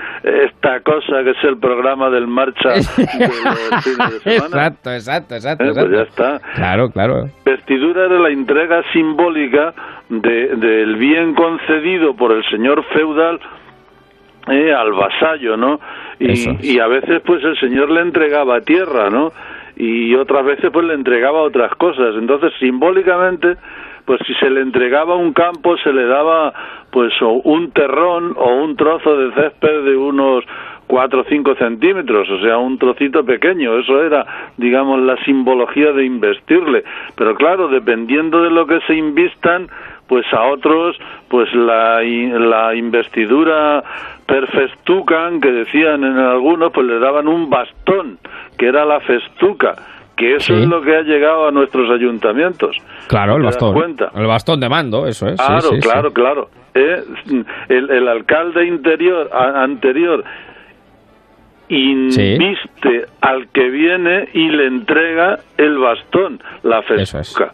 esta 0.45 0.79
cosa 0.81 1.23
que 1.23 1.31
es 1.31 1.43
el 1.43 1.57
programa 1.57 2.09
del 2.11 2.27
marcha 2.27 2.69
de 2.69 2.75
los 2.77 2.87
fines 3.83 4.23
de 4.23 4.37
semana. 4.37 4.45
Exacto, 4.67 4.91
exacto, 4.93 5.35
exacto. 5.35 5.63
Eh, 5.63 5.71
pues 5.73 5.85
exacto. 5.87 5.95
ya 5.95 6.03
está. 6.03 6.53
Claro, 6.53 6.89
claro. 6.91 7.29
Vestidura 7.45 8.05
era 8.05 8.19
la 8.19 8.29
entrega 8.29 8.83
simbólica 8.93 9.73
de- 10.09 10.55
del 10.55 10.95
bien 10.97 11.33
concedido 11.33 12.15
por 12.15 12.31
el 12.31 12.43
señor 12.51 12.83
feudal 12.93 13.39
eh, 14.49 14.73
al 14.73 14.93
vasallo, 14.93 15.57
¿no? 15.57 15.79
Y, 16.19 16.31
Eso 16.31 16.51
es. 16.51 16.63
y 16.63 16.79
a 16.79 16.87
veces 16.87 17.21
pues 17.25 17.43
el 17.43 17.57
señor 17.59 17.89
le 17.91 18.01
entregaba 18.01 18.61
tierra, 18.61 19.09
¿no? 19.09 19.31
Y 19.75 20.15
otras 20.15 20.45
veces 20.45 20.71
pues 20.71 20.85
le 20.85 20.93
entregaba 20.93 21.41
otras 21.41 21.73
cosas. 21.75 22.15
Entonces 22.17 22.53
simbólicamente 22.59 23.57
pues 24.05 24.21
si 24.25 24.33
se 24.35 24.49
le 24.49 24.61
entregaba 24.61 25.15
un 25.15 25.33
campo 25.33 25.75
se 25.77 25.91
le 25.91 26.05
daba 26.05 26.53
pues 26.91 27.11
o 27.21 27.41
un 27.43 27.71
terrón 27.71 28.33
o 28.37 28.55
un 28.55 28.75
trozo 28.75 29.17
de 29.17 29.33
césped 29.33 29.83
de 29.83 29.97
unos 29.97 30.45
cuatro 30.87 31.21
o 31.21 31.23
cinco 31.25 31.55
centímetros, 31.55 32.29
o 32.29 32.39
sea, 32.41 32.57
un 32.57 32.77
trocito 32.77 33.25
pequeño. 33.25 33.77
Eso 33.79 34.03
era, 34.03 34.25
digamos, 34.57 35.01
la 35.01 35.17
simbología 35.23 35.91
de 35.91 36.05
investirle. 36.05 36.83
Pero 37.15 37.35
claro, 37.35 37.67
dependiendo 37.67 38.43
de 38.43 38.51
lo 38.51 38.67
que 38.67 38.79
se 38.81 38.95
invistan, 38.95 39.67
pues 40.07 40.25
a 40.33 40.43
otros, 40.47 40.97
pues 41.29 41.51
la, 41.53 42.01
la 42.01 42.75
investidura 42.75 43.83
perfestucan, 44.25 45.39
que 45.41 45.51
decían 45.51 46.03
en 46.03 46.17
algunos, 46.17 46.71
pues 46.71 46.85
le 46.87 46.99
daban 46.99 47.27
un 47.27 47.49
bastón, 47.49 48.19
que 48.57 48.67
era 48.67 48.85
la 48.85 48.99
festuca, 48.99 49.75
que 50.15 50.35
eso 50.35 50.53
Sí. 50.55 50.61
es 50.61 50.67
lo 50.67 50.81
que 50.81 50.95
ha 50.95 51.01
llegado 51.01 51.47
a 51.47 51.51
nuestros 51.51 51.89
ayuntamientos. 51.89 52.77
Claro, 53.07 53.33
el 53.33 53.39
¿Te 53.41 53.45
das 53.45 53.55
bastón. 53.55 53.73
cuenta? 53.73 54.11
El 54.15 54.27
bastón 54.27 54.59
de 54.59 54.69
mando, 54.69 55.07
eso 55.07 55.27
es. 55.27 55.39
Claro, 55.39 55.61
sí, 55.61 55.75
sí. 55.75 55.81
claro, 55.81 56.13
claro. 56.13 56.49
Eh, 56.73 57.03
el, 57.69 57.89
el 57.89 58.07
alcalde 58.07 58.65
interior 58.65 59.29
a- 59.33 59.63
anterior 59.63 60.23
inviste 61.69 63.05
al 63.21 63.47
que 63.49 63.69
viene 63.69 64.27
y 64.33 64.49
le 64.49 64.67
entrega 64.67 65.39
el 65.57 65.77
bastón, 65.77 66.41
la 66.63 66.81
festuca. 66.83 67.53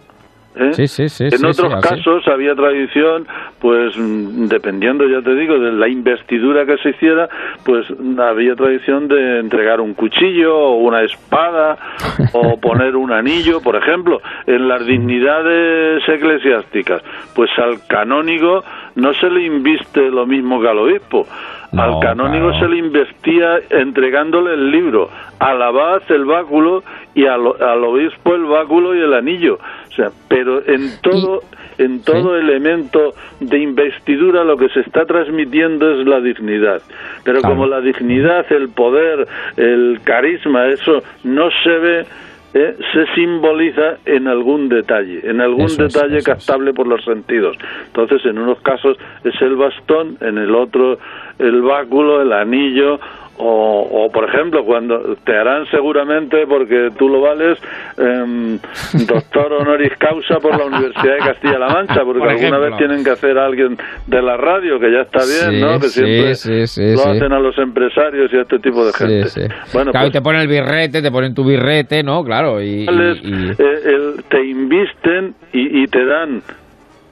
¿Eh? 0.56 0.74
Sí, 0.74 0.88
sí, 0.88 1.10
sí, 1.10 1.26
en 1.32 1.46
otros 1.46 1.74
casos 1.82 2.28
había 2.28 2.56
tradición, 2.56 3.28
pues 3.60 3.94
dependiendo, 3.98 5.08
ya 5.08 5.22
te 5.22 5.36
digo, 5.36 5.60
de 5.60 5.72
la 5.72 5.88
investidura 5.88 6.66
que 6.66 6.78
se 6.78 6.90
hiciera, 6.90 7.30
pues 7.64 7.86
había 8.20 8.56
tradición 8.56 9.08
de 9.08 9.40
entregar 9.40 9.82
un 9.82 9.94
cuchillo 9.94 10.58
o 10.58 10.76
una 10.78 11.04
espada 11.04 11.78
o 12.34 12.60
poner 12.60 12.96
un 12.96 13.12
anillo, 13.12 13.62
por 13.62 13.76
ejemplo, 13.76 14.22
en 14.48 14.68
las 14.68 14.86
dignidades 14.86 16.08
eclesiásticas, 16.08 17.02
pues 17.36 17.50
al 17.58 17.86
canónigo 17.88 18.64
no 18.96 19.14
se 19.14 19.30
le 19.30 19.46
inviste 19.46 20.10
lo 20.10 20.26
mismo 20.26 20.62
que 20.62 20.68
al 20.68 20.80
obispo. 20.80 21.26
No, 21.72 21.82
al 21.84 22.00
canónigo 22.02 22.50
claro. 22.50 22.66
se 22.66 22.70
le 22.72 22.78
investía 22.80 23.60
entregándole 23.70 24.54
el 24.56 24.72
libro, 24.72 25.10
al 25.40 25.62
abad 25.62 26.02
el 26.10 26.26
báculo 26.26 26.84
y 27.16 27.26
al, 27.26 27.42
al 27.62 27.84
obispo 27.84 28.36
el 28.36 28.44
báculo 28.44 28.94
y 28.96 29.00
el 29.00 29.14
anillo. 29.14 29.58
O 29.90 29.94
sea, 29.94 30.10
pero 30.28 30.62
en 30.68 30.90
todo, 31.02 31.42
en 31.78 32.04
todo 32.04 32.36
elemento 32.38 33.14
de 33.40 33.60
investidura 33.60 34.44
lo 34.44 34.58
que 34.58 34.68
se 34.70 34.82
está 34.82 35.06
transmitiendo 35.06 35.92
es 35.92 36.06
la 36.06 36.20
dignidad. 36.20 36.82
Pero 37.24 37.40
Claro. 37.40 37.56
como 37.56 37.68
la 37.68 37.80
dignidad, 37.82 38.46
el 38.52 38.70
poder, 38.70 39.28
el 39.56 40.00
carisma, 40.04 40.68
eso 40.68 41.02
no 41.24 41.50
se 41.64 41.70
ve, 41.78 42.06
eh, 42.54 42.76
se 42.92 43.06
simboliza 43.16 43.98
en 44.06 44.28
algún 44.28 44.68
detalle, 44.68 45.22
en 45.24 45.40
algún 45.40 45.68
Eso 45.68 45.84
detalle 45.84 46.18
es. 46.18 46.26
captable 46.26 46.74
por 46.74 46.86
los 46.86 47.02
sentidos. 47.06 47.56
Entonces, 47.88 48.26
en 48.26 48.38
unos 48.40 48.60
casos 48.60 48.98
es 49.24 49.42
el 49.42 49.56
bastón, 49.56 50.18
en 50.20 50.38
el 50.38 50.54
otro 50.54 51.00
el 51.42 51.62
báculo, 51.62 52.22
el 52.22 52.32
anillo, 52.34 53.00
o, 53.44 53.88
o, 54.06 54.12
por 54.12 54.30
ejemplo, 54.30 54.64
cuando 54.64 55.16
te 55.26 55.36
harán 55.36 55.66
seguramente, 55.72 56.46
porque 56.46 56.92
tú 57.00 57.10
lo 57.10 57.22
vales, 57.22 57.58
em, 57.98 58.60
doctor 59.08 59.54
honoris 59.54 59.94
causa 59.98 60.40
por 60.40 60.56
la 60.60 60.66
Universidad 60.66 61.14
de 61.14 61.20
Castilla-La 61.20 61.70
Mancha, 61.70 62.04
porque 62.04 62.20
Por 62.20 62.30
alguna 62.30 62.60
vez 62.60 62.78
tienen 62.78 63.04
que 63.04 63.10
hacer 63.10 63.40
a 63.40 63.46
alguien 63.48 63.78
de 64.06 64.22
la 64.22 64.38
radio, 64.38 64.80
que 64.80 64.92
ya 64.92 65.02
está 65.02 65.20
bien, 65.26 65.56
Sí, 65.56 65.62
¿no? 65.62 65.80
Que 65.80 65.88
sí, 65.88 66.00
siempre 66.04 66.36
sí, 66.36 66.68
sí, 66.68 66.94
lo 66.96 67.12
hacen 67.12 67.34
a 67.34 67.40
los 67.40 67.58
empresarios 67.58 68.32
y 68.32 68.38
a 68.38 68.42
este 68.42 68.60
tipo 68.60 68.86
de 68.86 68.94
gente. 68.94 69.28
sí. 69.30 69.42
Bueno, 69.74 69.92
claro, 69.92 70.06
y 70.08 70.10
pues, 70.12 70.14
te 70.14 70.22
ponen 70.22 70.42
el 70.42 70.48
birrete, 70.48 71.02
te 71.02 71.10
ponen 71.12 71.34
tu 71.34 71.44
birrete, 71.44 72.04
¿no? 72.04 72.24
Claro, 72.24 72.62
y... 72.62 72.84
y- 72.84 72.86
les- 72.86 73.24
y- 73.24 73.52
eh, 73.58 73.80
el- 73.86 74.24
te 74.30 74.46
invisten 74.46 75.34
y, 75.52 75.82
y 75.82 75.88
te 75.88 76.06
dan, 76.06 76.44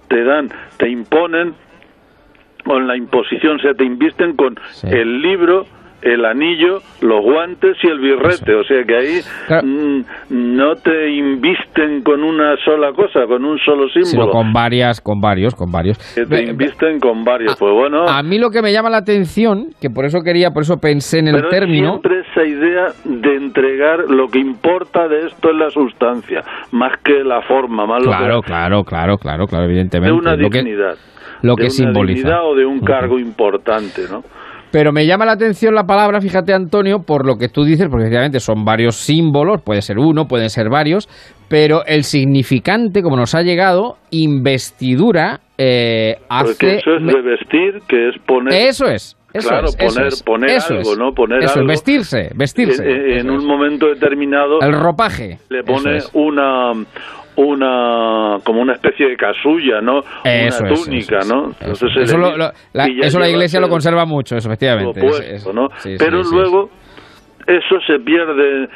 te 0.09 0.23
dan, 0.23 0.49
te 0.77 0.89
imponen 0.89 1.55
con 2.64 2.88
la 2.88 2.95
imposición, 2.95 3.57
o 3.57 3.60
sea, 3.60 3.74
te 3.74 3.86
invisten 3.86 4.36
con 4.36 4.55
el 4.84 5.22
libro 5.22 5.66
el 6.01 6.26
anillo, 6.26 6.82
los 7.01 7.22
guantes 7.24 7.78
y 7.84 7.88
el 7.88 7.99
birrete. 7.99 8.55
O 8.55 8.64
sea 8.64 8.84
que 8.84 8.95
ahí 8.95 9.20
mm, 9.64 10.01
no 10.30 10.76
te 10.76 11.10
invisten 11.12 12.03
con 12.03 12.24
una 12.24 12.55
sola 12.64 12.93
cosa, 12.93 13.26
con 13.28 13.43
un 13.43 13.57
solo 13.60 13.88
símbolo. 13.89 14.05
Sino 14.05 14.30
con 14.30 14.53
varias, 14.53 15.01
con 15.01 15.20
varios, 15.20 15.55
con 15.55 15.72
varios. 15.72 15.97
Que 16.16 16.26
te 16.26 16.43
invisten 16.43 16.99
con 16.99 17.24
varios. 17.24 17.55
pues 17.57 17.74
bueno. 17.74 18.07
A 18.07 18.24
mí 18.24 18.39
lo 18.39 18.49
que 18.49 18.62
me 18.62 18.72
llama 18.72 18.89
la 18.89 18.97
atención, 18.97 19.70
que 19.82 19.89
por 19.89 20.05
eso 20.05 20.22
quería, 20.22 20.51
por 20.51 20.64
eso 20.64 20.78
pensé 20.78 21.20
en 21.20 21.28
el 21.28 21.36
pero 21.36 21.49
término. 21.49 21.99
Siempre 21.99 22.22
esa 22.32 22.45
idea 22.45 22.86
de 23.03 23.36
entregar 23.36 23.99
lo 24.10 24.28
que 24.28 24.39
importa 24.39 25.07
de 25.07 25.28
esto 25.28 25.49
es 25.49 25.55
la 25.55 25.70
sustancia, 25.70 26.43
más 26.72 26.97
que 27.03 27.24
la 27.24 27.41
forma, 27.41 27.86
más 27.86 28.03
claro, 28.03 28.36
lo 28.36 28.41
que, 28.41 28.47
claro, 28.47 28.84
claro, 28.84 29.18
claro, 29.18 29.47
claro, 29.47 29.66
evidentemente. 29.66 30.14
de 30.14 30.18
una 30.18 30.36
lo 30.36 30.49
que, 30.49 30.60
dignidad. 30.60 30.95
Lo 31.41 31.55
que 31.55 31.63
de 31.63 31.67
una 31.67 31.75
simboliza. 31.93 32.43
o 32.43 32.55
de 32.55 32.65
un 32.65 32.79
cargo 32.81 33.19
importante, 33.19 34.03
¿no? 34.09 34.21
Pero 34.71 34.91
me 34.91 35.07
llama 35.07 35.25
la 35.25 35.31
atención 35.31 35.73
la 35.73 35.85
palabra, 35.85 36.21
fíjate 36.21 36.53
Antonio, 36.53 36.99
por 36.99 37.25
lo 37.25 37.37
que 37.37 37.47
tú 37.49 37.63
dices, 37.63 37.87
porque 37.89 38.03
efectivamente 38.03 38.39
son 38.39 38.63
varios 38.63 38.97
símbolos, 38.97 39.63
puede 39.63 39.81
ser 39.81 39.97
uno, 39.97 40.25
pueden 40.25 40.49
ser 40.51 40.69
varios, 40.69 41.09
pero 41.49 41.83
el 41.87 42.03
significante, 42.03 43.01
como 43.01 43.15
nos 43.17 43.33
ha 43.33 43.41
llegado, 43.41 43.95
investidura, 44.11 45.39
eh, 45.57 46.17
Porque 46.27 46.27
hace... 46.29 46.75
eso 46.77 46.95
es 46.97 47.05
de 47.05 47.21
vestir, 47.21 47.81
que 47.87 48.09
es 48.09 48.15
poner... 48.27 48.53
Eso 48.53 48.85
es. 48.85 49.15
Eso 49.33 49.49
claro, 49.49 49.67
es, 49.67 49.75
eso 49.79 49.93
poner, 49.95 50.07
es, 50.07 50.23
poner 50.23 50.49
eso 50.51 50.73
algo, 50.73 50.91
es. 50.93 50.97
¿no? 50.97 51.11
Poner 51.13 51.43
Eso, 51.43 51.59
algo. 51.59 51.67
vestirse, 51.67 52.29
vestirse. 52.35 52.83
En, 52.83 52.97
en 53.11 53.17
Eso 53.19 53.31
un 53.33 53.37
es. 53.39 53.43
momento 53.45 53.87
determinado 53.87 54.59
El 54.61 54.73
ropaje. 54.73 55.37
le 55.49 55.63
pone 55.63 55.97
Eso 55.97 56.07
es. 56.07 56.11
una 56.13 56.71
una 57.45 58.37
como 58.43 58.61
una 58.61 58.73
especie 58.73 59.07
de 59.09 59.15
casulla, 59.17 59.81
¿no? 59.81 60.01
Eso 60.23 60.63
una 60.63 60.73
túnica, 60.73 61.17
eso 61.19 61.19
es, 61.19 61.27
¿no? 61.29 61.45
Entonces 61.61 61.97
Eso, 62.03 62.17
lo- 62.17 62.37
lo- 62.37 62.51
la, 62.73 62.85
eso 62.85 63.19
iglesia 63.29 63.59
lo 63.59 63.69
conserva 63.69 64.05
mucho, 64.05 64.35
eso, 64.35 64.49
efectivamente. 64.49 64.99
Pero 65.97 66.23
sí, 66.23 66.35
luego 66.35 66.69
eso 67.47 67.79
se 67.87 67.99
pierde 67.99 68.67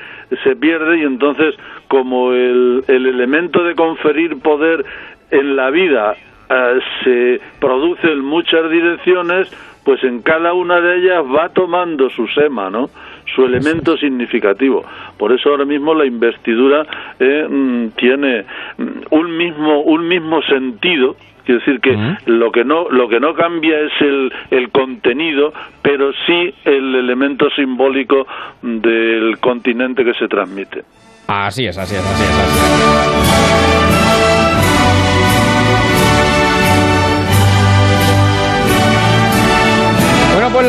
se 0.44 0.56
pierde 0.56 1.00
y 1.00 1.04
entonces 1.04 1.56
como 1.88 2.32
el, 2.32 2.84
el 2.88 3.06
elemento 3.06 3.64
de 3.64 3.76
conferir 3.76 4.40
poder 4.42 4.84
en 5.30 5.56
la 5.56 5.70
vida 5.70 6.16
eh, 6.50 6.80
se 7.04 7.42
produce 7.60 8.08
en 8.12 8.22
muchas 8.26 8.70
direcciones 8.72 9.52
pues 9.84 10.02
en 10.04 10.22
cada 10.22 10.54
una 10.54 10.80
de 10.80 10.96
ellas 10.98 11.24
va 11.24 11.50
tomando 11.50 12.10
su 12.10 12.26
sema, 12.30 12.70
¿no? 12.70 12.90
Su 13.36 13.46
elemento 13.46 13.98
significativo. 13.98 14.84
Por 15.18 15.32
eso 15.32 15.50
ahora 15.50 15.66
mismo 15.66 15.94
la 15.94 16.06
investidura 16.06 16.86
eh, 17.20 17.48
mm, 17.50 17.90
tiene 17.98 18.46
mm, 18.78 18.84
un 19.12 19.38
mismo 19.38 19.82
un 19.82 20.08
mismo 20.08 20.42
sentido 20.44 21.16
Quiero 21.46 21.60
decir 21.60 21.82
que 21.82 21.98
lo 22.26 22.52
que 22.52 22.64
no 22.64 22.90
lo 22.90 23.10
que 23.10 23.20
no 23.20 23.34
cambia 23.34 23.78
es 23.80 23.92
el, 24.00 24.32
el 24.50 24.70
contenido, 24.70 25.54
pero 25.82 26.12
sí 26.26 26.54
el 26.64 26.96
elemento 26.96 27.50
simbólico 27.50 28.26
del 28.62 29.38
continente 29.40 30.06
que 30.06 30.14
se 30.14 30.28
transmite. 30.30 30.84
Así 31.28 31.66
es, 31.66 31.78
así 31.78 31.96
es, 31.96 32.02
así 32.02 32.24
es. 32.24 32.30
Así 32.30 33.68
es. 33.68 33.73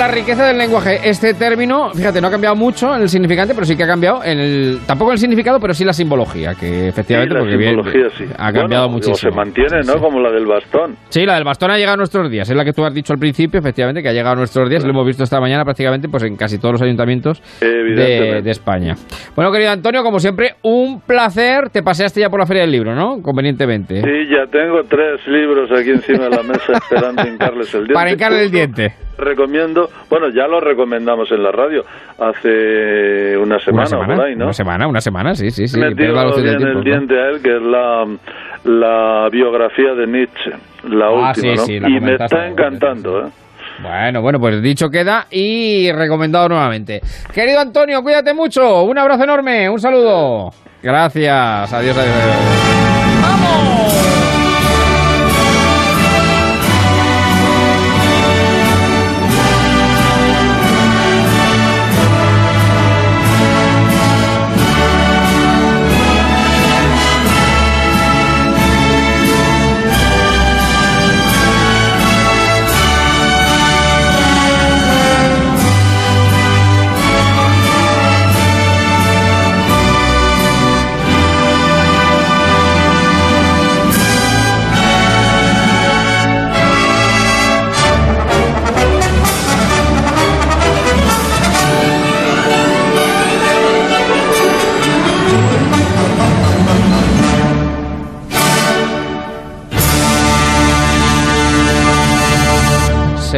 La 0.07 0.11
riqueza 0.13 0.47
del 0.47 0.59
lenguaje. 0.59 1.01
Este 1.09 1.33
término, 1.33 1.91
fíjate, 1.95 2.21
no 2.21 2.27
ha 2.27 2.31
cambiado 2.31 2.55
mucho 2.55 2.95
en 2.95 3.03
el 3.03 3.09
significante, 3.09 3.55
pero 3.55 3.65
sí 3.65 3.75
que 3.75 3.85
ha 3.85 3.87
cambiado 3.87 4.23
en 4.23 4.39
el. 4.39 4.79
Tampoco 4.87 5.13
en 5.13 5.15
el 5.15 5.19
significado, 5.19 5.59
pero 5.59 5.73
sí 5.73 5.83
la 5.85 5.95
simbología, 5.95 6.55
que 6.55 6.89
efectivamente, 6.89 7.31
Sí, 7.33 7.35
la 7.35 7.41
porque 7.41 7.57
bien, 7.57 7.71
simbología, 7.71 8.11
sí. 8.19 8.25
ha 8.37 8.53
cambiado 8.53 8.89
Bueno, 8.89 8.89
muchísimo. 8.91 9.17
Se 9.17 9.31
mantiene, 9.31 9.81
¿no? 9.87 9.95
Como 9.99 10.21
la 10.21 10.31
del 10.31 10.45
bastón. 10.45 10.97
Sí, 11.09 11.25
la 11.25 11.37
del 11.37 11.45
bastón 11.45 11.71
ha 11.71 11.79
llegado 11.79 11.95
a 11.95 11.97
nuestros 11.97 12.31
días. 12.31 12.49
Es 12.51 12.55
la 12.57 12.65
que 12.67 12.75
tú 12.75 12.85
has 12.85 12.93
dicho 12.93 13.15
al 13.15 13.19
principio, 13.19 13.59
efectivamente, 13.61 14.03
que 14.03 14.09
ha 14.11 14.13
llegado 14.13 14.35
a 14.35 14.37
nuestros 14.37 14.69
días. 14.69 14.85
Lo 14.85 14.91
hemos 14.91 15.07
visto 15.07 15.25
esta 15.25 15.41
mañana 15.41 15.65
prácticamente 15.65 16.09
pues 16.11 16.23
en 16.25 16.37
casi 16.37 16.59
todos 16.59 16.73
los 16.73 16.83
ayuntamientos 16.83 17.43
de, 17.61 18.43
de 18.43 18.51
España. 18.51 18.97
Bueno, 19.35 19.51
querido 19.53 19.71
Antonio, 19.71 20.03
como 20.03 20.19
siempre, 20.19 20.57
un 20.63 21.01
placer. 21.01 21.71
Te 21.71 21.83
paseaste 21.83 22.21
ya 22.21 22.29
por 22.29 22.41
la 22.41 22.47
Feria 22.47 22.63
del 22.63 22.73
Libro, 22.73 22.95
¿no? 22.95 23.23
Convenientemente. 23.23 24.03
Sí, 24.03 24.29
ya 24.31 24.51
tengo 24.51 24.83
tres 24.85 25.27
libros 25.29 25.71
aquí 25.73 25.91
encima 25.91 26.25
de 26.25 26.37
la 26.37 26.43
mesa 26.43 26.73
esperando 26.75 27.23
hincarles 27.27 27.73
el 27.75 27.81
diente. 27.81 27.95
Para 27.95 28.11
hincarle 28.13 28.43
el 28.43 28.51
diente. 28.51 28.95
Recomiendo, 29.17 29.89
bueno, 30.11 30.29
ya 30.31 30.47
lo 30.47 30.61
recomendamos 30.61 31.31
en 31.33 31.43
la 31.43 31.51
radio 31.53 31.85
hace 32.19 33.37
una 33.37 33.59
semana, 33.59 33.81
una 33.83 33.87
semana, 33.87 34.15
por 34.17 34.25
ahí, 34.27 34.37
¿no? 34.37 34.45
Una 34.45 34.53
semana, 34.53 34.87
una 34.87 35.01
semana, 35.01 35.35
sí, 35.35 35.51
sí, 35.51 35.67
sí. 35.69 35.79
Me 35.79 35.95
pierde 35.95 36.13
la 36.15 36.25
metido 36.25 36.43
bien 36.43 36.55
el 36.55 36.59
tiempo, 36.59 36.79
¿no? 36.79 36.85
diente 36.85 37.19
a 37.21 37.29
él, 37.31 37.43
que 37.43 37.57
es 37.57 37.63
la, 37.63 38.07
la 38.65 39.29
biografía 39.31 39.95
de 39.95 40.07
Nietzsche, 40.07 40.51
la 40.89 41.07
Ah, 41.07 41.11
última, 41.11 41.35
sí, 41.35 41.49
¿no? 41.57 41.57
sí, 41.65 41.81
la 41.81 41.89
y 41.89 42.01
me 42.01 42.15
está 42.15 42.47
encantando, 42.47 43.27
¿eh? 43.27 43.31
Bueno, 43.83 44.23
bueno, 44.23 44.39
pues 44.39 44.63
dicho 44.63 44.89
queda 44.89 45.27
y 45.33 45.91
recomendado 45.91 46.49
nuevamente. 46.49 47.01
Querido 47.35 47.59
Antonio, 47.59 48.03
cuídate 48.03 48.33
mucho. 48.33 48.85
Un 48.85 48.97
abrazo 48.99 49.25
enorme, 49.25 49.69
un 49.69 49.81
saludo. 49.81 50.51
Gracias. 50.81 51.73
Adiós, 51.73 51.97
adiós. 51.99 52.17
adiós. 52.17 53.94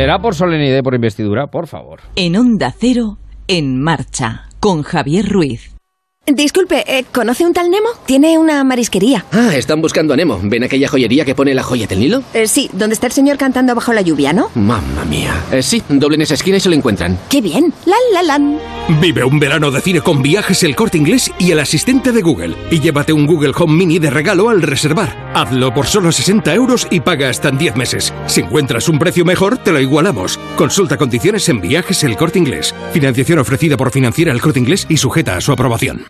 ¿Será 0.07 0.21
por 0.21 0.37
solemnidad 0.37 0.79
y 0.79 0.83
por 0.83 0.95
investidura? 0.95 1.49
Por 1.49 1.67
favor. 1.67 1.99
En 2.15 2.37
Onda 2.37 2.71
Cero, 2.71 3.19
en 3.49 3.83
marcha, 3.83 4.45
con 4.61 4.85
Javier 4.85 5.29
Ruiz. 5.29 5.76
Disculpe, 6.27 6.85
eh, 6.89 7.05
¿conoce 7.13 7.47
un 7.47 7.53
tal 7.53 7.71
Nemo? 7.71 7.89
Tiene 8.05 8.37
una 8.37 8.65
marisquería. 8.65 9.25
Ah, 9.31 9.55
están 9.55 9.81
buscando 9.81 10.13
a 10.13 10.17
Nemo. 10.17 10.41
¿Ven 10.43 10.65
aquella 10.65 10.89
joyería 10.89 11.25
que 11.25 11.37
pone 11.37 11.55
la 11.55 11.63
joya 11.63 11.87
del 11.87 12.01
Nilo? 12.01 12.25
Eh, 12.35 12.49
sí, 12.49 12.69
donde 12.73 12.95
está 12.95 13.07
el 13.07 13.13
señor 13.13 13.39
cantando 13.39 13.77
bajo 13.77 13.93
la 13.93 14.03
lluvia, 14.03 14.33
¿no? 14.33 14.51
Mamma 14.57 15.05
mía. 15.05 15.45
Eh, 15.53 15.63
sí, 15.63 15.85
doblen 15.89 16.23
esa 16.23 16.35
esquina 16.35 16.57
y 16.57 16.61
se 16.61 16.69
lo 16.69 16.75
encuentran. 16.75 17.17
¡Qué 17.31 17.41
bien! 17.41 17.73
¡La, 17.85 17.95
la, 18.13 18.25
lan! 18.25 18.59
Vive 19.01 19.23
un 19.23 19.39
verano 19.39 19.71
de 19.71 19.81
cine 19.81 20.01
con 20.01 20.21
viajes 20.21 20.65
el 20.65 20.75
corte 20.75 20.99
inglés 20.99 21.31
y 21.39 21.53
el 21.53 21.61
asistente 21.61 22.11
de 22.11 22.23
Google. 22.23 22.57
Y 22.73 22.81
llévate 22.81 23.13
un 23.13 23.25
Google 23.27 23.53
Home 23.57 23.75
Mini 23.75 24.01
de 24.01 24.11
regalo 24.11 24.49
al 24.49 24.63
reservar. 24.63 25.31
Hazlo 25.33 25.73
por 25.73 25.87
solo 25.87 26.11
60 26.11 26.53
euros 26.55 26.89
y 26.91 26.99
paga 27.01 27.29
hasta 27.29 27.51
en 27.51 27.59
10 27.59 27.77
meses. 27.77 28.13
Si 28.27 28.41
encuentras 28.41 28.89
un 28.89 28.99
precio 28.99 29.25
mejor, 29.25 29.59
te 29.59 29.71
lo 29.71 29.79
igualamos. 29.79 30.41
Consulta 30.57 30.97
condiciones 30.97 31.49
en 31.49 31.61
viajes 31.61 32.03
el 32.03 32.17
corte 32.17 32.41
inglés. 32.41 32.75
Financiación 32.93 33.39
ofrecida 33.39 33.77
por 33.77 33.93
financiera 33.93 34.33
el 34.33 34.41
corte 34.41 34.59
inglés 34.59 34.87
y 34.89 34.97
sujeta 34.97 35.37
a 35.37 35.41
su 35.41 35.53
aprobación. 35.53 36.07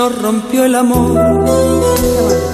Nos 0.00 0.22
rompió 0.22 0.64
el 0.64 0.74
amor 0.74 1.44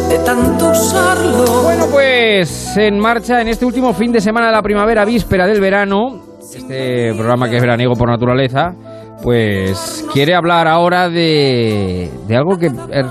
de 0.08 0.18
tanto 0.24 0.68
usarlo. 0.68 1.62
Bueno, 1.62 1.84
pues 1.92 2.76
en 2.76 2.98
marcha 2.98 3.40
en 3.40 3.46
este 3.46 3.64
último 3.64 3.92
fin 3.92 4.10
de 4.10 4.20
semana 4.20 4.46
de 4.46 4.52
la 4.52 4.62
primavera, 4.62 5.04
víspera 5.04 5.46
del 5.46 5.60
verano, 5.60 6.24
este 6.40 7.14
programa 7.14 7.48
que 7.48 7.58
es 7.58 7.62
veraniego 7.62 7.94
por 7.94 8.10
naturaleza, 8.10 8.74
pues 9.22 10.04
quiere 10.12 10.34
hablar 10.34 10.66
ahora 10.66 11.08
de, 11.08 12.10
de 12.26 12.36
algo 12.36 12.56
que 12.58 12.66
es 12.66 13.06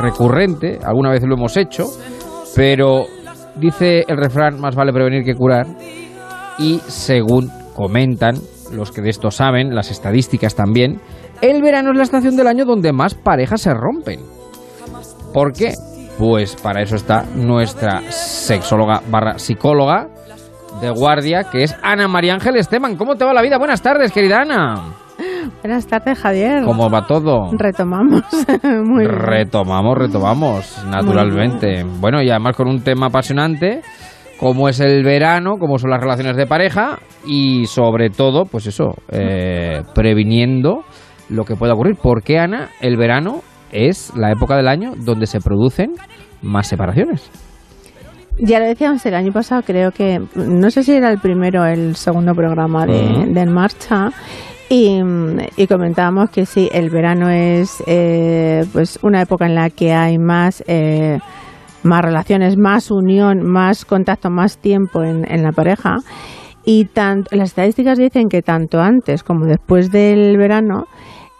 recurrente, 0.00 0.80
alguna 0.84 1.10
vez 1.10 1.22
lo 1.22 1.36
hemos 1.36 1.56
hecho, 1.56 1.84
pero 2.56 3.04
dice 3.54 4.04
el 4.08 4.16
refrán, 4.16 4.58
más 4.58 4.74
vale 4.74 4.92
prevenir 4.92 5.22
que 5.22 5.34
curar, 5.34 5.64
y 6.58 6.80
según 6.88 7.52
comentan 7.76 8.34
los 8.72 8.90
que 8.90 9.00
de 9.00 9.10
esto 9.10 9.30
saben, 9.30 9.76
las 9.76 9.92
estadísticas 9.92 10.56
también, 10.56 11.00
el 11.40 11.62
verano 11.62 11.90
es 11.90 11.96
la 11.96 12.02
estación 12.02 12.36
del 12.36 12.46
año 12.46 12.64
donde 12.64 12.92
más 12.92 13.14
parejas 13.14 13.62
se 13.62 13.74
rompen. 13.74 14.20
¿Por 15.32 15.52
qué? 15.52 15.74
Pues 16.18 16.56
para 16.56 16.80
eso 16.82 16.96
está 16.96 17.24
nuestra 17.34 18.00
sexóloga 18.10 19.02
barra 19.10 19.38
psicóloga 19.38 20.08
de 20.80 20.90
guardia, 20.90 21.44
que 21.44 21.62
es 21.62 21.76
Ana 21.82 22.08
María 22.08 22.34
Ángel 22.34 22.56
Esteban. 22.56 22.96
¿Cómo 22.96 23.16
te 23.16 23.24
va 23.24 23.32
la 23.32 23.42
vida? 23.42 23.58
Buenas 23.58 23.82
tardes, 23.82 24.12
querida 24.12 24.42
Ana. 24.42 24.94
Buenas 25.62 25.86
tardes, 25.86 26.18
Javier. 26.18 26.64
¿Cómo 26.64 26.90
va 26.90 27.06
todo? 27.06 27.50
Retomamos. 27.52 28.22
Muy 28.62 29.06
bien. 29.06 29.18
Retomamos, 29.18 29.96
retomamos, 29.96 30.84
naturalmente. 30.88 31.84
Bueno, 32.00 32.22
y 32.22 32.30
además 32.30 32.56
con 32.56 32.68
un 32.68 32.82
tema 32.82 33.06
apasionante, 33.06 33.80
como 34.38 34.68
es 34.68 34.80
el 34.80 35.02
verano, 35.04 35.56
como 35.58 35.78
son 35.78 35.90
las 35.90 36.00
relaciones 36.00 36.36
de 36.36 36.46
pareja 36.46 36.98
y 37.26 37.66
sobre 37.66 38.10
todo, 38.10 38.44
pues 38.44 38.66
eso, 38.66 38.94
eh, 39.10 39.82
previniendo 39.94 40.84
lo 41.28 41.44
que 41.44 41.56
pueda 41.56 41.74
ocurrir. 41.74 41.96
Porque, 42.00 42.38
Ana, 42.38 42.70
el 42.80 42.96
verano 42.96 43.42
es 43.72 44.14
la 44.16 44.30
época 44.30 44.56
del 44.56 44.68
año 44.68 44.92
donde 44.96 45.26
se 45.26 45.40
producen 45.40 45.94
más 46.42 46.66
separaciones. 46.68 47.30
Ya 48.38 48.60
lo 48.60 48.66
decíamos 48.66 49.04
el 49.06 49.14
año 49.14 49.32
pasado, 49.32 49.62
creo 49.62 49.92
que, 49.92 50.20
no 50.34 50.70
sé 50.70 50.82
si 50.82 50.92
era 50.92 51.10
el 51.10 51.18
primero 51.18 51.62
o 51.62 51.64
el 51.64 51.96
segundo 51.96 52.34
programa 52.34 52.84
de, 52.84 53.22
En 53.24 53.50
Marcha, 53.50 54.10
y, 54.68 55.00
y 55.56 55.66
comentábamos 55.66 56.28
que 56.28 56.44
sí, 56.44 56.68
el 56.70 56.90
verano 56.90 57.30
es 57.30 57.82
eh, 57.86 58.62
pues 58.74 58.98
una 59.02 59.22
época 59.22 59.46
en 59.46 59.54
la 59.54 59.70
que 59.70 59.94
hay 59.94 60.18
más, 60.18 60.62
eh, 60.66 61.18
más 61.82 62.02
relaciones, 62.02 62.58
más 62.58 62.90
unión, 62.90 63.40
más 63.42 63.86
contacto, 63.86 64.28
más 64.28 64.58
tiempo 64.58 65.02
en, 65.02 65.24
en 65.30 65.42
la 65.42 65.52
pareja. 65.52 65.96
Y 66.62 66.86
tanto, 66.86 67.34
las 67.36 67.50
estadísticas 67.50 67.96
dicen 67.96 68.28
que 68.28 68.42
tanto 68.42 68.80
antes 68.80 69.22
como 69.22 69.46
después 69.46 69.90
del 69.90 70.36
verano 70.36 70.88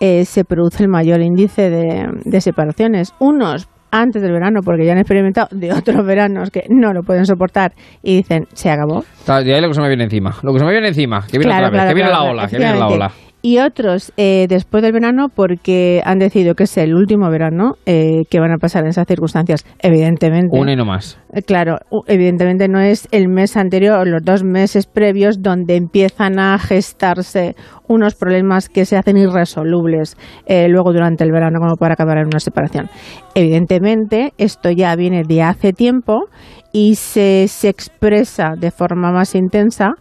eh, 0.01 0.25
se 0.25 0.45
produce 0.45 0.83
el 0.83 0.89
mayor 0.89 1.21
índice 1.21 1.71
de, 1.71 2.07
de 2.25 2.41
separaciones. 2.41 3.15
Unos 3.19 3.69
antes 3.91 4.21
del 4.21 4.33
verano, 4.33 4.61
porque 4.65 4.85
ya 4.85 4.93
han 4.93 4.99
experimentado 4.99 5.49
de 5.53 5.73
otros 5.73 6.05
veranos 6.05 6.51
que 6.51 6.65
no 6.69 6.93
lo 6.93 7.03
pueden 7.03 7.25
soportar 7.25 7.73
y 8.03 8.17
dicen, 8.17 8.45
se 8.53 8.69
acabó. 8.71 9.05
De 9.27 9.55
ahí 9.55 9.61
lo 9.61 9.69
que 9.69 9.75
se 9.75 9.81
me 9.81 9.89
viene 9.89 10.05
encima. 10.05 10.35
Lo 10.43 10.53
que 10.53 10.59
se 10.59 10.65
me 10.65 10.73
viene 10.73 10.89
encima. 10.89 11.21
Que 11.27 11.39
viene 11.39 11.45
Claro, 11.53 11.69
otra 11.69 11.71
vez. 11.71 11.73
claro, 11.73 11.89
que 11.89 11.95
viene 11.95 12.11
claro, 12.11 12.25
la 12.25 12.31
ola. 12.31 12.49
Que 12.49 12.59
viene 12.59 12.79
la 12.79 12.89
ola. 12.89 13.11
Y 13.49 13.61
otros 13.61 14.13
eh, 14.17 14.47
después 14.49 14.83
del 14.83 14.93
verano 14.93 15.29
porque 15.33 16.03
han 16.05 16.19
decidido 16.19 16.57
que 16.57 16.65
es 16.65 16.77
el 16.79 16.97
último 16.97 17.31
verano 17.31 17.75
eh, 17.87 18.25
que 18.29 18.41
van 18.41 18.51
a 18.51 18.57
pasar 18.57 18.83
en 18.83 18.89
esas 18.89 19.07
circunstancias. 19.07 19.65
Evidentemente. 19.79 20.59
Una 20.59 20.73
y 20.73 20.77
no 20.77 20.85
más. 20.85 21.17
Eh, 21.33 21.43
Claro, 21.43 21.77
evidentemente 22.09 22.67
no 22.67 22.81
es 22.81 23.07
el 23.13 23.29
mes 23.29 23.57
anterior 23.57 24.01
o 24.01 24.05
los 24.05 24.25
dos 24.25 24.43
meses 24.43 24.89
previos 24.89 25.43
donde 25.43 25.77
empiezan 25.77 26.41
a 26.41 26.59
gestarse 26.59 27.55
unos 27.87 28.17
problemas 28.17 28.69
que 28.69 28.85
se 28.85 28.97
hacen 28.97 29.17
irresolubles 29.17 30.17
eh, 30.47 30.67
luego 30.69 30.93
durante 30.93 31.23
el 31.23 31.31
verano 31.31 31.61
como 31.61 31.77
para 31.77 31.95
acabar 31.95 32.19
en 32.19 32.27
una 32.27 32.41
separación. 32.41 32.89
Evidentemente 33.37 34.33
esto 34.39 34.73
ya 34.73 34.97
viene 34.97 35.23
de 35.23 35.43
hace 35.43 35.73
tiempo 35.73 36.25
y 36.73 36.97
se, 36.97 37.47
se 37.47 37.69
expresa 37.69 38.55
de 38.59 38.73
forma 38.73 39.13
más 39.13 39.37
intensa 39.37 39.93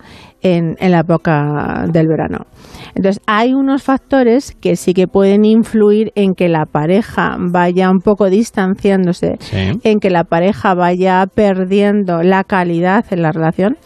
en, 0.42 0.76
en 0.80 0.92
la 0.92 1.02
época 1.02 1.86
del 1.92 2.08
verano. 2.08 2.48
Entonces, 2.96 3.22
hay 3.28 3.54
unos 3.54 3.84
factores 3.84 4.56
que 4.60 4.76
sí 4.78 4.94
que 4.94 5.08
pueden 5.08 5.44
influir 5.46 6.12
en 6.16 6.34
que 6.34 6.48
la 6.48 6.66
pareja 6.66 7.36
vaya 7.38 7.92
un 7.92 8.00
poco 8.00 8.30
distanciándose, 8.30 9.36
Sí. 9.40 9.80
en 9.84 10.00
que 10.00 10.10
la 10.10 10.24
pareja 10.24 10.74
vaya 10.74 11.26
perdiendo 11.28 12.24
la 12.24 12.44
calidad 12.46 13.06
en 13.12 13.22
la 13.22 13.32
relación. 13.32 13.78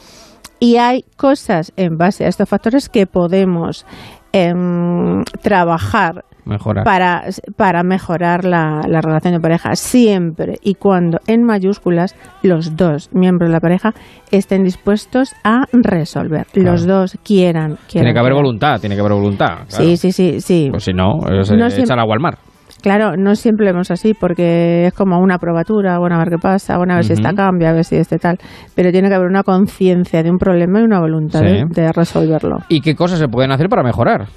Y 0.60 0.76
hay 0.78 1.06
cosas 1.16 1.72
en 1.78 1.98
base 1.98 2.26
a 2.26 2.28
estos 2.28 2.48
factores 2.48 2.90
que 2.90 3.08
podemos 3.08 3.86
em, 4.32 5.24
trabajar 5.42 6.26
Mejorar. 6.46 6.84
para, 6.84 7.24
para 7.56 7.84
mejorar 7.84 8.44
la, 8.46 8.82
la 8.88 9.02
relación 9.02 9.34
de 9.34 9.40
pareja 9.40 9.76
siempre 9.76 10.58
y 10.64 10.76
cuando 10.76 11.20
en 11.28 11.44
mayúsculas 11.44 12.16
los 12.42 12.76
dos 12.76 13.10
miembros 13.14 13.50
de 13.50 13.54
la 13.54 13.60
pareja 13.60 13.94
estén 14.32 14.64
dispuestos 14.64 15.34
a 15.44 15.66
resolver. 15.72 16.48
Los 16.54 16.86
dos 16.88 17.18
quieran. 17.24 17.78
Tiene 17.88 18.14
que 18.14 18.20
haber 18.20 18.34
voluntad. 18.34 18.80
Tiene 18.80 18.96
que 18.96 19.02
haber 19.02 19.14
voluntad. 19.14 19.60
claro. 19.68 19.84
Sí, 19.86 19.98
sí, 19.98 20.12
sí, 20.12 20.42
sí. 20.42 20.68
Pues 20.72 20.84
si 20.84 20.94
no, 20.94 21.20
es, 21.30 21.52
No 21.52 21.70
siempre- 21.70 22.00
agua 22.00 22.14
al 22.16 22.20
mar. 22.20 22.38
Claro, 22.82 23.18
no 23.18 23.36
siempre 23.36 23.66
vemos 23.66 23.92
así 23.92 24.14
porque 24.14 24.88
es 24.88 24.94
como 24.94 25.20
una 25.20 25.38
probatura, 25.38 26.00
bueno, 26.00 26.16
a 26.16 26.20
ver 26.20 26.30
qué 26.30 26.38
pasa, 26.38 26.78
bueno, 26.78 26.94
a 26.94 26.96
ver 26.98 27.06
si 27.06 27.14
esta 27.14 27.34
cambia, 27.34 27.72
a 27.72 27.74
ver 27.74 27.84
si 27.84 27.98
este 27.98 28.20
tal. 28.20 28.38
Pero 28.74 28.92
tiene 28.92 29.10
que 29.10 29.16
haber 29.16 29.28
una 29.28 29.44
conciencia 29.44 30.24
de 30.24 30.32
un 30.32 30.38
problema 30.38 30.80
y 30.80 30.84
una 30.84 31.00
voluntad 31.00 31.42
de, 31.42 31.66
Sí. 31.68 31.82
de 31.82 31.92
resolverlo. 31.92 32.60
¿Y 32.70 32.80
qué 32.82 32.96
cosas 32.96 33.20
se 33.20 33.28
pueden 33.28 33.52
hacer 33.52 33.68
para 33.68 33.84
mejorar? 33.84 34.28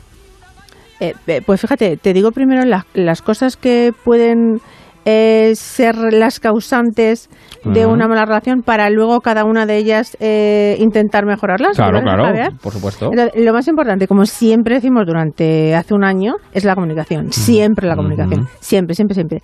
Eh, 1.00 1.14
eh, 1.26 1.42
pues 1.44 1.60
fíjate, 1.60 1.96
te 1.96 2.12
digo 2.12 2.30
primero 2.32 2.64
las, 2.64 2.84
las 2.94 3.22
cosas 3.22 3.56
que 3.56 3.92
pueden 4.04 4.60
eh, 5.04 5.52
ser 5.54 5.96
las 6.12 6.40
causantes 6.40 7.28
de 7.64 7.86
una 7.86 8.08
mala 8.08 8.24
relación 8.24 8.62
para 8.62 8.90
luego 8.90 9.20
cada 9.20 9.44
una 9.44 9.66
de 9.66 9.76
ellas 9.76 10.16
eh, 10.20 10.76
intentar 10.80 11.26
mejorarlas. 11.26 11.76
Claro, 11.76 11.98
¿te 11.98 12.04
parece, 12.04 12.16
claro, 12.16 12.24
Javier? 12.24 12.60
por 12.60 12.72
supuesto. 12.72 13.10
Entonces, 13.10 13.44
lo 13.44 13.52
más 13.52 13.68
importante, 13.68 14.08
como 14.08 14.26
siempre 14.26 14.76
decimos 14.76 15.04
durante 15.06 15.74
hace 15.74 15.94
un 15.94 16.04
año, 16.04 16.34
es 16.52 16.64
la 16.64 16.74
comunicación. 16.74 17.32
Siempre 17.32 17.86
la 17.86 17.96
comunicación. 17.96 18.48
Siempre, 18.60 18.94
siempre, 18.94 19.14
siempre. 19.14 19.42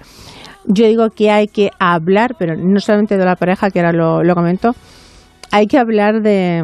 Yo 0.66 0.86
digo 0.86 1.08
que 1.10 1.30
hay 1.30 1.46
que 1.46 1.70
hablar, 1.78 2.34
pero 2.38 2.54
no 2.56 2.78
solamente 2.80 3.16
de 3.16 3.24
la 3.24 3.36
pareja, 3.36 3.70
que 3.70 3.80
ahora 3.80 3.92
lo, 3.92 4.22
lo 4.22 4.34
comento, 4.34 4.72
hay 5.50 5.66
que 5.66 5.78
hablar 5.78 6.20
de, 6.22 6.62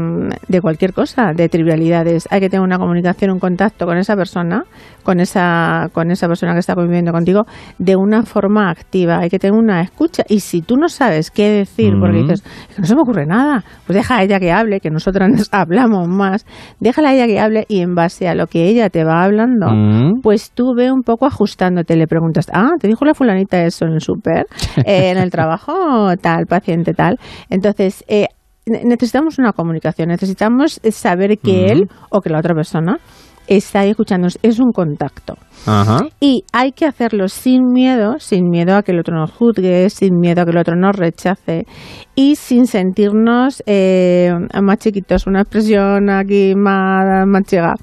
de 0.48 0.60
cualquier 0.60 0.92
cosa, 0.92 1.32
de 1.34 1.48
trivialidades. 1.48 2.26
Hay 2.30 2.40
que 2.40 2.48
tener 2.50 2.64
una 2.64 2.78
comunicación, 2.78 3.30
un 3.30 3.38
contacto 3.38 3.86
con 3.86 3.96
esa 3.98 4.14
persona, 4.16 4.64
con 5.02 5.20
esa, 5.20 5.88
con 5.92 6.10
esa 6.10 6.26
persona 6.28 6.52
que 6.52 6.60
está 6.60 6.74
conviviendo 6.74 7.12
contigo, 7.12 7.44
de 7.78 7.96
una 7.96 8.22
forma 8.24 8.70
activa. 8.70 9.18
Hay 9.18 9.28
que 9.30 9.38
tener 9.38 9.58
una 9.58 9.80
escucha. 9.80 10.22
Y 10.28 10.40
si 10.40 10.60
tú 10.62 10.76
no 10.76 10.88
sabes 10.88 11.30
qué 11.30 11.50
decir, 11.50 11.94
porque 11.98 12.18
dices, 12.22 12.42
"Es 12.70 12.74
que 12.76 12.80
no 12.82 12.86
se 12.86 12.94
me 12.94 13.00
ocurre 13.02 13.26
nada, 13.26 13.64
pues 13.86 13.96
deja 13.96 14.18
a 14.18 14.22
ella 14.22 14.38
que 14.40 14.52
hable, 14.52 14.80
que 14.80 14.90
nosotras 14.90 15.28
nos 15.30 15.48
hablamos 15.52 16.08
más. 16.08 16.44
Déjala 16.80 17.10
a 17.10 17.14
ella 17.14 17.26
que 17.26 17.40
hable 17.40 17.64
y 17.68 17.80
en 17.80 17.94
base 17.94 18.28
a 18.28 18.34
lo 18.34 18.46
que 18.46 18.66
ella 18.68 18.90
te 18.90 19.04
va 19.04 19.22
hablando, 19.22 19.68
Mm. 19.70 20.20
pues 20.22 20.50
tú 20.52 20.74
ve 20.76 20.90
un 20.92 21.02
poco 21.02 21.26
ajustándote. 21.26 21.96
Le 21.96 22.06
preguntas, 22.06 22.46
ah, 22.52 22.70
¿te 22.80 22.88
dijo 22.88 23.04
la 23.04 23.14
fulanita 23.14 23.62
eso 23.64 23.86
en 23.86 23.92
el 23.94 24.00
súper? 24.00 24.46
Eh, 24.86 25.10
¿En 25.10 25.18
el 25.18 25.30
trabajo? 25.30 26.14
Tal, 26.20 26.46
paciente, 26.46 26.92
tal. 26.94 27.18
Entonces, 27.48 28.04
eh, 28.08 28.26
necesitamos 28.66 29.38
una 29.38 29.52
comunicación, 29.52 30.08
necesitamos 30.08 30.80
eh, 30.82 30.92
saber 30.92 31.38
que 31.38 31.66
él 31.66 31.88
o 32.10 32.20
que 32.20 32.30
la 32.30 32.38
otra 32.38 32.54
persona 32.54 32.98
está 33.46 33.80
ahí 33.80 33.90
escuchándonos. 33.90 34.38
Es 34.42 34.58
un 34.58 34.72
contacto. 34.72 35.34
Ajá. 35.66 36.06
Y 36.20 36.44
hay 36.52 36.72
que 36.72 36.86
hacerlo 36.86 37.28
sin 37.28 37.72
miedo, 37.72 38.18
sin 38.18 38.48
miedo 38.48 38.76
a 38.76 38.82
que 38.82 38.92
el 38.92 39.00
otro 39.00 39.16
nos 39.16 39.32
juzgue, 39.32 39.88
sin 39.90 40.18
miedo 40.18 40.42
a 40.42 40.44
que 40.44 40.50
el 40.50 40.58
otro 40.58 40.76
nos 40.76 40.96
rechace 40.96 41.66
y 42.14 42.36
sin 42.36 42.66
sentirnos 42.66 43.62
eh, 43.66 44.32
más 44.62 44.78
chiquitos, 44.78 45.26
una 45.26 45.42
expresión 45.42 46.10
aquí 46.10 46.54
más, 46.54 47.26
más 47.26 47.42
chica. 47.44 47.74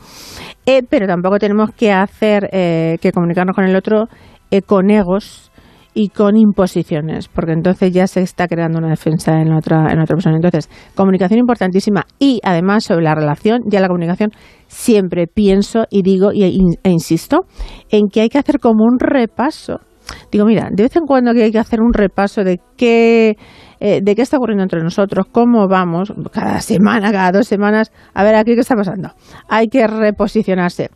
Eh, 0.65 0.83
pero 0.87 1.07
tampoco 1.07 1.39
tenemos 1.39 1.71
que 1.71 1.91
hacer, 1.91 2.49
eh, 2.51 2.97
que 3.01 3.11
comunicarnos 3.11 3.55
con 3.55 3.65
el 3.65 3.75
otro 3.75 4.07
eh, 4.51 4.61
con 4.61 4.89
egos 4.91 5.50
y 5.93 6.09
con 6.09 6.37
imposiciones, 6.37 7.27
porque 7.27 7.53
entonces 7.53 7.91
ya 7.91 8.07
se 8.07 8.21
está 8.21 8.47
creando 8.47 8.79
una 8.79 8.89
defensa 8.89 9.41
en 9.41 9.53
otra, 9.53 9.91
en 9.91 9.99
otra 9.99 10.15
persona. 10.15 10.35
Entonces, 10.35 10.69
comunicación 10.95 11.39
importantísima 11.39 12.05
y 12.19 12.39
además 12.43 12.85
sobre 12.85 13.03
la 13.03 13.15
relación, 13.15 13.61
ya 13.67 13.81
la 13.81 13.87
comunicación, 13.87 14.31
siempre 14.67 15.27
pienso 15.27 15.85
y 15.89 16.01
digo 16.01 16.31
e 16.31 16.89
insisto 16.89 17.41
en 17.89 18.07
que 18.07 18.21
hay 18.21 18.29
que 18.29 18.37
hacer 18.37 18.59
como 18.59 18.85
un 18.85 18.99
repaso. 18.99 19.79
Digo, 20.31 20.45
mira, 20.45 20.69
de 20.71 20.83
vez 20.83 20.95
en 20.95 21.05
cuando 21.05 21.33
que 21.33 21.43
hay 21.43 21.51
que 21.51 21.59
hacer 21.59 21.81
un 21.81 21.93
repaso 21.93 22.43
de 22.43 22.59
qué, 22.77 23.37
eh, 23.79 23.99
de 24.01 24.15
qué 24.15 24.21
está 24.21 24.37
ocurriendo 24.37 24.63
entre 24.63 24.81
nosotros, 24.81 25.25
cómo 25.31 25.67
vamos, 25.67 26.13
cada 26.31 26.59
semana, 26.61 27.11
cada 27.11 27.31
dos 27.31 27.47
semanas, 27.47 27.91
a 28.13 28.23
ver 28.23 28.35
aquí 28.35 28.55
qué 28.55 28.61
está 28.61 28.75
pasando. 28.75 29.11
Hay 29.47 29.67
que 29.67 29.85
reposicionarse. 29.87 30.89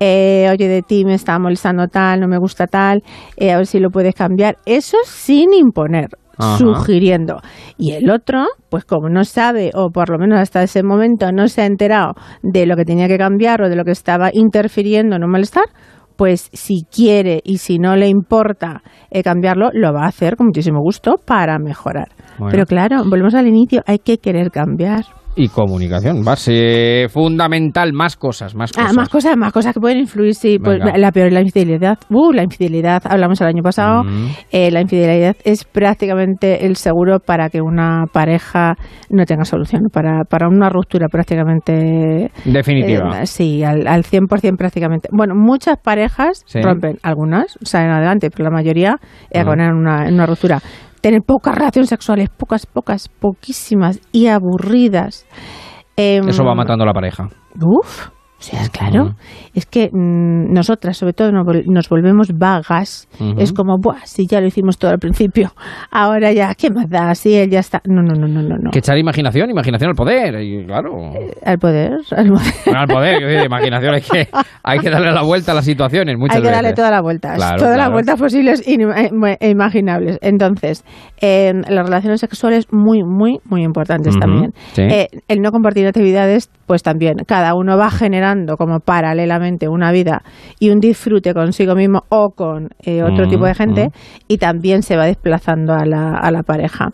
Eh, 0.00 0.48
oye, 0.50 0.68
de 0.68 0.82
ti 0.82 1.04
me 1.04 1.14
está 1.14 1.38
molestando 1.38 1.86
tal, 1.88 2.20
no 2.20 2.28
me 2.28 2.38
gusta 2.38 2.66
tal, 2.66 3.02
eh, 3.36 3.52
a 3.52 3.58
ver 3.58 3.66
si 3.66 3.78
lo 3.78 3.90
puedes 3.90 4.14
cambiar. 4.14 4.56
Eso 4.66 4.96
sin 5.04 5.52
imponer, 5.54 6.08
Ajá. 6.36 6.58
sugiriendo. 6.58 7.40
Y 7.78 7.92
el 7.92 8.10
otro, 8.10 8.44
pues 8.70 8.84
como 8.84 9.08
no 9.08 9.24
sabe, 9.24 9.70
o 9.74 9.90
por 9.90 10.10
lo 10.10 10.18
menos 10.18 10.40
hasta 10.40 10.62
ese 10.62 10.82
momento 10.82 11.30
no 11.32 11.48
se 11.48 11.62
ha 11.62 11.66
enterado 11.66 12.14
de 12.42 12.66
lo 12.66 12.76
que 12.76 12.84
tenía 12.84 13.08
que 13.08 13.18
cambiar 13.18 13.62
o 13.62 13.68
de 13.68 13.76
lo 13.76 13.84
que 13.84 13.92
estaba 13.92 14.30
interfiriendo 14.32 15.16
en 15.16 15.24
un 15.24 15.30
malestar, 15.30 15.64
pues 16.16 16.48
si 16.52 16.84
quiere 16.84 17.40
y 17.44 17.58
si 17.58 17.78
no 17.78 17.96
le 17.96 18.08
importa 18.08 18.82
eh, 19.10 19.22
cambiarlo, 19.22 19.70
lo 19.72 19.92
va 19.92 20.04
a 20.04 20.08
hacer 20.08 20.36
con 20.36 20.46
muchísimo 20.46 20.80
gusto 20.80 21.16
para 21.24 21.58
mejorar. 21.58 22.08
Bueno. 22.38 22.50
Pero 22.50 22.66
claro, 22.66 23.04
volvemos 23.04 23.34
al 23.34 23.48
inicio, 23.48 23.82
hay 23.86 23.98
que 23.98 24.18
querer 24.18 24.50
cambiar. 24.50 25.04
Y 25.36 25.48
comunicación. 25.48 26.22
Base 26.24 27.06
fundamental, 27.10 27.92
más 27.92 28.16
cosas, 28.16 28.54
más 28.54 28.72
cosas. 28.72 28.90
Ah, 28.90 28.94
más 28.94 29.08
cosas, 29.08 29.36
más 29.36 29.52
cosas 29.52 29.74
que 29.74 29.80
pueden 29.80 29.98
influir, 29.98 30.34
sí. 30.34 30.58
Pues, 30.58 30.78
la 30.96 31.10
peor 31.12 31.28
es 31.28 31.32
la 31.32 31.40
infidelidad. 31.40 31.98
Uh, 32.10 32.32
la 32.32 32.42
infidelidad, 32.44 33.02
hablamos 33.04 33.40
el 33.40 33.46
año 33.48 33.62
pasado. 33.62 34.02
Eh, 34.52 34.70
la 34.70 34.80
infidelidad 34.80 35.36
es 35.44 35.64
prácticamente 35.64 36.66
el 36.66 36.76
seguro 36.76 37.18
para 37.20 37.48
que 37.50 37.60
una 37.60 38.04
pareja 38.12 38.74
no 39.10 39.24
tenga 39.24 39.44
solución, 39.44 39.82
para, 39.92 40.24
para 40.24 40.48
una 40.48 40.68
ruptura 40.70 41.08
prácticamente... 41.08 42.30
Definitiva. 42.44 43.22
eh, 43.22 43.26
sí, 43.26 43.62
al, 43.64 43.86
al 43.86 44.04
100% 44.04 44.56
prácticamente. 44.56 45.08
Bueno, 45.12 45.34
muchas 45.34 45.78
parejas 45.78 46.42
Sí. 46.46 46.60
rompen, 46.62 46.98
algunas 47.02 47.58
salen 47.62 47.90
adelante, 47.90 48.30
pero 48.30 48.44
la 48.44 48.50
mayoría 48.50 48.96
eh, 49.30 49.40
en 49.40 49.48
una, 49.48 50.06
en 50.08 50.14
una 50.14 50.26
ruptura. 50.26 50.60
Tener 51.04 51.20
pocas 51.20 51.54
relaciones 51.54 51.90
sexuales, 51.90 52.30
pocas, 52.30 52.64
pocas, 52.64 53.10
poquísimas 53.10 54.00
y 54.10 54.28
aburridas. 54.28 55.26
Em, 55.98 56.26
Eso 56.26 56.44
va 56.46 56.54
matando 56.54 56.84
a 56.84 56.86
la 56.86 56.94
pareja. 56.94 57.28
Uf, 57.60 58.08
sea, 58.44 58.68
claro. 58.68 59.14
Es 59.54 59.66
que 59.66 59.88
mm, 59.92 60.52
nosotras, 60.52 60.96
sobre 60.96 61.12
todo, 61.12 61.32
nos, 61.32 61.46
vol- 61.46 61.64
nos 61.66 61.88
volvemos 61.88 62.28
vagas. 62.36 63.08
Ujú. 63.20 63.40
Es 63.40 63.52
como, 63.52 63.78
Buah, 63.78 64.04
si 64.04 64.26
ya 64.26 64.40
lo 64.40 64.46
hicimos 64.46 64.78
todo 64.78 64.90
al 64.90 64.98
principio, 64.98 65.52
ahora 65.90 66.32
ya, 66.32 66.54
¿qué 66.54 66.70
más 66.70 66.88
da? 66.88 67.14
Si 67.14 67.34
él 67.34 67.50
ya 67.50 67.60
está. 67.60 67.80
No, 67.86 68.02
no, 68.02 68.14
no, 68.14 68.26
no, 68.28 68.42
no. 68.42 68.56
no. 68.56 68.70
Que 68.70 68.80
echar 68.80 68.98
imaginación, 68.98 69.50
imaginación 69.50 69.90
al 69.90 69.96
poder. 69.96 70.40
Y 70.42 70.64
claro. 70.66 71.12
Al 71.44 71.58
poder, 71.58 71.92
al 72.16 72.28
poder. 72.28 72.52
Bueno, 72.66 72.80
al 72.80 72.88
poder, 72.88 73.44
imaginación 73.44 73.94
hay 73.94 74.00
que, 74.02 74.28
hay 74.62 74.78
que 74.80 74.90
darle 74.90 75.12
la 75.12 75.22
vuelta 75.22 75.52
a 75.52 75.54
las 75.54 75.64
situaciones 75.64 76.16
muchas 76.18 76.36
Hay 76.36 76.42
que 76.42 76.48
darle 76.50 76.68
veces. 76.68 76.76
todas 76.76 76.90
las 76.90 77.02
vueltas, 77.02 77.36
Claro, 77.36 77.56
todas 77.58 77.76
las 77.76 77.86
claro. 77.86 77.92
vueltas 77.92 78.18
posibles 78.20 78.62
e 78.66 78.76
e 79.40 79.50
imaginables. 79.50 80.18
Entonces, 80.22 80.84
eh, 81.20 81.52
las 81.68 81.86
relaciones 81.86 82.20
sexuales 82.20 82.66
muy, 82.72 83.02
muy, 83.04 83.38
muy 83.44 83.62
importantes 83.62 84.14
Ujú, 84.14 84.20
también. 84.20 84.52
sí. 84.72 84.82
Eh, 84.82 85.08
el 85.28 85.40
no 85.40 85.50
compartir 85.52 85.86
actividades, 85.86 86.50
pues 86.66 86.82
también. 86.82 87.14
Cada 87.26 87.54
uno 87.54 87.76
va 87.78 87.90
generando 87.90 88.33
como 88.58 88.80
paralelamente 88.80 89.68
una 89.68 89.92
vida 89.92 90.22
y 90.58 90.70
un 90.70 90.78
disfrute 90.80 91.32
consigo 91.34 91.74
mismo 91.74 92.02
o 92.08 92.30
con 92.30 92.68
eh, 92.84 93.02
otro 93.02 93.26
tipo 93.28 93.44
de 93.46 93.54
gente 93.54 93.88
y 94.28 94.38
también 94.38 94.82
se 94.82 94.96
va 94.96 95.04
desplazando 95.06 95.72
a 95.74 95.84
la, 95.84 96.16
a 96.16 96.30
la 96.30 96.42
pareja. 96.42 96.90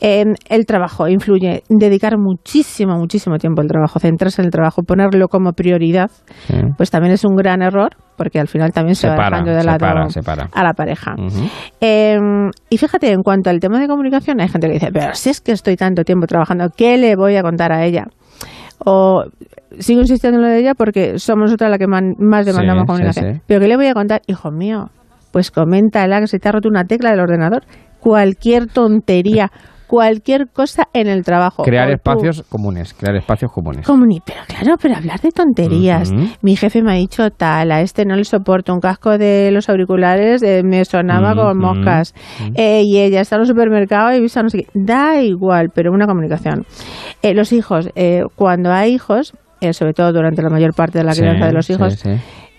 Eh, 0.00 0.24
el 0.48 0.66
trabajo 0.66 1.08
influye, 1.08 1.62
dedicar 1.68 2.16
muchísimo, 2.18 2.96
muchísimo 2.98 3.38
tiempo 3.38 3.60
al 3.62 3.68
trabajo, 3.68 3.98
centrarse 3.98 4.42
en 4.42 4.46
el 4.46 4.52
trabajo, 4.52 4.82
ponerlo 4.82 5.28
como 5.28 5.52
prioridad, 5.52 6.10
Sí. 6.46 6.54
pues 6.76 6.90
también 6.90 7.12
es 7.14 7.24
un 7.24 7.36
gran 7.36 7.62
error 7.62 7.90
porque 8.16 8.38
al 8.38 8.46
final 8.48 8.72
también 8.72 8.94
se 8.94 9.08
va 9.08 9.14
Separa, 9.14 9.38
dejando 9.38 9.50
de 9.58 9.64
lado 9.64 10.10
separa. 10.10 10.48
a 10.52 10.62
la 10.62 10.72
pareja. 10.74 11.14
Eh, 11.80 12.18
y 12.70 12.76
fíjate, 12.78 13.10
en 13.10 13.22
cuanto 13.22 13.50
al 13.50 13.58
tema 13.58 13.80
de 13.80 13.88
comunicación, 13.88 14.40
hay 14.40 14.48
gente 14.48 14.66
que 14.68 14.74
dice, 14.74 14.90
pero 14.92 15.14
si 15.14 15.30
es 15.30 15.40
que 15.40 15.52
estoy 15.52 15.76
tanto 15.76 16.04
tiempo 16.04 16.26
trabajando, 16.26 16.68
¿qué 16.76 16.96
le 16.98 17.16
voy 17.16 17.36
a 17.36 17.42
contar 17.42 17.72
a 17.72 17.84
ella? 17.84 18.06
O 18.84 19.24
sigo 19.78 20.00
insistiendo 20.00 20.38
en 20.38 20.42
lo 20.44 20.48
de 20.48 20.58
ella 20.58 20.74
porque 20.74 21.18
somos 21.18 21.46
nosotras 21.46 21.70
la 21.70 21.78
que 21.78 21.86
man- 21.86 22.14
más 22.18 22.44
demandamos 22.46 22.82
Sí, 22.82 22.86
comunicación. 22.86 23.26
sí, 23.26 23.34
sí. 23.34 23.40
Pero 23.46 23.60
¿qué 23.60 23.68
le 23.68 23.76
voy 23.76 23.86
a 23.86 23.94
contar? 23.94 24.22
Hijo 24.26 24.50
mío, 24.50 24.90
pues 25.30 25.50
coméntala 25.50 26.20
que 26.20 26.26
se 26.26 26.38
te 26.38 26.48
ha 26.48 26.52
roto 26.52 26.68
una 26.68 26.84
tecla 26.86 27.10
del 27.10 27.20
ordenador. 27.20 27.64
Cualquier 28.00 28.66
tontería, 28.66 29.50
cualquier 29.96 30.48
cosa 30.48 30.88
en 30.94 31.06
el 31.06 31.22
trabajo. 31.22 31.64
Crear 31.64 31.84
O 31.84 31.90
tú- 31.90 31.94
espacios 31.96 32.42
comunes, 32.48 32.94
crear 32.94 33.14
espacios 33.14 33.52
comunes. 33.52 33.86
Comuni- 33.86 34.22
pero 34.24 34.38
claro, 34.48 34.78
pero 34.80 34.96
hablar 34.96 35.20
de 35.20 35.30
tonterías. 35.32 36.10
Mi 36.40 36.56
jefe 36.56 36.80
me 36.82 36.92
ha 36.92 36.94
dicho 36.94 37.30
tal, 37.30 37.70
a 37.70 37.82
este 37.82 38.06
no 38.06 38.16
le 38.16 38.24
soporto 38.24 38.72
un 38.72 38.80
casco 38.80 39.18
de 39.18 39.50
los 39.52 39.68
auriculares, 39.68 40.42
eh, 40.42 40.62
me 40.64 40.82
sonaba 40.86 41.32
Ujú, 41.32 41.42
con 41.42 41.58
moscas. 41.58 42.14
Eh, 42.54 42.84
y 42.86 43.00
ella 43.00 43.20
está 43.20 43.36
en 43.36 43.42
el 43.42 43.48
supermercado 43.48 44.14
y 44.14 44.20
vista 44.22 44.42
no 44.42 44.48
sé 44.48 44.62
qué. 44.62 44.66
Da 44.72 45.20
igual, 45.20 45.68
pero 45.74 45.92
una 45.92 46.06
comunicación. 46.06 46.64
Eh, 47.20 47.34
los 47.34 47.52
hijos, 47.52 47.90
eh, 47.94 48.22
cuando 48.34 48.72
hay 48.72 48.94
hijos, 48.94 49.34
eh, 49.60 49.74
sobre 49.74 49.92
todo 49.92 50.10
durante 50.14 50.40
la 50.40 50.48
mayor 50.48 50.72
parte 50.72 50.96
de 50.98 51.04
la 51.04 51.12
Sí, 51.12 51.20
crianza 51.20 51.46
de 51.48 51.52
los 51.52 51.66
sí, 51.66 51.74
hijos, 51.74 51.92
sí. 51.96 52.08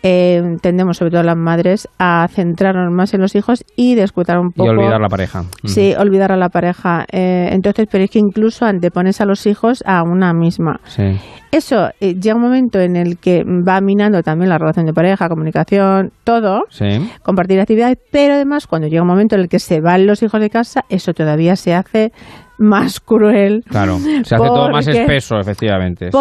Eh, 0.03 0.41
tendemos, 0.61 0.97
sobre 0.97 1.11
todo 1.11 1.23
las 1.23 1.38
madres, 1.38 1.88
a 1.97 2.27
centrarnos 2.30 2.91
más 2.91 3.13
en 3.13 3.21
los 3.21 3.35
hijos 3.35 3.63
y 3.77 3.95
descuidar 3.95 4.38
un 4.38 4.49
Y 4.49 4.51
poco. 4.51 4.69
olvidar 4.69 4.99
la 5.01 5.07
pareja. 5.07 5.43
Sí, 5.63 5.93
olvidar 5.97 6.31
a 6.34 6.38
la 6.38 6.49
pareja. 6.49 7.05
Eh, 7.11 7.49
entonces, 7.51 7.88
pero 7.89 8.03
es 8.03 8.11
que 8.11 8.19
incluso 8.19 8.65
antepones 8.65 9.21
a 9.21 9.25
los 9.25 9.45
hijos 9.47 9.81
a 9.88 10.03
una 10.03 10.34
misma. 10.34 10.81
Sí. 10.85 11.03
Eso 11.51 11.89
eh, 12.01 12.15
llega 12.15 12.35
un 12.35 12.41
momento 12.41 12.80
en 12.80 12.95
el 12.95 13.17
que 13.17 13.43
va 13.45 13.80
minando 13.80 14.21
también 14.23 14.49
la 14.49 14.57
relación 14.57 14.85
de 14.85 14.93
pareja, 14.93 15.30
comunicación, 15.30 16.11
todo, 16.23 16.63
Sí. 16.69 16.85
compartir 17.21 17.59
actividades, 17.59 17.97
pero 18.11 18.34
además 18.34 18.67
cuando 18.67 18.88
llega 18.88 19.01
un 19.03 19.07
momento 19.07 19.35
en 19.35 19.41
el 19.41 19.47
que 19.49 19.59
se 19.59 19.80
van 19.80 20.05
los 20.07 20.21
hijos 20.23 20.41
de 20.41 20.49
casa, 20.49 20.81
eso 20.89 21.13
todavía 21.13 21.55
se 21.55 21.73
hace 21.75 22.11
más 22.57 22.99
cruel. 22.99 23.63
Claro. 23.69 23.97
Se 23.99 24.35
hace 24.35 24.38
todo 24.38 24.69
más 24.71 24.85
Porque- 24.85 25.01
espeso, 25.01 25.39
efectivamente. 25.39 26.05
sí, 26.05 26.11
sí. 26.11 26.17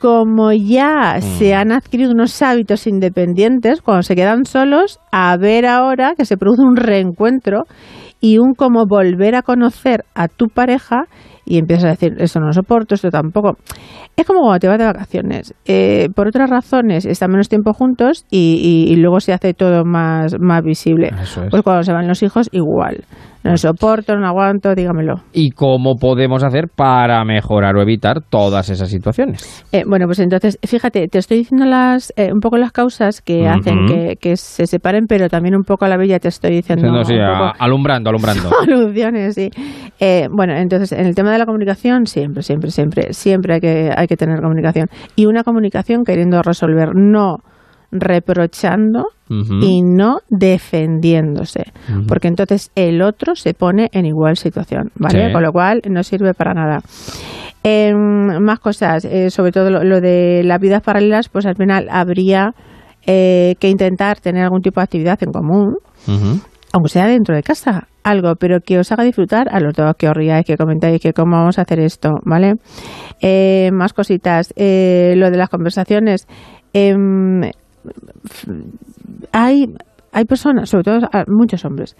Como 0.00 0.52
ya 0.52 1.16
Mm. 1.18 1.22
se 1.22 1.54
han 1.54 1.72
adquirido 1.72 2.12
unos 2.12 2.40
hábitos 2.42 2.86
independientes, 2.86 3.82
cuando 3.82 4.02
se 4.02 4.14
quedan 4.14 4.44
solos, 4.44 5.00
a 5.10 5.36
ver 5.36 5.66
ahora 5.66 6.14
que 6.16 6.24
se 6.24 6.36
produce 6.36 6.62
un 6.62 6.76
reencuentro 6.76 7.64
y 8.20 8.38
un 8.38 8.54
como 8.54 8.84
volver 8.86 9.34
a 9.34 9.42
conocer 9.42 10.04
a 10.14 10.28
tu 10.28 10.46
pareja 10.48 11.04
y 11.44 11.58
empiezas 11.58 11.84
a 11.84 11.88
decir, 11.90 12.14
esto 12.18 12.40
no 12.40 12.46
lo 12.46 12.52
soporto, 12.52 12.94
esto 12.94 13.10
tampoco. 13.10 13.56
Es 14.16 14.26
como 14.26 14.40
cuando 14.40 14.58
te 14.58 14.68
vas 14.68 14.78
de 14.78 14.84
vacaciones. 14.84 15.54
Eh, 15.64 16.08
por 16.14 16.28
otras 16.28 16.50
razones, 16.50 17.06
están 17.06 17.30
menos 17.30 17.48
tiempo 17.48 17.72
juntos 17.72 18.24
y, 18.30 18.86
y- 18.88 18.92
y 18.92 18.96
luego 18.96 19.20
se 19.20 19.32
hace 19.32 19.54
todo 19.54 19.84
más, 19.84 20.34
más 20.40 20.62
visible. 20.62 21.10
Eso 21.22 21.44
es. 21.44 21.50
Pues 21.50 21.62
cuando 21.62 21.84
se 21.84 21.92
van 21.92 22.06
los 22.08 22.22
hijos, 22.22 22.48
igual. 22.52 23.04
No 23.48 23.56
soporto, 23.56 24.16
no 24.16 24.26
aguanto, 24.26 24.74
dígamelo. 24.74 25.22
¿Y 25.32 25.50
cómo 25.50 25.96
podemos 25.96 26.42
hacer 26.44 26.68
para 26.68 27.24
mejorar 27.24 27.76
o 27.76 27.82
evitar 27.82 28.20
todas 28.20 28.68
esas 28.68 28.90
situaciones? 28.90 29.64
Eh, 29.72 29.84
bueno, 29.86 30.06
pues 30.06 30.18
entonces, 30.18 30.58
fíjate, 30.62 31.08
te 31.08 31.18
estoy 31.18 31.38
diciendo 31.38 31.64
las, 31.64 32.12
eh, 32.16 32.32
un 32.32 32.40
poco 32.40 32.58
las 32.58 32.72
causas 32.72 33.20
que 33.22 33.48
hacen 33.48 33.86
que, 33.86 34.16
que 34.20 34.36
se 34.36 34.66
separen, 34.66 35.06
pero 35.06 35.28
también 35.28 35.54
un 35.54 35.62
poco 35.62 35.84
a 35.84 35.88
la 35.88 35.96
bella 35.96 36.18
te 36.18 36.28
estoy 36.28 36.56
diciendo 36.56 36.88
un 36.88 37.02
poco 37.02 37.52
alumbrando, 37.58 38.10
alumbrando. 38.10 38.50
alusiones, 38.62 39.34
sí. 39.34 39.50
Eh, 39.98 40.28
bueno, 40.30 40.54
entonces, 40.54 40.92
en 40.92 41.06
el 41.06 41.14
tema 41.14 41.32
de 41.32 41.38
la 41.38 41.46
comunicación, 41.46 42.06
siempre, 42.06 42.42
siempre, 42.42 42.70
siempre, 42.70 43.12
siempre 43.12 43.54
hay 43.54 43.60
que, 43.60 43.90
hay 43.96 44.06
que 44.06 44.16
tener 44.16 44.40
comunicación. 44.40 44.88
Y 45.16 45.26
una 45.26 45.42
comunicación 45.42 46.04
queriendo 46.04 46.42
resolver, 46.42 46.94
no 46.94 47.38
reprochando 47.90 49.06
y 49.30 49.82
no 49.82 50.20
defendiéndose. 50.30 51.64
Porque 52.06 52.28
entonces 52.28 52.70
el 52.74 53.02
otro 53.02 53.34
se 53.34 53.54
pone 53.54 53.88
en 53.92 54.06
igual 54.06 54.36
situación, 54.36 54.90
¿vale? 54.94 55.26
Sí. 55.26 55.32
Con 55.32 55.42
lo 55.42 55.52
cual 55.52 55.82
no 55.88 56.02
sirve 56.02 56.34
para 56.34 56.54
nada. 56.54 56.80
Em, 57.62 58.40
más 58.40 58.60
cosas, 58.60 59.04
eh, 59.04 59.30
sobre 59.30 59.52
todo 59.52 59.68
lo, 59.70 59.84
lo 59.84 60.00
de 60.00 60.42
las 60.44 60.60
vidas 60.60 60.82
paralelas, 60.82 61.28
pues 61.28 61.44
al 61.44 61.56
final 61.56 61.88
habría 61.90 62.54
eh, 63.10 63.54
que 63.58 63.70
intentar 63.70 64.20
tener 64.20 64.44
algún 64.44 64.60
tipo 64.60 64.80
de 64.80 64.84
actividad 64.84 65.18
en 65.22 65.32
común, 65.32 65.76
aunque 66.72 66.90
sea 66.90 67.06
dentro 67.06 67.34
de 67.34 67.42
casa, 67.42 67.88
algo, 68.04 68.34
pero 68.38 68.60
que 68.60 68.78
os 68.78 68.92
haga 68.92 69.02
disfrutar 69.02 69.48
a 69.50 69.60
los 69.60 69.72
dos, 69.72 69.94
que 69.96 70.08
os 70.08 70.14
riáis, 70.14 70.44
que 70.44 70.58
comentáis, 70.58 71.00
que 71.00 71.14
cómo 71.14 71.36
vamos 71.36 71.58
a 71.58 71.62
hacer 71.62 71.80
esto, 71.80 72.10
¿vale? 72.26 72.56
Eh, 73.22 73.70
más 73.72 73.94
cositas, 73.94 74.52
eh, 74.56 75.14
lo 75.16 75.30
de 75.30 75.38
las 75.38 75.48
conversaciones. 75.48 76.26
Hay, 79.32 79.66
hay 80.12 80.24
personas, 80.24 80.70
sobre 80.70 80.84
todo 80.84 81.00
muchos 81.28 81.64
hombres, 81.64 81.96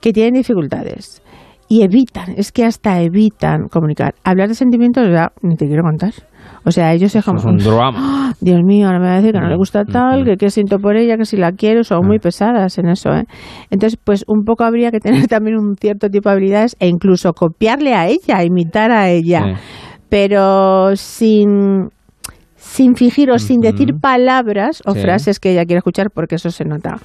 que 0.00 0.12
tienen 0.12 0.34
dificultades 0.34 1.22
y 1.68 1.82
evitan, 1.82 2.34
es 2.36 2.50
que 2.50 2.64
hasta 2.64 3.00
evitan 3.02 3.68
comunicar. 3.68 4.14
Hablar 4.24 4.48
de 4.48 4.54
sentimientos, 4.54 5.06
ya, 5.10 5.32
ni 5.42 5.54
te 5.56 5.66
quiero 5.66 5.82
contar. 5.82 6.12
O 6.64 6.70
sea, 6.70 6.92
ellos 6.94 7.14
como... 7.24 7.38
es 7.38 7.44
un 7.44 7.58
drama. 7.58 7.98
"Ah, 7.98 8.32
Dios 8.40 8.60
mío, 8.64 8.86
ahora 8.86 8.98
me 9.00 9.06
va 9.06 9.12
a 9.12 9.16
decir 9.16 9.32
que 9.32 9.40
no 9.40 9.48
le 9.48 9.56
gusta 9.56 9.84
tal, 9.84 10.24
que 10.24 10.36
qué 10.36 10.48
siento 10.50 10.78
por 10.78 10.96
ella, 10.96 11.16
que 11.18 11.26
si 11.26 11.36
la 11.36 11.52
quiero, 11.52 11.84
son 11.84 12.06
muy 12.06 12.18
pesadas 12.18 12.78
en 12.78 12.88
eso, 12.88 13.10
¿eh? 13.10 13.24
Entonces, 13.70 13.98
pues 14.02 14.24
un 14.26 14.44
poco 14.44 14.64
habría 14.64 14.90
que 14.90 15.00
tener 15.00 15.26
también 15.28 15.56
un 15.58 15.76
cierto 15.76 16.08
tipo 16.08 16.30
de 16.30 16.36
habilidades 16.36 16.74
e 16.80 16.88
incluso 16.88 17.32
copiarle 17.34 17.94
a 17.94 18.06
ella, 18.08 18.42
imitar 18.44 18.90
a 18.90 19.10
ella, 19.10 19.58
pero 20.08 20.96
sin 20.96 21.90
sin 22.70 22.94
fingir 22.96 23.30
o 23.30 23.38
sin 23.38 23.60
decir 23.60 23.94
palabras 23.98 24.82
o 24.84 24.92
Sí. 24.94 25.00
frases 25.00 25.40
que 25.40 25.52
ella 25.52 25.64
quiere 25.64 25.78
escuchar 25.78 26.10
porque 26.10 26.34
eso 26.36 26.50
se 26.50 26.64
nota. 26.64 26.98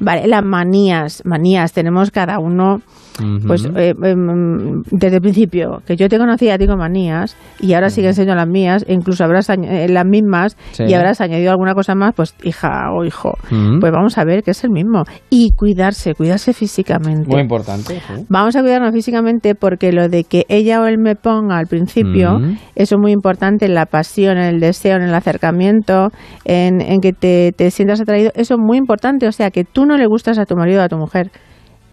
Vale, 0.00 0.26
las 0.28 0.44
manías, 0.44 1.22
manías, 1.24 1.72
tenemos 1.72 2.10
cada 2.10 2.38
uno 2.38 2.80
pues 3.46 3.64
eh, 3.76 3.94
em, 4.02 4.82
desde 4.90 5.16
el 5.16 5.22
principio, 5.22 5.82
que 5.86 5.96
yo 5.96 6.08
te 6.08 6.18
conocía 6.18 6.56
con 6.66 6.78
manías 6.78 7.36
y 7.60 7.72
ahora 7.74 7.90
siguen 7.90 8.14
siendo 8.14 8.34
las 8.34 8.46
mías, 8.48 8.84
e 8.88 8.92
incluso 8.94 9.24
habrás 9.24 9.48
eh, 9.50 9.86
las 9.88 10.04
mismas 10.04 10.56
Sí. 10.72 10.84
y 10.88 10.94
habrás 10.94 11.20
añadido 11.20 11.50
alguna 11.50 11.74
cosa 11.74 11.94
más, 11.94 12.14
pues 12.14 12.34
hija 12.42 12.90
o 12.92 13.04
hijo, 13.04 13.32
pues 13.80 13.92
vamos 13.92 14.18
a 14.18 14.24
ver 14.24 14.42
que 14.42 14.50
es 14.52 14.64
el 14.64 14.70
mismo. 14.70 15.04
Y 15.30 15.52
cuidarse, 15.56 16.14
cuidarse 16.14 16.52
físicamente. 16.52 17.28
Muy 17.28 17.40
importante. 17.40 17.94
sí. 18.00 18.24
Vamos 18.28 18.56
a 18.56 18.60
cuidarnos 18.62 18.92
físicamente 18.92 19.54
porque 19.54 19.92
lo 19.92 20.08
de 20.08 20.24
que 20.24 20.44
ella 20.48 20.80
o 20.80 20.86
él 20.86 20.98
me 20.98 21.14
ponga 21.16 21.56
al 21.58 21.66
principio, 21.66 22.38
eso 22.74 22.94
es 22.96 23.00
muy 23.00 23.12
importante 23.12 23.66
en 23.66 23.74
la 23.74 23.86
pasión, 23.86 24.36
en 24.38 24.44
el 24.54 24.60
deseo, 24.60 24.96
en 24.96 25.02
el 25.02 25.14
acercamiento, 25.14 26.08
en, 26.44 26.80
en 26.80 27.00
que 27.00 27.12
te, 27.12 27.52
te 27.56 27.70
sientas 27.70 28.00
atraído, 28.00 28.30
eso 28.34 28.54
es 28.54 28.60
muy 28.60 28.78
importante. 28.78 29.26
O 29.26 29.32
sea, 29.32 29.50
que 29.50 29.64
tú 29.64 29.86
no 29.86 29.96
le 29.96 30.06
gustas 30.06 30.38
a 30.38 30.44
tu 30.44 30.54
marido 30.56 30.80
o 30.80 30.84
a 30.84 30.88
tu 30.88 30.96
mujer. 30.96 31.30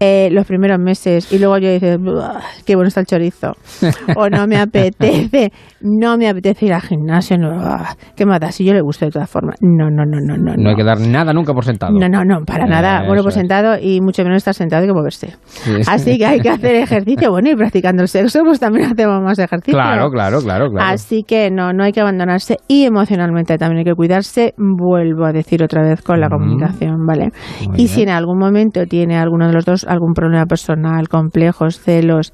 Eh, 0.00 0.28
los 0.30 0.46
primeros 0.46 0.78
meses 0.78 1.32
y 1.32 1.38
luego 1.38 1.58
yo 1.58 1.70
dices, 1.70 1.98
"Buah, 1.98 2.40
qué 2.66 2.74
bueno 2.74 2.88
está 2.88 3.00
el 3.00 3.06
chorizo. 3.06 3.52
o 4.16 4.28
no 4.28 4.46
me 4.46 4.56
apetece, 4.58 5.52
no 5.80 6.16
me 6.18 6.28
apetece 6.28 6.66
ir 6.66 6.74
al 6.74 6.82
gimnasio, 6.82 7.38
no, 7.38 7.50
ah, 7.60 7.96
qué 8.14 8.26
mata, 8.26 8.50
si 8.52 8.64
yo 8.64 8.72
le 8.74 8.80
gusto 8.80 9.04
de 9.06 9.10
todas 9.10 9.30
formas. 9.30 9.56
No, 9.60 9.90
no, 9.90 10.04
no, 10.04 10.18
no, 10.20 10.36
no. 10.36 10.54
No 10.56 10.70
hay 10.70 10.76
que 10.76 10.84
dar 10.84 11.00
nada 11.00 11.32
nunca 11.32 11.52
por 11.54 11.64
sentado. 11.64 11.92
No, 11.98 12.08
no, 12.08 12.24
no, 12.24 12.44
para 12.44 12.64
Eh, 12.66 12.68
nada. 12.68 12.98
Bueno, 13.00 13.14
eso 13.16 13.22
pues 13.24 13.36
es. 13.36 13.40
sentado 13.40 13.76
y 13.80 14.00
mucho 14.00 14.22
menos 14.22 14.38
estar 14.38 14.54
sentado 14.54 14.84
y 14.84 14.86
que 14.88 14.92
moverse. 14.92 15.34
Sí. 15.44 15.72
Así 15.88 16.18
que 16.18 16.26
hay 16.26 16.40
que 16.40 16.50
hacer 16.50 16.74
ejercicio. 16.76 17.30
Bueno, 17.30 17.50
y 17.50 17.56
practicando 17.56 18.02
el 18.02 18.08
sexo, 18.08 18.40
pues 18.44 18.60
también 18.60 18.90
hacemos 18.92 19.22
más 19.22 19.38
ejercicio. 19.38 19.74
Claro, 19.74 20.10
claro, 20.10 20.40
claro, 20.40 20.70
claro. 20.70 20.86
Así 20.92 21.22
que 21.22 21.50
no, 21.50 21.72
no 21.72 21.84
hay 21.84 21.92
que 21.92 22.00
abandonarse 22.00 22.58
y 22.68 22.84
emocionalmente 22.84 23.56
también 23.58 23.78
hay 23.78 23.84
que 23.84 23.94
cuidarse. 23.94 24.54
Vuelvo 24.58 25.24
a 25.24 25.32
decir 25.32 25.62
otra 25.62 25.82
vez 25.82 26.02
con 26.02 26.20
la 26.20 26.28
comunicación, 26.28 27.06
¿vale? 27.06 27.30
Muy 27.68 27.80
y 27.80 27.88
si 27.88 28.02
en 28.02 28.10
algún 28.10 28.38
momento 28.38 28.84
tiene 28.86 29.16
alguno 29.16 29.46
de 29.46 29.52
los 29.54 29.64
dos 29.64 29.85
algún 29.86 30.12
problema 30.12 30.46
personal, 30.46 31.08
complejos, 31.08 31.80
celos, 31.80 32.32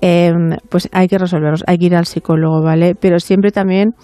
eh, 0.00 0.32
pues 0.68 0.88
hay 0.92 1.08
que 1.08 1.18
resolverlos, 1.18 1.64
hay 1.66 1.78
que 1.78 1.86
ir 1.86 1.96
al 1.96 2.06
psicólogo, 2.06 2.62
¿vale? 2.62 2.94
Pero 2.94 3.20
siempre 3.20 3.50
también 3.50 3.94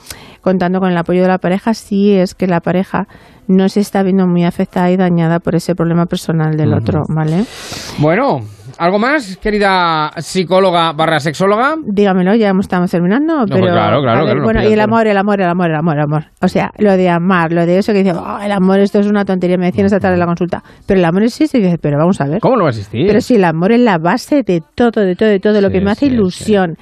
contando 0.40 0.80
con 0.80 0.90
el 0.90 0.96
apoyo 0.96 1.22
de 1.22 1.28
la 1.28 1.38
pareja 1.38 1.74
si 1.74 2.14
es 2.14 2.34
que 2.34 2.46
la 2.46 2.60
pareja 2.60 3.06
no 3.48 3.68
se 3.68 3.80
está 3.80 4.02
viendo 4.02 4.26
muy 4.26 4.44
afectada 4.44 4.90
y 4.90 4.96
dañada 4.96 5.40
por 5.40 5.54
ese 5.54 5.74
problema 5.74 6.06
personal 6.06 6.56
del 6.56 6.74
otro, 6.74 7.02
¿vale? 7.08 7.44
Bueno, 7.98 8.40
¿algo 8.78 8.98
más, 8.98 9.36
querida 9.38 10.10
psicóloga 10.18 10.92
barra 10.92 11.20
sexóloga? 11.20 11.74
Dígamelo, 11.84 12.34
ya 12.34 12.52
estamos 12.60 12.90
terminando. 12.90 13.44
pues 13.46 13.50
pero, 13.60 13.72
claro, 13.72 14.00
claro, 14.02 14.20
a 14.20 14.24
ver, 14.24 14.32
claro, 14.32 14.44
bueno, 14.44 14.62
y 14.68 14.72
el 14.72 14.80
amor, 14.80 15.06
el 15.06 15.16
amor, 15.16 15.40
el 15.40 15.48
amor, 15.48 15.70
el 15.70 15.76
amor, 15.76 15.96
el 15.96 16.02
amor. 16.02 16.24
O 16.42 16.48
sea, 16.48 16.70
lo 16.78 16.96
de 16.96 17.08
amar, 17.08 17.52
lo 17.52 17.64
de 17.66 17.78
eso 17.78 17.92
que 17.92 18.02
dice, 18.02 18.12
"Oh, 18.16 18.38
el 18.42 18.52
amor, 18.52 18.80
esto 18.80 18.98
es 18.98 19.06
una 19.06 19.24
tontería, 19.24 19.56
me 19.58 19.66
decían 19.66 19.86
esta 19.86 20.00
tarde 20.00 20.14
en 20.14 20.20
la 20.20 20.26
consulta. 20.26 20.62
Pero 20.86 20.98
el 21.00 21.04
amor 21.04 21.22
existe 21.22 21.58
y 21.58 21.62
dices, 21.62 21.78
pero 21.80 21.98
vamos 21.98 22.20
a 22.20 22.26
ver. 22.26 22.40
¿Cómo 22.40 22.56
no 22.56 22.62
va 22.62 22.68
a 22.68 22.70
existir? 22.70 23.06
Pero 23.06 23.20
si 23.20 23.36
el 23.36 23.44
amor 23.44 23.72
es 23.72 23.80
la 23.80 23.98
base 23.98 24.42
de 24.42 24.62
todo, 24.74 25.04
de 25.04 25.14
todo, 25.16 25.28
de 25.28 25.40
todo, 25.40 25.60
lo 25.60 25.70
que 25.70 25.80
me 25.80 25.90
hace 25.90 26.06
sí, 26.08 26.12
ilusión. 26.12 26.76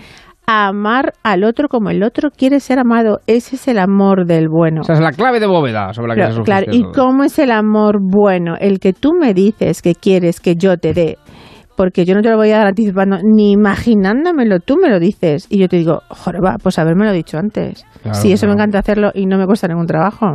Amar 0.47 1.15
al 1.23 1.43
otro 1.43 1.69
como 1.69 1.89
el 1.89 2.03
otro 2.03 2.29
quiere 2.31 2.61
ser 2.61 2.79
amado. 2.79 3.21
Ese 3.27 3.57
es 3.57 3.67
el 3.67 3.79
amor 3.79 4.27
del 4.27 4.49
bueno. 4.51 4.83
Esa 4.83 4.93
es 4.93 5.01
la 5.01 5.13
clave 5.13 5.41
de 5.41 5.47
bóveda 5.47 5.95
sobre 5.95 6.09
la 6.09 6.15
que 6.15 6.21
Claro, 6.21 6.35
se 6.35 6.43
claro, 6.43 6.67
¿y 6.71 6.83
todo. 6.83 6.93
cómo 6.93 7.25
es 7.25 7.39
el 7.39 7.51
amor 7.51 7.97
bueno? 8.03 8.55
El 8.61 8.79
que 8.79 8.93
tú 8.93 9.13
me 9.19 9.33
dices 9.33 9.81
que 9.81 9.95
quieres 9.95 10.41
que 10.41 10.57
yo 10.57 10.77
te 10.77 10.93
dé. 10.93 11.17
Porque 11.77 12.05
yo 12.05 12.15
no 12.15 12.23
te 12.23 12.31
lo 12.31 12.37
voy 12.37 12.51
a 12.51 12.59
dar 12.59 12.67
anticipando, 12.69 13.19
ni 13.23 13.53
imaginándomelo, 13.53 14.61
tú 14.61 14.77
me 14.77 14.89
lo 14.89 15.01
dices. 15.01 15.47
Y 15.51 15.59
yo 15.59 15.69
te 15.69 15.77
digo, 15.77 16.03
joder, 16.09 16.45
va, 16.45 16.57
pues 16.63 16.79
haberme 16.79 17.05
lo 17.05 17.13
dicho 17.13 17.37
antes. 17.39 17.85
Claro, 18.03 18.19
sí, 18.19 18.33
eso 18.33 18.47
me 18.47 18.53
encanta 18.53 18.79
hacerlo 18.79 19.11
y 19.15 19.27
no 19.27 19.39
me 19.39 19.47
cuesta 19.47 19.67
ningún 19.67 19.87
trabajo. 19.87 20.35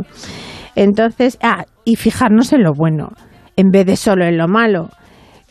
Entonces, 0.76 1.38
ah, 1.42 1.64
y 1.84 1.96
fijarnos 1.96 2.52
en 2.52 2.62
lo 2.62 2.72
bueno, 2.74 3.08
en 3.56 3.70
vez 3.70 3.86
de 3.86 3.96
solo 3.96 4.24
en 4.24 4.36
lo 4.38 4.48
malo. 4.48 4.90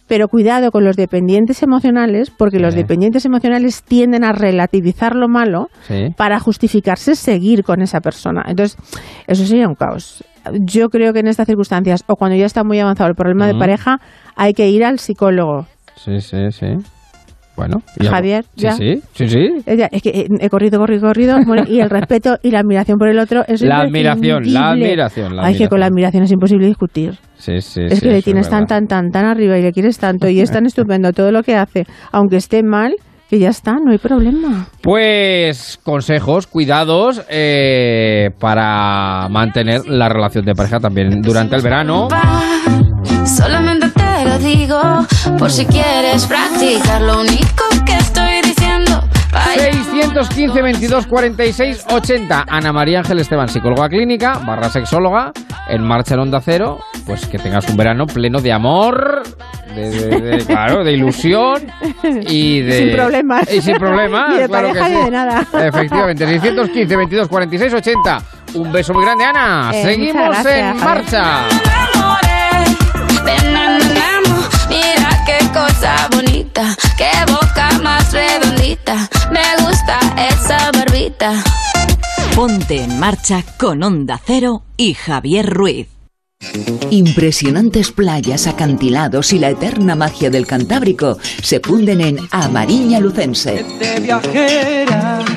Pero 0.08 0.28
cuidado 0.28 0.72
con 0.72 0.84
los 0.84 0.96
dependientes 0.96 1.62
emocionales, 1.62 2.32
porque 2.32 2.58
los 2.58 2.74
dependientes 2.74 3.26
emocionales 3.26 3.84
tienden 3.84 4.24
a 4.24 4.32
relativizar 4.32 5.16
lo 5.16 5.28
malo 5.28 5.68
Sí. 5.84 6.08
para 6.18 6.40
justificarse 6.40 7.14
seguir 7.16 7.64
con 7.64 7.82
esa 7.84 8.00
persona. 8.00 8.44
Entonces, 8.48 8.76
eso 9.28 9.46
sería 9.46 9.68
un 9.68 9.76
caos. 9.76 10.24
Yo 10.62 10.90
creo 10.90 11.14
que 11.14 11.20
en 11.20 11.28
estas 11.28 11.46
circunstancias, 11.46 12.04
o 12.08 12.16
cuando 12.16 12.36
ya 12.36 12.48
está 12.48 12.64
muy 12.64 12.80
avanzado 12.80 13.08
el 13.10 13.16
problema 13.16 13.46
de 13.46 13.54
pareja, 13.54 14.00
hay 14.36 14.54
que 14.54 14.68
ir 14.70 14.84
al 14.84 14.98
psicólogo. 14.98 15.68
Sí, 16.04 16.20
sí, 16.22 16.52
sí. 16.52 16.68
Bueno. 17.56 17.82
Javier, 18.10 18.46
Sí, 18.56 18.62
ya. 18.64 18.72
sí, 18.72 19.02
sí, 19.14 19.28
sí. 19.28 19.48
Eh, 19.66 19.76
ya, 19.76 19.90
Es 19.92 20.02
que 20.02 20.10
eh, 20.12 20.28
he 20.40 20.50
corrido, 20.50 20.80
corrido, 20.80 21.02
corrido. 21.02 21.38
bueno, 21.46 21.64
y 21.68 21.82
el 21.82 21.90
respeto 21.90 22.38
y 22.42 22.52
la 22.52 22.60
admiración 22.60 22.98
por 22.98 23.10
el 23.10 23.20
otro 23.20 23.44
es 23.48 23.62
La 23.62 23.82
admiración, 23.82 24.44
la 24.54 24.70
admiración, 24.72 25.36
la 25.36 25.44
Ay, 25.46 25.58
que 25.58 25.68
con 25.68 25.82
la 25.82 25.88
admiración 25.88 26.24
es 26.24 26.32
imposible 26.32 26.68
discutir. 26.68 27.16
Sí, 27.38 27.60
sí, 27.60 27.82
es 27.84 27.96
sí, 27.96 28.02
que 28.02 28.12
le 28.14 28.22
tienes 28.22 28.46
es 28.46 28.50
tan, 28.50 28.66
tan, 28.66 28.88
tan, 28.88 29.12
tan 29.12 29.26
arriba 29.26 29.58
y 29.58 29.62
le 29.62 29.74
quieres 29.74 29.98
tanto 30.00 30.30
y 30.30 30.40
es 30.40 30.52
tan 30.52 30.66
estupendo 30.68 31.12
todo 31.12 31.34
lo 31.34 31.44
que 31.44 31.56
hace, 31.56 31.86
aunque 32.14 32.38
esté 32.38 32.64
mal, 32.64 32.96
que 33.30 33.40
ya 33.40 33.50
está, 33.50 33.74
no 33.74 33.92
hay 33.92 33.98
problema. 33.98 34.68
Pues 34.82 35.78
consejos, 35.84 36.48
cuidados 36.48 37.22
eh, 37.30 38.30
para 38.40 39.28
mantener 39.30 39.82
la 39.86 40.08
relación 40.08 40.46
de 40.46 40.56
pareja 40.56 40.80
también 40.80 41.22
durante 41.22 41.58
el 41.58 41.62
verano. 41.62 42.08
Solamente 43.26 43.79
te 43.79 43.79
lo 44.30 44.38
digo 44.40 44.80
por 45.38 45.52
si 45.52 45.66
quieres 45.66 46.26
practicar 46.26 47.02
lo 47.02 47.20
único 47.22 47.64
que 47.86 47.94
estoy 47.98 48.42
diciendo. 48.44 49.04
Vaya. 49.32 49.72
615 49.74 50.62
22 50.62 51.08
46 51.08 51.86
80 51.92 52.46
Ana 52.48 52.74
María 52.74 53.00
Ángel 53.00 53.20
Esteban, 53.20 53.48
psicóloga 53.50 53.88
clínica, 53.90 54.40
barra 54.46 54.70
sexóloga, 54.70 55.32
en 55.68 55.84
marcha 55.84 56.14
en 56.16 56.22
Onda 56.22 56.42
Cero. 56.44 56.80
Pues 57.06 57.26
que 57.28 57.38
tengas 57.40 57.68
un 57.70 57.78
verano 57.78 58.06
pleno 58.08 58.40
de 58.42 58.52
amor, 58.52 59.24
de, 59.76 59.90
de- 59.90 60.22
de- 60.22 60.46
claro, 60.48 60.84
de 60.84 60.94
ilusión 60.94 61.64
y 62.28 62.62
de. 62.62 62.78
Sin 62.88 62.96
problemas. 62.96 63.52
Y 63.54 63.62
sin 63.62 63.78
problemas, 63.78 64.30
Ni 64.36 64.38
de 64.42 64.48
claro 64.48 64.74
que 64.74 64.84
sí. 64.84 64.94
de 64.94 65.12
nada. 65.12 65.46
Efectivamente, 65.68 66.26
615 66.28 66.96
22 66.96 67.28
46 67.28 67.74
80 67.74 68.22
Un 68.56 68.72
beso 68.72 68.94
muy 68.94 69.04
grande, 69.06 69.26
Ana. 69.26 69.72
Eh, 69.74 69.84
Seguimos 69.84 70.24
gracias, 70.30 70.76
en 70.76 70.84
marcha. 70.84 71.42
Ven, 73.26 73.54
cosa 75.80 76.10
bonita, 76.12 76.76
qué 76.98 77.10
boca 77.32 77.80
más 77.82 78.12
redondita. 78.12 79.10
Me 79.32 79.64
gusta 79.64 80.00
esa 80.18 80.72
barbita. 80.72 81.42
Ponte 82.36 82.84
en 82.84 83.00
marcha 83.00 83.44
con 83.58 83.82
Onda 83.84 84.20
Cero 84.26 84.64
y 84.76 84.94
Javier 84.94 85.50
Ruiz. 85.50 85.99
Impresionantes 86.90 87.92
playas, 87.92 88.48
acantilados 88.48 89.34
y 89.34 89.40
la 89.40 89.50
eterna 89.50 89.96
magia 89.96 90.30
del 90.30 90.48
Cantábrico 90.48 91.18
se 91.42 91.60
funden 91.60 92.00
en 92.00 92.18
Amariña 92.32 93.02
Lucense. 93.02 93.66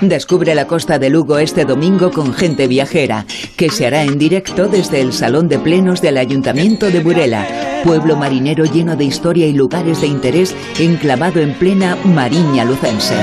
Descubre 0.01 0.55
la 0.55 0.66
costa 0.66 0.99
de 0.99 1.11
Lugo 1.11 1.39
este 1.39 1.65
domingo 1.65 2.11
con 2.11 2.33
Gente 2.33 2.69
Viajera, 2.69 3.27
que 3.57 3.69
se 3.70 3.87
hará 3.87 4.03
en 4.05 4.19
directo 4.19 4.69
desde 4.69 5.01
el 5.01 5.12
Salón 5.12 5.49
de 5.49 5.59
Plenos 5.59 6.01
del 6.01 6.19
Ayuntamiento 6.19 6.91
de 6.91 7.01
Burela, 7.01 7.47
pueblo 7.85 8.16
marinero 8.16 8.65
lleno 8.65 8.97
de 8.97 9.05
historia 9.05 9.47
y 9.47 9.53
lugares 9.53 10.01
de 10.01 10.07
interés 10.07 10.55
enclavado 10.79 11.41
en 11.41 11.55
plena 11.55 11.97
Mariña 12.05 12.65
Lucense. 12.65 13.15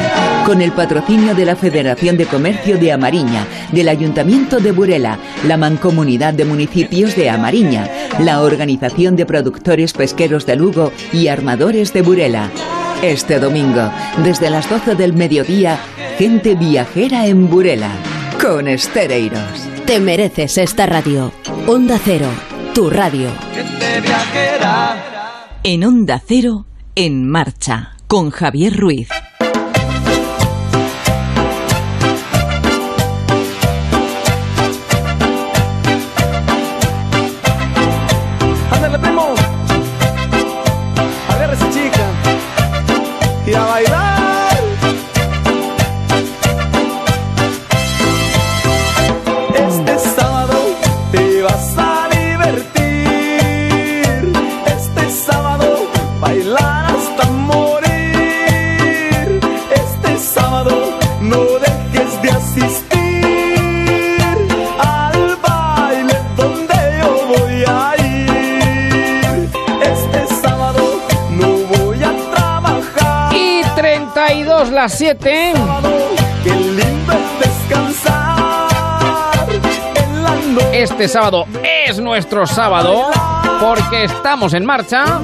Con 0.45 0.61
el 0.61 0.71
patrocinio 0.71 1.35
de 1.35 1.45
la 1.45 1.55
Federación 1.55 2.17
de 2.17 2.25
Comercio 2.25 2.77
de 2.77 2.91
Amariña, 2.91 3.45
del 3.71 3.89
Ayuntamiento 3.89 4.59
de 4.59 4.71
Burela, 4.71 5.19
la 5.45 5.57
Mancomunidad 5.57 6.33
de 6.33 6.45
Municipios 6.45 7.15
de 7.15 7.29
Amariña, 7.29 7.68
la 8.19 8.41
Organización 8.41 9.15
de 9.15 9.25
Productores 9.25 9.93
Pesqueros 9.93 10.45
de 10.45 10.55
Lugo 10.55 10.91
y 11.13 11.27
Armadores 11.27 11.93
de 11.93 12.01
Burela. 12.01 12.49
Este 13.01 13.39
domingo, 13.39 13.91
desde 14.23 14.49
las 14.49 14.69
12 14.69 14.95
del 14.95 15.13
mediodía, 15.13 15.79
gente 16.17 16.55
viajera 16.55 17.27
en 17.27 17.49
Burela, 17.49 17.91
con 18.41 18.67
Estereiros. 18.67 19.67
Te 19.85 19.99
mereces 19.99 20.57
esta 20.57 20.85
radio. 20.85 21.31
Onda 21.67 21.99
Cero, 22.03 22.29
tu 22.73 22.89
radio. 22.89 23.29
En 25.63 25.83
Onda 25.83 26.21
Cero, 26.25 26.65
en 26.95 27.27
marcha 27.29 27.93
con 28.07 28.31
Javier 28.31 28.75
Ruiz. 28.75 29.09
32 74.49 74.71
las 74.71 74.97
7. 74.97 75.53
Qué 76.43 76.49
lindo 76.49 77.13
es 77.13 77.39
descansar 77.39 78.67
en 79.95 80.23
la 80.23 80.35
noche. 80.35 80.81
Este 80.81 81.07
sábado 81.07 81.45
es 81.87 81.99
nuestro 81.99 82.47
sábado 82.47 83.11
porque 83.61 84.05
estamos 84.05 84.55
en 84.55 84.65
marcha. 84.65 85.19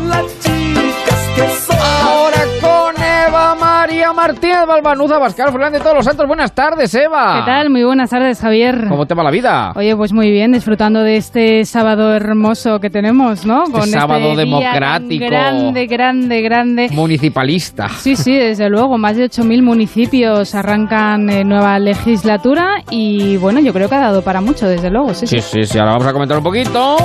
Eva 3.28 3.56
María 3.56 4.14
Martínez 4.14 4.66
Balbanuza 4.68 5.20
Pascal 5.20 5.52
Fernández 5.52 5.80
de 5.80 5.84
todos 5.84 5.96
los 5.96 6.06
santos. 6.06 6.28
Buenas 6.28 6.54
tardes, 6.54 6.94
Eva. 6.94 7.40
¿Qué 7.40 7.52
tal? 7.52 7.70
Muy 7.70 7.84
buenas 7.84 8.10
tardes, 8.10 8.40
Javier. 8.40 8.86
¿Cómo 8.88 9.06
te 9.06 9.16
va 9.16 9.24
la 9.24 9.32
vida? 9.32 9.72
Oye, 9.76 9.96
pues 9.96 10.14
muy 10.14 10.30
bien, 10.30 10.52
disfrutando 10.52 11.02
de 11.02 11.18
este 11.18 11.66
sábado 11.66 12.14
hermoso 12.14 12.80
que 12.80 12.90
tenemos, 12.90 13.46
¿no? 13.46 13.64
Este 13.64 13.92
sábado 13.92 14.20
día 14.20 14.36
tan 14.36 14.38
democrático. 14.38 15.26
grande, 15.26 15.88
grande, 15.88 16.42
grande. 16.42 16.90
Municipalista. 16.92 17.90
Sí, 17.90 18.16
sí, 18.16 18.36
desde 18.36 18.70
luego, 18.70 18.98
más 18.98 19.18
de 19.18 19.26
8.000 19.26 19.64
municipios 19.64 20.54
arrancan 20.54 21.30
eh, 21.30 21.44
nueva 21.44 21.80
legislatura 21.80 22.84
y 22.92 23.38
bueno, 23.38 23.60
yo 23.60 23.74
creo 23.74 23.90
que 23.90 23.96
ha 23.96 24.02
dado 24.02 24.22
para 24.22 24.42
mucho, 24.42 24.68
desde 24.68 24.92
luego, 24.92 25.14
sí, 25.14 25.26
sí. 25.26 25.40
Sí, 25.40 25.62
sí, 25.62 25.66
sí, 25.66 25.80
ahora 25.80 25.94
vamos 25.94 26.08
a 26.08 26.14
comentar 26.14 26.38
un 26.38 26.44
poquito. 26.44 26.98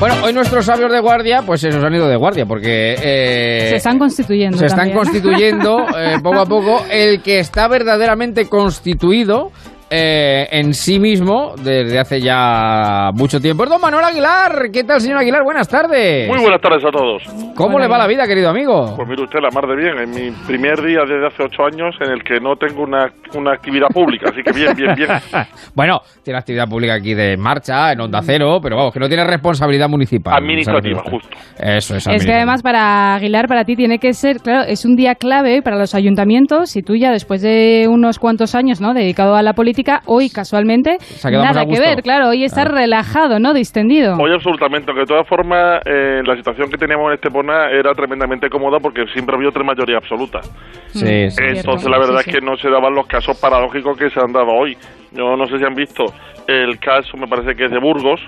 Bueno, 0.00 0.14
hoy 0.22 0.32
nuestros 0.32 0.64
sabios 0.64 0.92
de 0.92 1.00
guardia, 1.00 1.42
pues 1.44 1.60
se 1.60 1.70
nos 1.70 1.82
han 1.82 1.92
ido 1.92 2.06
de 2.08 2.14
guardia, 2.14 2.46
porque... 2.46 2.94
eh, 3.02 3.66
Se 3.70 3.76
están 3.76 3.98
constituyendo. 3.98 4.56
se 4.56 4.66
están 4.66 4.90
también. 4.90 4.96
constituyendo 4.98 5.86
eh, 5.98 6.18
poco 6.22 6.38
a 6.40 6.46
poco. 6.46 6.84
El 6.88 7.20
que 7.20 7.40
está 7.40 7.66
verdaderamente 7.66 8.48
constituido 8.48 9.50
eh, 9.90 10.46
en 10.50 10.74
sí 10.74 10.98
mismo 10.98 11.54
desde 11.56 11.98
hace 11.98 12.20
ya 12.20 13.10
mucho 13.14 13.40
tiempo 13.40 13.64
es 13.64 13.70
don 13.70 13.80
Manuel 13.80 14.04
Aguilar. 14.04 14.70
¿Qué 14.72 14.84
tal, 14.84 15.00
señor 15.00 15.18
Aguilar? 15.18 15.42
Buenas 15.44 15.68
tardes. 15.68 16.28
Muy 16.28 16.40
buenas 16.40 16.60
tardes 16.60 16.84
a 16.84 16.90
todos. 16.90 17.22
¿Cómo 17.54 17.78
le 17.78 17.88
va 17.88 17.96
la 17.96 18.06
vida, 18.06 18.26
querido 18.26 18.50
amigo? 18.50 18.94
Pues 18.96 19.08
mire 19.08 19.22
usted, 19.22 19.38
la 19.40 19.50
mar 19.50 19.66
de 19.66 19.76
bien. 19.76 19.98
En 19.98 20.10
mi 20.10 20.30
primer 20.46 20.82
día 20.82 21.00
desde 21.00 21.26
hace 21.26 21.42
ocho 21.42 21.64
años 21.64 21.94
en 22.00 22.12
el 22.12 22.22
que 22.22 22.38
no 22.38 22.56
tengo 22.56 22.82
una, 22.82 23.10
una 23.34 23.52
actividad 23.52 23.88
pública, 23.88 24.30
así 24.30 24.42
que 24.42 24.52
bien, 24.52 24.74
bien, 24.76 24.94
bien. 24.94 25.08
bueno, 25.74 26.00
tiene 26.22 26.38
actividad 26.38 26.68
pública 26.68 26.94
aquí 26.94 27.14
de 27.14 27.36
marcha, 27.36 27.92
en 27.92 28.00
Onda 28.00 28.20
Cero, 28.22 28.58
pero 28.62 28.76
vamos, 28.76 28.92
que 28.92 29.00
no 29.00 29.08
tiene 29.08 29.24
responsabilidad 29.24 29.88
municipal. 29.88 30.34
Administrativa, 30.36 31.02
justo. 31.02 31.28
Eso 31.58 31.96
es, 31.96 32.06
Es 32.06 32.26
que 32.26 32.32
además 32.32 32.62
para 32.62 33.14
Aguilar, 33.14 33.48
para 33.48 33.64
ti 33.64 33.74
tiene 33.74 33.98
que 33.98 34.12
ser, 34.12 34.38
claro, 34.40 34.64
es 34.68 34.84
un 34.84 34.96
día 34.96 35.14
clave 35.14 35.62
para 35.62 35.76
los 35.76 35.94
ayuntamientos 35.94 36.76
y 36.76 36.82
tú 36.82 36.94
ya 36.94 37.10
después 37.10 37.42
de 37.42 37.86
unos 37.88 38.18
cuantos 38.18 38.54
años, 38.54 38.80
¿no? 38.80 38.94
Dedicado 38.94 39.34
a 39.34 39.42
la 39.42 39.54
política, 39.54 39.77
hoy 40.06 40.30
casualmente 40.30 40.98
nada 41.24 41.66
que 41.66 41.78
ver, 41.80 42.02
claro, 42.02 42.28
hoy 42.28 42.44
está 42.44 42.64
relajado, 42.64 43.38
¿no? 43.38 43.54
Distendido. 43.54 44.16
Hoy 44.16 44.32
absolutamente, 44.32 44.90
aunque 44.90 45.02
de 45.02 45.06
todas 45.06 45.28
formas 45.28 45.80
eh, 45.84 46.22
la 46.24 46.36
situación 46.36 46.70
que 46.70 46.76
teníamos 46.76 47.08
en 47.08 47.14
Estepona 47.14 47.70
era 47.70 47.92
tremendamente 47.94 48.48
cómoda 48.48 48.78
porque 48.80 49.04
siempre 49.12 49.36
había 49.36 49.48
otra 49.48 49.64
mayoría 49.64 49.98
absoluta. 49.98 50.40
Sí, 50.88 51.30
sí. 51.30 51.42
Entonces 51.42 51.88
la 51.88 51.98
verdad 51.98 52.20
es 52.24 52.32
que 52.32 52.40
no 52.40 52.56
se 52.56 52.70
daban 52.70 52.94
los 52.94 53.06
casos 53.06 53.38
paradójicos 53.38 53.96
que 53.96 54.10
se 54.10 54.20
han 54.20 54.32
dado 54.32 54.52
hoy. 54.52 54.76
Yo 55.12 55.36
no 55.36 55.46
sé 55.46 55.58
si 55.58 55.64
han 55.64 55.74
visto 55.74 56.04
el 56.46 56.78
caso, 56.78 57.16
me 57.16 57.26
parece 57.26 57.54
que 57.54 57.64
es 57.64 57.70
de 57.70 57.78
Burgos. 57.78 58.20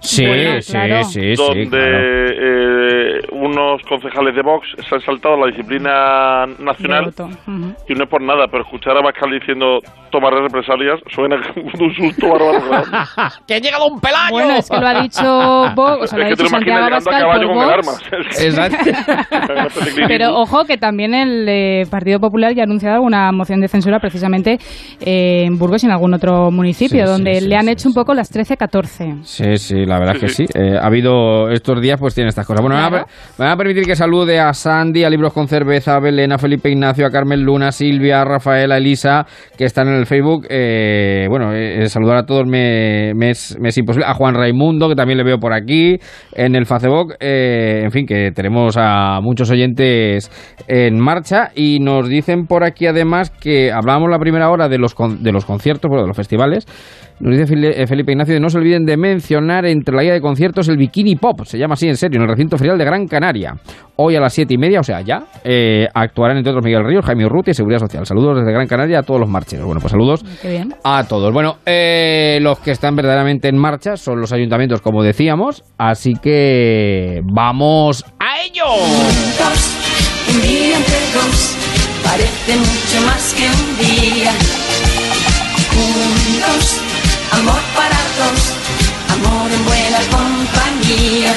Sí, 0.00 0.26
Bueno, 0.26 0.60
sí, 0.62 0.72
claro. 0.72 1.04
sí, 1.04 1.20
sí, 1.20 1.42
donde 1.42 1.68
claro. 1.68 1.98
eh, 2.38 3.20
unos 3.32 3.82
concejales 3.88 4.34
de 4.34 4.42
Vox 4.42 4.66
se 4.88 4.94
han 4.94 5.00
saltado 5.02 5.36
la 5.38 5.46
disciplina 5.48 6.46
nacional 6.58 7.12
y 7.88 7.94
no 7.94 8.04
es 8.04 8.10
por 8.10 8.22
nada, 8.22 8.46
pero 8.50 8.62
escuchar 8.64 8.96
a 8.96 9.02
Bascal 9.02 9.30
diciendo 9.30 9.78
tomaré 10.10 10.40
represalias 10.42 10.98
suena 11.14 11.36
como 11.54 11.66
un 11.66 11.94
susto 11.94 12.28
bárbaro. 12.28 12.84
¡Que 13.46 13.54
ha 13.54 13.58
llegado 13.58 13.86
un 13.86 14.00
pelayo! 14.00 14.30
Bueno, 14.32 14.54
es 14.56 14.68
que 14.68 14.76
lo 14.78 14.86
ha 14.86 15.02
dicho 15.02 15.22
Vox, 15.76 16.02
o 16.02 16.06
sea, 16.06 16.18
lo 16.18 16.24
ha 16.24 16.28
es 16.28 16.36
que 16.36 16.36
te 16.36 16.42
dicho 16.42 16.56
lo 16.56 16.62
imaginas 16.62 17.04
Santiago 17.04 17.30
Abascal 17.32 17.40
por 17.40 17.46
con 17.46 17.58
el 17.58 17.64
Vox. 17.64 18.02
arma. 18.10 20.08
Pero 20.08 20.34
ojo 20.36 20.64
que 20.64 20.76
también 20.78 21.14
el 21.14 21.46
eh, 21.48 21.82
Partido 21.90 22.18
Popular 22.20 22.54
ya 22.54 22.62
ha 22.62 22.64
anunciado 22.64 23.02
una 23.02 23.30
moción 23.32 23.60
de 23.60 23.68
censura 23.68 23.98
precisamente 24.00 24.58
eh, 25.00 25.44
en 25.46 25.58
Burgos 25.58 25.82
y 25.82 25.86
en 25.86 25.92
algún 25.92 26.14
otro 26.14 26.50
municipio, 26.50 27.06
sí, 27.06 27.10
donde 27.12 27.40
sí, 27.40 27.48
le 27.48 27.56
han 27.56 27.68
hecho 27.68 27.88
un 27.88 27.94
poco 27.94 28.14
las 28.14 28.32
13-14. 28.34 29.22
Sí, 29.22 29.56
sí, 29.56 29.84
la 29.90 29.98
verdad 29.98 30.16
es 30.16 30.20
que 30.22 30.28
sí. 30.28 30.46
Eh, 30.54 30.76
ha 30.80 30.86
habido 30.86 31.50
estos 31.50 31.80
días, 31.80 31.98
pues 32.00 32.14
tiene 32.14 32.28
estas 32.28 32.46
cosas. 32.46 32.62
Bueno, 32.62 32.76
me, 32.76 32.82
van 32.82 32.94
a, 32.94 33.06
me 33.38 33.44
van 33.44 33.50
a 33.50 33.56
permitir 33.56 33.84
que 33.84 33.94
salude 33.96 34.40
a 34.40 34.52
Sandy, 34.54 35.04
a 35.04 35.10
Libros 35.10 35.32
con 35.34 35.46
Cerveza, 35.48 35.96
a 35.96 36.00
Belén, 36.00 36.32
a 36.32 36.38
Felipe 36.38 36.70
Ignacio, 36.70 37.06
a 37.06 37.10
Carmen 37.10 37.42
Luna, 37.42 37.68
a 37.68 37.72
Silvia, 37.72 38.22
a 38.22 38.24
Rafael, 38.24 38.72
a 38.72 38.78
Elisa, 38.78 39.26
que 39.58 39.64
están 39.64 39.88
en 39.88 39.94
el 39.94 40.06
Facebook. 40.06 40.46
Eh, 40.48 41.26
bueno, 41.28 41.52
eh, 41.52 41.86
saludar 41.88 42.16
a 42.16 42.24
todos 42.24 42.46
me, 42.46 43.12
me 43.14 43.30
es, 43.30 43.56
me 43.60 43.68
es 43.68 43.76
imposible. 43.78 44.06
A 44.08 44.14
Juan 44.14 44.34
Raimundo, 44.34 44.88
que 44.88 44.94
también 44.94 45.18
le 45.18 45.24
veo 45.24 45.38
por 45.38 45.52
aquí, 45.52 45.98
en 46.34 46.54
el 46.54 46.64
Facebook. 46.66 47.14
Eh, 47.20 47.82
en 47.84 47.90
fin, 47.90 48.06
que 48.06 48.30
tenemos 48.32 48.76
a 48.78 49.20
muchos 49.20 49.50
oyentes 49.50 50.30
en 50.68 50.98
marcha 50.98 51.50
y 51.54 51.78
nos 51.80 52.08
dicen 52.08 52.46
por 52.46 52.64
aquí 52.64 52.86
además 52.86 53.30
que 53.30 53.72
hablábamos 53.72 54.10
la 54.10 54.18
primera 54.18 54.50
hora 54.50 54.68
de 54.68 54.78
los, 54.78 54.94
con- 54.94 55.22
de 55.22 55.32
los 55.32 55.44
conciertos, 55.44 55.88
bueno, 55.88 56.02
de 56.02 56.08
los 56.08 56.16
festivales. 56.16 56.66
Nos 57.20 57.36
dice 57.36 57.54
eh, 57.54 57.86
Felipe 57.86 58.12
Ignacio, 58.12 58.40
no 58.40 58.48
se 58.48 58.56
olviden 58.56 58.86
de 58.86 58.96
mencionar 58.96 59.66
entre 59.66 59.94
la 59.94 60.02
guía 60.02 60.14
de 60.14 60.22
conciertos 60.22 60.68
el 60.68 60.78
Bikini 60.78 61.16
Pop, 61.16 61.44
se 61.44 61.58
llama 61.58 61.74
así 61.74 61.86
en 61.86 61.96
serio, 61.96 62.16
en 62.16 62.22
el 62.22 62.28
recinto 62.28 62.56
ferial 62.56 62.78
de 62.78 62.84
Gran 62.86 63.06
Canaria. 63.06 63.56
Hoy 63.96 64.16
a 64.16 64.20
las 64.20 64.32
siete 64.32 64.54
y 64.54 64.56
media, 64.56 64.80
o 64.80 64.82
sea, 64.82 65.02
ya, 65.02 65.24
eh, 65.44 65.86
actuarán 65.92 66.38
entre 66.38 66.50
otros 66.50 66.64
Miguel 66.64 66.82
Ríos, 66.82 67.04
Jaime 67.04 67.26
Urrutia 67.26 67.50
y 67.50 67.54
Seguridad 67.54 67.80
Social. 67.80 68.06
Saludos 68.06 68.38
desde 68.38 68.50
Gran 68.52 68.66
Canaria 68.66 69.00
a 69.00 69.02
todos 69.02 69.20
los 69.20 69.28
marcheros. 69.28 69.66
Bueno, 69.66 69.82
pues 69.82 69.90
saludos 69.90 70.24
bien. 70.42 70.74
a 70.82 71.04
todos. 71.04 71.30
Bueno, 71.34 71.58
eh, 71.66 72.38
los 72.40 72.58
que 72.60 72.70
están 72.70 72.96
verdaderamente 72.96 73.48
en 73.48 73.58
marcha 73.58 73.98
son 73.98 74.18
los 74.18 74.32
ayuntamientos, 74.32 74.80
como 74.80 75.02
decíamos, 75.02 75.62
así 75.76 76.14
que 76.14 77.20
vamos 77.24 78.02
a 78.18 78.40
ello. 78.42 78.64
Juntos, 78.64 79.76
un 80.34 80.40
día 80.40 80.78
entre 80.78 81.00
dos, 81.12 81.56
parece 82.02 82.56
mucho 82.56 83.06
más 83.06 83.34
que 83.34 83.44
un 83.44 83.78
día. 83.78 84.32
Juntos, 85.70 86.79
amor 87.32 87.60
para 87.74 87.96
dos, 88.18 88.56
amor 89.10 89.50
en 89.52 89.64
buena 89.64 89.98
compañía. 90.10 91.32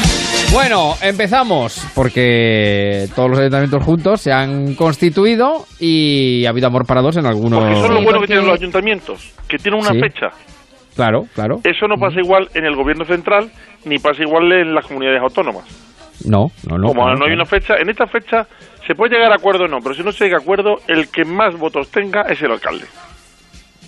Bueno, 0.51 0.93
empezamos 1.01 1.83
porque 1.95 3.07
todos 3.15 3.29
los 3.31 3.39
ayuntamientos 3.39 3.83
juntos 3.83 4.21
se 4.21 4.31
han 4.31 4.75
constituido 4.75 5.65
y 5.79 6.45
ha 6.45 6.49
habido 6.49 6.67
amor 6.67 6.85
para 6.85 7.01
dos 7.01 7.17
en 7.17 7.25
algunos. 7.25 7.59
Porque 7.59 7.73
eso 7.73 7.85
es 7.85 7.91
lo 7.91 8.03
bueno 8.03 8.19
que 8.21 8.27
tienen 8.27 8.45
los 8.45 8.59
ayuntamientos, 8.59 9.33
que 9.47 9.57
tienen 9.57 9.79
una 9.81 9.91
Sí. 9.91 9.99
fecha. 9.99 10.27
Claro, 10.95 11.23
claro. 11.33 11.55
Eso 11.63 11.87
no 11.87 11.95
pasa 11.99 12.19
igual 12.23 12.49
en 12.53 12.65
el 12.65 12.75
gobierno 12.75 13.03
central 13.05 13.49
ni 13.85 13.97
pasa 13.97 14.21
igual 14.21 14.51
en 14.51 14.75
las 14.75 14.85
comunidades 14.85 15.21
autónomas. 15.23 15.65
No, 16.25 16.45
no, 16.69 16.77
no. 16.77 16.87
Como 16.89 17.01
claro, 17.01 17.17
no 17.17 17.25
hay 17.25 17.33
una 17.33 17.45
fecha, 17.45 17.73
en 17.81 17.89
esta 17.89 18.05
fecha 18.05 18.45
se 18.85 18.93
puede 18.93 19.15
llegar 19.15 19.31
a 19.31 19.35
acuerdo 19.35 19.65
o 19.65 19.67
no, 19.67 19.79
pero 19.81 19.95
si 19.95 20.03
no 20.03 20.11
se 20.11 20.25
llega 20.25 20.37
a 20.37 20.41
acuerdo, 20.41 20.75
el 20.87 21.09
que 21.09 21.25
más 21.25 21.57
votos 21.57 21.89
tenga 21.89 22.21
es 22.29 22.39
el 22.43 22.51
alcalde. 22.51 22.85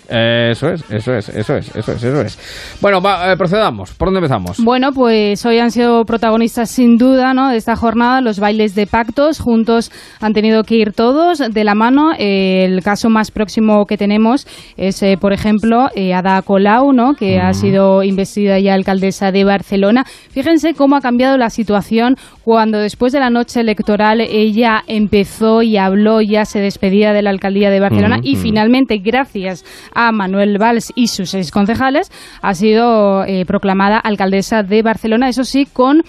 Eso 0.08 0.68
es, 0.68 0.84
eso 0.90 1.14
es, 1.14 1.28
eso 1.28 1.56
es, 1.56 1.74
eso 1.74 1.92
es, 1.92 2.04
eso 2.04 2.20
es. 2.20 2.78
Bueno, 2.80 3.00
va, 3.00 3.32
eh, 3.32 3.36
procedamos. 3.36 3.92
¿Por 3.94 4.08
dónde 4.08 4.18
empezamos? 4.18 4.62
Bueno, 4.62 4.92
pues 4.92 5.44
hoy 5.44 5.58
han 5.58 5.70
sido 5.70 6.04
protagonistas 6.04 6.70
sin 6.70 6.96
duda 6.96 7.34
¿no? 7.34 7.50
de 7.50 7.56
esta 7.56 7.76
jornada 7.76 8.20
los 8.20 8.38
bailes 8.38 8.74
de 8.74 8.86
pactos. 8.86 9.40
Juntos 9.40 9.90
han 10.20 10.32
tenido 10.32 10.62
que 10.62 10.76
ir 10.76 10.92
todos 10.92 11.38
de 11.38 11.64
la 11.64 11.74
mano. 11.74 12.12
Eh, 12.18 12.64
el 12.64 12.82
caso 12.82 13.08
más 13.10 13.30
próximo 13.30 13.86
que 13.86 13.96
tenemos 13.96 14.46
es, 14.76 15.02
eh, 15.02 15.16
por 15.20 15.32
ejemplo, 15.32 15.88
eh, 15.94 16.14
Ada 16.14 16.42
Colau, 16.42 16.92
¿no? 16.92 17.14
que 17.14 17.38
ha 17.40 17.52
sido 17.52 18.02
investida 18.02 18.58
ya 18.58 18.74
alcaldesa 18.74 19.32
de 19.32 19.44
Barcelona. 19.44 20.04
Fíjense 20.30 20.74
cómo 20.74 20.96
ha 20.96 21.00
cambiado 21.00 21.36
la 21.36 21.50
situación 21.50 22.16
cuando 22.44 22.78
después 22.78 23.12
de 23.12 23.20
la 23.20 23.30
noche 23.30 23.60
electoral 23.60 24.20
ella 24.20 24.82
empezó 24.86 25.62
y 25.62 25.76
habló, 25.76 26.20
ya 26.20 26.44
se 26.44 26.60
despedía 26.60 27.12
de 27.12 27.22
la 27.22 27.30
alcaldía 27.30 27.70
de 27.70 27.80
Barcelona 27.80 28.18
y 28.22 28.36
finalmente, 28.36 28.98
gracias 28.98 29.64
a 29.96 30.12
Manuel 30.12 30.58
Valls 30.58 30.92
y 30.94 31.08
sus 31.08 31.30
seis 31.30 31.50
concejales, 31.50 32.12
ha 32.42 32.54
sido 32.54 33.24
eh, 33.24 33.44
proclamada 33.46 33.98
alcaldesa 33.98 34.62
de 34.62 34.82
Barcelona, 34.82 35.28
eso 35.28 35.44
sí, 35.44 35.66
con 35.66 36.04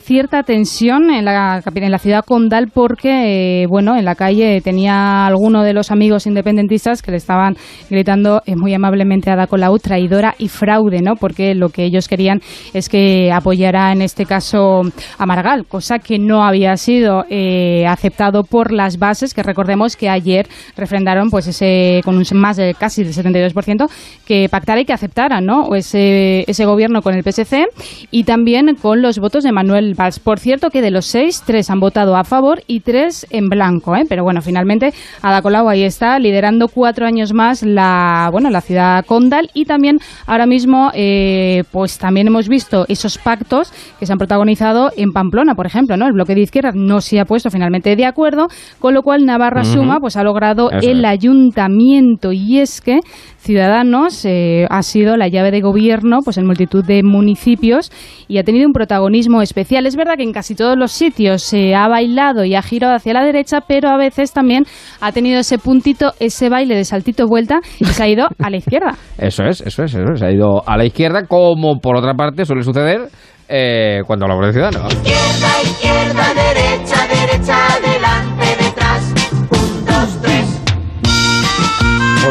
cierta 0.00 0.42
tensión 0.42 1.10
en 1.10 1.24
la, 1.24 1.62
en 1.74 1.90
la 1.90 1.98
ciudad 1.98 2.24
condal 2.24 2.68
porque, 2.72 3.62
eh, 3.62 3.66
bueno, 3.66 3.96
en 3.96 4.04
la 4.04 4.14
calle 4.14 4.60
tenía 4.62 5.26
alguno 5.26 5.62
de 5.62 5.74
los 5.74 5.90
amigos 5.90 6.26
independentistas 6.26 7.02
que 7.02 7.10
le 7.10 7.18
estaban 7.18 7.56
gritando 7.90 8.42
eh, 8.46 8.56
muy 8.56 8.72
amablemente 8.72 9.28
a 9.30 9.34
Ada 9.34 9.46
Colau 9.46 9.78
traidora 9.78 10.34
y 10.38 10.48
fraude, 10.48 11.02
¿no? 11.02 11.16
Porque 11.16 11.54
lo 11.54 11.68
que 11.68 11.84
ellos 11.84 12.08
querían 12.08 12.40
es 12.72 12.88
que 12.88 13.30
apoyara 13.32 13.92
en 13.92 14.00
este 14.00 14.24
caso 14.24 14.82
a 15.18 15.26
Margal, 15.26 15.66
cosa 15.66 15.98
que 15.98 16.18
no 16.18 16.44
había 16.44 16.76
sido 16.78 17.26
eh, 17.28 17.86
aceptado 17.86 18.44
por 18.44 18.72
las 18.72 18.98
bases, 18.98 19.34
que 19.34 19.42
recordemos 19.42 19.96
que 19.96 20.08
ayer 20.08 20.46
refrendaron 20.76 21.28
pues 21.30 21.46
ese 21.48 22.00
con 22.04 22.16
un 22.16 22.24
más 22.32 22.56
de 22.56 22.74
casi 22.74 23.04
del 23.04 23.12
72% 23.12 23.88
que 24.26 24.48
pactara 24.50 24.80
y 24.80 24.84
que 24.84 24.92
aceptara, 24.92 25.40
¿no? 25.40 25.74
Ese, 25.74 26.44
ese 26.48 26.64
gobierno 26.64 27.02
con 27.02 27.14
el 27.14 27.22
PSC 27.22 27.66
y 28.10 28.24
también 28.24 28.74
con 28.74 29.02
los 29.02 29.18
votos 29.18 29.44
de 29.44 29.52
Manuel 29.52 29.65
Valls. 29.96 30.18
Por 30.18 30.38
cierto 30.38 30.70
que 30.70 30.82
de 30.82 30.90
los 30.90 31.06
seis, 31.06 31.42
tres 31.44 31.70
han 31.70 31.80
votado 31.80 32.16
a 32.16 32.24
favor 32.24 32.62
y 32.66 32.80
tres 32.80 33.26
en 33.30 33.48
blanco, 33.48 33.94
¿eh? 33.96 34.04
Pero 34.08 34.24
bueno, 34.24 34.40
finalmente 34.42 34.92
Ada 35.22 35.42
Colau 35.42 35.68
ahí 35.68 35.82
está 35.84 36.18
liderando 36.18 36.68
cuatro 36.68 37.06
años 37.06 37.32
más 37.32 37.62
la 37.62 38.28
bueno 38.32 38.50
la 38.50 38.60
ciudad 38.60 39.04
condal 39.04 39.50
y 39.54 39.64
también 39.64 39.98
ahora 40.26 40.46
mismo 40.46 40.90
eh, 40.94 41.64
pues 41.72 41.98
también 41.98 42.28
hemos 42.28 42.48
visto 42.48 42.84
esos 42.88 43.18
pactos 43.18 43.72
que 43.98 44.06
se 44.06 44.12
han 44.12 44.18
protagonizado 44.18 44.90
en 44.96 45.12
Pamplona, 45.12 45.54
por 45.54 45.66
ejemplo, 45.66 45.96
¿no? 45.96 46.06
El 46.06 46.12
bloque 46.12 46.34
de 46.34 46.42
izquierda 46.42 46.70
no 46.74 47.00
se 47.00 47.20
ha 47.20 47.24
puesto 47.24 47.50
finalmente 47.50 47.96
de 47.96 48.04
acuerdo, 48.06 48.46
con 48.78 48.94
lo 48.94 49.02
cual 49.02 49.24
Navarra. 49.24 49.64
Suma 49.66 49.98
pues 50.00 50.16
ha 50.16 50.22
logrado 50.22 50.70
Eso 50.70 50.88
el 50.88 51.00
es. 51.00 51.04
ayuntamiento 51.06 52.30
y 52.32 52.58
es 52.60 52.80
que 52.80 53.00
Ciudadanos 53.46 54.24
eh, 54.24 54.66
ha 54.68 54.82
sido 54.82 55.16
la 55.16 55.28
llave 55.28 55.52
de 55.52 55.60
gobierno 55.60 56.18
pues 56.24 56.36
en 56.36 56.46
multitud 56.46 56.84
de 56.84 57.04
municipios 57.04 57.92
y 58.26 58.38
ha 58.38 58.42
tenido 58.42 58.66
un 58.66 58.72
protagonismo 58.72 59.40
especial. 59.40 59.86
Es 59.86 59.94
verdad 59.94 60.16
que 60.16 60.24
en 60.24 60.32
casi 60.32 60.56
todos 60.56 60.76
los 60.76 60.90
sitios 60.90 61.42
se 61.42 61.76
ha 61.76 61.86
bailado 61.86 62.44
y 62.44 62.56
ha 62.56 62.62
girado 62.62 62.96
hacia 62.96 63.12
la 63.12 63.24
derecha, 63.24 63.60
pero 63.60 63.88
a 63.88 63.96
veces 63.96 64.32
también 64.32 64.64
ha 65.00 65.12
tenido 65.12 65.38
ese 65.38 65.58
puntito, 65.58 66.12
ese 66.18 66.48
baile 66.48 66.74
de 66.74 66.84
saltito 66.84 67.28
vuelta 67.28 67.60
y 67.78 67.84
se 67.84 68.02
ha 68.02 68.08
ido 68.08 68.26
a 68.42 68.50
la 68.50 68.56
izquierda. 68.56 68.96
Eso 69.18 69.44
es, 69.44 69.60
eso 69.60 69.84
es, 69.84 69.94
eso 69.94 70.12
es. 70.12 70.20
Se 70.20 70.26
ha 70.26 70.32
ido 70.32 70.62
a 70.66 70.76
la 70.76 70.84
izquierda, 70.84 71.26
como 71.26 71.78
por 71.78 71.96
otra 71.96 72.14
parte 72.14 72.44
suele 72.44 72.62
suceder 72.62 73.08
eh, 73.48 74.02
cuando 74.06 74.24
hablamos 74.24 74.46
de 74.46 74.52
Ciudadanos. 74.52 74.92
Izquierda, 74.92 75.62
izquierda, 75.62 76.34
derecha, 76.34 76.34
derecha, 76.34 76.65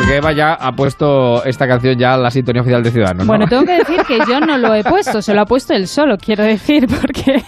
Porque 0.06 0.18
Eva 0.18 0.34
ya 0.34 0.54
ha 0.54 0.72
puesto 0.74 1.44
esta 1.46 1.68
canción 1.68 1.98
ya 1.98 2.14
en 2.14 2.22
la 2.22 2.30
sintonía 2.30 2.62
oficial 2.62 2.84
de 2.84 2.92
Ciudadanos. 2.92 3.26
¿no? 3.26 3.28
Bueno, 3.28 3.48
tengo 3.48 3.64
que 3.66 3.72
decir 3.80 3.98
que 4.08 4.20
yo 4.30 4.40
no 4.40 4.56
lo 4.60 4.76
he 4.76 4.84
puesto, 4.84 5.20
se 5.20 5.34
lo 5.34 5.42
ha 5.42 5.46
puesto 5.46 5.74
él 5.74 5.88
solo, 5.88 6.18
quiero 6.18 6.44
decir, 6.44 6.86
porque 7.02 7.42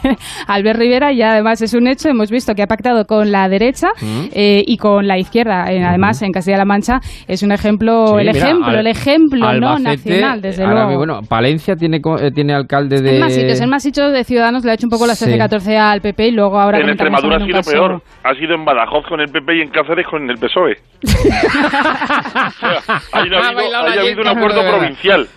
Albert 0.47 0.79
Rivera 0.79 1.11
ya 1.13 1.33
además 1.33 1.61
es 1.61 1.75
un 1.75 1.85
hecho, 1.87 2.09
hemos 2.09 2.31
visto 2.31 2.55
que 2.55 2.63
ha 2.63 2.67
pactado 2.67 3.05
con 3.05 3.31
la 3.31 3.47
derecha 3.47 3.89
Mm. 4.01 4.29
eh, 4.33 4.63
y 4.65 4.77
con 4.77 5.05
la 5.07 5.17
izquierda. 5.19 5.71
Eh, 5.71 5.83
además, 5.83 6.19
en 6.23 6.31
Castilla-La 6.31 6.65
Mancha 6.65 6.99
es 7.27 7.43
un 7.43 7.51
ejemplo, 7.51 8.07
Sí, 8.07 8.13
el 8.27 8.33
mira, 8.33 8.45
ejemplo, 8.45 8.67
Al- 8.67 8.77
el 8.79 8.87
ejemplo 8.87 9.53
no 9.53 9.77
nacional, 9.79 10.41
desde 10.41 10.63
ahora 10.63 10.85
luego. 10.85 10.97
Bueno, 10.97 11.19
Palencia 11.29 11.75
tiene, 11.75 11.97
eh, 11.97 12.31
tiene 12.33 12.53
alcalde 12.55 13.01
de... 13.01 13.19
De 13.19 14.23
Ciudadanos 14.23 14.65
le 14.65 14.71
ha 14.71 14.73
hecho 14.73 14.87
un 14.87 14.91
poco 14.91 15.05
la 15.05 15.13
Sí. 15.15 15.25
13-14 15.25 15.77
al 15.77 16.01
PP 16.01 16.27
y 16.27 16.31
luego 16.31 16.59
ahora 16.59 16.79
en 16.79 16.89
Extremadura 16.89 17.37
ha 17.37 17.45
sido 17.45 17.61
peor. 17.61 18.01
Ha 18.23 18.33
sido 18.35 18.55
en 18.55 18.65
Badajoz 18.65 19.05
con 19.07 19.19
el 19.21 19.27
PP 19.29 19.57
y 19.57 19.61
en 19.61 19.69
Cáceres 19.69 20.05
con 20.07 20.27
el 20.29 20.37
PSOE. 20.37 20.77
No 23.29 23.37
ha 23.37 23.47
habido, 23.49 23.75
habido 23.75 24.21
un 24.21 24.27
acuerdo 24.27 24.61
provincial. 24.61 25.27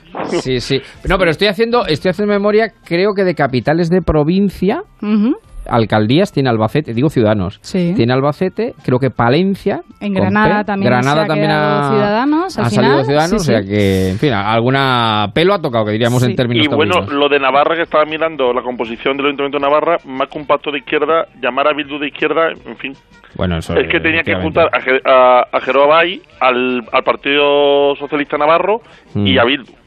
Sí, 0.42 0.60
sí. 0.60 0.80
No, 1.08 1.18
pero 1.18 1.30
estoy 1.30 1.48
haciendo, 1.48 1.86
estoy 1.86 2.10
haciendo 2.10 2.32
memoria, 2.32 2.72
creo 2.84 3.12
que 3.14 3.24
de 3.24 3.34
capitales 3.34 3.88
de 3.90 4.02
provincia, 4.02 4.82
Ujú. 5.02 5.36
Alcaldías 5.70 6.32
tiene 6.32 6.51
Albacete, 6.51 6.92
digo 6.94 7.09
ciudadanos. 7.09 7.59
Sí. 7.62 7.92
Tiene 7.97 8.12
Albacete, 8.12 8.74
creo 8.84 8.98
que 8.98 9.10
Palencia. 9.10 9.80
En 10.01 10.12
Granada 10.14 10.60
P. 10.60 10.64
también 10.64 10.90
Granada 10.90 11.16
se 11.16 11.20
ha 11.22 11.26
también 11.26 11.51
ha, 11.51 11.90
Ciudadanos, 11.90 12.59
al 12.59 12.64
ha 12.64 12.70
salido 12.70 12.92
final, 12.92 13.05
Ciudadanos, 13.05 13.42
sí, 13.44 13.52
o 13.52 13.55
sea 13.56 13.62
que, 13.62 14.09
en 14.10 14.18
fin, 14.18 14.32
alguna 14.32 15.26
pelo 15.34 15.55
ha 15.55 15.60
tocado, 15.60 15.84
que 15.84 15.92
diríamos 15.92 16.22
en 16.24 16.34
términos 16.36 16.66
Y 16.66 16.68
bueno, 16.74 17.01
lo 17.10 17.28
de 17.28 17.38
Navarra, 17.38 17.76
que 17.76 17.82
estaba 17.82 18.05
mirando 18.05 18.52
la 18.52 18.62
composición 18.62 19.16
del 19.16 19.26
Ayuntamiento 19.26 19.59
de 19.59 19.62
Navarra, 19.62 19.97
más 20.06 20.28
que 20.28 20.38
un 20.38 20.47
pacto 20.47 20.70
de 20.70 20.78
izquierda, 20.78 21.26
llamar 21.42 21.68
a 21.68 21.74
Bildu 21.74 21.98
de 21.98 22.09
izquierda, 22.09 22.51
en 22.66 22.76
fin. 22.76 22.92
Bueno, 23.36 23.59
eso 23.59 23.74
Es 23.76 23.88
que 23.88 24.01
tenía 24.01 24.22
que 24.22 24.34
juntar 24.34 24.68
a, 24.72 24.78
a, 25.10 25.40
a 25.52 25.60
Jero 25.60 25.84
Abay, 25.84 26.20
al, 26.40 26.82
al 26.92 27.02
Partido 27.05 27.94
Socialista 27.97 28.36
Navarro 28.36 28.80
y 29.14 29.34
Mm. 29.34 29.38
a 29.38 29.44
Bildu. 29.44 29.80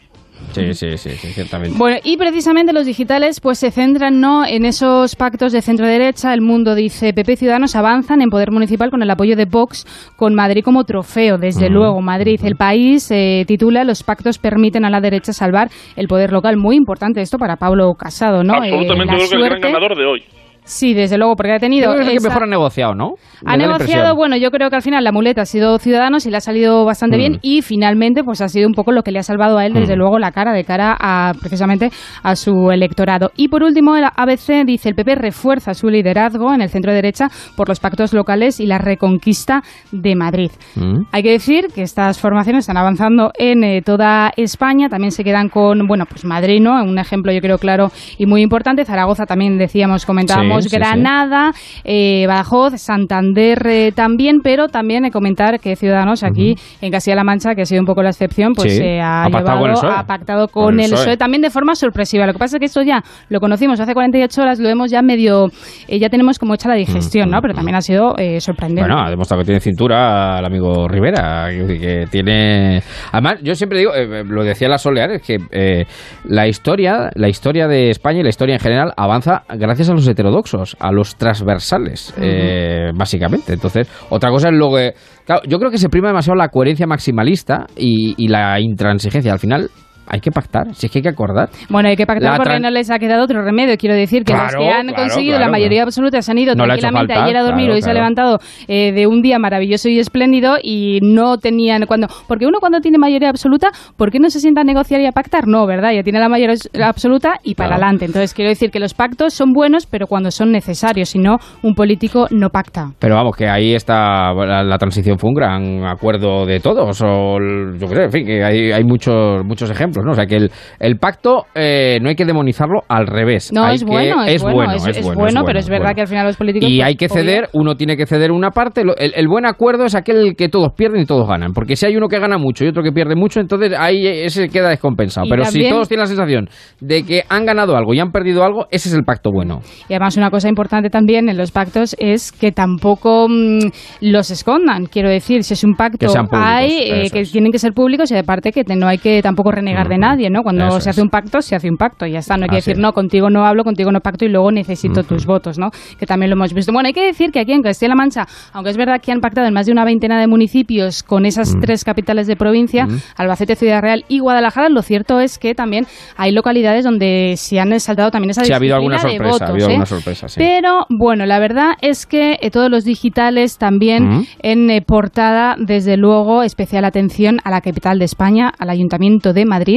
Sí, 0.51 0.73
sí, 0.73 0.97
sí, 0.97 1.09
sí, 1.11 1.27
ciertamente. 1.33 1.75
Bueno, 1.77 1.97
y 2.03 2.15
precisamente 2.17 2.73
los 2.73 2.85
digitales 2.85 3.39
pues 3.39 3.57
se 3.57 3.71
centran 3.71 4.19
no 4.19 4.45
en 4.45 4.65
esos 4.65 5.15
pactos 5.15 5.51
de 5.51 5.61
centro 5.61 5.87
derecha. 5.87 6.33
El 6.33 6.41
mundo 6.41 6.75
dice 6.75 7.11
PP 7.13 7.37
Ciudadanos 7.37 7.75
avanzan 7.75 8.21
en 8.21 8.29
poder 8.29 8.51
municipal 8.51 8.91
con 8.91 9.01
el 9.01 9.09
apoyo 9.09 9.35
de 9.35 9.45
Vox, 9.45 9.85
con 10.15 10.35
Madrid 10.35 10.63
como 10.63 10.83
trofeo. 10.83 11.37
Desde 11.37 11.69
luego, 11.69 12.01
Madrid, 12.01 12.39
el 12.43 12.55
país 12.55 13.09
eh, 13.11 13.45
titula 13.47 13.83
los 13.83 14.03
pactos 14.03 14.37
permiten 14.37 14.85
a 14.85 14.89
la 14.91 15.01
derecha 15.01 15.33
salvar 15.33 15.69
el 15.95 16.07
poder 16.07 16.31
local. 16.31 16.57
Muy 16.57 16.75
importante 16.75 17.21
esto 17.21 17.37
para 17.39 17.55
Pablo 17.55 17.93
Casado, 17.97 18.43
¿no? 18.43 18.55
Eh, 18.63 18.69
Absolutamente, 18.69 19.13
la 19.13 19.17
creo 19.17 19.29
que 19.29 19.35
el 19.35 19.49
gran 19.49 19.61
ganador 19.61 19.97
de 19.97 20.05
hoy. 20.05 20.23
Sí, 20.65 20.93
desde 20.93 21.17
luego, 21.17 21.35
porque 21.35 21.51
ha 21.51 21.55
Yo 21.57 21.59
tenido. 21.61 21.87
creo 21.91 21.95
que 21.97 22.01
es 22.03 22.07
el 22.07 22.13
que 22.13 22.17
esa- 22.19 22.29
mejor 22.29 22.43
ha 22.43 22.47
negociado, 22.47 22.95
¿no? 22.95 23.15
Ha 23.45 23.57
negociado, 23.57 24.15
bueno, 24.15 24.37
yo 24.37 24.51
creo 24.51 24.69
que 24.69 24.75
al 24.75 24.81
final 24.81 25.03
la 25.03 25.11
muleta 25.11 25.41
ha 25.41 25.45
sido 25.45 25.77
Ciudadanos 25.79 26.25
y 26.25 26.31
le 26.31 26.37
ha 26.37 26.41
salido 26.41 26.85
bastante 26.85 27.17
Mm. 27.17 27.19
bien 27.19 27.39
y 27.41 27.61
finalmente 27.61 28.23
pues 28.23 28.41
ha 28.41 28.47
sido 28.47 28.67
un 28.67 28.73
poco 28.73 28.91
lo 28.91 29.03
que 29.03 29.11
le 29.11 29.19
ha 29.19 29.23
salvado 29.23 29.57
a 29.57 29.65
él, 29.65 29.73
desde 29.73 29.95
Mm. 29.95 29.99
luego, 29.99 30.19
la 30.19 30.31
cara 30.31 30.53
de 30.53 30.63
cara 30.63 30.95
a 30.99 31.33
precisamente 31.39 31.89
a 32.23 32.35
su 32.35 32.71
electorado. 32.71 33.31
Y 33.35 33.47
por 33.49 33.63
último, 33.63 33.95
el 33.95 34.05
ABC 34.05 34.63
dice 34.65 34.89
el 34.89 34.95
PP 34.95 35.15
refuerza 35.15 35.73
su 35.73 35.89
liderazgo 35.89 36.53
en 36.53 36.61
el 36.61 36.69
centro 36.69 36.93
derecha 36.93 37.27
por 37.57 37.67
los 37.67 37.79
pactos 37.79 38.13
locales 38.13 38.59
y 38.59 38.65
la 38.65 38.77
reconquista 38.77 39.61
de 39.91 40.15
Madrid. 40.15 40.51
Mm. 40.75 41.01
Hay 41.11 41.23
que 41.23 41.31
decir 41.31 41.67
que 41.73 41.81
estas 41.81 42.19
formaciones 42.19 42.61
están 42.61 42.77
avanzando 42.77 43.31
en 43.37 43.63
eh, 43.63 43.81
toda 43.81 44.31
España, 44.37 44.87
también 44.89 45.11
se 45.11 45.23
quedan 45.23 45.49
con, 45.49 45.87
bueno, 45.87 46.05
pues 46.07 46.23
Madrid, 46.25 46.61
¿no? 46.61 46.81
Un 46.83 46.97
ejemplo 46.99 47.31
yo 47.33 47.41
creo 47.41 47.57
claro 47.57 47.91
y 48.17 48.25
muy 48.25 48.41
importante. 48.41 48.85
Zaragoza 48.85 49.25
también 49.25 49.57
decíamos, 49.57 50.05
comentábamos, 50.05 50.63
Sí, 50.63 50.69
sí, 50.69 50.75
sí. 50.75 50.77
Granada, 50.77 51.51
eh, 51.83 52.25
Badajoz, 52.27 52.73
Santander 52.79 53.32
eh, 53.37 53.91
también, 53.95 54.39
pero 54.43 54.67
también 54.67 55.09
comentar 55.11 55.59
que 55.59 55.75
Ciudadanos 55.75 56.23
aquí 56.23 56.55
en 56.81 56.91
Castilla-La 56.91 57.23
Mancha, 57.23 57.55
que 57.55 57.61
ha 57.61 57.65
sido 57.65 57.81
un 57.81 57.85
poco 57.85 58.03
la 58.03 58.09
excepción, 58.09 58.53
pues 58.53 58.73
Sí, 58.73 58.77
se 58.77 59.01
ha, 59.01 59.23
con 59.31 59.41
llevado, 59.41 59.73
PSOE. 59.73 59.91
ha 59.91 60.03
pactado 60.03 60.47
con, 60.47 60.65
Con 60.65 60.79
el 60.79 60.91
PSOE. 60.91 61.03
PSOE 61.03 61.17
también 61.17 61.41
de 61.41 61.49
forma 61.49 61.75
sorpresiva. 61.75 62.25
Lo 62.25 62.33
que 62.33 62.39
pasa 62.39 62.57
es 62.57 62.59
que 62.59 62.65
esto 62.65 62.81
ya 62.81 63.01
lo 63.29 63.39
conocimos 63.39 63.79
hace 63.79 63.93
48 63.93 64.41
horas, 64.41 64.59
lo 64.59 64.69
hemos 64.69 64.91
ya 64.91 65.01
medio, 65.01 65.47
eh, 65.87 65.99
ya 65.99 66.09
tenemos 66.09 66.39
como 66.39 66.53
hecha 66.53 66.69
la 66.69 66.75
digestión, 66.75 67.29
¿no? 67.29 67.41
Pero 67.41 67.53
también 67.53 67.75
ha 67.75 67.81
sido 67.81 68.15
eh, 68.17 68.39
sorprendente. 68.39 68.81
Bueno, 68.81 69.03
ha 69.05 69.09
demostrado 69.09 69.41
que 69.41 69.45
tiene 69.45 69.59
cintura 69.59 70.39
el 70.39 70.45
amigo 70.45 70.87
Rivera, 70.87 71.49
que 71.49 72.05
tiene... 72.09 72.81
Además, 73.11 73.39
yo 73.43 73.55
siempre 73.55 73.79
digo, 73.79 73.93
eh, 73.93 74.23
lo 74.25 74.43
decía 74.43 74.67
la 74.67 74.77
Soleares, 74.77 75.21
que 75.21 75.37
eh, 75.51 75.85
la 76.25 76.47
historia 76.47 76.93
la 77.15 77.29
historia 77.29 77.67
de 77.67 77.89
España 77.89 78.19
y 78.19 78.23
la 78.23 78.29
historia 78.29 78.55
en 78.55 78.59
general 78.59 78.93
avanza 78.97 79.43
gracias 79.49 79.89
a 79.89 79.93
los 79.93 80.07
heterodoxos, 80.07 80.75
a 80.79 80.91
los 80.91 81.15
transversales, 81.15 82.13
eh, 82.19 82.91
básicamente. 82.93 83.22
Entonces, 83.47 83.87
otra 84.09 84.29
cosa 84.29 84.49
es 84.49 84.55
lo 84.55 84.73
que... 84.73 84.93
Claro, 85.25 85.41
yo 85.47 85.57
creo 85.59 85.71
que 85.71 85.77
se 85.77 85.89
prima 85.89 86.07
demasiado 86.09 86.35
la 86.35 86.49
coherencia 86.49 86.87
maximalista 86.87 87.67
y, 87.77 88.13
y 88.17 88.27
la 88.27 88.59
intransigencia. 88.59 89.31
Al 89.31 89.39
final, 89.39 89.69
hay 90.07 90.19
que 90.19 90.31
pactar, 90.31 90.73
si 90.73 90.87
es 90.87 90.91
que 90.91 90.99
hay 90.99 91.03
que 91.03 91.09
acordar. 91.09 91.49
Bueno, 91.69 91.89
hay 91.89 91.95
que 91.95 92.05
pactar 92.05 92.37
porque 92.37 92.59
no 92.59 92.69
les 92.69 92.89
ha 92.91 92.99
quedado 92.99 93.23
otro 93.23 93.41
remedio. 93.41 93.75
Quiero 93.77 93.95
decir 93.95 94.23
que 94.23 94.33
los 94.33 94.55
que 94.55 94.69
han 94.69 94.87
claro, 94.87 95.03
conseguido 95.03 95.37
claro, 95.37 95.45
la 95.45 95.51
mayoría 95.51 95.83
absoluta 95.83 96.21
se 96.21 96.31
han 96.31 96.37
ido 96.37 96.55
No 96.55 96.65
tranquilamente 96.65 97.13
falta, 97.13 97.25
ayer 97.25 97.37
a 97.37 97.43
dormir, 97.43 97.71
hoy 97.71 97.81
se 97.81 97.89
ha 97.89 97.93
levantado 97.93 98.39
eh, 98.67 98.91
de 98.91 99.07
un 99.07 99.21
día 99.21 99.39
maravilloso 99.39 99.89
y 99.89 99.99
espléndido 99.99 100.57
y 100.61 100.99
no 101.01 101.37
tenían 101.37 101.85
cuando 101.85 102.07
porque 102.27 102.45
uno 102.45 102.59
cuando 102.59 102.79
tiene 102.79 102.97
mayoría 102.97 103.29
absoluta, 103.29 103.69
¿por 103.97 104.11
qué 104.11 104.19
no 104.19 104.29
se 104.29 104.39
sienta 104.39 104.61
a 104.61 104.63
negociar 104.63 105.01
y 105.01 105.05
a 105.05 105.11
pactar? 105.11 105.47
No, 105.47 105.65
¿verdad? 105.65 105.91
Ya 105.93 106.03
tiene 106.03 106.19
la 106.19 106.29
mayoría 106.29 106.55
absoluta 106.83 107.39
y 107.43 107.55
para 107.55 107.75
adelante. 107.75 108.05
Entonces 108.05 108.33
quiero 108.33 108.49
decir 108.49 108.71
que 108.71 108.79
los 108.79 108.93
pactos 108.93 109.33
son 109.33 109.53
buenos, 109.53 109.85
pero 109.85 110.07
cuando 110.07 110.31
son 110.31 110.51
necesarios, 110.51 111.09
si 111.09 111.19
no 111.19 111.37
un 111.61 111.73
político 111.73 112.27
no 112.31 112.49
pacta. 112.49 112.91
Pero 112.99 113.15
vamos, 113.15 113.35
que 113.35 113.47
ahí 113.47 113.73
está, 113.73 114.33
la, 114.33 114.63
la 114.63 114.77
transición 114.77 115.17
fue 115.17 115.29
un 115.29 115.35
gran 115.35 115.85
acuerdo 115.85 116.45
de 116.45 116.59
todos, 116.59 117.01
o 117.01 117.37
yo 117.77 117.87
creo, 117.87 118.05
en 118.05 118.11
fin, 118.11 118.25
que 118.25 118.43
hay, 118.43 118.71
hay 118.71 118.83
muchos, 118.83 119.43
muchos 119.45 119.69
ejemplos, 119.69 119.92
¿no? 120.01 120.11
O 120.11 120.15
sea, 120.15 120.25
que 120.25 120.37
el, 120.37 120.51
el 120.79 120.97
pacto 120.97 121.45
eh, 121.53 121.99
no 122.01 122.09
hay 122.09 122.15
que 122.15 122.25
demonizarlo 122.25 122.81
al 122.87 123.07
revés. 123.07 123.51
No, 123.53 123.63
Hay 123.65 123.75
es 123.75 123.83
que- 123.83 123.89
bueno, 123.91 124.23
es, 124.23 124.41
bueno, 124.41 124.71
es, 124.73 125.01
bueno, 125.15 125.43
pero 125.45 125.59
es 125.59 125.67
verdad 125.69 125.83
bueno. 125.85 125.95
que 125.95 126.01
al 126.01 126.07
final 126.07 126.25
los 126.27 126.37
políticos 126.37 126.69
Y 126.69 126.77
pues, 126.77 126.87
hay 126.87 126.95
que 126.95 127.09
ceder, 127.09 127.49
uno 127.53 127.75
tiene 127.75 127.97
que 127.97 128.05
ceder 128.05 128.31
una 128.31 128.51
parte. 128.51 128.81
El, 128.81 129.13
el 129.15 129.27
buen 129.27 129.45
acuerdo 129.45 129.85
es 129.85 129.95
aquel 129.95 130.35
que 130.37 130.49
todos 130.49 130.73
pierden 130.73 131.01
y 131.01 131.05
todos 131.05 131.27
ganan. 131.27 131.53
Porque 131.53 131.75
si 131.75 131.85
hay 131.85 131.95
uno 131.95 132.07
que 132.07 132.19
gana 132.19 132.37
mucho 132.37 132.65
y 132.65 132.69
otro 132.69 132.81
que 132.83 132.91
pierde 132.91 133.15
mucho, 133.15 133.39
entonces 133.39 133.73
ahí 133.77 134.07
ese 134.07 134.49
queda 134.49 134.69
descompensado. 134.69 135.27
Y 135.27 135.29
Pero 135.29 135.45
si 135.45 135.69
todos 135.69 135.87
tienen 135.87 136.01
la 136.03 136.07
sensación 136.07 136.49
de 136.79 137.03
que 137.03 137.23
han 137.29 137.45
ganado 137.45 137.75
algo 137.75 137.93
y 137.93 137.99
han 137.99 138.11
perdido 138.11 138.43
algo, 138.43 138.67
ese 138.71 138.89
es 138.89 138.95
el 138.95 139.03
pacto 139.03 139.31
bueno. 139.31 139.59
Y 139.89 139.93
además 139.93 140.17
una 140.17 140.29
cosa 140.29 140.49
importante 140.49 140.89
también 140.89 141.29
en 141.29 141.37
los 141.37 141.51
pactos 141.51 141.95
es 141.99 142.31
que 142.31 142.51
tampoco 142.51 143.27
mm, 143.29 143.69
los 144.01 144.31
escondan. 144.31 144.85
Quiero 144.85 145.09
decir, 145.09 145.43
si 145.43 145.53
es 145.53 145.63
un 145.63 145.75
pacto 145.75 145.97
Que 145.97 146.07
hay 146.31 146.71
eh, 146.91 147.09
que 147.11 147.23
tienen 147.23 147.51
que 147.51 147.59
ser 147.59 147.73
públicos 147.73 148.11
y 148.11 148.15
aparte 148.15 148.51
que 148.51 148.63
no 148.75 148.87
hay 148.87 148.97
que 148.97 149.21
tampoco 149.21 149.51
renegar 149.51 149.82
de 149.87 149.97
nadie, 149.97 150.29
¿no? 150.29 150.43
Cuando 150.43 150.67
Eso 150.67 150.79
se 150.79 150.89
es. 150.89 150.95
hace 150.95 151.01
un 151.01 151.09
pacto, 151.09 151.41
se 151.41 151.55
hace 151.55 151.69
un 151.69 151.77
pacto 151.77 152.05
y 152.05 152.11
ya 152.11 152.19
está. 152.19 152.37
No 152.37 152.43
hay 152.43 152.49
que 152.49 152.55
decir, 152.57 152.77
no, 152.77 152.93
contigo 152.93 153.29
no 153.29 153.45
hablo, 153.45 153.63
contigo 153.63 153.91
no 153.91 153.99
pacto 153.99 154.25
y 154.25 154.29
luego 154.29 154.51
necesito 154.51 155.03
tus 155.03 155.25
votos, 155.25 155.57
¿no? 155.57 155.69
Que 155.97 156.05
también 156.05 156.29
lo 156.29 156.35
hemos 156.35 156.53
visto. 156.53 156.71
Bueno, 156.71 156.87
hay 156.87 156.93
que 156.93 157.05
decir 157.05 157.31
que 157.31 157.39
aquí 157.39 157.51
en 157.53 157.61
Castilla-La 157.61 157.95
Mancha, 157.95 158.25
aunque 158.53 158.69
es 158.71 158.77
verdad 158.77 158.99
que 159.01 159.11
han 159.11 159.19
pactado 159.19 159.47
en 159.47 159.53
más 159.53 159.65
de 159.65 159.71
una 159.71 159.85
veintena 159.85 160.19
de 160.19 160.27
municipios 160.27 161.03
con 161.03 161.25
esas 161.25 161.55
tres 161.61 161.83
capitales 161.83 162.27
de 162.27 162.35
provincia. 162.35 162.87
Albacete, 163.17 163.55
Ciudad 163.55 163.81
Real 163.81 164.05
y 164.07 164.19
Guadalajara, 164.19 164.69
lo 164.69 164.81
cierto 164.81 165.19
es 165.19 165.37
que 165.37 165.55
también 165.55 165.85
hay 166.17 166.31
localidades 166.31 166.83
donde 166.83 167.33
se 167.37 167.59
han 167.59 167.79
saltado 167.79 168.11
también 168.11 168.31
esa 168.31 168.43
Sí, 168.43 168.53
ha 168.53 168.57
habido 168.57 168.75
alguna 168.75 168.95
disciplina 168.95 169.23
de 169.25 169.29
sorpresa, 169.31 169.45
ha 169.45 169.47
votos, 169.47 169.49
habido 169.49 169.67
¿eh? 169.67 169.71
alguna 169.71 169.85
sorpresa, 169.85 170.27
sí. 170.27 170.35
Pero 170.37 170.85
bueno, 170.89 171.25
la 171.25 171.39
verdad 171.39 171.71
es 171.81 172.05
que 172.05 172.37
eh, 172.41 172.51
todos 172.51 172.69
los 172.69 172.83
digitales 172.83 173.57
también 173.57 174.25
en 174.41 174.69
eh, 174.69 174.81
portada, 174.81 175.55
desde 175.57 175.97
luego, 175.97 176.43
especial 176.43 176.85
atención 176.85 177.39
a 177.43 177.49
la 177.49 177.61
capital 177.61 177.99
de 177.99 178.05
España, 178.05 178.51
al 178.59 178.69
Ayuntamiento 178.69 179.33
de 179.33 179.45
Madrid, 179.45 179.72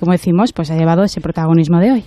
como 0.00 0.12
decimos, 0.12 0.52
pues 0.54 0.70
ha 0.70 0.76
llevado 0.76 1.04
ese 1.04 1.20
protagonismo 1.20 1.78
de 1.80 1.92
hoy. 1.92 2.04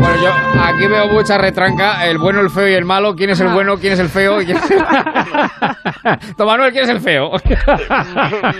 Bueno, 0.00 0.16
yo 0.22 0.30
aquí 0.64 0.86
veo 0.88 1.06
mucha 1.08 1.38
retranca, 1.38 2.06
el 2.06 2.18
bueno, 2.18 2.40
el 2.40 2.50
feo 2.50 2.68
y 2.68 2.72
el 2.74 2.84
malo. 2.84 3.14
¿Quién 3.14 3.30
es 3.30 3.40
el 3.40 3.48
bueno? 3.48 3.76
¿Quién 3.76 3.92
es 3.92 4.00
el 4.00 4.08
feo? 4.08 4.38
¿Quién 4.38 4.56
es- 4.56 4.68
Don 6.36 6.46
Manuel, 6.48 6.72
¿quién 6.72 6.84
es 6.84 6.90
el 6.90 7.00
feo? 7.00 7.30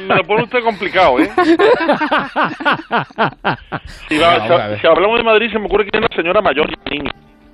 Me 0.06 0.14
lo 0.14 0.22
pone 0.24 0.44
usted 0.44 0.62
complicado, 0.62 1.18
¿eh? 1.18 1.30
Si, 4.08 4.18
va- 4.18 4.34
hablamos 4.90 5.18
de 5.18 5.24
Madrid, 5.24 5.50
se 5.52 5.58
me 5.58 5.66
ocurre 5.66 5.84
que 5.84 5.90
es 5.98 6.04
una 6.04 6.14
señora 6.14 6.40
mayor 6.40 6.66
y 6.70 6.74
un 6.74 6.84
niño. 6.98 7.10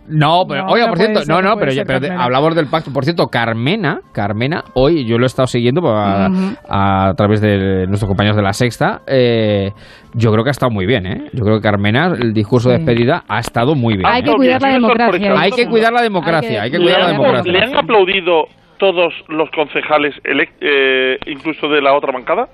No, 0.09 0.45
pero, 0.49 0.65
No, 0.65 0.73
oiga, 0.73 0.87
no 0.87 0.93
por 0.93 0.99
cierto, 0.99 1.21
ser, 1.21 1.29
no, 1.29 1.43
no 1.43 1.57
pero, 1.57 1.73
pero 1.87 2.21
hablamos 2.21 2.55
del 2.55 2.67
pacto. 2.67 2.93
Por 2.93 3.05
cierto, 3.05 3.27
Carmena, 3.27 4.01
Carmena, 4.13 4.65
hoy 4.75 5.05
yo 5.07 5.19
lo 5.19 5.25
he 5.25 5.27
estado 5.27 5.47
siguiendo 5.47 5.83
a, 5.87 7.13
través 7.17 7.41
de 7.41 7.87
nuestros 7.87 8.09
compañeros 8.09 8.37
de 8.37 8.43
la 8.43 8.53
Sexta. 8.53 9.01
eh, 9.07 9.71
yo 10.15 10.33
creo 10.33 10.43
que 10.43 10.51
ha 10.51 10.53
estado 10.53 10.71
muy 10.71 10.87
bien, 10.87 11.07
¿eh? 11.07 11.29
Yo 11.35 11.45
creo 11.45 11.57
que 11.59 11.63
Carmena, 11.63 12.07
el 12.19 12.33
discurso 12.33 12.71
de 12.71 12.79
despedida, 12.79 13.25
ha 13.29 13.41
estado 13.41 13.75
muy 13.75 13.95
bien. 13.97 14.07
Hay 14.07 14.23
que 14.23 14.31
¿eh? 14.31 14.35
cuidar 14.37 14.63
la 14.63 14.73
democracia. 14.73 15.35
Hay 15.39 15.51
que 15.53 15.67
cuidar 15.67 15.93
la 15.93 16.03
democracia, 16.03 16.63
hay 16.63 16.71
que 16.71 16.79
¿Le 16.79 16.85
cuidar 16.85 17.01
la 17.01 17.07
han, 17.09 17.13
democracia. 17.13 17.53
le 17.53 17.63
han 17.63 17.77
aplaudido 17.77 18.45
todos 18.79 19.13
los 19.29 19.51
concejales, 19.51 20.15
elec- 20.25 20.53
eh, 20.61 21.19
incluso 21.27 21.69
de 21.69 21.83
la 21.83 21.95
otra 21.95 22.13
bancada? 22.13 22.49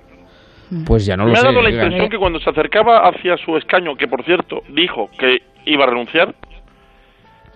Pues 0.86 1.06
ya 1.06 1.16
no 1.16 1.24
lo 1.26 1.32
Me 1.32 1.38
ha 1.38 1.42
sé. 1.42 1.46
dado 1.46 1.62
la 1.62 1.70
impresión 1.70 2.08
que 2.08 2.16
cuando 2.18 2.40
se 2.40 2.50
acercaba 2.50 3.06
hacia 3.08 3.36
su 3.36 3.56
escaño, 3.56 3.94
que 3.96 4.08
por 4.08 4.24
cierto 4.24 4.62
dijo 4.70 5.08
que 5.18 5.38
iba 5.66 5.84
a 5.84 5.86
renunciar. 5.88 6.34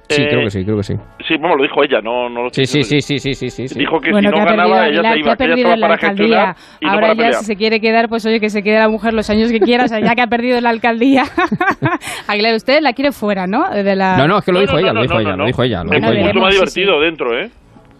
Sí, 0.09 0.23
eh, 0.23 0.29
creo 0.31 0.41
que 0.45 0.51
sí, 0.51 0.65
creo 0.65 0.77
que 0.79 0.83
sí. 0.85 0.95
Sí, 1.27 1.37
vamos, 1.37 1.59
lo 1.59 1.63
dijo 1.65 1.85
ella, 1.85 2.01
no, 2.01 2.31
no 2.31 2.45
lo 2.45 2.51
Sí, 2.51 2.65
sí, 2.67 2.83
sí, 2.83 3.01
sí, 3.03 3.19
sí, 3.19 3.35
sí, 3.35 3.51
sí. 3.51 3.79
Dijo 3.79 4.01
que 4.01 4.11
bueno, 4.11 4.31
si 4.31 4.31
no 4.31 4.37
que 4.37 4.41
ha 4.41 4.51
ganaba, 4.53 4.75
perdido, 4.81 4.91
ella 4.93 5.03
la- 5.03 5.09
se 5.11 5.15
que 5.15 5.21
iba, 5.21 5.33
ha 5.33 5.37
que 5.37 5.45
ella 5.45 5.55
perdido 5.55 5.77
la 5.77 5.81
para 5.81 5.95
alcaldía. 5.95 6.27
gestionar 6.55 6.57
y 6.81 6.85
no 6.87 6.93
Ahora 6.93 7.07
ya 7.09 7.15
pelear. 7.15 7.35
si 7.35 7.45
se 7.45 7.57
quiere 7.57 7.81
quedar, 7.81 8.09
pues 8.09 8.25
oye, 8.27 8.41
que 8.41 8.49
se 8.51 8.63
quede 8.63 8.79
la 8.79 8.89
mujer 8.89 9.13
los 9.13 9.29
años 9.29 9.53
que 9.53 9.61
quiera, 9.61 9.85
o 9.85 9.89
sea, 9.89 10.01
ya 10.01 10.15
que 10.15 10.23
ha 10.23 10.27
perdido 10.27 10.61
la 10.63 10.71
alcaldía. 10.71 11.25
Aguilar, 12.27 12.55
usted 12.55 12.81
la 12.81 12.93
quiere 12.95 13.13
fuera, 13.13 13.47
¿no? 13.47 13.69
De 13.71 13.95
la... 13.97 14.17
No, 14.17 14.27
no, 14.29 14.39
es 14.39 14.45
que 14.45 14.53
lo 14.53 14.59
No, 14.61 14.63
dijo 14.63 14.73
no, 14.75 14.79
ella, 14.81 14.89
no, 14.93 14.95
lo 14.95 15.03
dijo 15.03 15.15
no, 15.15 15.21
ella, 15.21 15.31
no, 15.33 15.37
lo 15.37 15.47
dijo 15.47 15.63
ella, 15.63 15.83
Es 15.91 16.03
ella. 16.05 16.25
mucho 16.27 16.41
más 16.41 16.55
divertido 16.55 17.01
dentro, 17.01 17.39
¿eh? 17.39 17.51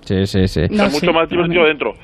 Sí, 0.03 0.27
sí, 0.27 0.49
sí. 0.49 0.61
No, 0.71 0.85
es 0.85 0.93
mucho 0.95 1.13
más 1.13 1.29
divertido 1.29 1.65
dentro. 1.65 1.95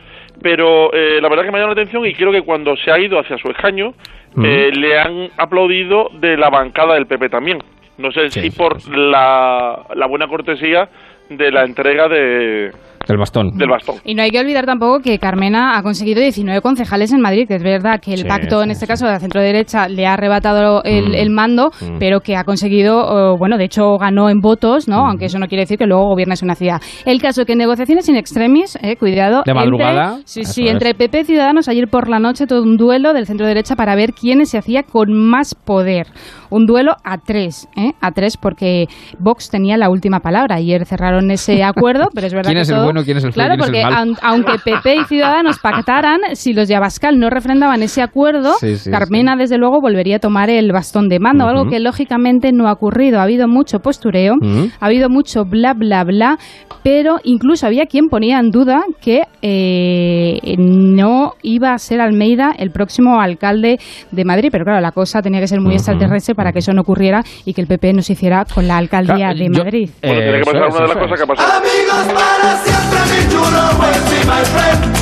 Pero 0.43 0.93
eh, 0.93 1.21
la 1.23 1.29
verdad 1.31 1.45
que 1.45 1.51
me 1.51 1.57
ha 1.59 1.61
llamado 1.63 1.75
la 1.77 1.83
atención 1.83 2.05
y 2.07 2.13
creo 2.13 2.31
que 2.31 2.43
cuando 2.43 2.77
se 2.77 2.91
ha 2.91 2.99
ido 2.99 3.19
hacia 3.19 3.39
su 3.39 3.49
escaño, 3.49 3.95
Mm. 4.37 4.45
eh, 4.47 4.71
le 4.73 4.99
han 4.99 5.29
aplaudido 5.39 6.11
de 6.19 6.37
la 6.37 6.51
bancada 6.51 6.95
del 6.95 7.07
PP 7.07 7.29
también. 7.29 7.59
No 7.99 8.11
sé 8.13 8.31
si 8.31 8.51
por 8.51 8.87
La, 8.89 9.87
la 9.95 10.07
buena 10.07 10.27
cortesía 10.27 10.89
de 11.29 11.51
la 11.51 11.65
entrega 11.65 12.09
de, 12.09 12.73
Del 13.07 13.17
bastón. 13.19 13.51
del 13.57 13.69
bastón. 13.69 13.97
Y 14.05 14.15
no 14.15 14.23
hay 14.23 14.31
que 14.31 14.41
olvidar 14.41 14.67
tampoco 14.67 15.01
que 15.01 15.19
Carmena 15.19 15.77
ha 15.79 15.83
conseguido 15.83 16.21
19 16.21 16.61
concejales 16.61 17.13
en 17.13 17.21
Madrid, 17.21 17.47
que 17.47 17.55
es 17.57 17.63
verdad 17.63 18.01
que 18.01 18.13
el 18.13 18.21
Sí, 18.21 18.25
pacto, 18.29 18.61
en 18.63 18.69
sí, 18.69 18.73
este 18.73 18.87
caso 18.87 19.07
de 19.07 19.13
la 19.13 19.21
centro-derecha, 19.21 19.89
le 19.89 20.07
ha 20.07 20.15
arrebatado 20.15 20.83
el, 20.85 21.11
Mm. 21.11 21.15
el 21.15 21.31
mando, 21.31 21.71
Mm. 21.81 21.99
pero 21.99 22.21
que 22.21 22.37
ha 22.37 22.45
conseguido, 22.45 23.33
eh, 23.35 23.37
bueno, 23.39 23.59
de 23.59 23.65
hecho 23.65 23.97
ganó 23.99 24.29
en 24.31 24.41
votos, 24.41 24.89
¿no? 24.89 25.07
Aunque 25.07 25.27
eso 25.27 25.39
no 25.39 25.47
quiere 25.47 25.63
decir 25.63 25.79
que 25.79 25.87
luego 25.87 26.07
gobiernes 26.09 26.43
una 26.43 26.55
ciudad. 26.55 26.81
El 27.05 27.21
caso 27.21 27.43
es 27.43 27.47
que 27.47 27.53
en 27.53 27.59
negociaciones 27.59 28.09
in 28.09 28.17
extremis, 28.17 28.77
eh, 28.83 28.97
cuidado. 28.97 29.43
De 29.45 29.55
madrugada, 29.55 30.09
Entre, 30.17 30.23
sí, 30.27 30.45
sí, 30.45 30.65
es. 30.67 30.73
entre 30.73 30.95
PP 30.95 31.21
y 31.21 31.25
Ciudadanos, 31.25 31.69
ayer 31.69 31.89
por 31.89 32.09
la 32.09 32.19
noche 32.19 32.47
todo 32.47 32.63
un 32.63 32.77
duelo 32.77 33.13
del 33.13 33.27
centro-derecha 33.27 33.77
para 33.77 33.95
ver 33.95 34.13
quiénes 34.13 34.51
se 34.51 34.59
hacía 34.59 34.83
con 34.83 35.13
más 35.13 35.55
poder. 35.55 36.07
Un 36.51 36.67
duelo 36.67 36.93
a 37.05 37.19
tres, 37.19 37.67
¿eh? 37.77 37.93
A 38.01 38.13
tres 38.13 38.37
porque 38.37 38.87
Vox 39.19 39.51
tenía 39.51 39.77
la 39.77 39.91
última 39.91 40.21
palabra. 40.21 40.57
Ayer 40.57 40.85
cerraron 40.87 41.31
ese 41.31 41.63
acuerdo, 41.65 42.09
pero 42.15 42.27
es 42.27 42.33
verdad 42.35 42.51
¿Quién 42.51 42.59
que 42.59 42.63
es 42.63 42.69
el 42.71 42.77
bueno, 42.95 43.05
quién 43.05 43.17
es 43.19 43.25
el 43.25 43.33
feo, 43.33 43.45
Claro, 43.45 43.57
quién 43.63 43.75
es 43.75 43.81
el 43.81 43.85
porque 43.89 43.97
aun- 43.97 44.19
aunque 44.23 44.53
PP 44.65 44.97
y 44.97 45.05
Ciudadanos 45.05 45.59
pactaran, 45.59 46.21
si 46.35 46.53
los 46.53 46.69
de 46.69 46.77
Abascal 46.77 47.19
no 47.19 47.29
refrendaban 47.31 47.83
ese 47.83 48.03
acuerdo, 48.03 48.55
Sí, 48.61 48.77
sí, 48.77 48.91
Carmena, 48.91 49.37
desde 49.37 49.59
luego, 49.59 49.81
volvería 49.81 50.17
a 50.17 50.19
tomar 50.21 50.49
el 50.51 50.71
bastón 50.73 51.09
de 51.09 51.19
mando, 51.19 51.47
algo 51.47 51.69
que 51.69 51.81
lógicamente 51.81 52.53
no 52.53 52.69
ha 52.69 52.73
ocurrido. 52.73 53.19
Ha 53.19 53.25
habido 53.25 53.49
mucho 53.49 53.81
postureo, 53.81 54.35
ha 54.81 54.87
habido 54.87 55.09
mucho 55.09 55.45
bla, 55.45 55.75
bla, 55.75 56.05
bla, 56.05 56.39
pero 56.83 57.19
incluso 57.25 57.67
había 57.67 57.87
quien 57.87 58.09
ponía 58.09 58.39
en 58.39 58.51
duda 58.51 58.85
que 59.01 59.23
eh, 59.43 60.55
no 60.59 61.33
iba 61.43 61.73
a 61.73 61.79
ser 61.79 62.01
Almeida 62.01 62.53
el 62.59 62.71
próximo 62.71 63.21
alcalde 63.21 63.79
de 64.11 64.25
Madrid. 64.25 64.49
Pero 64.53 64.65
claro, 64.65 64.81
la 64.81 64.93
cosa 64.93 65.21
tenía 65.23 65.41
que 65.41 65.49
ser 65.49 65.61
muy 65.61 65.71
Ujú. 65.71 65.77
extraterrestre 65.77 66.35
para 66.35 66.53
que 66.53 66.59
eso 66.61 66.73
no 66.73 66.83
ocurriera 66.83 67.23
y 67.45 67.55
que 67.55 67.61
el 67.61 67.67
PP 67.67 67.93
no 67.95 68.03
se 68.03 68.13
hiciera 68.13 68.45
con 68.45 68.69
la 68.69 68.77
alcaldía 68.77 69.15
Claro, 69.33 69.39
de 69.39 69.45
yo- 69.51 69.65
Madrid. 69.65 69.91
Bueno, 70.03 70.19
tiene 70.21 70.33
que 70.33 70.41
Eso 70.41 70.53
pasar 70.53 70.69
es, 70.69 70.75
una 70.75 70.83
de 70.83 70.89
las 70.89 70.97
cosas 70.97 71.11
es. 71.13 71.17
que 71.17 71.23
ha 71.23 71.27
pasado. 71.27 71.53
Amigos 71.59 72.15
para 72.15 72.57
siempre, 72.57 72.84
my 72.91 74.45
friend. 74.45 74.95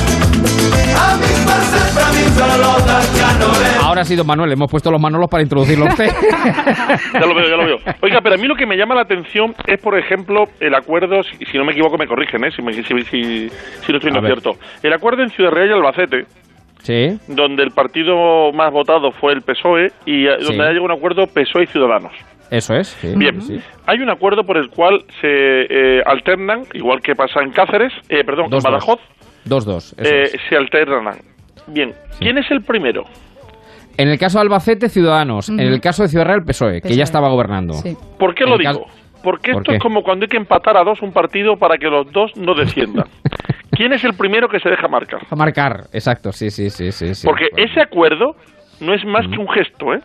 Ya 3.17 3.85
Ahora 3.85 4.03
sí, 4.03 4.15
don 4.15 4.25
Manuel, 4.25 4.51
hemos 4.51 4.69
puesto 4.69 4.89
los 4.91 4.99
manolos 5.01 5.29
para 5.29 5.43
introducirlo 5.43 5.85
a 5.85 5.89
usted. 5.89 6.07
ya 7.13 7.19
lo 7.25 7.35
veo, 7.35 7.49
ya 7.49 7.55
lo 7.57 7.65
veo. 7.65 7.77
Oiga, 8.01 8.19
pero 8.21 8.35
a 8.35 8.37
mí 8.37 8.47
lo 8.47 8.55
que 8.55 8.65
me 8.65 8.75
llama 8.75 8.95
la 8.95 9.01
atención 9.01 9.53
es, 9.67 9.79
por 9.81 9.97
ejemplo, 9.97 10.45
el 10.59 10.73
acuerdo, 10.75 11.21
si, 11.23 11.37
si 11.45 11.57
no 11.57 11.65
me 11.65 11.71
equivoco 11.73 11.97
me 11.97 12.07
corrigen, 12.07 12.43
¿eh? 12.45 12.51
si, 12.55 12.61
me- 12.61 12.73
si, 12.73 12.83
si- 12.83 13.49
si 13.49 13.91
no 13.91 13.97
estoy 13.97 14.09
en 14.09 14.17
A 14.17 14.21
lo 14.21 14.21
ver. 14.21 14.39
cierto. 14.39 14.59
El 14.81 14.93
acuerdo 14.93 15.23
en 15.23 15.29
Ciudad 15.29 15.51
Real 15.51 15.69
y 15.69 15.73
Albacete, 15.73 16.25
sí. 16.81 17.19
donde 17.27 17.63
el 17.63 17.71
partido 17.71 18.51
más 18.53 18.71
votado 18.71 19.11
fue 19.11 19.33
el 19.33 19.41
PSOE 19.41 19.91
y 20.05 20.25
eh, 20.25 20.31
donde 20.39 20.53
Sí. 20.55 20.61
ha 20.61 20.67
llegado 20.69 20.85
un 20.85 20.91
acuerdo 20.91 21.27
PSOE 21.27 21.63
y 21.63 21.67
Ciudadanos. 21.67 22.13
Eso 22.53 22.75
es. 22.75 22.89
sí, 22.89 23.13
Bien, 23.15 23.41
sí. 23.41 23.59
hay 23.87 23.99
un 23.99 24.11
acuerdo 24.11 24.43
por 24.43 24.57
el 24.57 24.69
cual 24.69 25.03
se 25.19 25.27
eh, 25.27 26.03
alternan, 26.05 26.61
igual 26.73 27.01
que 27.01 27.15
pasa 27.15 27.41
en 27.41 27.49
Cáceres, 27.51 27.91
eh, 28.09 28.23
perdón, 28.23 28.49
Dos, 28.51 28.63
en 28.63 28.71
Badajoz, 28.71 28.99
Dos, 29.43 29.65
dos. 29.65 29.95
eso 29.97 30.13
eh, 30.15 30.23
es. 30.25 30.35
se 30.49 30.55
alternan. 30.55 31.17
Bien, 31.65 31.93
¿quién 32.19 32.37
es 32.37 32.49
el 32.51 32.61
primero? 32.61 33.05
En 33.97 34.07
el 34.09 34.19
caso 34.19 34.37
de 34.37 34.43
Albacete, 34.43 34.87
Ciudadanos. 34.89 35.49
En 35.49 35.59
el 35.59 35.81
caso 35.81 36.03
de 36.03 36.09
Ciudad 36.09 36.25
Real, 36.25 36.43
PSOE, 36.43 36.81
que 36.81 36.95
ya 36.95 37.03
estaba 37.03 37.29
gobernando. 37.29 37.73
¿Por 38.19 38.35
qué 38.35 38.43
En 38.43 38.49
lo 38.51 38.57
digo? 38.57 38.85
Porque 39.23 39.51
¿Por 39.53 39.61
esto 39.61 39.71
qué? 39.71 39.77
es 39.77 39.81
como 39.81 40.03
cuando 40.03 40.25
hay 40.25 40.29
que 40.29 40.37
empatar 40.37 40.77
a 40.77 40.83
dos 40.83 41.01
un 41.01 41.11
partido 41.11 41.57
para 41.57 41.77
que 41.77 41.87
los 41.87 42.11
dos 42.11 42.35
no 42.35 42.53
desciendan. 42.53 43.05
¿Quién 43.71 43.93
es 43.93 44.03
el 44.03 44.13
primero 44.13 44.47
que 44.47 44.59
se 44.59 44.69
deja 44.69 44.87
marcar? 44.87 45.21
A 45.27 45.35
marcar, 45.35 45.85
exacto, 45.91 46.31
sí, 46.31 46.51
sí, 46.51 46.69
sí, 46.69 46.91
sí. 46.91 47.15
sí. 47.15 47.25
Porque 47.25 47.47
ese 47.57 47.81
acuerdo 47.81 48.35
no 48.79 48.93
es 48.93 49.03
más 49.05 49.25
que 49.27 49.37
un 49.39 49.49
gesto, 49.49 49.93
¿eh? 49.93 50.01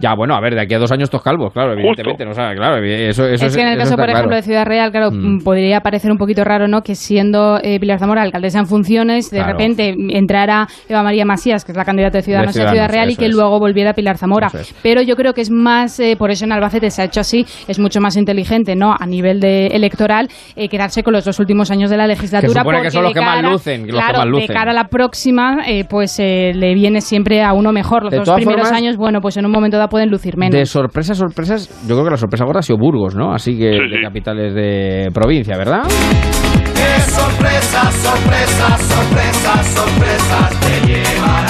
Ya, 0.00 0.14
bueno, 0.14 0.34
a 0.34 0.40
ver, 0.40 0.54
de 0.54 0.60
aquí 0.60 0.74
a 0.74 0.78
dos 0.78 0.92
años 0.92 1.04
estos 1.04 1.22
calvos, 1.22 1.52
claro, 1.52 1.72
evidentemente. 1.72 2.24
No, 2.24 2.30
o 2.30 2.34
sea, 2.34 2.54
claro, 2.54 2.76
eso, 2.84 3.26
eso 3.26 3.46
es 3.46 3.56
que 3.56 3.62
en 3.62 3.68
el 3.68 3.78
caso, 3.78 3.96
por 3.96 4.04
ejemplo, 4.08 4.28
claro. 4.28 4.36
de 4.36 4.42
Ciudad 4.42 4.64
Real, 4.64 4.90
claro, 4.92 5.10
Mm. 5.10 5.36
mm, 5.36 5.42
podría 5.42 5.80
parecer 5.80 6.10
un 6.12 6.18
poquito 6.18 6.44
raro, 6.44 6.68
¿no? 6.68 6.82
Que 6.82 6.94
siendo 6.94 7.58
eh, 7.62 7.80
Pilar 7.80 7.98
Zamora 7.98 8.22
alcaldesa 8.22 8.60
en 8.60 8.66
funciones, 8.66 9.30
de 9.30 9.38
Claro. 9.38 9.52
repente 9.52 9.94
entrara 10.10 10.68
Eva 10.88 11.02
María 11.02 11.24
Masías, 11.24 11.64
que 11.64 11.72
es 11.72 11.76
la 11.76 11.84
candidata 11.84 12.18
de 12.18 12.22
Ciudadanos, 12.22 12.54
De 12.54 12.62
a 12.64 12.70
Ciudad 12.70 12.88
Real, 12.90 13.10
y 13.10 13.16
que 13.16 13.26
es. 13.26 13.32
luego 13.34 13.58
volviera 13.58 13.92
Pilar 13.94 14.16
Zamora. 14.18 14.48
Es. 14.54 14.74
Pero 14.82 15.02
yo 15.02 15.16
creo 15.16 15.34
que 15.34 15.40
es 15.40 15.50
más, 15.50 15.98
eh, 16.00 16.14
por 16.16 16.30
eso 16.30 16.44
en 16.44 16.52
Albacete 16.52 16.90
se 16.90 17.02
ha 17.02 17.04
hecho 17.06 17.20
así, 17.20 17.44
es 17.66 17.78
mucho 17.78 18.00
más 18.00 18.16
inteligente, 18.16 18.76
¿no? 18.76 18.94
A 18.98 19.06
nivel 19.06 19.40
de 19.40 19.66
electoral, 19.68 20.28
eh, 20.56 20.68
quedarse 20.68 21.02
con 21.02 21.12
los 21.12 21.24
dos 21.24 21.38
últimos 21.40 21.70
años 21.70 21.90
de 21.90 21.96
la 21.96 22.06
legislatura. 22.06 22.60
supone 22.60 22.78
que 22.78 22.82
porque 22.84 22.90
son 22.92 23.02
los 23.02 23.12
que 23.12 23.20
más 23.20 23.36
cara- 23.36 23.50
lucen, 23.50 23.80
los 23.80 23.86
que 23.88 23.92
claro, 23.92 24.18
más 24.18 24.24
de 24.26 24.30
lucen. 24.30 24.46
cara 24.56 24.70
a 24.70 24.74
la 24.74 24.84
próxima, 24.88 25.58
eh, 25.66 25.84
pues 25.88 26.18
eh, 26.20 26.52
le 26.54 26.74
viene 26.74 27.00
siempre 27.00 27.42
a 27.42 27.52
uno 27.52 27.72
mejor. 27.72 28.04
Los 28.04 28.10
De 28.12 28.18
dos 28.18 28.34
primeros 28.36 28.62
formas, 28.68 28.78
años, 28.80 28.96
bueno, 28.96 29.20
pues 29.20 29.36
en 29.36 29.44
un 29.46 29.50
momento 29.52 29.76
dado 29.76 29.87
pueden 29.88 30.10
lucir 30.10 30.36
menos. 30.36 30.54
De 30.58 30.64
sorpresas, 30.66 31.18
sorpresas, 31.18 31.68
yo 31.86 31.94
creo 31.94 32.04
que 32.04 32.10
la 32.12 32.16
sorpresa 32.16 32.44
gorda 32.44 32.60
ha 32.60 32.62
sido 32.62 32.78
Burgos, 32.78 33.14
¿no? 33.14 33.32
Así 33.32 33.56
que 33.58 33.72
Sí, 33.72 33.90
de 33.90 33.96
sí. 33.96 34.02
capitales 34.02 34.54
de 34.54 35.08
provincia, 35.12 35.56
¿verdad? 35.56 35.82
¡Qué 35.84 37.00
sorpresa, 37.10 37.90
sorpresa, 37.90 38.78
sorpresa, 38.78 39.62
sorpresa 39.64 40.50
te 40.60 40.86
llevarás! 40.86 41.47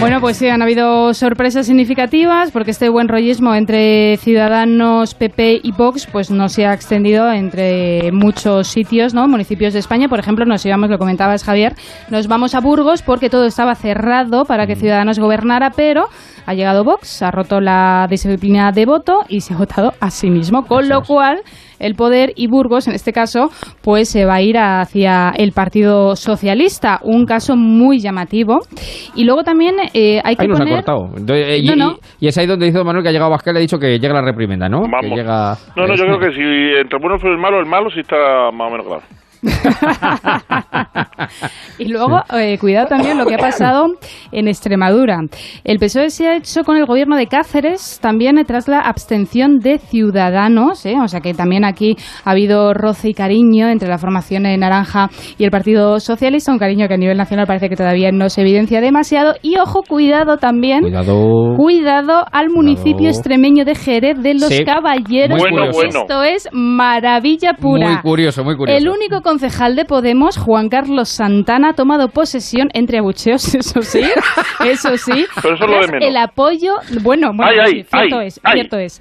Bueno, 0.00 0.22
pues 0.22 0.38
sí, 0.38 0.48
han 0.48 0.62
habido 0.62 1.12
sorpresas 1.12 1.66
significativas 1.66 2.50
porque 2.52 2.70
este 2.70 2.88
buen 2.88 3.06
rollismo 3.06 3.54
entre 3.54 4.16
Ciudadanos, 4.16 5.14
PP 5.14 5.60
y 5.62 5.72
Vox 5.72 6.06
pues 6.10 6.30
no 6.30 6.48
se 6.48 6.64
ha 6.64 6.72
extendido 6.72 7.30
entre 7.30 8.10
muchos 8.10 8.68
sitios, 8.68 9.12
¿no? 9.12 9.28
Municipios 9.28 9.74
de 9.74 9.78
España, 9.78 10.08
por 10.08 10.18
ejemplo, 10.18 10.46
nos 10.46 10.64
íbamos, 10.64 10.88
lo 10.88 10.98
comentabas 10.98 11.44
Javier, 11.44 11.74
nos 12.08 12.28
vamos 12.28 12.54
a 12.54 12.60
Burgos 12.60 13.02
porque 13.02 13.28
todo 13.28 13.44
estaba 13.44 13.74
cerrado 13.74 14.46
para 14.46 14.66
que 14.66 14.74
Ciudadanos 14.74 15.18
gobernara, 15.18 15.70
pero 15.72 16.08
ha 16.50 16.54
llegado 16.54 16.82
Vox, 16.84 17.22
ha 17.22 17.30
roto 17.30 17.60
la 17.60 18.06
disciplina 18.10 18.72
de 18.72 18.84
voto 18.86 19.20
y 19.28 19.40
se 19.40 19.54
ha 19.54 19.56
votado 19.56 19.92
a 20.00 20.10
sí 20.10 20.30
mismo, 20.30 20.64
con 20.66 20.88
lo 20.88 21.02
cual 21.02 21.38
el 21.78 21.94
poder 21.94 22.32
y 22.36 22.48
Burgos, 22.48 22.88
en 22.88 22.94
este 22.94 23.12
caso, 23.12 23.50
pues 23.82 24.08
se 24.10 24.24
va 24.24 24.34
a 24.34 24.42
ir 24.42 24.58
hacia 24.58 25.30
el 25.36 25.52
Partido 25.52 26.16
Socialista, 26.16 26.98
un 27.02 27.24
caso 27.24 27.56
muy 27.56 28.00
llamativo. 28.00 28.58
Y 29.14 29.24
luego 29.24 29.44
también 29.44 29.76
eh, 29.94 30.20
hay 30.24 30.36
que 30.36 30.42
Ahí 30.42 30.48
nos 30.48 30.60
ha 30.60 30.64
poner... 30.64 30.84
cortado. 30.84 31.06
Entonces, 31.16 31.46
eh, 31.48 31.58
y, 31.58 31.66
No, 31.68 31.76
no. 31.76 31.96
y- 32.18 32.26
es 32.28 32.36
ahí 32.36 32.46
donde 32.46 32.66
dice 32.66 32.82
Manuel 32.84 33.02
que 33.02 33.08
ha 33.08 33.12
llegado 33.12 33.30
Vázquez 33.30 33.52
le 33.54 33.58
ha 33.60 33.62
dicho 33.62 33.78
que 33.78 33.98
llega 33.98 34.12
la 34.14 34.22
reprimenda, 34.22 34.68
¿no? 34.68 34.82
Que 34.82 34.90
Vamos. 34.90 35.18
llega... 35.18 35.54
No, 35.76 35.86
no, 35.86 35.94
yo 35.94 36.04
creo 36.04 36.18
que 36.18 36.32
si 36.32 36.40
entre 36.42 36.96
el 36.98 37.00
bueno 37.00 37.16
y 37.22 37.26
el 37.28 37.38
malo, 37.38 37.60
el 37.60 37.66
malo 37.66 37.88
sí 37.90 38.00
está 38.00 38.16
más 38.52 38.68
o 38.68 38.70
menos 38.72 38.86
claro. 38.86 39.02
Y 41.78 41.86
luego, 41.86 42.22
eh, 42.36 42.58
cuidado 42.58 42.86
también 42.88 43.16
lo 43.16 43.24
que 43.24 43.34
ha 43.34 43.38
pasado 43.50 43.86
en 44.32 44.48
Extremadura. 44.48 45.20
El 45.64 45.78
PSOE 45.78 46.10
se 46.10 46.28
ha 46.28 46.36
hecho 46.36 46.62
con 46.64 46.76
el 46.76 46.86
gobierno 46.86 47.16
de 47.16 47.26
Cáceres 47.26 47.98
también 48.02 48.42
tras 48.46 48.68
la 48.68 48.80
abstención 48.80 49.58
de 49.58 49.78
Ciudadanos, 49.78 50.84
¿eh? 50.86 50.96
o 51.02 51.08
sea 51.08 51.20
que 51.20 51.34
también 51.34 51.64
aquí 51.64 51.96
ha 52.24 52.32
habido 52.32 52.74
roce 52.74 53.10
y 53.10 53.14
cariño 53.14 53.68
entre 53.68 53.88
la 53.88 53.98
formación 53.98 54.42
de 54.42 54.56
Naranja 54.56 55.08
y 55.38 55.44
el 55.44 55.50
Partido 55.50 56.00
Socialista, 56.00 56.52
un 56.52 56.58
cariño 56.58 56.88
que 56.88 56.94
a 56.94 56.98
nivel 56.98 57.16
nacional 57.16 57.46
parece 57.46 57.68
que 57.68 57.76
todavía 57.76 58.12
no 58.12 58.28
se 58.28 58.42
evidencia 58.42 58.80
demasiado. 58.80 59.34
Y 59.42 59.58
ojo, 59.58 59.82
cuidado 59.82 60.36
también. 60.36 60.82
Cuidado. 60.82 61.54
Cuidado 61.56 62.24
al 62.32 62.50
municipio 62.50 63.08
extremeño 63.08 63.64
de 63.64 63.74
Jerez 63.74 64.18
de 64.20 64.34
los 64.34 64.50
Sí. 64.50 64.64
Caballeros. 64.64 65.38
Bueno, 65.38 65.70
bueno. 65.72 66.00
Esto 66.00 66.22
es 66.22 66.48
maravilla 66.52 67.54
pura. 67.54 67.88
Muy 67.88 68.00
curioso, 68.02 68.44
muy 68.44 68.56
curioso. 68.56 68.78
El 68.78 68.88
único 68.88 69.20
concejal 69.30 69.76
de 69.76 69.84
Podemos, 69.84 70.36
Juan 70.38 70.68
Carlos 70.68 71.08
Santana, 71.08 71.68
ha 71.70 71.72
tomado 71.74 72.08
posesión 72.08 72.68
entre 72.74 72.98
abucheos, 72.98 73.54
eso 73.54 73.80
sí, 73.80 74.02
eso 74.66 74.96
sí. 74.96 75.24
Pero 75.40 75.54
eso 75.54 75.64
es 75.64 75.70
lo 75.70 75.76
de 75.76 75.86
tras 75.86 75.92
menos. 75.92 76.08
El 76.08 76.16
apoyo, 76.16 76.74
bueno, 77.00 77.30
bueno, 77.32 77.44
Ay, 77.44 77.58
ay, 77.60 77.82
sí, 77.82 77.88
cierto 77.88 78.18
ay, 78.18 78.26
es, 78.26 78.40
cierto 78.52 78.78
es. 78.78 79.00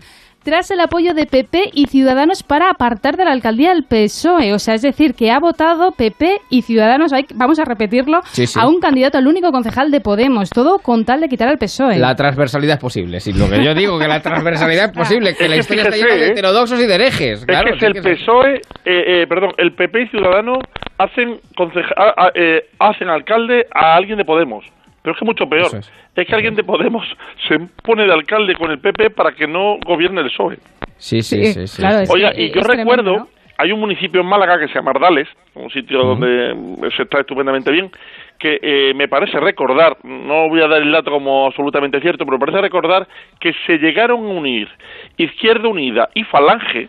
Tras 0.49 0.71
el 0.71 0.79
apoyo 0.79 1.13
de 1.13 1.27
PP 1.27 1.69
y 1.75 1.85
Ciudadanos 1.85 2.41
para 2.41 2.71
apartar 2.71 3.17
de 3.17 3.23
la 3.23 3.33
alcaldía 3.33 3.69
al 3.69 3.83
PSOE, 3.83 4.47
E. 4.47 4.53
o 4.53 4.57
sea, 4.57 4.73
es 4.73 4.81
decir, 4.81 5.13
que 5.13 5.29
ha 5.29 5.37
votado 5.37 5.91
PP 5.91 6.41
y 6.49 6.63
Ciudadanos, 6.63 7.13
hay- 7.13 7.27
vamos 7.35 7.59
a 7.59 7.65
repetirlo, 7.65 8.21
Sí, 8.31 8.47
sí. 8.47 8.59
a 8.59 8.65
un 8.67 8.79
candidato 8.79 9.19
al 9.19 9.27
único 9.27 9.51
concejal 9.51 9.91
de 9.91 10.01
Podemos, 10.01 10.49
todo 10.49 10.79
con 10.79 11.05
tal 11.05 11.21
de 11.21 11.29
quitar 11.29 11.49
al 11.49 11.59
PSOE. 11.59 11.99
La 11.99 12.15
transversalidad 12.15 12.77
es 12.77 12.81
posible, 12.81 13.19
sí, 13.19 13.31
lo 13.31 13.47
que 13.47 13.63
yo 13.63 13.75
digo, 13.75 13.99
que 13.99 14.07
la 14.07 14.21
transversalidad 14.23 14.85
es 14.85 14.91
posible, 14.97 15.35
que 15.35 15.43
Es 15.43 15.49
la 15.51 15.55
que 15.55 15.59
historia 15.61 15.83
está 15.83 15.95
llena 15.95 16.15
de 16.15 16.25
¿eh? 16.25 16.31
heterodoxos 16.31 16.79
y 16.81 16.87
de 16.87 16.95
herejes. 16.95 17.39
Es 17.41 17.45
claro, 17.45 17.67
que 17.67 17.73
es 17.73 17.79
sí 17.79 17.85
el 17.85 17.93
que 17.93 18.01
PSOE, 18.01 18.53
eh, 18.55 18.61
eh, 18.85 19.25
perdón, 19.29 19.51
el 19.57 19.73
PP 19.73 20.01
y 20.01 20.07
Ciudadanos 20.07 20.57
hacen, 20.97 21.39
conceja- 21.55 21.93
eh, 22.33 22.63
hacen 22.79 23.07
alcalde 23.07 23.67
a 23.71 23.93
alguien 23.95 24.17
de 24.17 24.25
Podemos. 24.25 24.65
Pero 25.01 25.13
es 25.13 25.19
que 25.19 25.25
mucho 25.25 25.47
peor. 25.47 25.67
Es. 25.67 25.91
es. 26.15 26.27
que 26.27 26.35
alguien 26.35 26.55
de 26.55 26.63
Podemos 26.63 27.05
se 27.47 27.59
pone 27.83 28.05
de 28.05 28.13
alcalde 28.13 28.55
con 28.55 28.71
el 28.71 28.79
PP 28.79 29.11
para 29.11 29.31
que 29.31 29.47
no 29.47 29.77
gobierne 29.85 30.21
el 30.21 30.27
PSOE. 30.27 30.57
Sí, 30.97 31.21
sí, 31.21 31.45
sí. 31.53 31.67
sí, 31.67 31.81
claro, 31.81 31.97
sí. 31.97 32.03
es 32.03 32.09
Oiga, 32.09 32.33
y 32.35 32.51
yo 32.51 32.61
recuerdo, 32.61 33.03
tremendo, 33.03 33.17
¿no? 33.17 33.27
hay 33.59 33.73
un 33.73 33.79
municipio 33.81 34.21
en 34.21 34.27
Málaga 34.27 34.57
que 34.57 34.69
se 34.69 34.75
llama 34.75 34.91
Ardales, 34.91 35.27
un 35.53 35.69
sitio 35.69 35.99
donde 35.99 36.55
se 36.95 37.03
está 37.03 37.19
estupendamente 37.19 37.69
bien, 37.71 37.91
que 38.37 38.57
eh, 38.61 38.93
me 38.95 39.09
parece 39.09 39.37
recordar, 39.37 39.97
no 40.03 40.47
voy 40.47 40.61
a 40.61 40.67
dar 40.69 40.81
el 40.81 40.89
dato 40.93 41.11
como 41.11 41.47
absolutamente 41.47 41.99
cierto, 41.99 42.23
pero 42.23 42.37
me 42.37 42.45
parece 42.45 42.61
recordar 42.61 43.05
que 43.41 43.53
se 43.67 43.77
llegaron 43.77 44.25
a 44.25 44.29
unir 44.29 44.69
Izquierda 45.17 45.67
Unida 45.67 46.09
y 46.13 46.23
Falange 46.23 46.87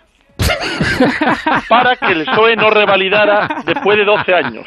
para 1.69 1.97
que 1.97 2.13
el 2.13 2.25
PSOE 2.25 2.57
no 2.57 2.71
revalidara 2.71 3.49
después 3.67 3.99
de 3.99 4.05
12 4.05 4.35
años. 4.35 4.67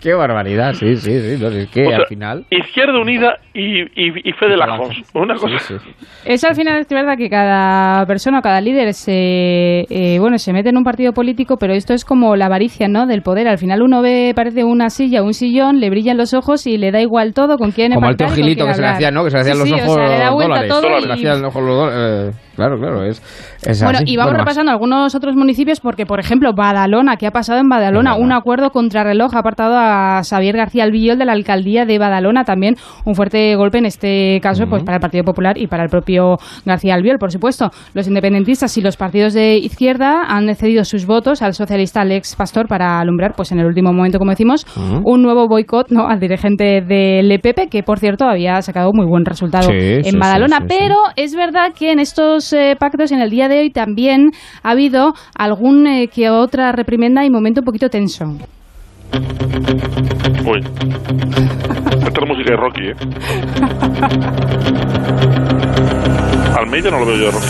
Qué 0.00 0.14
barbaridad, 0.14 0.72
sí, 0.74 0.96
sí, 0.96 1.20
sí. 1.20 1.42
No, 1.42 1.48
es 1.48 1.68
que 1.68 1.86
O 1.86 1.88
sea, 1.90 1.98
al 1.98 2.06
final... 2.06 2.46
Izquierda 2.50 2.98
Unida 3.00 3.36
y, 3.52 3.82
y, 3.82 4.28
y 4.28 4.32
Fede 4.32 4.56
Lajos. 4.56 4.96
Una 5.14 5.34
cosa. 5.34 5.58
Sí, 5.58 5.74
sí. 5.78 5.90
Es 6.24 6.44
al 6.44 6.54
final 6.54 6.78
es 6.78 6.88
verdad 6.88 7.16
que 7.16 7.28
cada 7.28 8.04
persona 8.06 8.38
o 8.38 8.42
cada 8.42 8.60
líder 8.60 8.94
se 8.94 9.86
eh, 9.90 10.18
bueno 10.18 10.38
se 10.38 10.52
mete 10.52 10.70
en 10.70 10.76
un 10.76 10.84
partido 10.84 11.12
político, 11.12 11.56
pero 11.58 11.74
esto 11.74 11.92
es 11.94 12.04
como 12.04 12.36
la 12.36 12.46
avaricia, 12.46 12.88
¿no? 12.88 13.06
Del 13.06 13.22
poder. 13.22 13.48
Al 13.48 13.58
final 13.58 13.82
uno 13.82 14.02
ve 14.02 14.32
parece 14.34 14.64
una 14.64 14.88
silla, 14.90 15.22
un 15.22 15.34
sillón, 15.34 15.80
le 15.80 15.90
brillan 15.90 16.16
los 16.16 16.32
ojos 16.34 16.66
y 16.66 16.78
le 16.78 16.90
da 16.90 17.00
igual 17.00 17.34
todo 17.34 17.58
con 17.58 17.70
quién 17.72 17.92
Como 17.92 18.08
el 18.08 18.16
y 18.18 18.28
Gilito 18.30 18.66
que 18.66 18.74
se 18.74 18.80
le 18.82 18.88
hacía, 18.88 19.10
¿no? 19.10 19.24
Que 19.24 19.30
se 19.30 19.36
le 19.36 19.40
hacían 19.42 19.56
Sí, 19.56 19.60
los 19.60 19.68
sí, 19.68 19.74
o 19.74 19.84
ojos 19.84 19.94
sea, 19.96 20.08
le 20.08 20.18
da 20.18 20.30
vuelta 20.30 20.54
dólares. 20.54 20.68
todo 20.70 20.80
Se 21.00 21.06
le 21.06 21.08
y- 21.08 21.12
hacían 21.12 21.42
los 21.42 21.50
ojos 21.54 21.62
los 21.62 21.76
dólares. 21.76 22.34
eh, 22.34 22.45
claro, 22.56 22.78
claro, 22.78 23.04
es, 23.04 23.22
es 23.64 23.82
Bueno, 23.82 23.98
así. 23.98 24.10
y 24.12 24.16
vamos 24.16 24.32
Bueno, 24.32 24.38
más. 24.38 24.44
repasando 24.46 24.72
algunos 24.72 25.14
otros 25.14 25.36
municipios 25.36 25.80
porque, 25.80 26.06
por 26.06 26.18
ejemplo, 26.20 26.52
Badalona, 26.54 27.16
¿qué 27.16 27.26
ha 27.26 27.30
pasado 27.30 27.60
en 27.60 27.68
Badalona? 27.68 28.16
Un 28.16 28.32
acuerdo 28.32 28.70
contrarreloj 28.70 29.34
ha 29.34 29.38
apartado 29.40 29.76
a 29.78 30.22
Xavier 30.28 30.56
García 30.56 30.84
Albiol 30.84 31.18
de 31.18 31.24
la 31.24 31.32
alcaldía 31.32 31.84
de 31.84 31.98
Badalona. 31.98 32.44
También 32.44 32.74
un 33.04 33.14
fuerte 33.14 33.54
golpe 33.56 33.78
en 33.78 33.86
este 33.86 34.40
caso 34.42 34.66
pues 34.68 34.82
para 34.82 34.96
el 34.96 35.00
Partido 35.00 35.24
Popular 35.24 35.58
y 35.58 35.66
para 35.66 35.84
el 35.84 35.88
propio 35.90 36.36
García 36.64 36.94
Albiol, 36.94 37.18
por 37.18 37.30
supuesto. 37.30 37.70
Los 37.94 38.08
independentistas 38.08 38.76
y 38.78 38.80
los 38.80 38.96
partidos 38.96 39.34
de 39.34 39.56
izquierda 39.58 40.22
han 40.28 40.52
cedido 40.54 40.84
sus 40.84 41.06
votos 41.06 41.42
al 41.42 41.54
socialista 41.54 42.00
Alex 42.00 42.36
Pastor 42.36 42.66
para 42.68 43.00
alumbrar, 43.00 43.34
pues 43.36 43.52
en 43.52 43.60
el 43.60 43.66
último 43.66 43.92
momento, 43.92 44.18
como 44.18 44.30
decimos, 44.30 44.66
un 45.04 45.22
nuevo 45.22 45.46
boicot 45.48 45.90
¿no? 45.90 46.06
al 46.08 46.18
dirigente 46.20 46.80
del 46.80 47.30
EPP, 47.30 47.68
que 47.70 47.82
por 47.82 47.98
cierto 47.98 48.24
había 48.26 48.60
sacado 48.62 48.90
muy 48.92 49.06
buen 49.06 49.24
resultado 49.24 49.68
Sí, 49.68 49.72
en 49.76 50.04
sí, 50.04 50.16
Badalona. 50.18 50.58
sí. 50.60 50.64
pero 50.68 50.94
es 51.16 51.34
verdad 51.34 51.72
que 51.78 51.92
en 51.92 51.98
estos 51.98 52.45
eh, 52.52 52.76
pactos, 52.78 53.10
en 53.12 53.20
el 53.20 53.30
día 53.30 53.48
de 53.48 53.60
hoy, 53.60 53.70
también 53.70 54.32
ha 54.62 54.70
habido 54.70 55.14
algún 55.36 55.86
eh, 55.86 56.08
que 56.08 56.30
otra 56.30 56.72
reprimenda 56.72 57.24
y 57.24 57.30
momento 57.30 57.60
un 57.60 57.64
poquito 57.64 57.88
tenso. 57.90 58.24
Uy. 60.44 60.60
Esta 60.60 62.20
es 62.20 62.28
música 62.28 62.50
de 62.50 62.56
Rocky, 62.56 62.88
¿eh? 62.88 62.94
Almeida 66.58 66.90
no 66.90 66.98
lo 67.00 67.06
veo 67.06 67.16
yo 67.16 67.24
de 67.26 67.30
Rocky. 67.32 67.46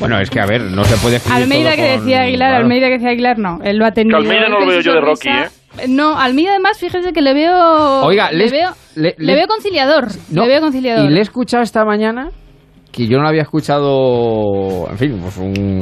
Bueno, 0.00 0.18
es 0.20 0.28
que 0.28 0.40
a 0.40 0.46
ver, 0.46 0.60
no 0.62 0.84
se 0.84 0.96
puede 0.98 1.18
Almeida 1.32 1.70
todo 1.70 1.76
que 1.76 1.88
con- 1.94 2.00
decía 2.04 2.22
Aguilar, 2.22 2.48
claro. 2.50 2.62
Almeida 2.64 2.86
que 2.88 2.92
decía 2.94 3.08
Aguilar, 3.10 3.38
no, 3.38 3.60
él 3.62 3.76
lo 3.78 3.86
ha 3.86 3.92
tenido. 3.92 4.18
Que 4.18 4.24
Almeida 4.24 4.48
no 4.48 4.60
lo 4.60 4.66
veo 4.66 4.80
yo 4.80 4.92
de 4.92 5.00
Rocky, 5.00 5.28
sonrisa. 5.28 5.50
No, 5.88 6.18
Almeida 6.18 6.50
además, 6.52 6.78
fíjese 6.78 7.12
que 7.12 7.20
le 7.22 7.34
veo. 7.34 8.02
Oiga, 8.04 8.30
le, 8.30 8.38
les- 8.38 8.52
veo, 8.52 8.70
le- 8.96 9.14
le 9.18 9.26
le- 9.26 9.34
veo 9.34 9.46
conciliador. 9.46 10.06
No, 10.30 10.42
le 10.42 10.48
veo 10.48 10.60
conciliador. 10.60 11.04
Y 11.10 11.12
le 11.12 11.18
he 11.18 11.22
escuchado 11.22 11.62
esta 11.62 11.84
mañana, 11.84 12.28
que 12.92 13.06
yo 13.06 13.16
no 13.16 13.22
lo 13.24 13.28
había 13.28 13.42
escuchado, 13.42 14.88
en 14.90 14.98
fin, 14.98 15.18
pues 15.20 15.36
un, 15.38 15.80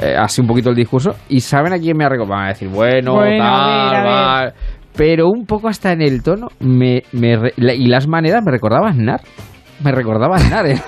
eh, 0.00 0.14
así 0.18 0.40
un 0.40 0.46
poquito 0.48 0.70
el 0.70 0.76
discurso, 0.76 1.12
y 1.28 1.40
¿saben 1.40 1.72
a 1.72 1.78
quién 1.78 1.96
me 1.96 2.04
ha 2.04 2.08
recordado? 2.08 2.38
Van 2.38 2.46
a 2.46 2.48
decir, 2.48 2.68
bueno, 2.68 3.14
Bueno, 3.14 3.44
a 3.44 3.48
tal, 3.48 3.90
ver, 3.90 4.00
a 4.00 4.04
va- 4.46 4.52
pero 4.96 5.28
un 5.28 5.46
poco 5.46 5.68
hasta 5.68 5.92
en 5.92 6.02
el 6.02 6.22
tono, 6.24 6.48
me, 6.58 7.02
me 7.12 7.38
y 7.56 7.86
las 7.86 8.08
maneras 8.08 8.42
me 8.44 8.50
recordaba 8.50 8.88
a 8.88 8.90
Aznar. 8.90 9.20
Me 9.82 9.92
recordaba 9.92 10.36
a 10.36 10.38
Aznar. 10.38 10.66
¿eh? 10.66 10.76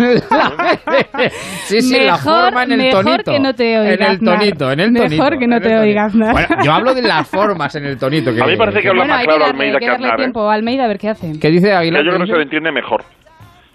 sí, 1.65 1.81
sí, 1.81 1.99
la 2.05 2.15
Mejor- 2.15 2.45
forma 2.45 2.63
en 2.65 2.73
el 2.73 2.79
mejor 2.79 3.05
tonito. 3.05 3.33
que 3.33 3.39
no 3.41 3.55
te 3.55 3.79
oiga, 3.79 3.93
En 3.95 4.03
el 4.03 4.19
tonito, 4.21 4.73
en 4.73 4.81
el 4.81 4.91
Mejor 4.93 5.09
tonito. 5.09 5.39
que 5.39 5.47
no 5.47 5.61
te 5.61 5.67
el 5.69 5.73
tonito. 5.75 5.81
oiga, 5.83 6.05
Aznar. 6.07 6.33
Bueno, 6.33 6.49
yo 6.65 6.73
hablo 6.73 6.95
de 6.95 7.03
las 7.03 7.29
formas 7.31 7.75
en 7.77 7.85
el 7.85 7.99
tonito. 7.99 8.35
Que, 8.35 8.43
A 8.43 8.47
mí 8.47 8.57
parece 8.57 8.81
que 8.81 8.89
habla 8.89 9.03
bueno, 9.03 9.15
más 9.15 9.25
claro 9.25 9.39
que 9.39 9.45
darle, 9.45 9.53
Almeida 9.53 9.73
hay 9.75 9.79
que 9.79 9.85
que 9.87 9.91
darle 9.93 10.07
Aznar, 10.07 10.21
¿eh? 10.21 10.23
tiempo 10.23 10.51
a 10.51 10.55
Almeida 10.55 10.85
a 10.85 10.89
ver 10.89 10.99
qué 10.99 11.09
hace. 11.09 11.33
¿Qué 11.41 11.49
dice 11.51 11.67
Que 11.69 11.73
Aguilar? 11.73 12.03
yo 12.05 12.11
creo 12.11 12.19
¿Qué 12.21 12.25
que 12.27 12.33
se 12.33 12.37
le 12.39 12.43
entiende 12.45 12.73
mejor. 12.73 13.05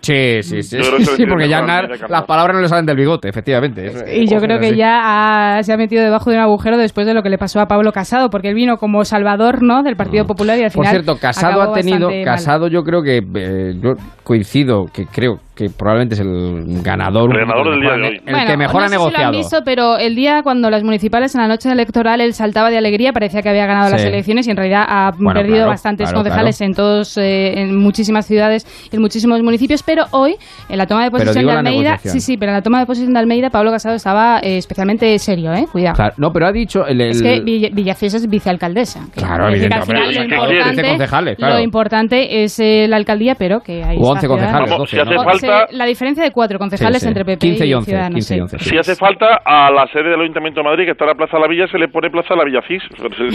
Sí, 0.05 0.43
sí, 0.43 0.61
sí. 0.61 0.77
Sí, 1.15 1.25
porque 1.27 1.49
ya 1.49 1.61
las 1.61 2.23
palabras 2.25 2.55
no 2.55 2.61
le 2.61 2.67
salen 2.67 2.85
del 2.85 2.95
bigote, 2.95 3.27
efectivamente. 3.29 3.91
Y 4.13 4.27
yo 4.27 4.37
creo 4.39 4.59
que 4.59 4.75
ya 4.75 5.57
ha- 5.57 5.63
se 5.63 5.73
ha 5.73 5.77
metido 5.77 6.03
debajo 6.03 6.29
de 6.29 6.35
un 6.37 6.43
agujero 6.43 6.77
después 6.77 7.07
de 7.07 7.13
lo 7.15 7.23
que 7.23 7.29
le 7.29 7.37
pasó 7.39 7.59
a 7.59 7.65
Pablo 7.65 7.91
Casado, 7.91 8.29
porque 8.29 8.49
él 8.49 8.55
vino 8.55 8.77
como 8.77 9.03
salvador 9.03 9.63
¿no? 9.63 9.81
del 9.83 9.95
Partido 9.95 10.25
Popular 10.25 10.57
y 10.59 10.61
al 10.63 10.69
Mm. 10.69 10.73
Por 10.73 10.85
final. 10.85 10.91
cierto, 11.03 11.15
Casado 11.19 11.61
acabó 11.61 11.75
ha 11.75 11.79
tenido, 11.79 12.09
mal. 12.09 12.23
Casado 12.23 12.67
yo 12.67 12.83
creo 12.83 13.01
que, 13.01 13.17
eh, 13.17 13.73
yo 13.81 13.93
coincido, 14.23 14.85
que 14.93 15.05
creo 15.05 15.39
que 15.55 15.69
probablemente 15.69 16.15
es 16.15 16.21
el 16.21 16.81
ganador. 16.83 17.31
El 17.31 17.45
ganador 17.45 17.71
del 17.71 17.81
día 17.81 17.91
de 17.93 18.01
hoy. 18.01 18.21
El 18.25 18.33
Bueno, 18.33 18.47
que 18.47 18.57
mejor 18.57 18.75
no 18.81 18.85
ha 18.85 18.89
sé 18.89 18.95
si 18.95 18.97
lo 18.99 19.05
han 19.05 19.11
negociado. 19.11 19.31
visto, 19.31 19.57
pero 19.63 19.97
el 19.97 20.15
día 20.15 20.41
cuando 20.43 20.69
las 20.69 20.83
municipales 20.83 21.33
en 21.35 21.41
la 21.41 21.47
noche 21.47 21.71
electoral 21.71 22.19
él 22.21 22.33
saltaba 22.33 22.69
de 22.69 22.77
alegría, 22.77 23.13
parecía 23.13 23.41
que 23.41 23.49
había 23.49 23.65
ganado 23.65 23.89
las 23.89 24.01
Sí. 24.01 24.07
elecciones 24.07 24.47
y 24.47 24.51
en 24.51 24.57
realidad 24.57 24.83
ha 24.87 25.11
Bueno, 25.17 25.33
perdido 25.39 25.55
claro, 25.57 25.69
bastantes 25.71 26.09
claro, 26.09 26.23
concejales 26.23 26.59
en 26.61 26.73
todos, 26.73 27.17
eh, 27.17 27.61
en 27.61 27.77
muchísimas 27.77 28.25
ciudades, 28.25 28.65
en 28.91 29.01
muchísimos 29.01 29.41
municipios, 29.41 29.81
pero 29.83 30.03
hoy 30.11 30.35
en 30.69 30.77
la 30.77 30.85
toma 30.87 31.03
de 31.05 31.11
posesión 31.11 31.45
de 31.45 31.51
Almeida, 31.51 31.97
sí, 31.97 32.19
sí, 32.19 32.37
pero 32.37 32.51
en 32.51 32.57
la 32.57 32.61
toma 32.61 32.79
de 32.79 32.85
posesión 32.85 33.13
de 33.13 33.19
Almeida 33.19 33.49
Pablo 33.49 33.71
Casado 33.71 33.95
estaba 33.95 34.39
eh, 34.39 34.57
especialmente 34.57 35.17
serio, 35.19 35.53
eh, 35.53 35.65
cuidado. 35.71 35.95
Claro, 35.95 36.13
no, 36.17 36.31
pero 36.31 36.47
ha 36.47 36.51
dicho 36.51 36.85
el, 36.85 36.99
el- 37.01 37.11
Es 37.11 37.21
que 37.21 37.39
Villa- 37.41 37.69
Villacés 37.73 38.13
es 38.13 38.27
vicealcaldesa. 38.29 39.07
Claro, 39.15 39.47
evidente, 39.49 39.81
final 39.83 40.13
lo 40.13 40.21
importante, 40.21 41.35
claro. 41.35 41.53
lo 41.55 41.59
importante 41.61 42.43
es 42.43 42.59
eh, 42.59 42.87
la 42.89 42.97
alcaldía, 42.97 43.35
pero 43.35 43.59
que 43.61 43.83
hay 43.83 43.97
O 43.99 44.09
11 44.09 44.27
concejales, 44.27 44.69
Vamos, 44.71 44.89
si 44.89 44.97
12, 44.97 45.07
hace 45.09 45.15
¿no? 45.15 45.23
Falta, 45.47 45.67
la 45.71 45.85
diferencia 45.85 46.23
de 46.23 46.31
cuatro 46.31 46.57
concejales 46.59 46.99
Sí, 47.01 47.05
sí. 47.05 47.07
entre 47.07 47.25
PP 47.25 47.37
15 47.39 47.65
y 47.67 47.73
11, 47.73 47.85
Ciudadanos. 47.91 48.15
15 48.15 48.33
y 48.33 48.37
sí. 48.37 48.41
11, 48.41 48.59
sí. 48.59 48.69
si 48.69 48.77
hace 48.77 48.95
falta, 48.95 49.39
a 49.45 49.71
la 49.71 49.87
sede 49.87 50.09
del 50.09 50.21
Ayuntamiento 50.21 50.61
de 50.61 50.63
Madrid, 50.65 50.85
que 50.85 50.91
está 50.91 51.05
en 51.05 51.09
la 51.09 51.15
Plaza 51.15 51.37
de 51.37 51.41
la 51.41 51.47
Villa, 51.47 51.67
se 51.67 51.77
le 51.77 51.87
pone 51.87 52.09
Plaza 52.09 52.33
de 52.33 52.37
la 52.37 52.43
Villa 52.45 52.61
Cis. 52.67 52.83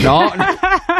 No, 0.04 0.22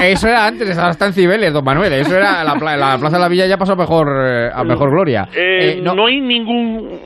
eso 0.03 0.29
era 0.29 0.47
antes, 0.47 0.77
ahora 0.79 0.91
está 0.91 1.07
en 1.07 1.13
Cibeles, 1.13 1.53
don 1.53 1.65
Manuel. 1.65 1.93
Eso 1.93 2.17
era 2.17 2.43
la, 2.45 2.55
la 2.55 2.99
Plaza 2.99 3.17
de 3.17 3.23
la 3.23 3.29
Villa 3.29 3.47
ya 3.47 3.57
pasó 3.57 3.73
a 3.73 3.77
mejor, 3.77 4.07
eh, 4.27 4.51
a 4.55 4.65
mejor 4.65 4.91
gloria. 4.91 5.29
Eh, 5.35 5.77
Eh, 5.79 5.81
no. 5.83 6.07
hay 6.07 6.21
ningún 6.21 6.99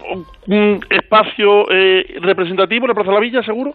mm, 0.46 0.74
espacio 0.90 1.70
eh, 1.70 2.04
representativo 2.20 2.84
en 2.84 2.88
la 2.88 2.94
Plaza 2.94 3.10
de 3.10 3.14
la 3.14 3.20
Villa, 3.20 3.42
seguro? 3.42 3.72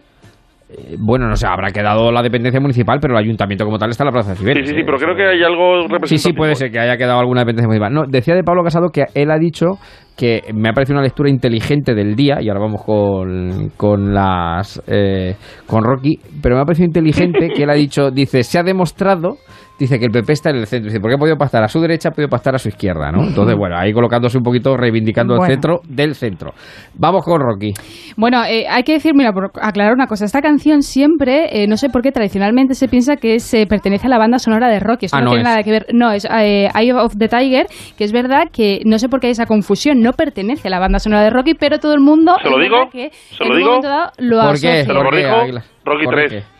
Eh, 0.70 0.96
Bueno, 0.98 1.28
no 1.28 1.36
sé, 1.36 1.46
habrá 1.46 1.70
quedado 1.70 2.12
la 2.12 2.22
dependencia 2.22 2.60
municipal, 2.60 2.98
pero 3.00 3.14
el 3.14 3.24
ayuntamiento 3.24 3.64
como 3.64 3.78
tal 3.78 3.90
está 3.90 4.04
en 4.04 4.06
la 4.06 4.12
Plaza 4.12 4.30
de 4.30 4.36
Cibeles. 4.36 4.68
Sí, 4.68 4.74
sí, 4.74 4.80
sí, 4.80 4.84
pero 4.84 4.98
creo 4.98 5.16
que 5.16 5.26
hay 5.26 5.42
algo 5.42 5.82
representativo. 5.82 6.06
Sí, 6.06 6.18
sí, 6.18 6.32
puede 6.32 6.54
ser 6.54 6.70
que 6.70 6.78
haya 6.78 6.96
quedado 6.96 7.18
alguna 7.18 7.40
dependencia 7.40 7.66
municipal. 7.66 7.92
No, 7.92 8.02
decía 8.06 8.34
de 8.34 8.44
Pablo 8.44 8.62
Casado 8.62 8.88
que 8.92 9.04
él 9.14 9.30
ha 9.30 9.38
dicho 9.38 9.78
que 10.16 10.42
me 10.52 10.68
ha 10.68 10.72
parecido 10.72 10.98
una 10.98 11.04
lectura 11.04 11.30
inteligente 11.30 11.94
del 11.94 12.14
día, 12.14 12.42
y 12.42 12.48
ahora 12.48 12.60
vamos 12.60 12.84
con, 12.84 13.70
con 13.76 14.12
las 14.12 14.82
eh, 14.86 15.34
con 15.66 15.82
Rocky, 15.82 16.18
pero 16.42 16.56
me 16.56 16.60
ha 16.62 16.64
parecido 16.66 16.86
inteligente 16.86 17.48
que 17.54 17.62
él 17.62 17.70
ha 17.70 17.74
dicho, 17.74 18.10
dice, 18.10 18.42
se 18.42 18.58
ha 18.58 18.62
demostrado, 18.62 19.38
dice 19.80 19.98
que 19.98 20.04
el 20.04 20.12
PP 20.12 20.32
está 20.32 20.50
en 20.50 20.56
el 20.56 20.66
centro, 20.66 20.86
dice, 20.88 21.00
porque 21.00 21.14
ha 21.16 21.18
podido 21.18 21.36
pasar 21.36 21.64
a 21.64 21.68
su 21.68 21.80
derecha, 21.80 22.10
ha 22.10 22.12
podido 22.12 22.28
pasar 22.28 22.54
a 22.54 22.58
su 22.58 22.68
izquierda, 22.68 23.10
¿no? 23.10 23.24
Entonces, 23.26 23.56
bueno, 23.56 23.76
ahí 23.76 23.92
colocándose 23.92 24.38
un 24.38 24.44
poquito, 24.44 24.76
reivindicando 24.76 25.34
Bueno. 25.34 25.46
el 25.46 25.50
centro 25.56 25.80
del 25.88 26.14
centro. 26.14 26.52
Vamos 26.94 27.24
con 27.24 27.40
Rocky. 27.40 27.72
Bueno, 28.16 28.44
eh, 28.44 28.66
hay 28.68 28.82
que 28.84 28.92
decir, 28.92 29.12
mira, 29.14 29.32
por 29.32 29.50
aclarar 29.60 29.94
una 29.94 30.06
cosa. 30.06 30.24
Esta 30.26 30.40
canción 30.42 30.82
siempre, 30.82 31.62
eh, 31.62 31.66
no 31.66 31.76
sé 31.76 31.88
por 31.88 32.02
qué, 32.02 32.12
tradicionalmente 32.12 32.74
se 32.74 32.86
piensa 32.88 33.16
que 33.16 33.40
se 33.40 33.66
pertenece 33.66 34.06
a 34.06 34.10
la 34.10 34.18
banda 34.18 34.38
sonora 34.38 34.68
de 34.68 34.78
Rocky. 34.78 35.06
Esto 35.06 35.16
Ah, 35.16 35.20
no, 35.20 35.26
no 35.26 35.30
tiene 35.32 35.42
es. 35.42 35.48
nada 35.48 35.62
que 35.62 35.70
ver. 35.70 35.86
No, 35.92 36.12
es 36.12 36.24
eh, 36.30 36.68
Eye 36.78 36.92
of 36.92 37.16
the 37.18 37.28
Tiger, 37.28 37.66
que 37.96 38.04
es 38.04 38.12
verdad 38.12 38.44
que 38.52 38.80
no 38.84 38.98
sé 38.98 39.08
por 39.08 39.20
qué 39.20 39.28
hay 39.28 39.32
esa 39.32 39.46
confusión. 39.46 40.00
No 40.00 40.12
pertenece 40.12 40.68
a 40.68 40.70
la 40.70 40.78
banda 40.78 40.98
sonora 40.98 41.22
de 41.22 41.30
Rocky, 41.30 41.54
pero 41.54 41.78
todo 41.78 41.94
el 41.94 42.00
mundo. 42.00 42.34
¿Se 42.42 42.50
lo 42.50 42.58
digo? 42.60 42.76
que 42.92 43.10
¿Se 43.12 43.44
lo 43.44 43.56
digo? 43.56 43.68
momento 43.68 43.88
dado 43.88 44.10
lo 44.18 44.36
¿Por 44.42 44.60
qué? 44.60 44.68
asocia. 44.68 44.84
¿Se 44.84 44.92
lo 44.92 45.02
¿Por 45.02 45.10
qué, 45.14 45.22
corrijo? 45.22 45.40
Águila? 45.40 45.62
Rocky 45.84 46.04
¿Por 46.04 46.14
3. 46.14 46.59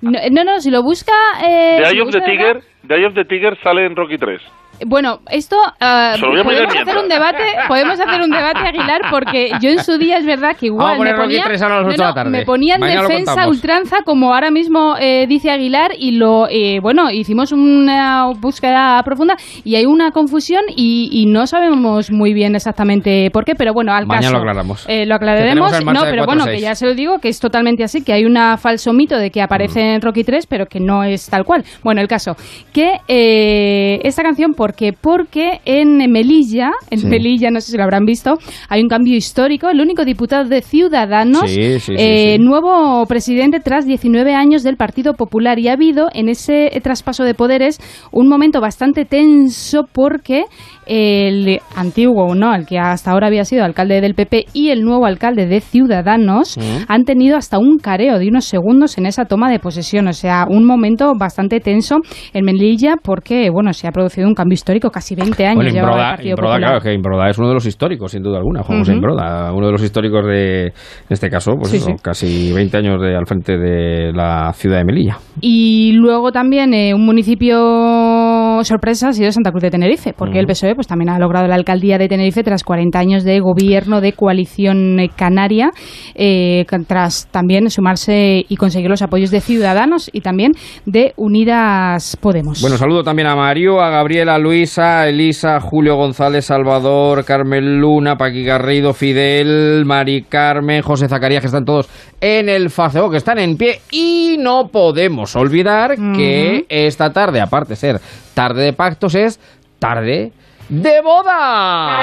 No, 0.00 0.18
no, 0.30 0.44
no, 0.44 0.60
si 0.60 0.70
lo 0.70 0.82
busca. 0.82 1.12
Eh, 1.42 1.78
The 1.82 1.96
Eye 1.96 2.00
of 2.00 2.10
the 2.10 2.20
Tiger, 2.20 2.62
The 2.86 2.94
Eye 2.94 3.06
of 3.06 3.14
the 3.14 3.24
Tiger 3.24 3.56
sale 3.62 3.86
en 3.86 3.96
Rocky 3.96 4.18
3. 4.18 4.40
Bueno, 4.86 5.20
esto 5.30 5.56
lo 5.56 6.44
poner 6.44 6.44
podemos 6.44 6.76
hacer 6.76 6.98
un 6.98 7.08
debate, 7.08 7.42
podemos 7.68 8.00
hacer 8.00 8.20
un 8.22 8.30
debate 8.30 8.58
Aguilar 8.60 9.00
porque 9.10 9.52
yo 9.60 9.70
en 9.70 9.82
su 9.84 9.98
día 9.98 10.18
es 10.18 10.26
verdad 10.26 10.56
que 10.56 10.66
igual 10.66 10.98
me 10.98 11.14
ponía, 11.14 11.44
a 11.44 11.48
las 11.48 11.62
ocho 11.62 11.90
de 11.90 11.96
la 11.98 12.14
tarde. 12.14 12.30
me 12.30 12.44
ponía 12.44 12.74
en 12.74 12.80
Mañana 12.80 13.02
lo 13.02 13.08
defensa 13.08 13.48
ultranza 13.48 13.96
como 14.04 14.32
ahora 14.34 14.50
mismo 14.50 14.96
eh, 14.98 15.26
dice 15.28 15.50
Aguilar 15.50 15.92
y 15.98 16.12
lo 16.12 16.48
eh, 16.48 16.80
bueno 16.80 17.10
hicimos 17.10 17.52
una 17.52 18.26
búsqueda 18.38 19.02
profunda 19.04 19.36
y 19.64 19.76
hay 19.76 19.86
una 19.86 20.10
confusión 20.12 20.62
y, 20.74 21.08
y 21.12 21.26
no 21.26 21.46
sabemos 21.46 22.10
muy 22.10 22.32
bien 22.32 22.54
exactamente 22.54 23.30
por 23.32 23.44
qué, 23.44 23.54
pero 23.54 23.72
bueno 23.72 23.92
al 23.92 24.06
Mañana 24.06 24.22
caso 24.22 24.32
lo 24.34 24.38
aclaramos. 24.40 24.84
eh, 24.88 25.06
lo 25.06 25.18
Que 25.18 25.26
tenemos 25.26 25.72
aclararemos. 25.72 25.94
No, 25.94 26.10
pero 26.10 26.24
bueno, 26.26 26.44
4-6. 26.44 26.50
que 26.54 26.60
ya 26.60 26.74
se 26.74 26.86
lo 26.86 26.94
digo 26.94 27.18
que 27.18 27.28
es 27.28 27.38
totalmente 27.40 27.84
así, 27.84 28.02
que 28.02 28.12
hay 28.12 28.24
un 28.24 28.36
falso 28.58 28.92
mito 28.92 29.16
de 29.18 29.30
que 29.30 29.42
aparece 29.42 29.80
Mm. 29.80 29.94
en 29.94 30.00
Rocky 30.02 30.24
3, 30.24 30.46
pero 30.46 30.66
que 30.66 30.80
no 30.80 31.04
es 31.04 31.28
tal 31.28 31.44
cual. 31.44 31.64
Bueno, 31.82 32.00
el 32.00 32.08
caso, 32.08 32.34
que 32.72 32.98
eh, 33.08 34.00
esta 34.04 34.22
canción, 34.22 34.54
¿por 34.54 34.69
qué? 34.72 34.92
Porque 34.92 35.60
en 35.64 35.96
Melilla, 36.10 36.70
en 36.90 36.98
Sí. 37.00 37.06
Melilla, 37.06 37.50
no 37.50 37.60
sé 37.60 37.72
si 37.72 37.76
lo 37.76 37.82
habrán 37.84 38.04
visto, 38.04 38.34
hay 38.68 38.82
un 38.82 38.88
cambio 38.88 39.16
histórico. 39.16 39.68
El 39.68 39.80
único 39.80 40.04
diputado 40.04 40.48
de 40.48 40.62
Ciudadanos, 40.62 41.50
Sí, 41.50 41.78
sí, 41.78 41.80
sí, 41.80 41.94
eh, 41.98 42.38
nuevo 42.38 43.04
presidente 43.06 43.60
tras 43.60 43.86
19 43.86 44.34
años 44.34 44.62
del 44.62 44.76
Partido 44.76 45.14
Popular. 45.14 45.58
Y 45.58 45.68
ha 45.68 45.72
habido 45.74 46.08
en 46.12 46.28
ese 46.28 46.70
traspaso 46.82 47.24
de 47.24 47.34
poderes 47.34 47.78
un 48.12 48.28
momento 48.28 48.60
bastante 48.60 49.04
tenso 49.04 49.84
porque 49.92 50.44
el 50.86 51.60
antiguo, 51.76 52.34
¿no? 52.34 52.54
El 52.54 52.66
que 52.66 52.78
hasta 52.78 53.10
ahora 53.12 53.28
había 53.28 53.44
sido 53.44 53.64
alcalde 53.64 54.00
del 54.00 54.14
PP 54.14 54.46
y 54.52 54.70
el 54.70 54.82
nuevo 54.82 55.06
alcalde 55.06 55.46
de 55.46 55.60
Ciudadanos 55.60 56.56
Mm. 56.58 56.84
han 56.88 57.04
tenido 57.04 57.36
hasta 57.36 57.58
un 57.58 57.78
careo 57.78 58.18
de 58.18 58.28
unos 58.28 58.44
segundos 58.44 58.98
en 58.98 59.06
esa 59.06 59.24
toma 59.24 59.50
de 59.50 59.58
posesión. 59.58 60.08
O 60.08 60.12
sea, 60.12 60.46
un 60.48 60.64
momento 60.64 61.12
bastante 61.18 61.60
tenso 61.60 61.96
en 62.32 62.44
Melilla 62.44 62.94
porque, 63.02 63.50
bueno, 63.50 63.72
se 63.72 63.86
ha 63.88 63.92
producido 63.92 64.26
un 64.28 64.34
cambio 64.34 64.54
histórico, 64.54 64.90
casi 64.90 65.14
20 65.14 65.44
años 65.46 65.56
Bueno, 65.56 65.70
llevaba 65.70 65.90
el 65.90 65.96
Imbroda, 65.96 66.10
Partido 66.10 66.30
Imbroda, 66.30 66.54
Popular. 66.54 66.70
claro, 66.70 66.82
que 66.84 66.94
Imbroda 66.94 67.30
es 67.30 67.38
uno 67.38 67.48
de 67.48 67.54
los 67.54 67.66
históricos, 67.66 68.12
sin 68.12 68.22
duda 68.22 68.38
alguna. 68.38 68.62
Juan 68.62 68.78
José. 68.80 68.92
Imbroda, 68.92 69.52
uno 69.52 69.66
de 69.66 69.72
los 69.72 69.82
históricos 69.82 70.24
de, 70.26 70.66
en 70.66 70.72
este 71.08 71.28
caso, 71.30 71.52
pues 71.56 71.70
Sí, 71.70 71.76
eso, 71.78 71.86
sí. 71.86 71.92
casi 72.02 72.52
20 72.52 72.76
años 72.76 73.00
de, 73.00 73.16
al 73.16 73.26
frente 73.26 73.56
de 73.58 74.12
la 74.12 74.52
ciudad 74.54 74.78
de 74.78 74.84
Melilla. 74.84 75.18
Y 75.40 75.92
luego 75.92 76.32
también 76.32 76.74
eh, 76.74 76.92
un 76.94 77.04
municipio 77.06 78.62
sorpresa 78.62 79.08
ha 79.08 79.12
sido 79.12 79.30
Santa 79.32 79.50
Cruz 79.50 79.62
de 79.62 79.70
Tenerife, 79.70 80.12
porque 80.16 80.38
el. 80.38 80.46
PSOE 80.50 80.74
pues, 80.80 80.88
también 80.88 81.10
ha 81.10 81.18
logrado 81.18 81.46
la 81.46 81.56
alcaldía 81.56 81.98
de 81.98 82.08
Tenerife 82.08 82.42
tras 82.42 82.64
40 82.64 82.98
años 82.98 83.22
de 83.22 83.38
gobierno 83.40 84.00
de 84.00 84.14
coalición 84.14 84.98
eh, 84.98 85.10
canaria, 85.14 85.72
eh, 86.14 86.64
tras 86.86 87.28
también 87.30 87.68
sumarse 87.68 88.46
y 88.48 88.56
conseguir 88.56 88.88
los 88.88 89.02
apoyos 89.02 89.30
de 89.30 89.42
Ciudadanos 89.42 90.08
y 90.10 90.22
también 90.22 90.52
de 90.86 91.12
Unidas 91.16 92.16
Podemos. 92.16 92.62
Bueno, 92.62 92.78
saludo 92.78 93.02
también 93.02 93.28
a 93.28 93.36
Mario, 93.36 93.82
a 93.82 93.90
Gabriela, 93.90 94.36
a 94.36 94.38
Luisa, 94.38 95.00
a 95.00 95.08
Elisa, 95.10 95.56
a 95.56 95.60
Julio 95.60 95.96
González, 95.96 96.46
Salvador, 96.46 97.26
Carmen 97.26 97.78
Luna, 97.78 98.16
Paqui 98.16 98.42
Garrido, 98.42 98.94
Fidel, 98.94 99.84
Mari 99.84 100.22
Carmen, 100.22 100.80
José 100.80 101.08
Zacarías, 101.08 101.42
que 101.42 101.48
están 101.48 101.66
todos 101.66 101.90
en 102.22 102.48
el 102.48 102.70
Facebook, 102.70 103.10
que 103.10 103.18
están 103.18 103.38
en 103.38 103.58
pie. 103.58 103.80
Y 103.90 104.36
no 104.38 104.68
podemos 104.72 105.36
olvidar 105.36 105.96
que 106.16 106.64
esta 106.70 107.12
tarde, 107.12 107.42
aparte 107.42 107.74
de 107.74 107.76
ser 107.76 108.00
tarde 108.32 108.62
de 108.62 108.72
pactos, 108.72 109.14
es 109.14 109.38
tarde 109.78 110.32
de 110.70 111.00
boda. 111.02 111.98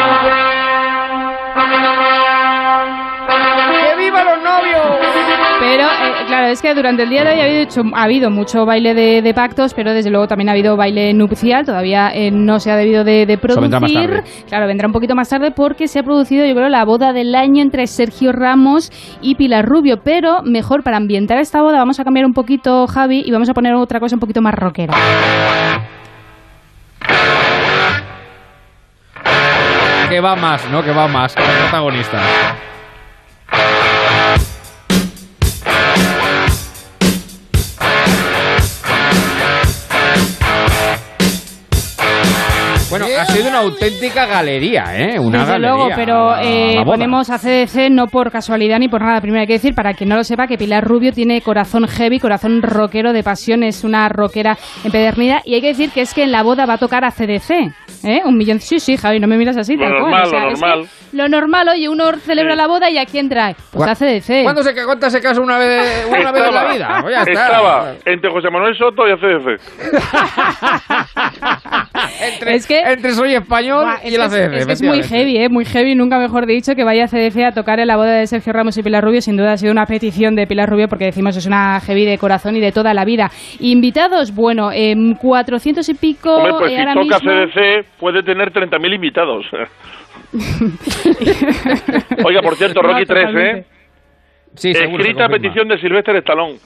¡Que 3.72 3.96
viva 4.04 4.24
los 4.24 4.44
novios! 4.44 4.82
Pero, 5.60 5.84
eh, 5.84 6.26
claro, 6.28 6.48
es 6.48 6.62
que 6.62 6.74
durante 6.76 7.04
el 7.04 7.10
día 7.10 7.24
de 7.24 7.32
hoy 7.34 7.40
ha 7.40 7.44
habido, 7.46 7.62
hecho- 7.62 7.82
ha 7.94 8.04
habido 8.04 8.30
mucho 8.30 8.66
baile 8.66 8.94
de, 8.94 9.22
de 9.22 9.34
pactos, 9.34 9.74
pero 9.74 9.92
desde 9.94 10.10
luego 10.12 10.28
también 10.28 10.50
ha 10.50 10.52
habido 10.52 10.78
baile 10.78 11.14
nupcial. 11.14 11.66
Todavía 11.66 12.12
eh, 12.14 12.30
no 12.32 12.60
se 12.60 12.72
ha 12.72 12.76
debido 12.78 13.04
de, 13.04 13.26
de 13.26 13.34
Eso 13.34 13.60
vendrá 13.62 13.80
más 13.80 13.92
producir. 13.92 14.24
tarde. 14.24 14.44
Claro, 14.48 14.68
vendrá 14.68 14.88
un 14.88 14.94
poquito 14.94 15.16
más 15.16 15.30
tarde 15.30 15.52
porque 15.52 15.88
se 15.88 16.00
ha 16.00 16.04
producido, 16.04 16.46
yo 16.46 16.54
creo, 16.54 16.70
la 16.70 16.86
boda 16.86 17.12
del 17.12 17.34
año 17.36 17.62
entre 17.62 17.88
Sergio 17.88 18.32
Ramos 18.32 18.92
y 19.22 19.36
Pilar 19.36 19.66
Rubio. 19.66 20.02
Pero 20.04 20.42
mejor 20.44 20.84
para 20.84 20.98
ambientar 20.98 21.38
esta 21.40 21.62
boda 21.62 21.80
vamos 21.80 22.00
a 22.00 22.04
cambiar 22.04 22.26
un 22.26 22.34
poquito, 22.34 22.86
Javi, 22.88 23.24
y 23.26 23.32
vamos 23.32 23.50
a 23.50 23.54
poner 23.54 23.74
otra 23.74 24.00
cosa 24.00 24.16
un 24.16 24.20
poquito 24.20 24.42
más 24.42 24.54
rockera. 24.54 24.94
Que 30.10 30.22
va 30.22 30.36
más, 30.36 30.64
¿no? 30.70 30.84
Que 30.84 30.92
va 30.92 31.08
más, 31.08 31.36
que 31.36 31.42
los 31.42 31.52
protagonistas. 31.52 32.22
Bueno, 43.00 43.22
ha 43.22 43.26
sido 43.26 43.50
una 43.50 43.60
auténtica 43.60 44.26
galería, 44.26 44.84
¿eh? 44.98 45.20
Una 45.20 45.40
Desde 45.40 45.52
galería. 45.54 45.76
luego, 45.76 45.90
pero 45.96 46.38
eh, 46.42 46.82
ponemos 46.86 47.30
a 47.30 47.38
CDC 47.38 47.90
no 47.92 48.08
por 48.08 48.32
casualidad 48.32 48.80
ni 48.80 48.88
por 48.88 49.02
nada. 49.02 49.22
Primero 49.22 49.42
hay 49.42 49.48
que 49.48 49.54
decir, 49.54 49.74
para 49.76 49.94
quien 49.94 50.10
no 50.10 50.16
lo 50.16 50.24
sepa, 50.24 50.48
que 50.48 50.58
Pilar 50.58 50.84
Rubio 50.84 51.12
tiene 51.12 51.42
corazón 51.42 51.88
heavy, 51.88 52.20
corazón 52.20 52.62
rockero 52.62 53.14
de 53.14 53.24
pasión, 53.24 53.64
es 53.64 53.84
una 53.84 54.10
rockera 54.10 54.58
empedernida. 54.84 55.42
Y 55.46 55.56
hay 55.56 55.62
que 55.62 55.68
decir 55.68 55.92
que 55.92 56.02
es 56.02 56.14
que 56.14 56.24
en 56.24 56.32
la 56.32 56.44
boda 56.44 56.66
va 56.66 56.74
a 56.74 56.78
tocar 56.78 57.04
a 57.06 57.12
CDC. 57.12 57.52
¿eh? 58.04 58.22
Un 58.26 58.38
millón. 58.38 58.60
Sí, 58.60 58.80
sí, 58.80 58.98
Javi, 58.98 59.20
no 59.20 59.28
me 59.28 59.38
miras 59.38 59.58
así, 59.58 59.76
tal 59.78 59.90
cual. 60.00 60.02
normal, 60.12 60.24
O 60.24 60.30
sea, 60.30 60.40
lo 60.46 60.52
es 60.52 60.60
que 60.60 60.66
normal. 60.68 60.90
Lo 61.18 61.28
normal, 61.28 61.68
oye, 61.70 61.90
uno 61.90 62.12
celebra 62.20 62.56
la 62.56 62.68
boda 62.68 62.90
y 62.90 62.98
¿a 62.98 63.06
quién 63.06 63.28
trae? 63.30 63.56
Pues 63.72 63.86
¿Cuá- 63.86 63.92
a 63.92 63.96
CDC. 63.96 64.44
¿Cuándo 64.44 64.64
se 64.64 64.74
cuántas 64.86 65.12
se 65.12 65.22
casa 65.22 65.42
una 65.42 65.58
vez, 65.58 66.06
una 66.08 66.32
vez 66.32 66.44
en 66.48 66.54
la 66.54 66.72
vida? 66.72 67.00
Pues 67.02 67.16
ya 67.16 67.22
está. 67.24 67.32
Estaba 67.48 67.94
entre 68.06 68.32
José 68.32 68.50
Manuel 68.50 68.78
Soto 68.78 69.08
y 69.08 69.12
ACDC. 69.12 69.58
entre, 72.22 72.56
es 72.56 72.68
que- 72.68 72.80
entre 72.82 73.12
Soy 73.14 73.36
Español 73.36 73.86
y 74.04 74.12
la 74.18 74.30
que 74.30 74.36
es- 74.36 74.50
CDC. 74.50 74.58
es 74.60 74.66
que 74.68 74.74
es 74.74 74.82
muy 74.84 75.04
heavy, 75.04 75.38
¿eh? 75.38 75.50
muy 75.50 75.66
heavy, 75.66 75.96
nunca 75.96 76.20
mejor 76.20 76.46
dicho, 76.46 76.76
que 76.76 76.84
vaya 76.84 77.08
CDC 77.08 77.44
a 77.46 77.52
tocar 77.52 77.80
en 77.80 77.88
la 77.88 77.98
boda 77.98 78.14
de 78.14 78.28
Sergio 78.28 78.54
Ramos 78.54 78.78
y 78.78 78.84
Pilar 78.84 79.04
Rubio. 79.04 79.22
Sin 79.22 79.38
duda 79.38 79.54
ha 79.54 79.58
sido 79.58 79.72
una 79.72 79.86
petición 79.86 80.36
de 80.36 80.48
Pilar 80.48 80.70
Rubio 80.70 80.88
porque 80.88 81.06
decimos 81.06 81.36
es 81.36 81.46
una 81.46 81.80
heavy 81.82 82.06
de 82.06 82.18
corazón 82.18 82.56
y 82.56 82.60
de 82.60 82.72
toda 82.72 82.94
la 82.94 83.06
vida. 83.06 83.32
Invitados, 83.60 84.34
bueno, 84.34 84.72
em, 84.72 85.16
400 85.16 85.88
y 85.90 85.94
pico. 85.94 86.36
Hombre, 86.36 86.54
pues 86.60 86.72
eh, 86.72 86.76
si 86.76 86.80
ahora 86.82 86.94
toca 86.94 87.20
mismo. 87.20 87.32
CDC 87.32 87.86
puede 88.00 88.24
tener 88.24 88.52
30.000 88.52 88.94
invitados. 88.96 89.46
Oiga, 92.26 92.42
por 92.42 92.56
cierto, 92.56 92.82
Rocky 92.82 93.06
3, 93.06 93.08
totalmente. 93.08 93.60
¿eh? 93.60 93.66
Sí, 94.56 94.74
seguro, 94.74 95.04
se 95.04 95.10
Escrita 95.10 95.26
a 95.26 95.30
petición 95.30 95.68
de 95.68 95.78
Sylvester 95.80 96.16
Stallone. 96.18 96.58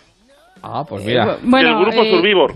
Ah, 0.63 0.85
pues 0.87 1.03
mira. 1.03 1.37
Bueno, 1.41 1.69
del 1.69 1.85
grupo 1.85 2.03
eh, 2.03 2.11
Survivor. 2.11 2.53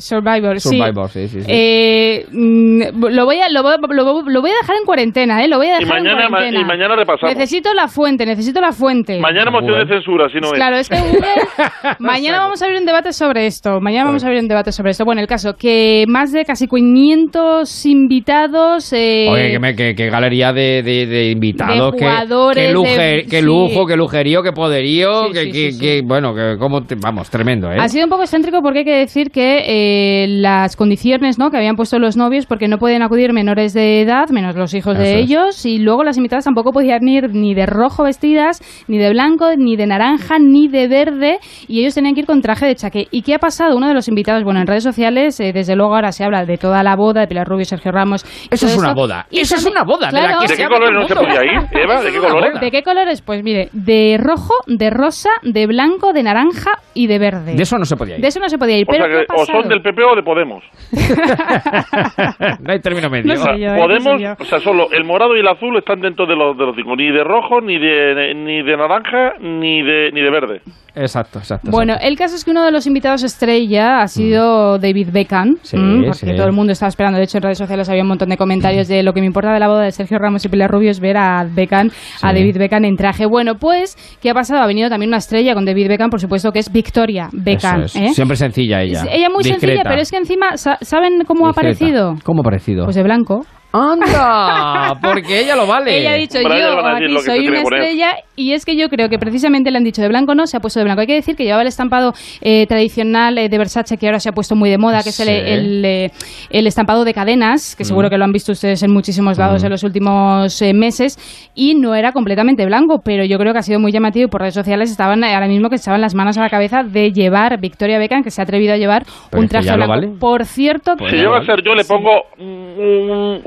Survivor, 0.00 0.60
sí. 0.60 0.76
Survivor, 0.76 1.08
sí, 1.10 1.28
sí, 1.28 1.40
sí. 1.42 1.46
Eh, 1.48 2.26
mm, 2.30 2.82
lo, 3.10 3.24
voy 3.24 3.38
a, 3.38 3.48
lo, 3.50 3.62
voy, 3.62 3.74
lo- 3.90 4.22
lo 4.22 4.40
voy 4.40 4.50
a 4.50 4.54
dejar 4.62 4.76
en 4.76 4.84
cuarentena, 4.84 5.44
¿eh? 5.44 5.48
Lo 5.48 5.58
voy 5.58 5.68
a 5.68 5.76
Y 5.80 5.84
dejar 5.84 6.02
mañana, 6.02 6.24
en 6.24 6.30
ma- 6.30 6.38
cuarentena. 6.38 6.60
y 6.60 6.64
mañana 6.64 6.96
repasamos. 6.96 7.34
Necesito 7.36 7.74
la 7.74 7.88
fuente, 7.88 8.24
necesito 8.26 8.60
la 8.60 8.72
fuente. 8.72 9.18
Mañana 9.20 9.50
moción 9.50 9.78
de 9.86 9.94
censura, 9.94 10.28
si 10.30 10.38
no 10.40 10.48
es. 10.48 10.52
Claro, 10.54 10.76
es 10.76 10.88
que 10.88 10.96
Google- 10.96 11.20
mañana 12.00 12.38
vamos 12.40 12.60
a 12.62 12.64
abrir 12.64 12.80
un 12.80 12.86
debate 12.86 13.12
sobre 13.12 13.46
esto. 13.46 13.80
Mañana 13.80 14.06
vamos 14.06 14.24
a 14.24 14.26
abrir 14.26 14.40
un 14.42 14.48
debate 14.48 14.72
sobre 14.72 14.90
esto. 14.90 15.04
Bueno, 15.04 15.20
el 15.20 15.26
caso 15.26 15.54
que 15.56 16.04
más 16.08 16.32
de 16.32 16.44
casi 16.44 16.66
500 16.66 17.86
invitados. 17.86 18.92
eh, 18.92 19.26
Oye, 19.30 19.50
que, 19.52 19.58
me- 19.58 19.74
que- 19.74 19.94
que 19.94 20.10
galería 20.10 20.52
de, 20.52 20.82
de- 20.82 21.06
de 21.06 21.30
invitados, 21.30 21.92
De 21.92 21.98
que- 21.98 22.04
jugadores, 22.04 22.72
lujer- 22.74 23.24
sí. 23.28 23.42
lujo, 23.42 23.86
que 23.86 23.96
lujerío, 23.96 24.42
que 24.42 24.52
poderío, 24.52 25.26
Sí, 25.26 25.32
que, 25.32 25.40
sí, 25.44 25.52
que- 25.52 25.72
sí, 25.72 25.80
que- 25.80 26.02
bueno, 26.04 26.34
que 26.34 26.56
como 26.58 26.82
te- 26.82 26.94
vamos, 26.96 27.28
tremendo, 27.30 27.70
¿eh? 27.70 27.76
Ha 27.78 27.88
sido 27.88 28.04
un 28.04 28.10
poco 28.10 28.22
excéntrico 28.22 28.60
porque 28.62 28.80
hay 28.80 28.84
que 28.84 28.96
decir 28.96 29.30
que 29.30 29.58
eh, 29.66 29.89
las 30.28 30.76
condiciones 30.76 31.38
¿no? 31.38 31.50
que 31.50 31.56
habían 31.56 31.76
puesto 31.76 31.98
los 31.98 32.16
novios, 32.16 32.46
porque 32.46 32.68
no 32.68 32.78
pueden 32.78 33.02
acudir 33.02 33.32
menores 33.32 33.72
de 33.74 34.00
edad, 34.02 34.28
menos 34.30 34.56
los 34.56 34.74
hijos 34.74 34.96
de 34.96 35.20
es. 35.20 35.24
ellos, 35.24 35.66
y 35.66 35.78
luego 35.78 36.04
las 36.04 36.16
invitadas 36.16 36.44
tampoco 36.44 36.72
podían 36.72 37.06
ir 37.08 37.30
ni 37.34 37.54
de 37.54 37.66
rojo 37.66 38.04
vestidas, 38.04 38.60
ni 38.88 38.98
de 38.98 39.10
blanco, 39.10 39.50
ni 39.56 39.76
de 39.76 39.86
naranja, 39.86 40.38
ni 40.38 40.68
de 40.68 40.88
verde, 40.88 41.38
y 41.68 41.80
ellos 41.80 41.94
tenían 41.94 42.14
que 42.14 42.20
ir 42.20 42.26
con 42.26 42.40
traje 42.42 42.66
de 42.66 42.74
chaqué. 42.74 43.06
¿Y 43.10 43.22
qué 43.22 43.34
ha 43.34 43.38
pasado? 43.38 43.76
Uno 43.76 43.88
de 43.88 43.94
los 43.94 44.08
invitados, 44.08 44.44
bueno, 44.44 44.60
en 44.60 44.66
redes 44.66 44.84
sociales, 44.84 45.38
eh, 45.40 45.52
desde 45.52 45.76
luego 45.76 45.94
ahora 45.94 46.12
se 46.12 46.24
habla 46.24 46.44
de 46.44 46.56
toda 46.56 46.82
la 46.82 46.96
boda 46.96 47.22
de 47.22 47.26
Pilar 47.26 47.46
Rubio 47.46 47.62
y 47.62 47.66
Sergio 47.66 47.92
Ramos. 47.92 48.24
Eso 48.50 48.66
es 48.66 48.76
una 48.76 48.92
boda. 48.94 49.26
Y 49.30 49.40
Eso 49.40 49.56
es 49.56 49.66
una 49.66 49.84
boda 49.84 50.08
de 50.08 50.12
la 50.14 50.20
claro. 50.20 50.40
que 50.40 50.48
¿De 50.48 50.54
se 50.56 50.62
qué 50.62 50.68
colores 50.68 50.92
no 50.92 51.08
se 51.08 51.14
podía 51.14 51.44
ir, 51.44 51.60
Eva? 51.82 52.02
¿De 52.02 52.10
qué 52.12 52.18
colores? 52.18 52.60
¿De 52.60 52.70
qué 52.70 52.82
colores? 52.82 53.22
Pues 53.22 53.42
mire, 53.42 53.68
de 53.72 54.18
rojo, 54.20 54.54
de 54.66 54.90
rosa, 54.90 55.30
de 55.42 55.66
blanco, 55.66 56.12
de 56.12 56.22
naranja 56.22 56.72
y 56.94 57.06
de 57.06 57.18
verde. 57.18 57.54
De 57.54 57.62
eso 57.62 57.78
no 57.78 57.84
se 57.84 57.96
podía 57.96 58.16
ir. 58.16 58.22
De 58.22 58.28
eso 58.28 58.40
no 58.40 58.48
se 58.48 58.58
podía 58.58 58.76
ir. 58.78 58.84
O 58.88 58.90
pero 58.92 59.04
sea 59.04 59.12
¿qué 59.20 59.26
que 59.26 59.32
ha 59.32 59.34
o 59.34 59.46
son 59.46 59.54
pasado? 59.56 59.68
Del 59.82 59.94
PP 59.94 60.02
o 60.04 60.16
de 60.16 60.22
Podemos. 60.22 60.62
no 62.60 62.72
hay 62.72 62.80
término 62.80 63.10
medio. 63.10 63.34
No 63.34 63.36
sé 63.40 63.58
yo, 63.58 63.68
eh, 63.68 63.76
no 63.76 63.82
Podemos, 63.82 64.16
sé 64.20 64.24
yo. 64.24 64.32
o 64.38 64.44
sea, 64.44 64.58
solo 64.60 64.86
el 64.92 65.04
morado 65.04 65.36
y 65.36 65.40
el 65.40 65.48
azul 65.48 65.76
están 65.78 66.00
dentro 66.00 66.26
de 66.26 66.36
los, 66.36 66.56
de 66.56 66.66
los 66.66 66.76
cinco. 66.76 66.96
Ni 66.96 67.10
de 67.10 67.24
rojo, 67.24 67.60
ni 67.60 67.78
de, 67.78 68.34
ni 68.34 68.62
de 68.62 68.76
naranja, 68.76 69.34
ni 69.40 69.82
de, 69.82 70.10
ni 70.12 70.20
de 70.20 70.30
verde. 70.30 70.60
Exacto, 70.94 71.38
exacto. 71.38 71.70
Bueno, 71.70 71.94
el 72.00 72.16
caso 72.16 72.34
es 72.34 72.44
que 72.44 72.50
uno 72.50 72.64
de 72.64 72.72
los 72.72 72.86
invitados 72.86 73.22
estrella 73.22 74.00
ha 74.00 74.08
sido 74.08 74.78
David 74.78 75.08
Beckham, 75.12 75.50
Mm. 75.50 75.56
Sí, 75.62 75.76
mm, 75.76 76.04
porque 76.04 76.26
sí. 76.26 76.34
todo 76.36 76.46
el 76.46 76.52
mundo 76.52 76.72
estaba 76.72 76.88
esperando. 76.88 77.18
De 77.18 77.24
hecho, 77.24 77.38
en 77.38 77.42
redes 77.42 77.58
sociales 77.58 77.88
había 77.88 78.02
un 78.02 78.08
montón 78.08 78.28
de 78.28 78.36
comentarios 78.36 78.88
de 78.88 79.02
lo 79.02 79.12
que 79.12 79.20
me 79.20 79.26
importa 79.26 79.52
de 79.52 79.60
la 79.60 79.68
boda 79.68 79.82
de 79.84 79.92
Sergio 79.92 80.18
Ramos 80.18 80.44
y 80.44 80.48
Pilar 80.48 80.70
Rubio 80.70 80.90
es 80.90 81.00
ver 81.00 81.16
a 81.16 81.44
Beckham, 81.48 81.90
a 82.22 82.32
David 82.32 82.58
Beckham 82.58 82.84
en 82.84 82.96
traje. 82.96 83.26
Bueno, 83.26 83.54
pues, 83.56 83.96
¿qué 84.20 84.30
ha 84.30 84.34
pasado? 84.34 84.62
Ha 84.62 84.66
venido 84.66 84.88
también 84.88 85.08
una 85.10 85.18
estrella 85.18 85.54
con 85.54 85.64
David 85.64 85.88
Beckham, 85.88 86.10
por 86.10 86.20
supuesto, 86.20 86.50
que 86.52 86.58
es 86.58 86.70
Victoria 86.72 87.28
Beckham. 87.32 87.82
Eso 87.84 87.98
es. 87.98 88.10
¿eh? 88.10 88.14
Siempre 88.14 88.36
sencilla 88.36 88.82
ella. 88.82 89.04
Ella 89.10 89.28
muy 89.30 89.42
Victoria 89.44 89.59
sencilla, 89.60 89.82
pero 89.90 90.02
es 90.02 90.10
que 90.10 90.16
encima, 90.16 90.56
sa- 90.56 90.78
¿saben 90.80 91.22
cómo 91.26 91.46
ha 91.46 91.50
aparecido? 91.50 92.14
¿Cómo 92.24 92.40
ha 92.40 92.44
parecido? 92.44 92.84
Pues 92.84 92.96
de 92.96 93.02
blanco. 93.02 93.44
¡Anda! 93.72 94.98
Porque 95.02 95.40
ella 95.40 95.56
lo 95.56 95.66
vale. 95.66 95.98
Ella 95.98 96.12
ha 96.12 96.16
dicho, 96.16 96.40
yo 96.40 96.48
aquí 96.48 97.18
soy 97.24 97.48
una 97.48 97.60
estrella 97.60 98.16
y 98.36 98.52
es 98.52 98.64
que 98.64 98.76
yo 98.76 98.88
creo 98.88 99.08
que 99.08 99.18
precisamente 99.18 99.70
le 99.70 99.78
han 99.78 99.84
dicho 99.84 100.02
de 100.02 100.08
blanco 100.08 100.34
no, 100.34 100.46
se 100.46 100.56
ha 100.56 100.60
puesto 100.60 100.80
de 100.80 100.84
blanco. 100.84 101.02
Hay 101.02 101.06
que 101.06 101.14
decir 101.14 101.36
que 101.36 101.44
llevaba 101.44 101.62
el 101.62 101.68
estampado 101.68 102.12
eh, 102.40 102.66
tradicional 102.66 103.36
eh, 103.38 103.48
de 103.48 103.58
Versace 103.58 103.96
que 103.96 104.06
ahora 104.06 104.18
se 104.20 104.28
ha 104.28 104.32
puesto 104.32 104.56
muy 104.56 104.70
de 104.70 104.78
moda, 104.78 105.02
que 105.02 105.10
es 105.10 105.20
el, 105.20 105.84
eh, 105.84 106.10
el 106.50 106.66
estampado 106.66 107.04
de 107.04 107.14
cadenas, 107.14 107.76
que 107.76 107.84
seguro 107.84 108.08
Mm. 108.08 108.10
que 108.10 108.18
lo 108.18 108.24
han 108.24 108.32
visto 108.32 108.52
ustedes 108.52 108.82
en 108.82 108.92
muchísimos 108.92 109.38
lados 109.38 109.62
Mm. 109.62 109.66
en 109.66 109.70
los 109.72 109.82
últimos 109.84 110.62
eh, 110.62 110.72
meses 110.74 111.18
y 111.54 111.74
no 111.74 111.94
era 111.94 112.12
completamente 112.12 112.64
blanco, 112.66 113.02
pero 113.04 113.24
yo 113.24 113.38
creo 113.38 113.52
que 113.52 113.58
ha 113.58 113.62
sido 113.62 113.78
muy 113.78 113.92
llamativo 113.92 114.24
y 114.26 114.28
por 114.28 114.40
redes 114.40 114.54
sociales 114.54 114.90
estaban 114.90 115.22
eh, 115.22 115.34
ahora 115.34 115.46
mismo 115.48 115.68
que 115.68 115.76
estaban 115.76 116.00
las 116.00 116.14
manos 116.14 116.38
a 116.38 116.42
la 116.42 116.50
cabeza 116.50 116.82
de 116.82 117.12
llevar 117.12 117.60
Victoria 117.60 117.98
Beckham, 117.98 118.22
que 118.24 118.30
se 118.30 118.40
ha 118.40 118.44
atrevido 118.44 118.72
a 118.74 118.76
llevar 118.78 119.04
Pero 119.30 119.42
un 119.42 119.48
traje 119.48 119.70
blanco. 119.72 119.88
vale. 119.90 120.08
Por 120.18 120.44
cierto, 120.46 120.96
Si 121.10 121.18
yo 121.18 121.34
a 121.34 121.44
ser 121.44 121.62
yo, 121.62 121.74
le 121.74 121.84
pongo 121.84 122.10
un- 122.38 122.44
un- 122.78 123.42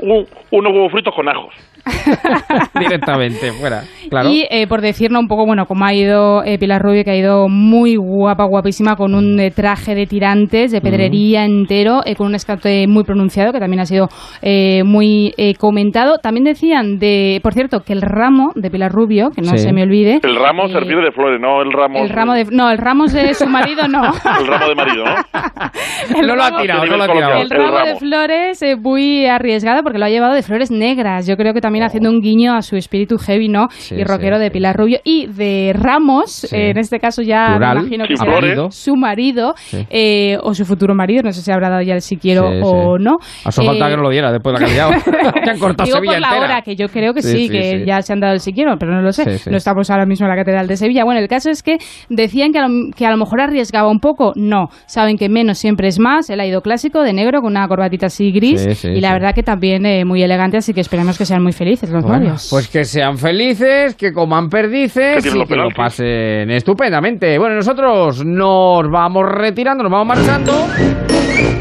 unos 0.50 0.72
huevos 0.72 0.92
fritos 0.92 1.14
con 1.14 1.28
ajos. 1.28 1.54
Directamente, 2.78 3.52
fuera. 3.52 3.82
Claro. 4.10 4.28
Y 4.30 4.46
eh, 4.50 4.66
por 4.66 4.80
decirlo 4.80 5.18
un 5.18 5.28
poco, 5.28 5.46
bueno, 5.46 5.66
como 5.66 5.84
ha 5.84 5.94
ido 5.94 6.42
eh, 6.44 6.58
Pilar 6.58 6.82
Rubio, 6.82 7.04
que 7.04 7.10
ha 7.10 7.16
ido 7.16 7.48
muy 7.48 7.96
guapa, 7.96 8.44
guapísima, 8.44 8.96
con 8.96 9.14
un 9.14 9.38
eh, 9.40 9.50
traje 9.50 9.94
de 9.94 10.06
tirantes, 10.06 10.72
de 10.72 10.80
pedrería 10.80 11.44
entero, 11.44 12.00
eh, 12.04 12.14
con 12.14 12.26
un 12.28 12.34
escate 12.34 12.86
muy 12.86 13.04
pronunciado, 13.04 13.52
que 13.52 13.60
también 13.60 13.80
ha 13.80 13.86
sido 13.86 14.08
eh, 14.42 14.82
muy 14.84 15.32
eh, 15.36 15.54
comentado. 15.54 16.18
También 16.18 16.44
decían, 16.44 16.98
de, 16.98 17.40
por 17.42 17.54
cierto, 17.54 17.80
que 17.80 17.92
el 17.92 18.02
ramo 18.02 18.52
de 18.54 18.70
Pilar 18.70 18.92
Rubio, 18.92 19.30
que 19.30 19.40
no 19.42 19.54
Sí. 19.54 19.58
se 19.58 19.72
me 19.72 19.82
olvide, 19.84 20.20
El 20.22 20.36
ramo 20.36 20.66
se 20.68 20.76
Eh, 20.76 20.80
refiere 20.80 21.02
de 21.02 21.12
flores, 21.12 21.40
no 21.40 21.62
el 21.62 21.72
ramo. 21.72 21.98
el 22.00 22.08
ramo 22.10 22.34
de... 22.34 22.44
No, 22.50 22.70
el 22.70 22.78
ramo 22.78 23.06
de 23.06 23.34
su 23.34 23.46
marido 23.46 23.86
no. 23.88 24.02
El 24.40 24.46
ramo 24.46 24.68
de 24.68 24.74
marido, 24.74 25.04
¿no? 25.04 25.14
El 26.20 26.26
no 26.26 26.34
lo 26.36 26.42
ha 26.42 26.50
ramo- 26.50 26.60
tirado, 26.62 26.86
no 26.86 26.96
lo 26.96 27.02
ha 27.04 27.08
tirado. 27.12 27.40
El 27.42 27.50
ramo 27.50 27.78
de 27.78 27.94
flores 27.96 28.62
eh, 28.62 28.76
muy 28.76 29.26
arriesgado 29.26 29.82
porque 29.82 29.98
lo 29.98 30.04
ha 30.04 30.08
llevado 30.10 30.34
de 30.34 30.42
flores 30.42 30.70
negras. 30.70 31.26
Yo 31.26 31.36
creo 31.36 31.52
que 31.54 31.60
también 31.60 31.73
haciendo 31.82 32.10
un 32.10 32.20
guiño 32.20 32.54
a 32.54 32.62
su 32.62 32.76
espíritu 32.76 33.16
heavy, 33.18 33.48
¿no? 33.48 33.68
Sí, 33.70 33.96
y 33.96 34.04
rockero 34.04 34.36
sí, 34.36 34.42
de 34.42 34.50
Pilar 34.50 34.76
Rubio. 34.76 34.98
Y 35.04 35.26
de 35.26 35.72
Ramos, 35.74 36.44
eh, 36.52 36.70
en 36.70 36.78
este 36.78 36.98
caso 36.98 37.22
ya 37.22 37.46
Plural, 37.48 37.76
me 37.76 37.80
imagino 37.82 38.06
que 38.06 38.16
será 38.16 38.70
su 38.70 38.96
marido 38.96 39.54
eh, 39.90 40.36
o 40.42 40.54
su 40.54 40.64
futuro 40.64 40.94
marido. 40.94 41.22
No 41.22 41.32
sé 41.32 41.42
si 41.42 41.50
habrá 41.50 41.70
dado 41.70 41.82
ya 41.82 41.94
el 41.94 42.00
si 42.00 42.16
quiero 42.16 42.48
o 42.62 42.98
no. 42.98 43.16
A 43.44 43.48
eso 43.48 43.62
falta 43.62 43.88
que 43.88 43.96
no 43.96 44.02
lo 44.02 44.10
diera 44.10 44.32
después 44.32 44.58
de 44.58 44.60
la 44.60 44.66
que 44.66 44.80
han 45.50 45.58
cortado 45.58 45.86
Digo 45.86 45.96
Sevilla 45.96 46.12
por 46.12 46.20
la 46.20 46.28
entera. 46.28 46.44
hora, 46.44 46.62
que 46.62 46.76
yo 46.76 46.88
creo 46.88 47.12
que 47.14 47.22
Sí, 47.22 47.48
que 47.48 47.84
ya 47.86 48.02
se 48.02 48.12
han 48.12 48.20
dado 48.20 48.34
el 48.34 48.40
si 48.40 48.52
quiero, 48.52 48.76
pero 48.78 48.92
no 48.92 49.02
lo 49.02 49.12
sé. 49.12 49.40
No 49.50 49.56
estamos 49.56 49.90
ahora 49.90 50.06
mismo 50.06 50.26
en 50.26 50.30
la 50.30 50.36
Catedral 50.36 50.66
de 50.66 50.76
Sevilla. 50.76 51.04
Bueno, 51.04 51.20
el 51.20 51.28
caso 51.28 51.50
es 51.50 51.62
que 51.62 51.78
decían 52.08 52.52
que 52.52 52.58
a, 52.58 52.68
lo, 52.68 52.90
que 52.94 53.06
a 53.06 53.10
lo 53.10 53.16
mejor 53.16 53.40
arriesgaba 53.40 53.90
un 53.90 53.98
poco. 53.98 54.32
No, 54.36 54.68
saben 54.86 55.16
que 55.16 55.28
menos 55.28 55.58
siempre 55.58 55.88
es 55.88 55.98
más. 55.98 56.30
Él 56.30 56.40
ha 56.40 56.46
ido 56.46 56.60
clásico, 56.60 57.02
de 57.02 57.12
negro, 57.12 57.40
con 57.40 57.52
una 57.52 57.66
corbatita 57.66 58.06
así 58.06 58.30
gris. 58.30 58.84
Y 58.84 59.00
la 59.00 59.12
verdad 59.12 59.34
que 59.34 59.42
también 59.42 59.86
eh, 59.86 60.04
muy 60.04 60.22
elegante, 60.22 60.58
así 60.58 60.72
que 60.72 60.80
esperemos 60.80 61.18
que 61.18 61.24
sean 61.24 61.42
muy 61.42 61.52
felices 61.52 61.63
los 61.90 62.02
Bueno, 62.04 62.18
novios. 62.24 62.48
pues 62.50 62.68
que 62.68 62.84
sean 62.84 63.18
felices, 63.18 63.94
que 63.94 64.12
coman 64.12 64.46
Que 64.46 64.56
perdices 64.56 65.22
tienen 65.22 65.36
y 65.36 65.38
los 65.40 65.48
que 65.48 65.56
lo 65.56 65.68
pasen 65.70 66.50
estupendamente. 66.50 67.38
Bueno, 67.38 67.56
nosotros 67.56 68.24
nos 68.24 68.90
vamos 68.90 69.24
retirando, 69.28 69.82
nos 69.82 69.92
vamos 69.92 70.06
marchando. 70.16 71.53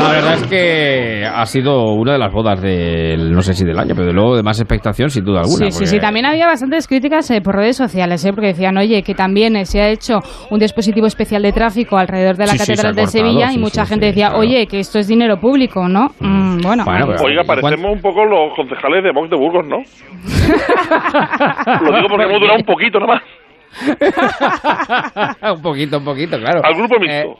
La 0.00 0.10
verdad 0.12 0.34
es 0.34 0.46
que 0.46 1.24
ha 1.26 1.44
sido 1.46 1.92
una 1.94 2.12
de 2.12 2.18
las 2.18 2.32
bodas 2.32 2.60
del, 2.60 3.32
no 3.32 3.42
sé 3.42 3.54
si 3.54 3.64
del 3.64 3.78
año, 3.78 3.94
pero 3.94 4.06
de 4.06 4.12
luego 4.12 4.36
de 4.36 4.42
más 4.42 4.58
expectación 4.60 5.10
sin 5.10 5.24
duda 5.24 5.40
alguna. 5.40 5.66
Sí, 5.66 5.70
sí, 5.72 5.78
porque- 5.78 5.86
sí. 5.86 5.98
También 6.00 6.26
había 6.26 6.46
bastantes 6.46 6.86
críticas 6.88 7.30
eh, 7.30 7.40
por 7.40 7.54
redes 7.56 7.76
sociales, 7.76 8.24
eh, 8.24 8.32
porque 8.32 8.48
decían, 8.48 8.76
oye, 8.78 9.02
que 9.02 9.14
también 9.14 9.56
eh, 9.56 9.64
se 9.66 9.80
ha 9.80 9.88
hecho 9.88 10.18
un 10.50 10.58
dispositivo 10.58 11.06
especial 11.06 11.42
de 11.42 11.52
tráfico 11.52 11.98
alrededor 11.98 12.36
de 12.36 12.46
la 12.46 12.52
Sí, 12.52 12.58
sí, 12.58 12.64
se 12.64 12.72
Catedral 12.72 12.94
de 12.94 13.02
cortado, 13.02 13.26
Sevilla 13.26 13.48
sí, 13.50 13.56
y 13.56 13.58
mucha 13.58 13.84
sí, 13.84 13.88
gente 13.90 14.06
sí, 14.06 14.10
decía, 14.12 14.28
claro. 14.28 14.40
oye, 14.42 14.66
que 14.66 14.78
esto 14.80 14.98
es 14.98 15.08
dinero 15.08 15.38
público, 15.38 15.88
¿no? 15.88 16.08
Mm, 16.20 16.60
bueno, 16.62 16.84
Bueno, 16.84 17.06
pero- 17.08 17.22
Oiga, 17.24 17.42
¿y 17.42 17.46
cuán- 17.46 17.60
parecemos 17.60 17.92
un 17.96 18.00
poco 18.02 18.24
los 18.24 18.54
concejales 18.56 19.04
de 19.04 19.12
Vox 19.12 19.30
de 19.30 19.36
Burgos, 19.36 19.66
¿no? 19.66 19.76
Lo 21.82 21.96
digo 21.96 22.08
porque 22.08 22.24
hemos 22.24 22.40
durado 22.40 22.58
un 22.58 22.64
poquito 22.64 22.98
nada 23.00 23.14
más. 23.14 23.22
un 25.54 25.62
poquito, 25.62 25.98
un 25.98 26.04
poquito, 26.04 26.38
claro. 26.38 26.60
Al 26.64 26.74
grupo 26.74 26.98
mixto. 26.98 27.34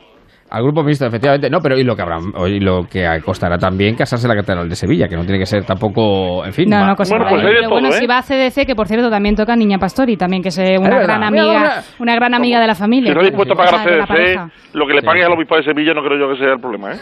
Eh, 0.51 0.57
al 0.57 0.63
grupo 0.63 0.83
mixto, 0.83 1.05
efectivamente. 1.05 1.49
No, 1.49 1.59
pero 1.59 1.77
y 1.77 1.83
lo 1.83 1.95
que 1.95 2.01
habrá, 2.01 2.19
y 2.47 2.59
lo 2.59 2.83
que 2.89 3.07
costará 3.23 3.57
también 3.57 3.95
casarse 3.95 4.27
en 4.27 4.29
la 4.29 4.35
Catedral 4.35 4.69
de 4.69 4.75
Sevilla, 4.75 5.07
que 5.07 5.15
no 5.15 5.23
tiene 5.23 5.39
que 5.39 5.45
ser 5.45 5.63
tampoco, 5.63 6.45
en 6.45 6.53
fin. 6.53 6.69
No, 6.69 6.85
no, 6.85 6.95
cosa 6.95 7.15
Bueno, 7.15 7.29
pues 7.29 7.43
Pero 7.43 7.61
todo, 7.61 7.69
bueno, 7.71 7.89
¿eh? 7.89 7.93
si 7.93 8.07
va 8.07 8.17
a 8.19 8.21
CDC, 8.21 8.65
que 8.65 8.75
por 8.75 8.87
cierto 8.87 9.09
también 9.09 9.35
toca 9.35 9.55
Niña 9.55 9.77
Pastori, 9.77 10.17
también 10.17 10.41
que 10.41 10.49
es 10.49 10.57
eh, 10.57 10.77
una 10.77 10.99
gran 10.99 11.23
amiga, 11.23 11.83
una 11.99 12.15
gran 12.15 12.33
amiga 12.33 12.59
de 12.59 12.67
la 12.67 12.75
familia. 12.75 13.13
Si 13.13 13.19
está 13.19 13.25
dispuesto 13.25 13.53
a 13.53 13.57
pagar 13.57 13.75
a 13.75 13.83
CDC, 13.83 14.73
lo 14.73 14.87
que 14.87 14.93
le 14.93 15.01
pague 15.01 15.23
al 15.23 15.31
obispo 15.33 15.55
de 15.55 15.63
Sevilla 15.63 15.93
no 15.93 16.01
creo 16.03 16.19
yo 16.19 16.33
que 16.33 16.37
sea 16.37 16.53
el 16.53 16.59
problema, 16.59 16.93
¿eh? 16.93 16.99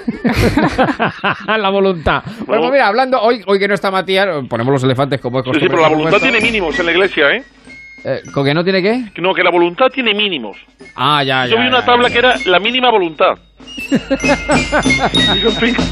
la 1.57 1.69
voluntad. 1.69 2.23
Bueno, 2.45 2.69
mira, 2.71 2.87
hablando, 2.87 3.19
hoy, 3.19 3.41
hoy 3.45 3.59
que 3.59 3.67
no 3.67 3.73
está 3.73 3.91
Matías, 3.91 4.27
ponemos 4.49 4.73
los 4.73 4.83
elefantes 4.83 5.19
como 5.21 5.39
es 5.39 5.45
Sí, 5.45 5.51
sí, 5.51 5.59
costumbre 5.59 5.77
pero 5.77 5.81
la 5.81 5.95
voluntad 5.95 6.19
tiene 6.19 6.41
mínimos 6.41 6.79
en 6.79 6.85
la 6.85 6.91
iglesia, 6.91 7.31
¿eh? 7.31 7.43
Eh, 8.03 8.21
¿Con 8.33 8.45
que 8.45 8.53
no 8.53 8.63
tiene 8.63 8.81
qué? 8.81 9.03
No, 9.21 9.33
que 9.33 9.43
la 9.43 9.51
voluntad 9.51 9.87
tiene 9.87 10.13
mínimos. 10.13 10.57
Ah, 10.95 11.23
ya, 11.23 11.45
ya. 11.45 11.51
Yo 11.51 11.61
vi 11.61 11.67
una 11.67 11.81
ya, 11.81 11.85
tabla 11.85 12.07
ya. 12.07 12.13
que 12.13 12.19
era 12.19 12.35
la 12.45 12.59
mínima 12.59 12.89
voluntad. 12.89 13.37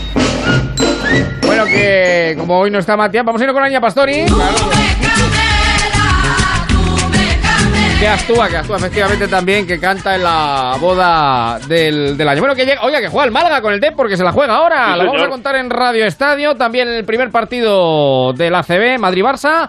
Bueno, 1.45 1.65
que 1.65 2.35
como 2.37 2.59
hoy 2.59 2.71
no 2.71 2.79
está 2.79 2.97
Matías, 2.97 3.25
vamos 3.25 3.41
a 3.41 3.45
ir 3.45 3.51
con 3.51 3.63
Aña 3.63 3.81
Pastori. 3.81 4.25
Que 7.99 8.07
actúa, 8.07 8.47
que 8.47 8.57
actúa 8.57 8.77
efectivamente 8.77 9.27
también, 9.27 9.65
que 9.65 9.79
canta 9.79 10.15
en 10.15 10.23
la 10.23 10.75
boda 10.79 11.59
del, 11.67 12.15
del 12.15 12.27
año. 12.27 12.41
Bueno, 12.41 12.55
que 12.55 12.65
llega, 12.65 12.83
oiga, 12.83 13.01
que 13.01 13.07
juega 13.07 13.25
el 13.25 13.31
Málaga 13.31 13.61
con 13.61 13.73
el 13.73 13.79
Dep 13.79 13.95
porque 13.95 14.15
se 14.15 14.23
la 14.23 14.31
juega 14.31 14.55
ahora. 14.55 14.93
Sí, 14.93 14.99
la 14.99 15.05
vamos 15.05 15.23
a 15.23 15.29
contar 15.29 15.55
en 15.55 15.69
Radio 15.69 16.05
Estadio. 16.05 16.55
También 16.55 16.87
el 16.89 17.05
primer 17.05 17.31
partido 17.31 18.33
del 18.33 18.53
ACB, 18.53 18.99
Madrid-Barça. 18.99 19.67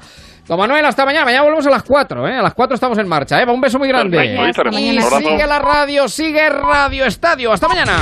Don 0.49 0.59
Manuel, 0.59 0.85
hasta 0.87 1.05
mañana. 1.05 1.27
Mañana 1.27 1.43
volvemos 1.43 1.67
a 1.67 1.71
las 1.71 1.83
4, 1.83 2.27
¿eh? 2.27 2.39
A 2.39 2.43
las 2.43 2.55
4 2.55 2.75
estamos 2.75 2.97
en 2.97 3.07
marcha, 3.07 3.41
¿eh? 3.41 3.45
Un 3.47 3.61
beso 3.61 3.79
muy 3.79 3.87
grande. 3.89 4.17
Perfecto, 4.17 4.43
ahí 4.43 4.51
estaremos. 4.51 4.81
Y 4.81 5.03
sigue 5.03 5.47
la 5.47 5.59
radio, 5.59 6.09
sigue 6.09 6.49
Radio 6.49 7.05
Estadio. 7.05 7.53
Hasta 7.53 7.69
mañana. 7.69 7.97